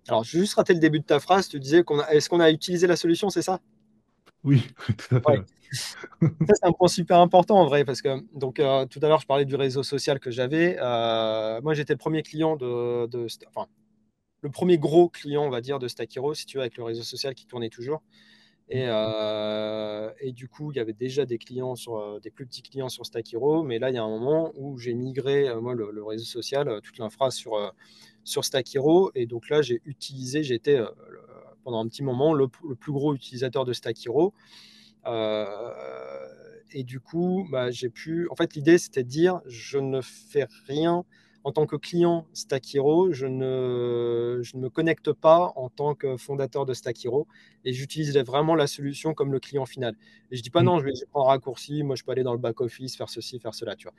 Alors, 0.08 0.24
j'ai 0.24 0.40
juste 0.40 0.54
raté 0.54 0.74
le 0.74 0.80
début 0.80 1.00
de 1.00 1.06
ta 1.06 1.20
phrase. 1.20 1.50
Tu 1.50 1.60
disais 1.60 1.84
qu'on 1.84 2.00
a, 2.00 2.08
est-ce 2.10 2.30
qu'on 2.30 2.40
a 2.40 2.52
utilisé 2.52 2.86
la 2.86 2.96
solution, 2.96 3.30
c'est 3.30 3.42
ça? 3.42 3.60
Oui, 4.48 4.64
tout 4.98 5.16
à 5.16 5.20
fait. 5.20 5.44
ça, 5.74 6.54
c'est 6.54 6.66
un 6.66 6.72
point 6.72 6.88
super 6.88 7.20
important 7.20 7.60
en 7.60 7.66
vrai, 7.66 7.84
parce 7.84 8.02
que 8.02 8.24
donc, 8.34 8.56
tout 8.56 9.00
à 9.02 9.08
l'heure, 9.08 9.20
je 9.20 9.28
parlais 9.28 9.46
du 9.46 9.56
réseau 9.56 9.84
social 9.84 10.20
que 10.20 10.32
j'avais. 10.32 10.78
moi, 11.62 11.74
j'étais 11.74 11.94
le 11.94 11.98
premier 11.98 12.24
client 12.24 12.56
de, 12.56 13.08
de, 13.08 13.28
enfin, 13.48 13.68
le 14.42 14.50
premier 14.50 14.78
gros 14.78 15.10
client, 15.10 15.44
on 15.44 15.50
va 15.50 15.62
dire, 15.62 15.80
de 15.80 15.88
Stack 15.88 16.16
Hero, 16.16 16.34
si 16.34 16.46
tu 16.46 16.58
veux, 16.58 16.62
avec 16.62 16.78
le 16.78 16.84
réseau 16.84 17.04
social 17.04 17.36
qui 17.36 17.46
tournait 17.46 17.70
toujours. 17.70 18.02
Et, 18.70 18.86
mmh. 18.86 18.90
euh, 18.90 20.12
et, 20.20 20.32
du 20.32 20.48
coup, 20.48 20.72
il 20.72 20.78
y 20.78 20.80
avait 20.80 20.94
déjà 20.94 21.26
des 21.26 21.38
clients 21.38 21.76
sur 21.76 21.98
euh, 21.98 22.20
des 22.20 22.32
plus 22.32 22.46
petits 22.46 22.62
clients 22.62 22.90
sur 22.90 23.06
Stack 23.06 23.34
Hero, 23.34 23.64
mais 23.64 23.80
là, 23.80 23.90
il 23.90 23.96
y 23.96 23.98
a 23.98 24.04
un 24.04 24.10
moment 24.10 24.52
où 24.56 24.78
j'ai 24.78 24.94
migré 24.94 25.48
euh, 25.48 25.62
moi 25.62 25.74
le, 25.74 26.04
réseau 26.04 26.26
social, 26.26 26.82
toute 26.84 26.98
l'infra 26.98 27.32
sur 27.32 27.74
sur 28.24 28.44
Stack 28.44 28.76
Hero, 28.76 29.10
et 29.16 29.26
donc 29.26 29.50
là, 29.50 29.62
j'ai 29.62 29.82
utilisé, 29.86 30.44
j'étais 30.44 30.82
pendant 31.68 31.84
un 31.84 31.88
petit 31.90 32.02
moment 32.02 32.34
le, 32.34 32.48
plus 32.48 32.94
gros 32.94 33.14
utilisateur 33.14 33.66
de 33.66 33.74
Stack 33.74 33.98
Hero. 34.06 34.34
et 36.72 36.84
du 36.86 37.02
coup, 37.02 37.46
bah, 37.52 37.72
j'ai 37.72 37.90
pu. 37.90 38.30
En 38.32 38.38
fait, 38.38 38.56
l'idée, 38.56 38.78
c'était 38.78 39.04
de 39.04 39.10
dire, 39.10 39.42
je 39.48 39.78
ne 39.78 40.00
fais 40.00 40.48
rien 40.70 41.04
en 41.44 41.52
tant 41.52 41.66
que 41.66 41.76
client 41.76 42.26
Stack 42.32 42.74
Hero, 42.74 43.12
je 43.12 43.26
ne, 43.26 44.40
je 44.44 44.56
ne 44.56 44.62
me 44.62 44.70
connecte 44.70 45.12
pas 45.12 45.52
en 45.58 45.68
tant 45.68 45.94
que 45.94 46.16
fondateur 46.16 46.66
de 46.66 46.74
Stack 46.74 47.04
Hero 47.04 47.28
et 47.66 47.74
j'utilise 47.74 48.18
vraiment 48.18 48.56
la 48.56 48.68
solution 48.68 49.14
comme 49.14 49.34
le 49.34 49.40
client 49.42 49.66
final. 49.66 49.94
Et 50.32 50.38
je 50.38 50.42
dis 50.42 50.50
pas 50.50 50.62
mm. 50.62 50.66
non, 50.66 50.80
je 50.80 50.86
vais 50.86 50.94
prendre 51.12 51.28
un 51.28 51.32
raccourci, 51.32 51.84
moi 51.84 51.98
je 51.98 52.04
peux 52.06 52.14
aller 52.14 52.24
dans 52.24 52.34
le 52.34 52.40
back 52.40 52.62
office, 52.62 52.96
faire 52.96 53.10
ceci, 53.10 53.40
faire 53.40 53.54
cela, 53.54 53.76
tu 53.76 53.88
vois. 53.88 53.94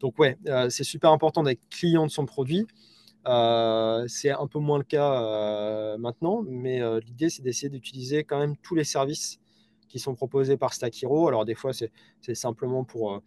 Donc 0.00 0.18
ouais, 0.18 0.36
euh, 0.48 0.68
c'est 0.68 0.84
super 0.84 1.12
important 1.12 1.42
d'être 1.42 1.66
client 1.70 2.04
de 2.04 2.10
son 2.10 2.26
produit. 2.26 2.66
Euh, 3.26 4.04
c'est 4.08 4.30
un 4.30 4.46
peu 4.46 4.58
moins 4.58 4.78
le 4.78 4.84
cas 4.84 5.20
euh, 5.22 5.98
maintenant, 5.98 6.42
mais 6.46 6.80
l'idée 7.00 7.30
c'est 7.30 7.42
d'essayer 7.42 7.68
d'utiliser 7.68 8.24
quand 8.24 8.38
même 8.38 8.56
tous 8.58 8.74
les 8.74 8.84
services 8.84 9.38
qui 9.88 9.98
sont 9.98 10.14
proposés 10.14 10.56
par 10.56 10.74
Stack 10.74 11.02
Hero. 11.02 11.28
Alors 11.28 11.44
des 11.44 11.54
fois 11.54 11.72
c'est 11.72 12.34
simplement 12.34 12.84
pour 12.84 13.22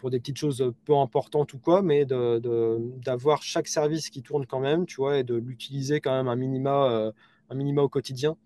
pour 0.00 0.10
des 0.10 0.18
petites 0.18 0.38
choses 0.38 0.72
peu 0.86 0.96
importantes 0.96 1.52
ou 1.52 1.58
quoi, 1.58 1.82
mais 1.82 2.06
d'avoir 2.06 3.42
chaque 3.42 3.68
service 3.68 4.08
qui 4.08 4.22
tourne 4.22 4.46
quand 4.46 4.58
même, 4.60 4.86
tu 4.86 4.96
vois, 4.96 5.18
et 5.18 5.24
de 5.24 5.34
l'utiliser 5.34 6.00
quand 6.00 6.12
même 6.12 6.26
un 6.26 6.36
minima, 6.36 6.90
euh, 6.90 7.12
un 7.50 7.54
minima 7.54 7.82
au 7.82 7.88
quotidien 7.88 8.36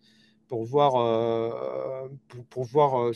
pour 0.49 0.65
voir, 0.65 0.97
euh, 0.97 2.09
pour, 2.51 2.65
voir 2.65 3.07
euh, 3.07 3.13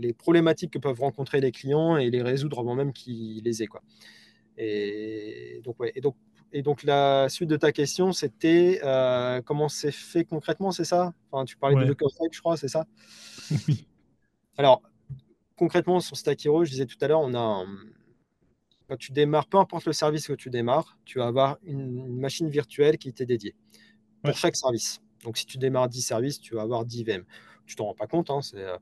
les 0.00 0.14
problématiques 0.14 0.72
que 0.72 0.78
peuvent 0.78 1.00
rencontrer 1.00 1.40
les 1.40 1.52
clients 1.52 1.96
et 1.96 2.10
les 2.10 2.22
résoudre 2.22 2.58
avant 2.58 2.74
même 2.74 2.92
qu'ils 2.92 3.44
les 3.44 3.62
aient. 3.62 3.66
Quoi. 3.66 3.82
Et, 4.56 5.60
donc, 5.62 5.78
ouais, 5.78 5.92
et, 5.94 6.00
donc, 6.00 6.16
et 6.56 6.62
donc, 6.62 6.84
la 6.84 7.28
suite 7.28 7.50
de 7.50 7.56
ta 7.56 7.72
question, 7.72 8.12
c'était 8.12 8.80
comment 9.44 9.68
c'est 9.68 9.90
fait 9.90 10.24
concrètement, 10.24 10.70
c'est 10.70 10.84
ça? 10.84 11.12
Enfin, 11.30 11.44
Tu 11.44 11.56
parlais 11.56 11.76
de 11.76 11.84
Dockerfile, 11.84 12.28
je 12.30 12.40
crois, 12.40 12.56
c'est 12.56 12.68
ça? 12.68 12.86
Oui. 13.68 13.86
Alors, 14.56 14.80
concrètement, 15.56 15.98
sur 15.98 16.16
Stack 16.16 16.46
Hero, 16.46 16.64
je 16.64 16.70
disais 16.70 16.86
tout 16.86 16.96
à 17.00 17.08
l'heure, 17.08 17.20
on 17.20 17.34
a 17.34 17.66
quand 18.88 18.96
tu 18.96 19.10
démarres, 19.12 19.46
peu 19.46 19.58
importe 19.58 19.86
le 19.86 19.92
service 19.92 20.28
que 20.28 20.34
tu 20.34 20.48
démarres, 20.48 20.96
tu 21.04 21.18
vas 21.18 21.26
avoir 21.26 21.58
une, 21.64 22.20
machine 22.20 22.48
virtuelle 22.48 22.98
qui 22.98 23.12
t'est 23.12 23.26
dédiée 23.26 23.56
pour 24.22 24.36
chaque 24.36 24.54
service. 24.54 25.00
Donc, 25.24 25.38
si 25.38 25.46
tu 25.46 25.58
démarres 25.58 25.88
10 25.88 26.02
services, 26.02 26.40
tu 26.40 26.54
vas 26.54 26.62
avoir 26.62 26.84
10 26.84 27.02
VM. 27.02 27.24
Tu 27.66 27.74
t'en 27.74 27.86
rends 27.86 27.94
pas 27.94 28.06
compte, 28.06 28.30
hein, 28.30 28.40
euh, 28.54 28.78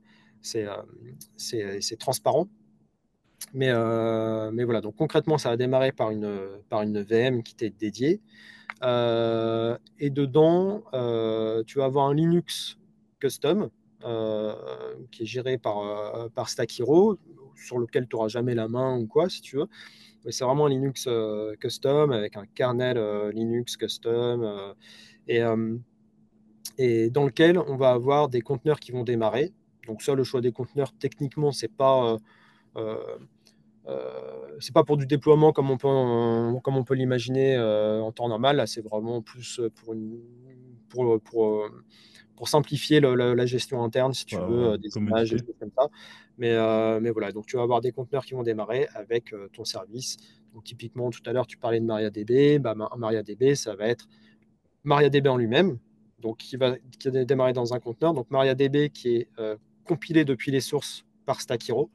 c'est 1.37 1.97
transparent. 1.97 2.47
Mais, 3.53 3.69
euh, 3.69 4.51
mais 4.51 4.63
voilà, 4.63 4.81
donc 4.81 4.95
concrètement, 4.95 5.37
ça 5.37 5.49
va 5.49 5.57
démarrer 5.57 5.91
par 5.91 6.11
une, 6.11 7.01
VM 7.01 7.43
qui 7.43 7.55
t'est 7.55 7.69
dédiée. 7.69 8.19
Euh, 8.83 9.77
et 9.99 10.09
dedans, 10.09 10.83
tu 11.65 11.77
vas 11.77 11.85
avoir 11.85 12.07
un 12.07 12.13
Linux 12.13 12.77
custom 13.19 13.69
euh, 14.05 14.53
qui 15.11 15.23
est 15.23 15.25
géré 15.25 15.57
par, 15.57 15.79
euh, 15.79 16.27
par 16.27 16.49
Stack 16.49 16.77
Hero, 16.77 17.17
sur 17.55 17.79
lequel 17.79 18.05
tu 18.05 18.15
n'auras 18.17 18.27
jamais 18.27 18.53
la 18.53 18.67
main 18.67 18.97
ou 18.97 19.07
quoi, 19.07 19.29
si 19.29 19.41
tu 19.41 19.55
veux. 19.55 19.67
Mais 20.25 20.33
c'est 20.33 20.43
vraiment 20.43 20.65
un 20.65 20.69
Linux 20.69 21.05
euh, 21.07 21.55
custom 21.55 22.11
avec 22.11 22.35
un 22.35 22.45
kernel 22.45 22.97
Linux 23.33 23.77
custom 23.77 24.73
et, 25.29 25.41
et 26.77 27.09
dans 27.09 27.25
lequel 27.25 27.57
on 27.57 27.77
va 27.77 27.91
avoir 27.91 28.27
des 28.27 28.41
conteneurs 28.41 28.79
qui 28.81 28.91
vont 28.91 29.03
démarrer. 29.03 29.53
Donc 29.87 30.01
ça, 30.01 30.15
le 30.15 30.25
choix 30.25 30.41
des 30.41 30.51
conteneurs, 30.51 30.91
techniquement, 30.99 31.53
c'est 31.53 31.71
pas 31.71 32.17
c'est 34.59 34.73
pas 34.73 34.83
pour 34.83 34.97
du 34.97 35.05
déploiement 35.05 35.51
comme 35.51 35.69
on 35.69 35.77
peut, 35.77 36.59
comme 36.61 36.77
on 36.77 36.83
peut 36.83 36.95
l'imaginer 36.95 37.57
en 37.59 38.11
temps 38.11 38.29
normal. 38.29 38.57
Là, 38.57 38.67
c'est 38.67 38.81
vraiment 38.81 39.21
plus 39.21 39.61
pour, 39.75 39.93
une, 39.93 40.19
pour, 40.89 41.19
pour, 41.21 41.69
pour 42.35 42.47
simplifier 42.47 42.99
la, 42.99 43.45
gestion 43.45 43.83
interne, 43.83 44.13
si 44.13 44.25
tu 44.25 44.35
veux, 44.35 44.71
euh, 44.71 44.77
des 44.77 44.89
images, 44.97 45.31
des 45.31 45.37
choses 45.37 45.55
comme 45.59 45.71
ça. 45.77 45.89
Mais, 46.37 46.51
euh, 46.51 46.99
mais 46.99 47.11
voilà, 47.11 47.31
donc 47.31 47.45
tu 47.45 47.57
vas 47.57 47.63
avoir 47.63 47.81
des 47.81 47.91
conteneurs 47.91 48.25
qui 48.25 48.33
vont 48.33 48.43
démarrer 48.43 48.87
avec 48.95 49.33
euh, 49.33 49.49
ton 49.53 49.65
service. 49.65 50.17
Donc 50.53 50.63
typiquement, 50.63 51.09
tout 51.09 51.21
à 51.25 51.33
l'heure, 51.33 51.47
tu 51.47 51.57
parlais 51.57 51.79
de 51.79 51.85
MariaDB. 51.85 52.59
Bah, 52.59 52.75
MariaDB, 52.75 53.55
ça 53.55 53.75
va 53.75 53.87
être 53.87 54.07
MariaDB 54.83 55.27
en 55.27 55.37
lui-même, 55.37 55.77
donc 56.19 56.37
qui 56.37 56.57
va, 56.57 56.75
qui 56.99 57.11
démarrer 57.11 57.53
dans 57.53 57.73
un 57.73 57.79
conteneur. 57.79 58.13
Donc 58.13 58.29
MariaDB 58.31 58.89
qui 58.89 59.15
est 59.15 59.29
compilé 59.85 60.25
depuis 60.25 60.51
les 60.51 60.61
sources 60.61 61.05
par 61.25 61.41
Stack 61.41 61.69
Hero. 61.69 61.89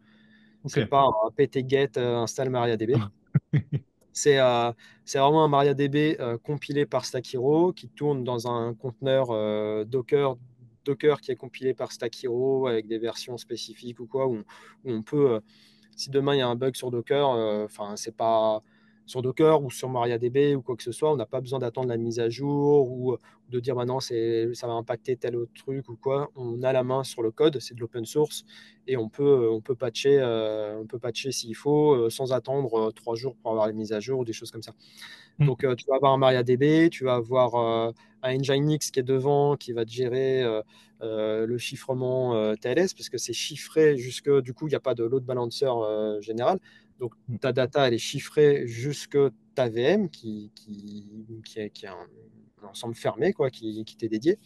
C'est 0.68 0.86
pas 0.86 1.04
un 1.04 1.30
pt-get 1.30 1.98
install 1.98 2.50
MariaDB. 2.50 2.94
Euh, 4.26 4.72
c'est 5.04 5.18
vraiment 5.18 5.44
un 5.44 5.48
MariaDB 5.48 6.16
euh, 6.20 6.38
compilé 6.38 6.86
par 6.86 7.04
Stack 7.04 7.34
Hero 7.34 7.72
qui 7.72 7.88
tourne 7.88 8.24
dans 8.24 8.50
un 8.50 8.74
conteneur 8.74 9.28
euh, 9.30 9.84
Docker, 9.84 10.36
Docker 10.84 11.20
qui 11.20 11.30
est 11.30 11.36
compilé 11.36 11.74
par 11.74 11.92
Stack 11.92 12.24
Hero 12.24 12.66
avec 12.66 12.86
des 12.86 12.98
versions 12.98 13.36
spécifiques 13.36 14.00
ou 14.00 14.06
quoi, 14.06 14.26
où, 14.26 14.42
on 14.84 15.02
peut, 15.02 15.40
si 15.96 16.10
demain 16.10 16.34
il 16.34 16.38
y 16.38 16.42
a 16.42 16.48
un 16.48 16.56
bug 16.56 16.74
sur 16.74 16.90
Docker, 16.90 17.28
enfin 17.28 17.94
c'est 17.96 18.16
pas 18.16 18.62
sur 19.08 19.22
Docker 19.22 19.62
ou 19.62 19.70
sur 19.70 19.88
MariaDB 19.88 20.54
ou 20.54 20.60
quoi 20.60 20.76
que 20.76 20.82
ce 20.82 20.92
soit, 20.92 21.10
on 21.10 21.16
n'a 21.16 21.26
pas 21.26 21.40
besoin 21.40 21.58
d'attendre 21.58 21.88
la 21.88 21.96
mise 21.96 22.20
à 22.20 22.28
jour 22.28 22.90
ou 22.90 23.16
de 23.48 23.58
dire 23.58 23.74
maintenant 23.74 23.98
bah 23.98 24.54
ça 24.54 24.66
va 24.66 24.74
impacter 24.74 25.16
tel 25.16 25.34
autre 25.34 25.52
truc 25.54 25.88
ou 25.88 25.96
quoi. 25.96 26.30
On 26.36 26.62
a 26.62 26.72
la 26.72 26.84
main 26.84 27.04
sur 27.04 27.22
le 27.22 27.30
code, 27.30 27.58
c'est 27.58 27.74
de 27.74 27.80
l'open 27.80 28.04
source 28.04 28.44
et 28.86 28.98
on 28.98 29.08
peut, 29.08 29.48
on 29.50 29.62
peut 29.62 29.74
patcher, 29.74 30.18
euh, 30.20 30.78
on 30.78 30.86
peut 30.86 30.98
patcher 30.98 31.32
s'il 31.32 31.56
faut 31.56 31.94
euh, 31.94 32.10
sans 32.10 32.32
attendre 32.34 32.88
euh, 32.88 32.90
trois 32.90 33.14
jours 33.14 33.34
pour 33.36 33.50
avoir 33.50 33.66
les 33.66 33.72
mises 33.72 33.92
à 33.92 34.00
jour 34.00 34.20
ou 34.20 34.24
des 34.26 34.34
choses 34.34 34.50
comme 34.50 34.62
ça. 34.62 34.72
Mm. 35.38 35.46
Donc 35.46 35.58
tu 35.76 35.86
vas 35.88 35.96
avoir 35.96 36.12
un 36.12 36.18
MariaDB, 36.18 36.90
tu 36.90 37.04
vas 37.04 37.14
avoir 37.14 37.94
un 38.22 38.36
Nginx 38.36 38.90
qui 38.90 39.00
est 39.00 39.04
devant 39.04 39.56
qui 39.56 39.72
va 39.72 39.86
te 39.86 39.90
gérer 39.90 40.44
le 41.00 41.58
chiffrement 41.58 42.54
TLS 42.56 42.92
parce 42.94 43.08
que 43.08 43.16
c'est 43.16 43.32
chiffré 43.32 43.96
jusque 43.96 44.30
du 44.40 44.52
coup 44.52 44.66
il 44.66 44.70
n'y 44.70 44.76
a 44.76 44.80
pas 44.80 44.94
de 44.94 45.04
load 45.04 45.24
balancer 45.24 45.70
général. 46.20 46.58
Donc 46.98 47.12
mm. 47.28 47.38
ta 47.38 47.52
data, 47.52 47.86
elle 47.88 47.94
est 47.94 47.98
chiffrée 47.98 48.66
jusque 48.66 49.18
ta 49.54 49.68
VM 49.68 50.08
qui, 50.08 50.52
qui, 50.54 51.06
qui, 51.44 51.58
est, 51.58 51.86
un, 51.86 52.06
ensemble 52.68 52.94
fermé 52.94 53.32
quoi, 53.32 53.50
qui, 53.50 53.84
qui 53.84 53.96
t'est 53.96 54.08
dédié. 54.08 54.38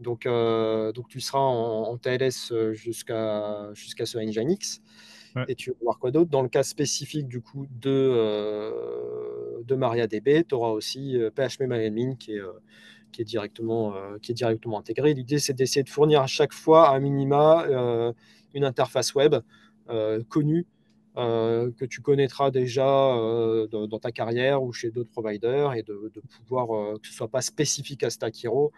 Donc, 0.00 0.26
euh, 0.26 0.92
donc 0.92 1.08
tu 1.08 1.20
seras 1.20 1.38
en, 1.38 1.96
TLS 1.96 2.52
jusqu'à 2.72 3.70
jusqu'à 3.74 4.06
ce 4.06 4.18
Nginx. 4.18 4.82
Et 5.48 5.54
tu 5.54 5.70
vas 5.70 5.76
voir 5.82 5.98
quoi 5.98 6.10
d'autre? 6.10 6.30
Dans 6.30 6.40
le 6.40 6.48
cas 6.48 6.62
spécifique 6.62 7.28
du 7.28 7.42
coup 7.42 7.66
de, 7.70 7.90
euh, 7.90 9.62
de 9.64 9.74
MariaDB, 9.74 10.44
tu 10.48 10.54
auras 10.54 10.70
aussi 10.70 11.14
PHP 11.34 11.64
qui 12.18 12.32
est, 12.32 12.42
qui, 13.12 13.20
est 13.20 13.24
directement, 13.24 13.94
qui 14.22 14.32
est 14.32 14.34
directement 14.34 14.78
intégré. 14.78 15.12
L'idée, 15.12 15.38
c'est 15.38 15.52
d'essayer 15.52 15.82
de 15.82 15.90
fournir 15.90 16.22
à 16.22 16.26
chaque 16.26 16.54
fois, 16.54 16.88
à 16.88 16.98
minima, 17.00 17.66
une 18.54 18.64
interface 18.64 19.14
web 19.14 19.36
connue 20.30 20.66
euh, 21.18 21.70
que 21.78 21.86
tu 21.86 22.02
connaîtras 22.02 22.50
déjà 22.50 23.16
euh, 23.16 23.66
dans, 23.68 23.98
ta 23.98 24.12
carrière 24.12 24.62
ou 24.62 24.74
chez 24.74 24.90
d'autres 24.90 25.08
providers 25.08 25.72
et 25.72 25.82
de, 25.82 26.12
pouvoir 26.36 26.76
euh, 26.76 26.98
que 27.00 27.08
ce 27.08 27.14
soit 27.14 27.28
pas 27.28 27.40
spécifique 27.40 28.02
à 28.02 28.10
Stack 28.10 28.44
Hero 28.44 28.70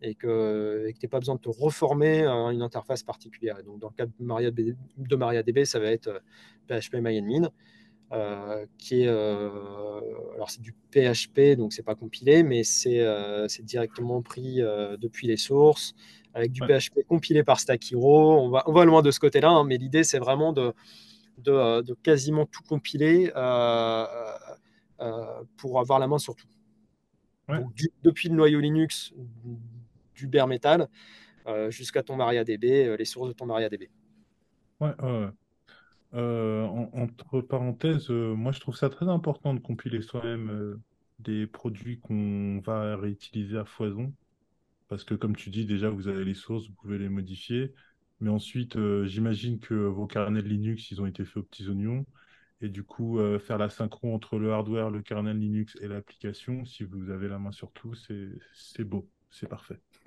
et 0.00 0.14
que 0.14 0.86
tu 0.88 0.94
n'aies 1.02 1.08
pas 1.08 1.18
besoin 1.18 1.34
de 1.34 1.40
te 1.40 1.50
reformer 1.50 2.24
une 2.24 2.62
interface 2.62 3.02
particulière. 3.02 3.62
donc, 3.62 3.78
dans 3.78 3.88
le 3.88 3.94
cas 3.94 4.06
de 4.06 4.12
MariaDB, 4.20 4.74
de 4.96 5.16
MariaDB 5.16 5.66
ça 5.66 5.80
va 5.80 5.92
être 5.92 6.22
PHP 6.66 6.94
MyAdmin. 6.94 7.50
qui 8.78 9.02
est 9.02 9.08
alors 9.08 10.48
c'est 10.48 10.62
du 10.62 10.74
PHP 10.90 11.58
donc 11.58 11.74
c'est 11.74 11.84
pas 11.84 11.94
compilé 11.94 12.42
mais 12.42 12.64
c'est 12.64 13.04
directement 13.60 14.22
pris 14.22 14.56
depuis 14.98 15.26
les 15.26 15.36
sources 15.36 15.94
avec 16.34 16.52
du 16.52 16.62
PHP 16.62 17.06
compilé 17.06 17.44
par 17.44 17.60
Stack 17.60 17.92
Hero 17.92 18.40
on 18.40 18.48
va, 18.48 18.64
on 18.66 18.72
va 18.72 18.86
loin 18.86 19.02
de 19.02 19.10
ce 19.10 19.20
côté 19.20 19.40
là 19.40 19.50
hein, 19.50 19.64
mais 19.64 19.76
l'idée 19.76 20.04
c'est 20.04 20.18
vraiment 20.18 20.52
de, 20.52 20.72
euh, 21.48 21.82
de, 21.82 21.94
quasiment 21.94 22.46
tout 22.46 22.62
compiler 22.62 23.32
euh, 23.34 24.06
euh, 25.00 25.42
pour 25.56 25.80
avoir 25.80 25.98
la 25.98 26.06
main 26.06 26.18
sur 26.18 26.36
tout. 26.36 26.46
depuis 28.02 28.28
le 28.28 28.34
noyau 28.34 28.60
Linux 28.60 29.12
du 30.14 30.26
bare 30.26 30.46
metal 30.46 30.88
jusqu'à 31.68 32.02
ton 32.02 32.16
MariaDB, 32.16 32.96
les 32.96 33.04
sources 33.04 33.28
de 33.28 33.32
ton 33.32 33.46
MariaDB. 33.46 33.90
Ouais, 34.80 34.92
entre 36.12 37.40
parenthèses, 37.40 38.10
moi 38.10 38.52
je 38.52 38.60
trouve 38.60 38.76
ça 38.76 38.88
très 38.88 39.08
important 39.08 39.54
de 39.54 39.60
compiler 39.60 40.02
soi-même 40.02 40.80
des 41.18 41.46
produits 41.46 41.98
qu'on 41.98 42.60
va 42.64 42.96
réutiliser 42.96 43.58
à 43.58 43.64
foison. 43.64 44.12
Parce 44.88 45.04
que 45.04 45.14
comme 45.14 45.34
tu 45.34 45.48
dis, 45.48 45.64
déjà, 45.64 45.88
vous 45.88 46.06
avez 46.06 46.22
les 46.22 46.34
sources, 46.34 46.68
vous 46.68 46.74
pouvez 46.74 46.98
les 46.98 47.08
modifier. 47.08 47.72
Mais 48.22 48.30
ensuite, 48.30 48.76
euh, 48.76 49.04
j'imagine 49.04 49.58
que 49.58 49.74
vos 49.74 50.06
kernels 50.06 50.46
Linux, 50.46 50.92
ils 50.92 51.02
ont 51.02 51.06
été 51.06 51.24
faits 51.24 51.38
aux 51.38 51.42
petits 51.42 51.68
oignons. 51.68 52.06
Et 52.60 52.68
du 52.68 52.84
coup, 52.84 53.18
euh, 53.18 53.40
faire 53.40 53.58
la 53.58 53.68
synchro 53.68 54.14
entre 54.14 54.38
le 54.38 54.52
hardware, 54.52 54.90
le 54.90 55.02
kernel 55.02 55.40
Linux 55.40 55.76
et 55.80 55.88
l'application, 55.88 56.64
si 56.64 56.84
vous 56.84 57.10
avez 57.10 57.26
la 57.26 57.40
main 57.40 57.50
sur 57.50 57.72
tout, 57.72 57.94
c'est 57.96 58.84
beau, 58.84 59.08
c'est 59.28 59.48
parfait. 59.48 59.80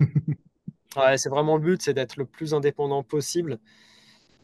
ouais, 0.96 1.18
c'est 1.18 1.28
vraiment 1.28 1.58
le 1.58 1.62
but, 1.62 1.82
c'est 1.82 1.92
d'être 1.92 2.16
le 2.16 2.24
plus 2.24 2.54
indépendant 2.54 3.02
possible. 3.02 3.58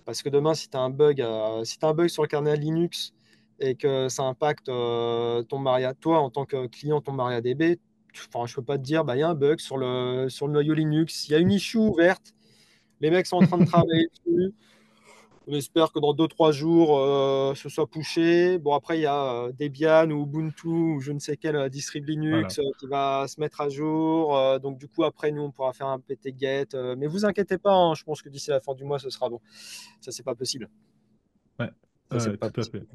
Parce 0.04 0.22
que 0.22 0.28
demain, 0.28 0.52
si 0.52 0.68
tu 0.68 0.76
as, 0.76 0.80
un 0.80 0.90
bug, 0.90 1.22
euh, 1.22 1.64
si 1.64 1.78
un 1.80 1.94
bug 1.94 2.08
sur 2.08 2.24
le 2.24 2.28
kernel 2.28 2.60
Linux 2.60 3.14
et 3.58 3.74
que 3.74 4.10
ça 4.10 4.24
impacte 4.24 4.66
ton 4.66 5.58
Maria, 5.58 5.94
toi 5.94 6.18
en 6.18 6.28
tant 6.28 6.44
que 6.44 6.66
client, 6.66 7.00
ton 7.00 7.12
MariaDB, 7.12 7.78
je 8.12 8.20
ne 8.20 8.54
peux 8.54 8.62
pas 8.62 8.76
te 8.76 8.82
dire, 8.82 9.06
bah, 9.06 9.16
il 9.16 9.20
y 9.20 9.22
a 9.22 9.30
un 9.30 9.34
bug 9.34 9.60
sur 9.60 9.78
le, 9.78 10.26
sur 10.28 10.46
le 10.46 10.52
noyau 10.52 10.74
Linux, 10.74 11.26
il 11.26 11.32
y 11.32 11.34
a 11.36 11.38
une 11.38 11.52
issue 11.52 11.78
ouverte 11.78 12.34
les 13.02 13.10
mecs 13.10 13.26
sont 13.26 13.36
en 13.36 13.46
train 13.46 13.58
de 13.58 13.66
travailler 13.66 14.08
dessus. 14.26 14.54
On 15.48 15.54
espère 15.54 15.92
que 15.92 15.98
dans 15.98 16.14
2-3 16.14 16.52
jours, 16.52 16.98
euh, 16.98 17.52
ce 17.56 17.68
soit 17.68 17.88
poussé. 17.88 18.58
Bon, 18.58 18.74
après, 18.74 18.98
il 18.98 19.02
y 19.02 19.06
a 19.06 19.46
euh, 19.46 19.52
Debian 19.52 20.08
ou 20.10 20.22
Ubuntu 20.22 20.68
ou 20.68 21.00
je 21.00 21.10
ne 21.10 21.18
sais 21.18 21.36
quel 21.36 21.56
euh, 21.56 21.68
distrib 21.68 22.08
Linux 22.08 22.60
qui 22.78 22.86
va 22.86 23.26
se 23.26 23.40
mettre 23.40 23.60
à 23.60 23.68
jour. 23.68 24.60
donc, 24.60 24.78
du 24.78 24.86
coup, 24.86 25.02
après, 25.02 25.32
nous, 25.32 25.42
on 25.42 25.50
pourra 25.50 25.72
faire 25.72 25.88
un 25.88 25.98
pt-get. 25.98 26.68
mais 26.96 27.08
vous 27.08 27.24
inquiétez 27.24 27.58
pas, 27.58 27.74
hein, 27.74 27.94
je 27.94 28.04
pense 28.04 28.22
que 28.22 28.28
d'ici 28.28 28.50
la 28.50 28.60
fin 28.60 28.74
du 28.74 28.84
mois, 28.84 29.00
ce 29.00 29.10
sera 29.10 29.28
bon. 29.28 29.40
Ça, 30.00 30.12
c'est 30.12 30.22
pas 30.22 30.36
possible. 30.36 30.70
Ouais, 31.58 31.70
tout 32.08 32.16
à 32.16 32.20
fait. 32.20 32.86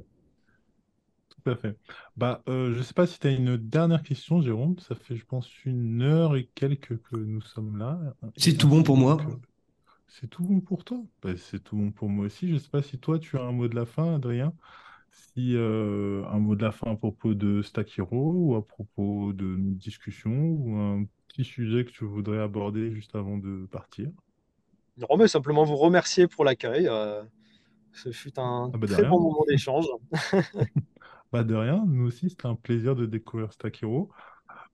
Tout 1.29 1.51
à 1.51 1.55
fait. 1.55 1.77
Bah, 2.15 2.41
je 2.47 2.81
sais 2.81 2.93
pas 2.93 3.07
si 3.07 3.19
tu 3.19 3.27
as 3.27 3.31
une 3.31 3.57
dernière 3.57 4.03
question, 4.03 4.41
Jérôme. 4.41 4.79
Ça 4.79 4.95
fait, 4.95 5.17
je 5.17 5.25
pense, 5.25 5.49
une 5.65 6.01
heure 6.01 6.37
et 6.37 6.49
quelques 6.55 6.97
que 7.03 7.17
nous 7.17 7.41
sommes 7.41 7.77
là. 7.77 7.99
C'est 8.37 8.53
tout 8.53 8.69
bon 8.69 8.83
pour 8.83 8.95
moi. 8.95 9.17
C'est 10.19 10.27
tout 10.27 10.43
bon 10.43 10.61
pour 10.61 10.83
toi? 10.83 10.99
Bah, 11.21 11.37
c'est 11.37 11.63
tout 11.63 11.77
bon 11.77 11.91
pour 11.91 12.09
moi 12.09 12.25
aussi. 12.25 12.47
Je 12.47 12.55
ne 12.55 12.59
sais 12.59 12.69
pas 12.69 12.81
si 12.81 12.97
toi, 12.97 13.19
tu 13.19 13.37
as 13.37 13.43
un 13.43 13.51
mot 13.51 13.67
de 13.67 13.75
la 13.75 13.85
fin, 13.85 14.15
Adrien. 14.15 14.51
Si 15.11 15.55
euh, 15.55 16.25
un 16.25 16.39
mot 16.39 16.55
de 16.55 16.63
la 16.63 16.71
fin 16.71 16.91
à 16.91 16.95
propos 16.95 17.35
de 17.35 17.61
Stack 17.61 17.99
Hero 17.99 18.33
ou 18.33 18.55
à 18.55 18.65
propos 18.65 19.31
de 19.33 19.45
nos 19.45 19.75
discussions 19.75 20.31
ou 20.31 20.75
un 20.75 21.05
petit 21.27 21.43
sujet 21.43 21.85
que 21.85 21.91
tu 21.91 22.03
voudrais 22.03 22.39
aborder 22.39 22.91
juste 22.95 23.15
avant 23.15 23.37
de 23.37 23.67
partir? 23.67 24.09
Non, 24.97 25.17
mais 25.17 25.27
simplement 25.27 25.63
vous 25.63 25.75
remercier 25.75 26.27
pour 26.27 26.43
l'accueil. 26.43 26.87
Euh, 26.87 27.21
ce 27.93 28.11
fut 28.11 28.39
un 28.39 28.71
ah 28.73 28.77
bah, 28.77 28.87
très 28.87 29.05
bon 29.05 29.19
moment 29.19 29.45
d'échange. 29.47 29.85
Bah 31.33 31.43
de 31.43 31.53
rien, 31.55 31.83
nous 31.85 32.07
aussi, 32.07 32.29
c'était 32.29 32.45
un 32.45 32.55
plaisir 32.55 32.95
de 32.95 33.05
découvrir 33.05 33.51
Stack 33.51 33.83
Hero. 33.83 34.09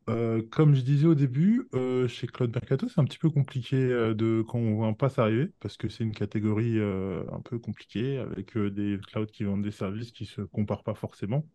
Euh, 0.10 0.42
comme 0.52 0.76
je 0.76 0.82
disais 0.82 1.08
au 1.08 1.16
début, 1.16 1.68
euh, 1.74 2.08
chez 2.08 2.28
Cloud 2.28 2.54
Mercato, 2.54 2.90
c'est 2.90 3.00
un 3.00 3.06
petit 3.06 3.18
peu 3.18 3.30
compliqué 3.30 3.78
euh, 3.78 4.14
de, 4.14 4.44
quand 4.48 4.60
on 4.60 4.76
voit 4.76 4.88
un 4.88 4.94
pass 4.94 5.18
arriver, 5.18 5.52
parce 5.62 5.78
que 5.78 5.88
c'est 5.88 6.04
une 6.04 6.12
catégorie 6.12 6.80
un 6.82 7.40
peu 7.42 7.60
compliquée, 7.60 8.18
avec 8.18 8.58
des 8.58 9.00
clouds 9.08 9.26
qui 9.28 9.44
vendent 9.44 9.64
des 9.64 9.72
services 9.72 10.12
qui 10.12 10.24
ne 10.24 10.28
se 10.28 10.42
comparent 10.42 10.84
pas 10.84 10.96
forcément. 10.96 11.46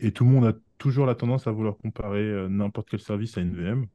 Et 0.00 0.12
tout 0.12 0.24
le 0.24 0.30
monde 0.30 0.46
a 0.46 0.54
toujours 0.78 1.06
la 1.06 1.14
tendance 1.14 1.46
à 1.46 1.52
vouloir 1.52 1.76
comparer 1.76 2.48
n'importe 2.48 2.88
quel 2.90 3.00
service 3.00 3.36
à 3.38 3.40
une 3.40 3.54
VM. 3.54 3.86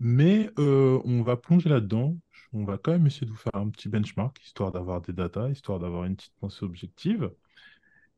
Mais 0.00 0.50
on 0.58 1.22
va 1.22 1.36
plonger 1.36 1.68
là-dedans. 1.68 2.16
On 2.52 2.64
va 2.64 2.78
quand 2.78 2.92
même 2.92 3.06
essayer 3.06 3.26
de 3.26 3.32
vous 3.32 3.36
faire 3.36 3.54
un 3.54 3.68
petit 3.68 3.88
benchmark, 3.88 4.40
histoire 4.44 4.72
d'avoir 4.72 5.00
des 5.00 5.12
datas, 5.12 5.50
histoire 5.50 5.78
d'avoir 5.78 6.04
une 6.04 6.16
petite 6.16 6.34
pensée 6.40 6.64
objective. 6.64 7.30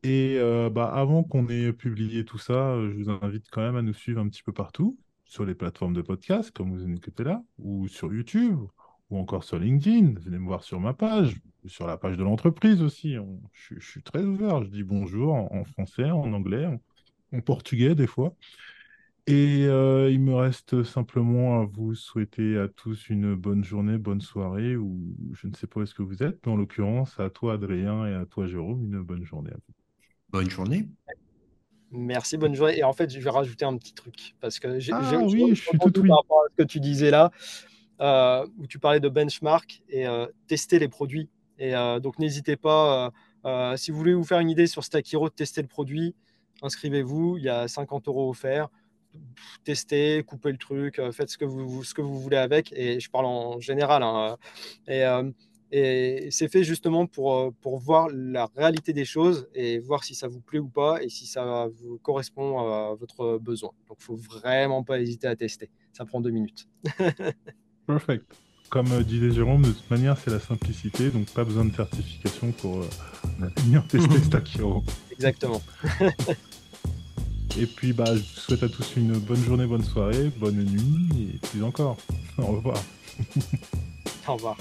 Et 0.04 0.36
euh, 0.38 0.68
bah, 0.68 0.92
avant 0.92 1.22
qu'on 1.22 1.48
ait 1.48 1.72
publié 1.72 2.24
tout 2.24 2.38
ça, 2.38 2.72
euh, 2.72 2.90
je 2.90 2.96
vous 2.96 3.10
invite 3.10 3.48
quand 3.50 3.60
même 3.60 3.76
à 3.76 3.82
nous 3.82 3.94
suivre 3.94 4.20
un 4.20 4.28
petit 4.28 4.42
peu 4.42 4.52
partout, 4.52 4.98
sur 5.24 5.44
les 5.44 5.54
plateformes 5.54 5.94
de 5.94 6.02
podcast, 6.02 6.50
comme 6.50 6.76
vous 6.76 6.90
écoutez 6.90 7.22
là, 7.24 7.42
ou 7.58 7.86
sur 7.86 8.12
YouTube, 8.12 8.58
ou 9.10 9.18
encore 9.18 9.44
sur 9.44 9.58
LinkedIn. 9.58 10.14
Venez 10.20 10.38
me 10.38 10.46
voir 10.46 10.64
sur 10.64 10.80
ma 10.80 10.92
page, 10.92 11.36
sur 11.66 11.86
la 11.86 11.96
page 11.96 12.16
de 12.16 12.24
l'entreprise 12.24 12.82
aussi. 12.82 13.16
je, 13.52 13.78
suis 13.80 14.02
très 14.02 14.24
ouvert. 14.24 14.64
Je 14.64 14.70
dis 14.70 14.82
bonjour 14.82 15.34
en, 15.34 15.64
français, 15.64 16.10
en 16.10 16.32
anglais, 16.32 16.66
en, 17.32 17.40
portugais 17.40 17.94
des 17.94 18.08
fois. 18.08 18.34
Et 19.28 19.66
euh, 19.66 20.10
il 20.10 20.20
me 20.20 20.34
reste 20.34 20.82
simplement 20.82 21.60
à 21.60 21.64
vous 21.64 21.94
souhaiter 21.94 22.58
à 22.58 22.66
tous 22.68 23.08
une 23.08 23.36
bonne 23.36 23.62
journée, 23.62 23.98
bonne 23.98 24.20
soirée, 24.20 24.76
ou 24.76 25.14
je 25.32 25.46
ne 25.46 25.54
sais 25.54 25.68
pas 25.68 25.78
où 25.80 25.82
est-ce 25.84 25.94
que 25.94 26.02
vous 26.02 26.24
êtes, 26.24 26.44
mais 26.44 26.52
en 26.52 26.56
l'occurrence, 26.56 27.20
à 27.20 27.30
toi 27.30 27.54
Adrien 27.54 28.04
et 28.06 28.14
à 28.14 28.26
toi 28.26 28.48
Jérôme, 28.48 28.84
une 28.84 29.00
bonne 29.00 29.24
journée 29.24 29.52
à 29.52 29.56
vous. 29.56 29.81
Bonne 30.32 30.48
journée. 30.48 30.88
Merci, 31.90 32.38
bonne 32.38 32.54
journée. 32.54 32.78
Et 32.78 32.84
en 32.84 32.94
fait, 32.94 33.10
je 33.10 33.20
vais 33.20 33.28
rajouter 33.28 33.66
un 33.66 33.76
petit 33.76 33.92
truc 33.92 34.34
parce 34.40 34.58
que 34.58 34.80
j'ai 34.80 34.92
ah, 34.94 35.18
oui, 35.18 35.50
je 35.50 35.60
suis 35.62 35.78
tout 35.78 35.92
oui. 36.00 36.08
par 36.08 36.18
rapport 36.18 36.40
à 36.40 36.48
ce 36.50 36.62
que 36.62 36.66
tu 36.66 36.80
disais 36.80 37.10
là, 37.10 37.30
euh, 38.00 38.46
où 38.58 38.66
tu 38.66 38.78
parlais 38.78 38.98
de 38.98 39.10
benchmark 39.10 39.82
et 39.90 40.06
euh, 40.06 40.26
tester 40.46 40.78
les 40.78 40.88
produits. 40.88 41.28
Et 41.58 41.76
euh, 41.76 42.00
donc, 42.00 42.18
n'hésitez 42.18 42.56
pas, 42.56 43.12
si 43.76 43.90
vous 43.90 43.98
voulez 43.98 44.14
vous 44.14 44.24
faire 44.24 44.38
une 44.38 44.48
idée 44.48 44.66
sur 44.66 44.82
Stack 44.82 45.12
Hero, 45.12 45.28
tester 45.28 45.60
le 45.60 45.68
produit, 45.68 46.14
inscrivez-vous. 46.62 47.36
Il 47.36 47.44
y 47.44 47.50
a 47.50 47.68
50 47.68 48.08
euros 48.08 48.30
offerts. 48.30 48.70
Testez, 49.64 50.24
coupez 50.26 50.50
le 50.50 50.56
truc, 50.56 50.98
faites 51.12 51.28
ce 51.28 51.36
que 51.36 51.44
vous, 51.44 51.84
ce 51.84 51.92
que 51.92 52.00
vous 52.00 52.18
voulez 52.18 52.38
avec. 52.38 52.72
Et 52.72 53.00
je 53.00 53.10
parle 53.10 53.26
en 53.26 53.60
général. 53.60 54.02
Hein. 54.02 54.38
Et 54.88 55.04
et 55.74 56.28
c'est 56.30 56.52
fait 56.52 56.64
justement 56.64 57.06
pour, 57.06 57.34
euh, 57.34 57.50
pour 57.62 57.78
voir 57.78 58.08
la 58.12 58.46
réalité 58.54 58.92
des 58.92 59.06
choses 59.06 59.48
et 59.54 59.78
voir 59.78 60.04
si 60.04 60.14
ça 60.14 60.28
vous 60.28 60.40
plaît 60.40 60.58
ou 60.58 60.68
pas 60.68 61.02
et 61.02 61.08
si 61.08 61.26
ça 61.26 61.68
vous 61.80 61.96
correspond 61.96 62.58
à 62.58 62.94
votre 62.94 63.38
besoin. 63.38 63.70
Donc, 63.88 63.96
il 63.98 64.02
ne 64.02 64.18
faut 64.18 64.38
vraiment 64.38 64.82
pas 64.82 65.00
hésiter 65.00 65.26
à 65.26 65.34
tester. 65.34 65.70
Ça 65.94 66.04
prend 66.04 66.20
deux 66.20 66.30
minutes. 66.30 66.68
Perfect. 67.86 68.26
Comme 68.68 68.92
euh, 68.92 69.02
disait 69.02 69.30
Jérôme, 69.30 69.62
de 69.62 69.72
toute 69.72 69.90
manière, 69.90 70.18
c'est 70.18 70.30
la 70.30 70.40
simplicité, 70.40 71.08
donc 71.08 71.26
pas 71.30 71.44
besoin 71.44 71.64
de 71.64 71.74
certification 71.74 72.52
pour 72.52 72.80
euh, 72.80 72.88
venir 73.64 73.86
tester 73.88 74.18
Stack 74.24 74.54
Hero. 74.58 74.84
Exactement. 75.10 75.62
et 77.58 77.64
puis, 77.64 77.94
bah, 77.94 78.14
je 78.14 78.20
vous 78.20 78.40
souhaite 78.40 78.62
à 78.62 78.68
tous 78.68 78.96
une 78.96 79.18
bonne 79.18 79.42
journée, 79.42 79.66
bonne 79.66 79.84
soirée, 79.84 80.30
bonne 80.36 80.64
nuit, 80.64 81.34
et 81.34 81.46
plus 81.46 81.62
encore. 81.62 81.96
Au 82.36 82.44
revoir. 82.46 82.82
Au 84.28 84.34
revoir. 84.34 84.58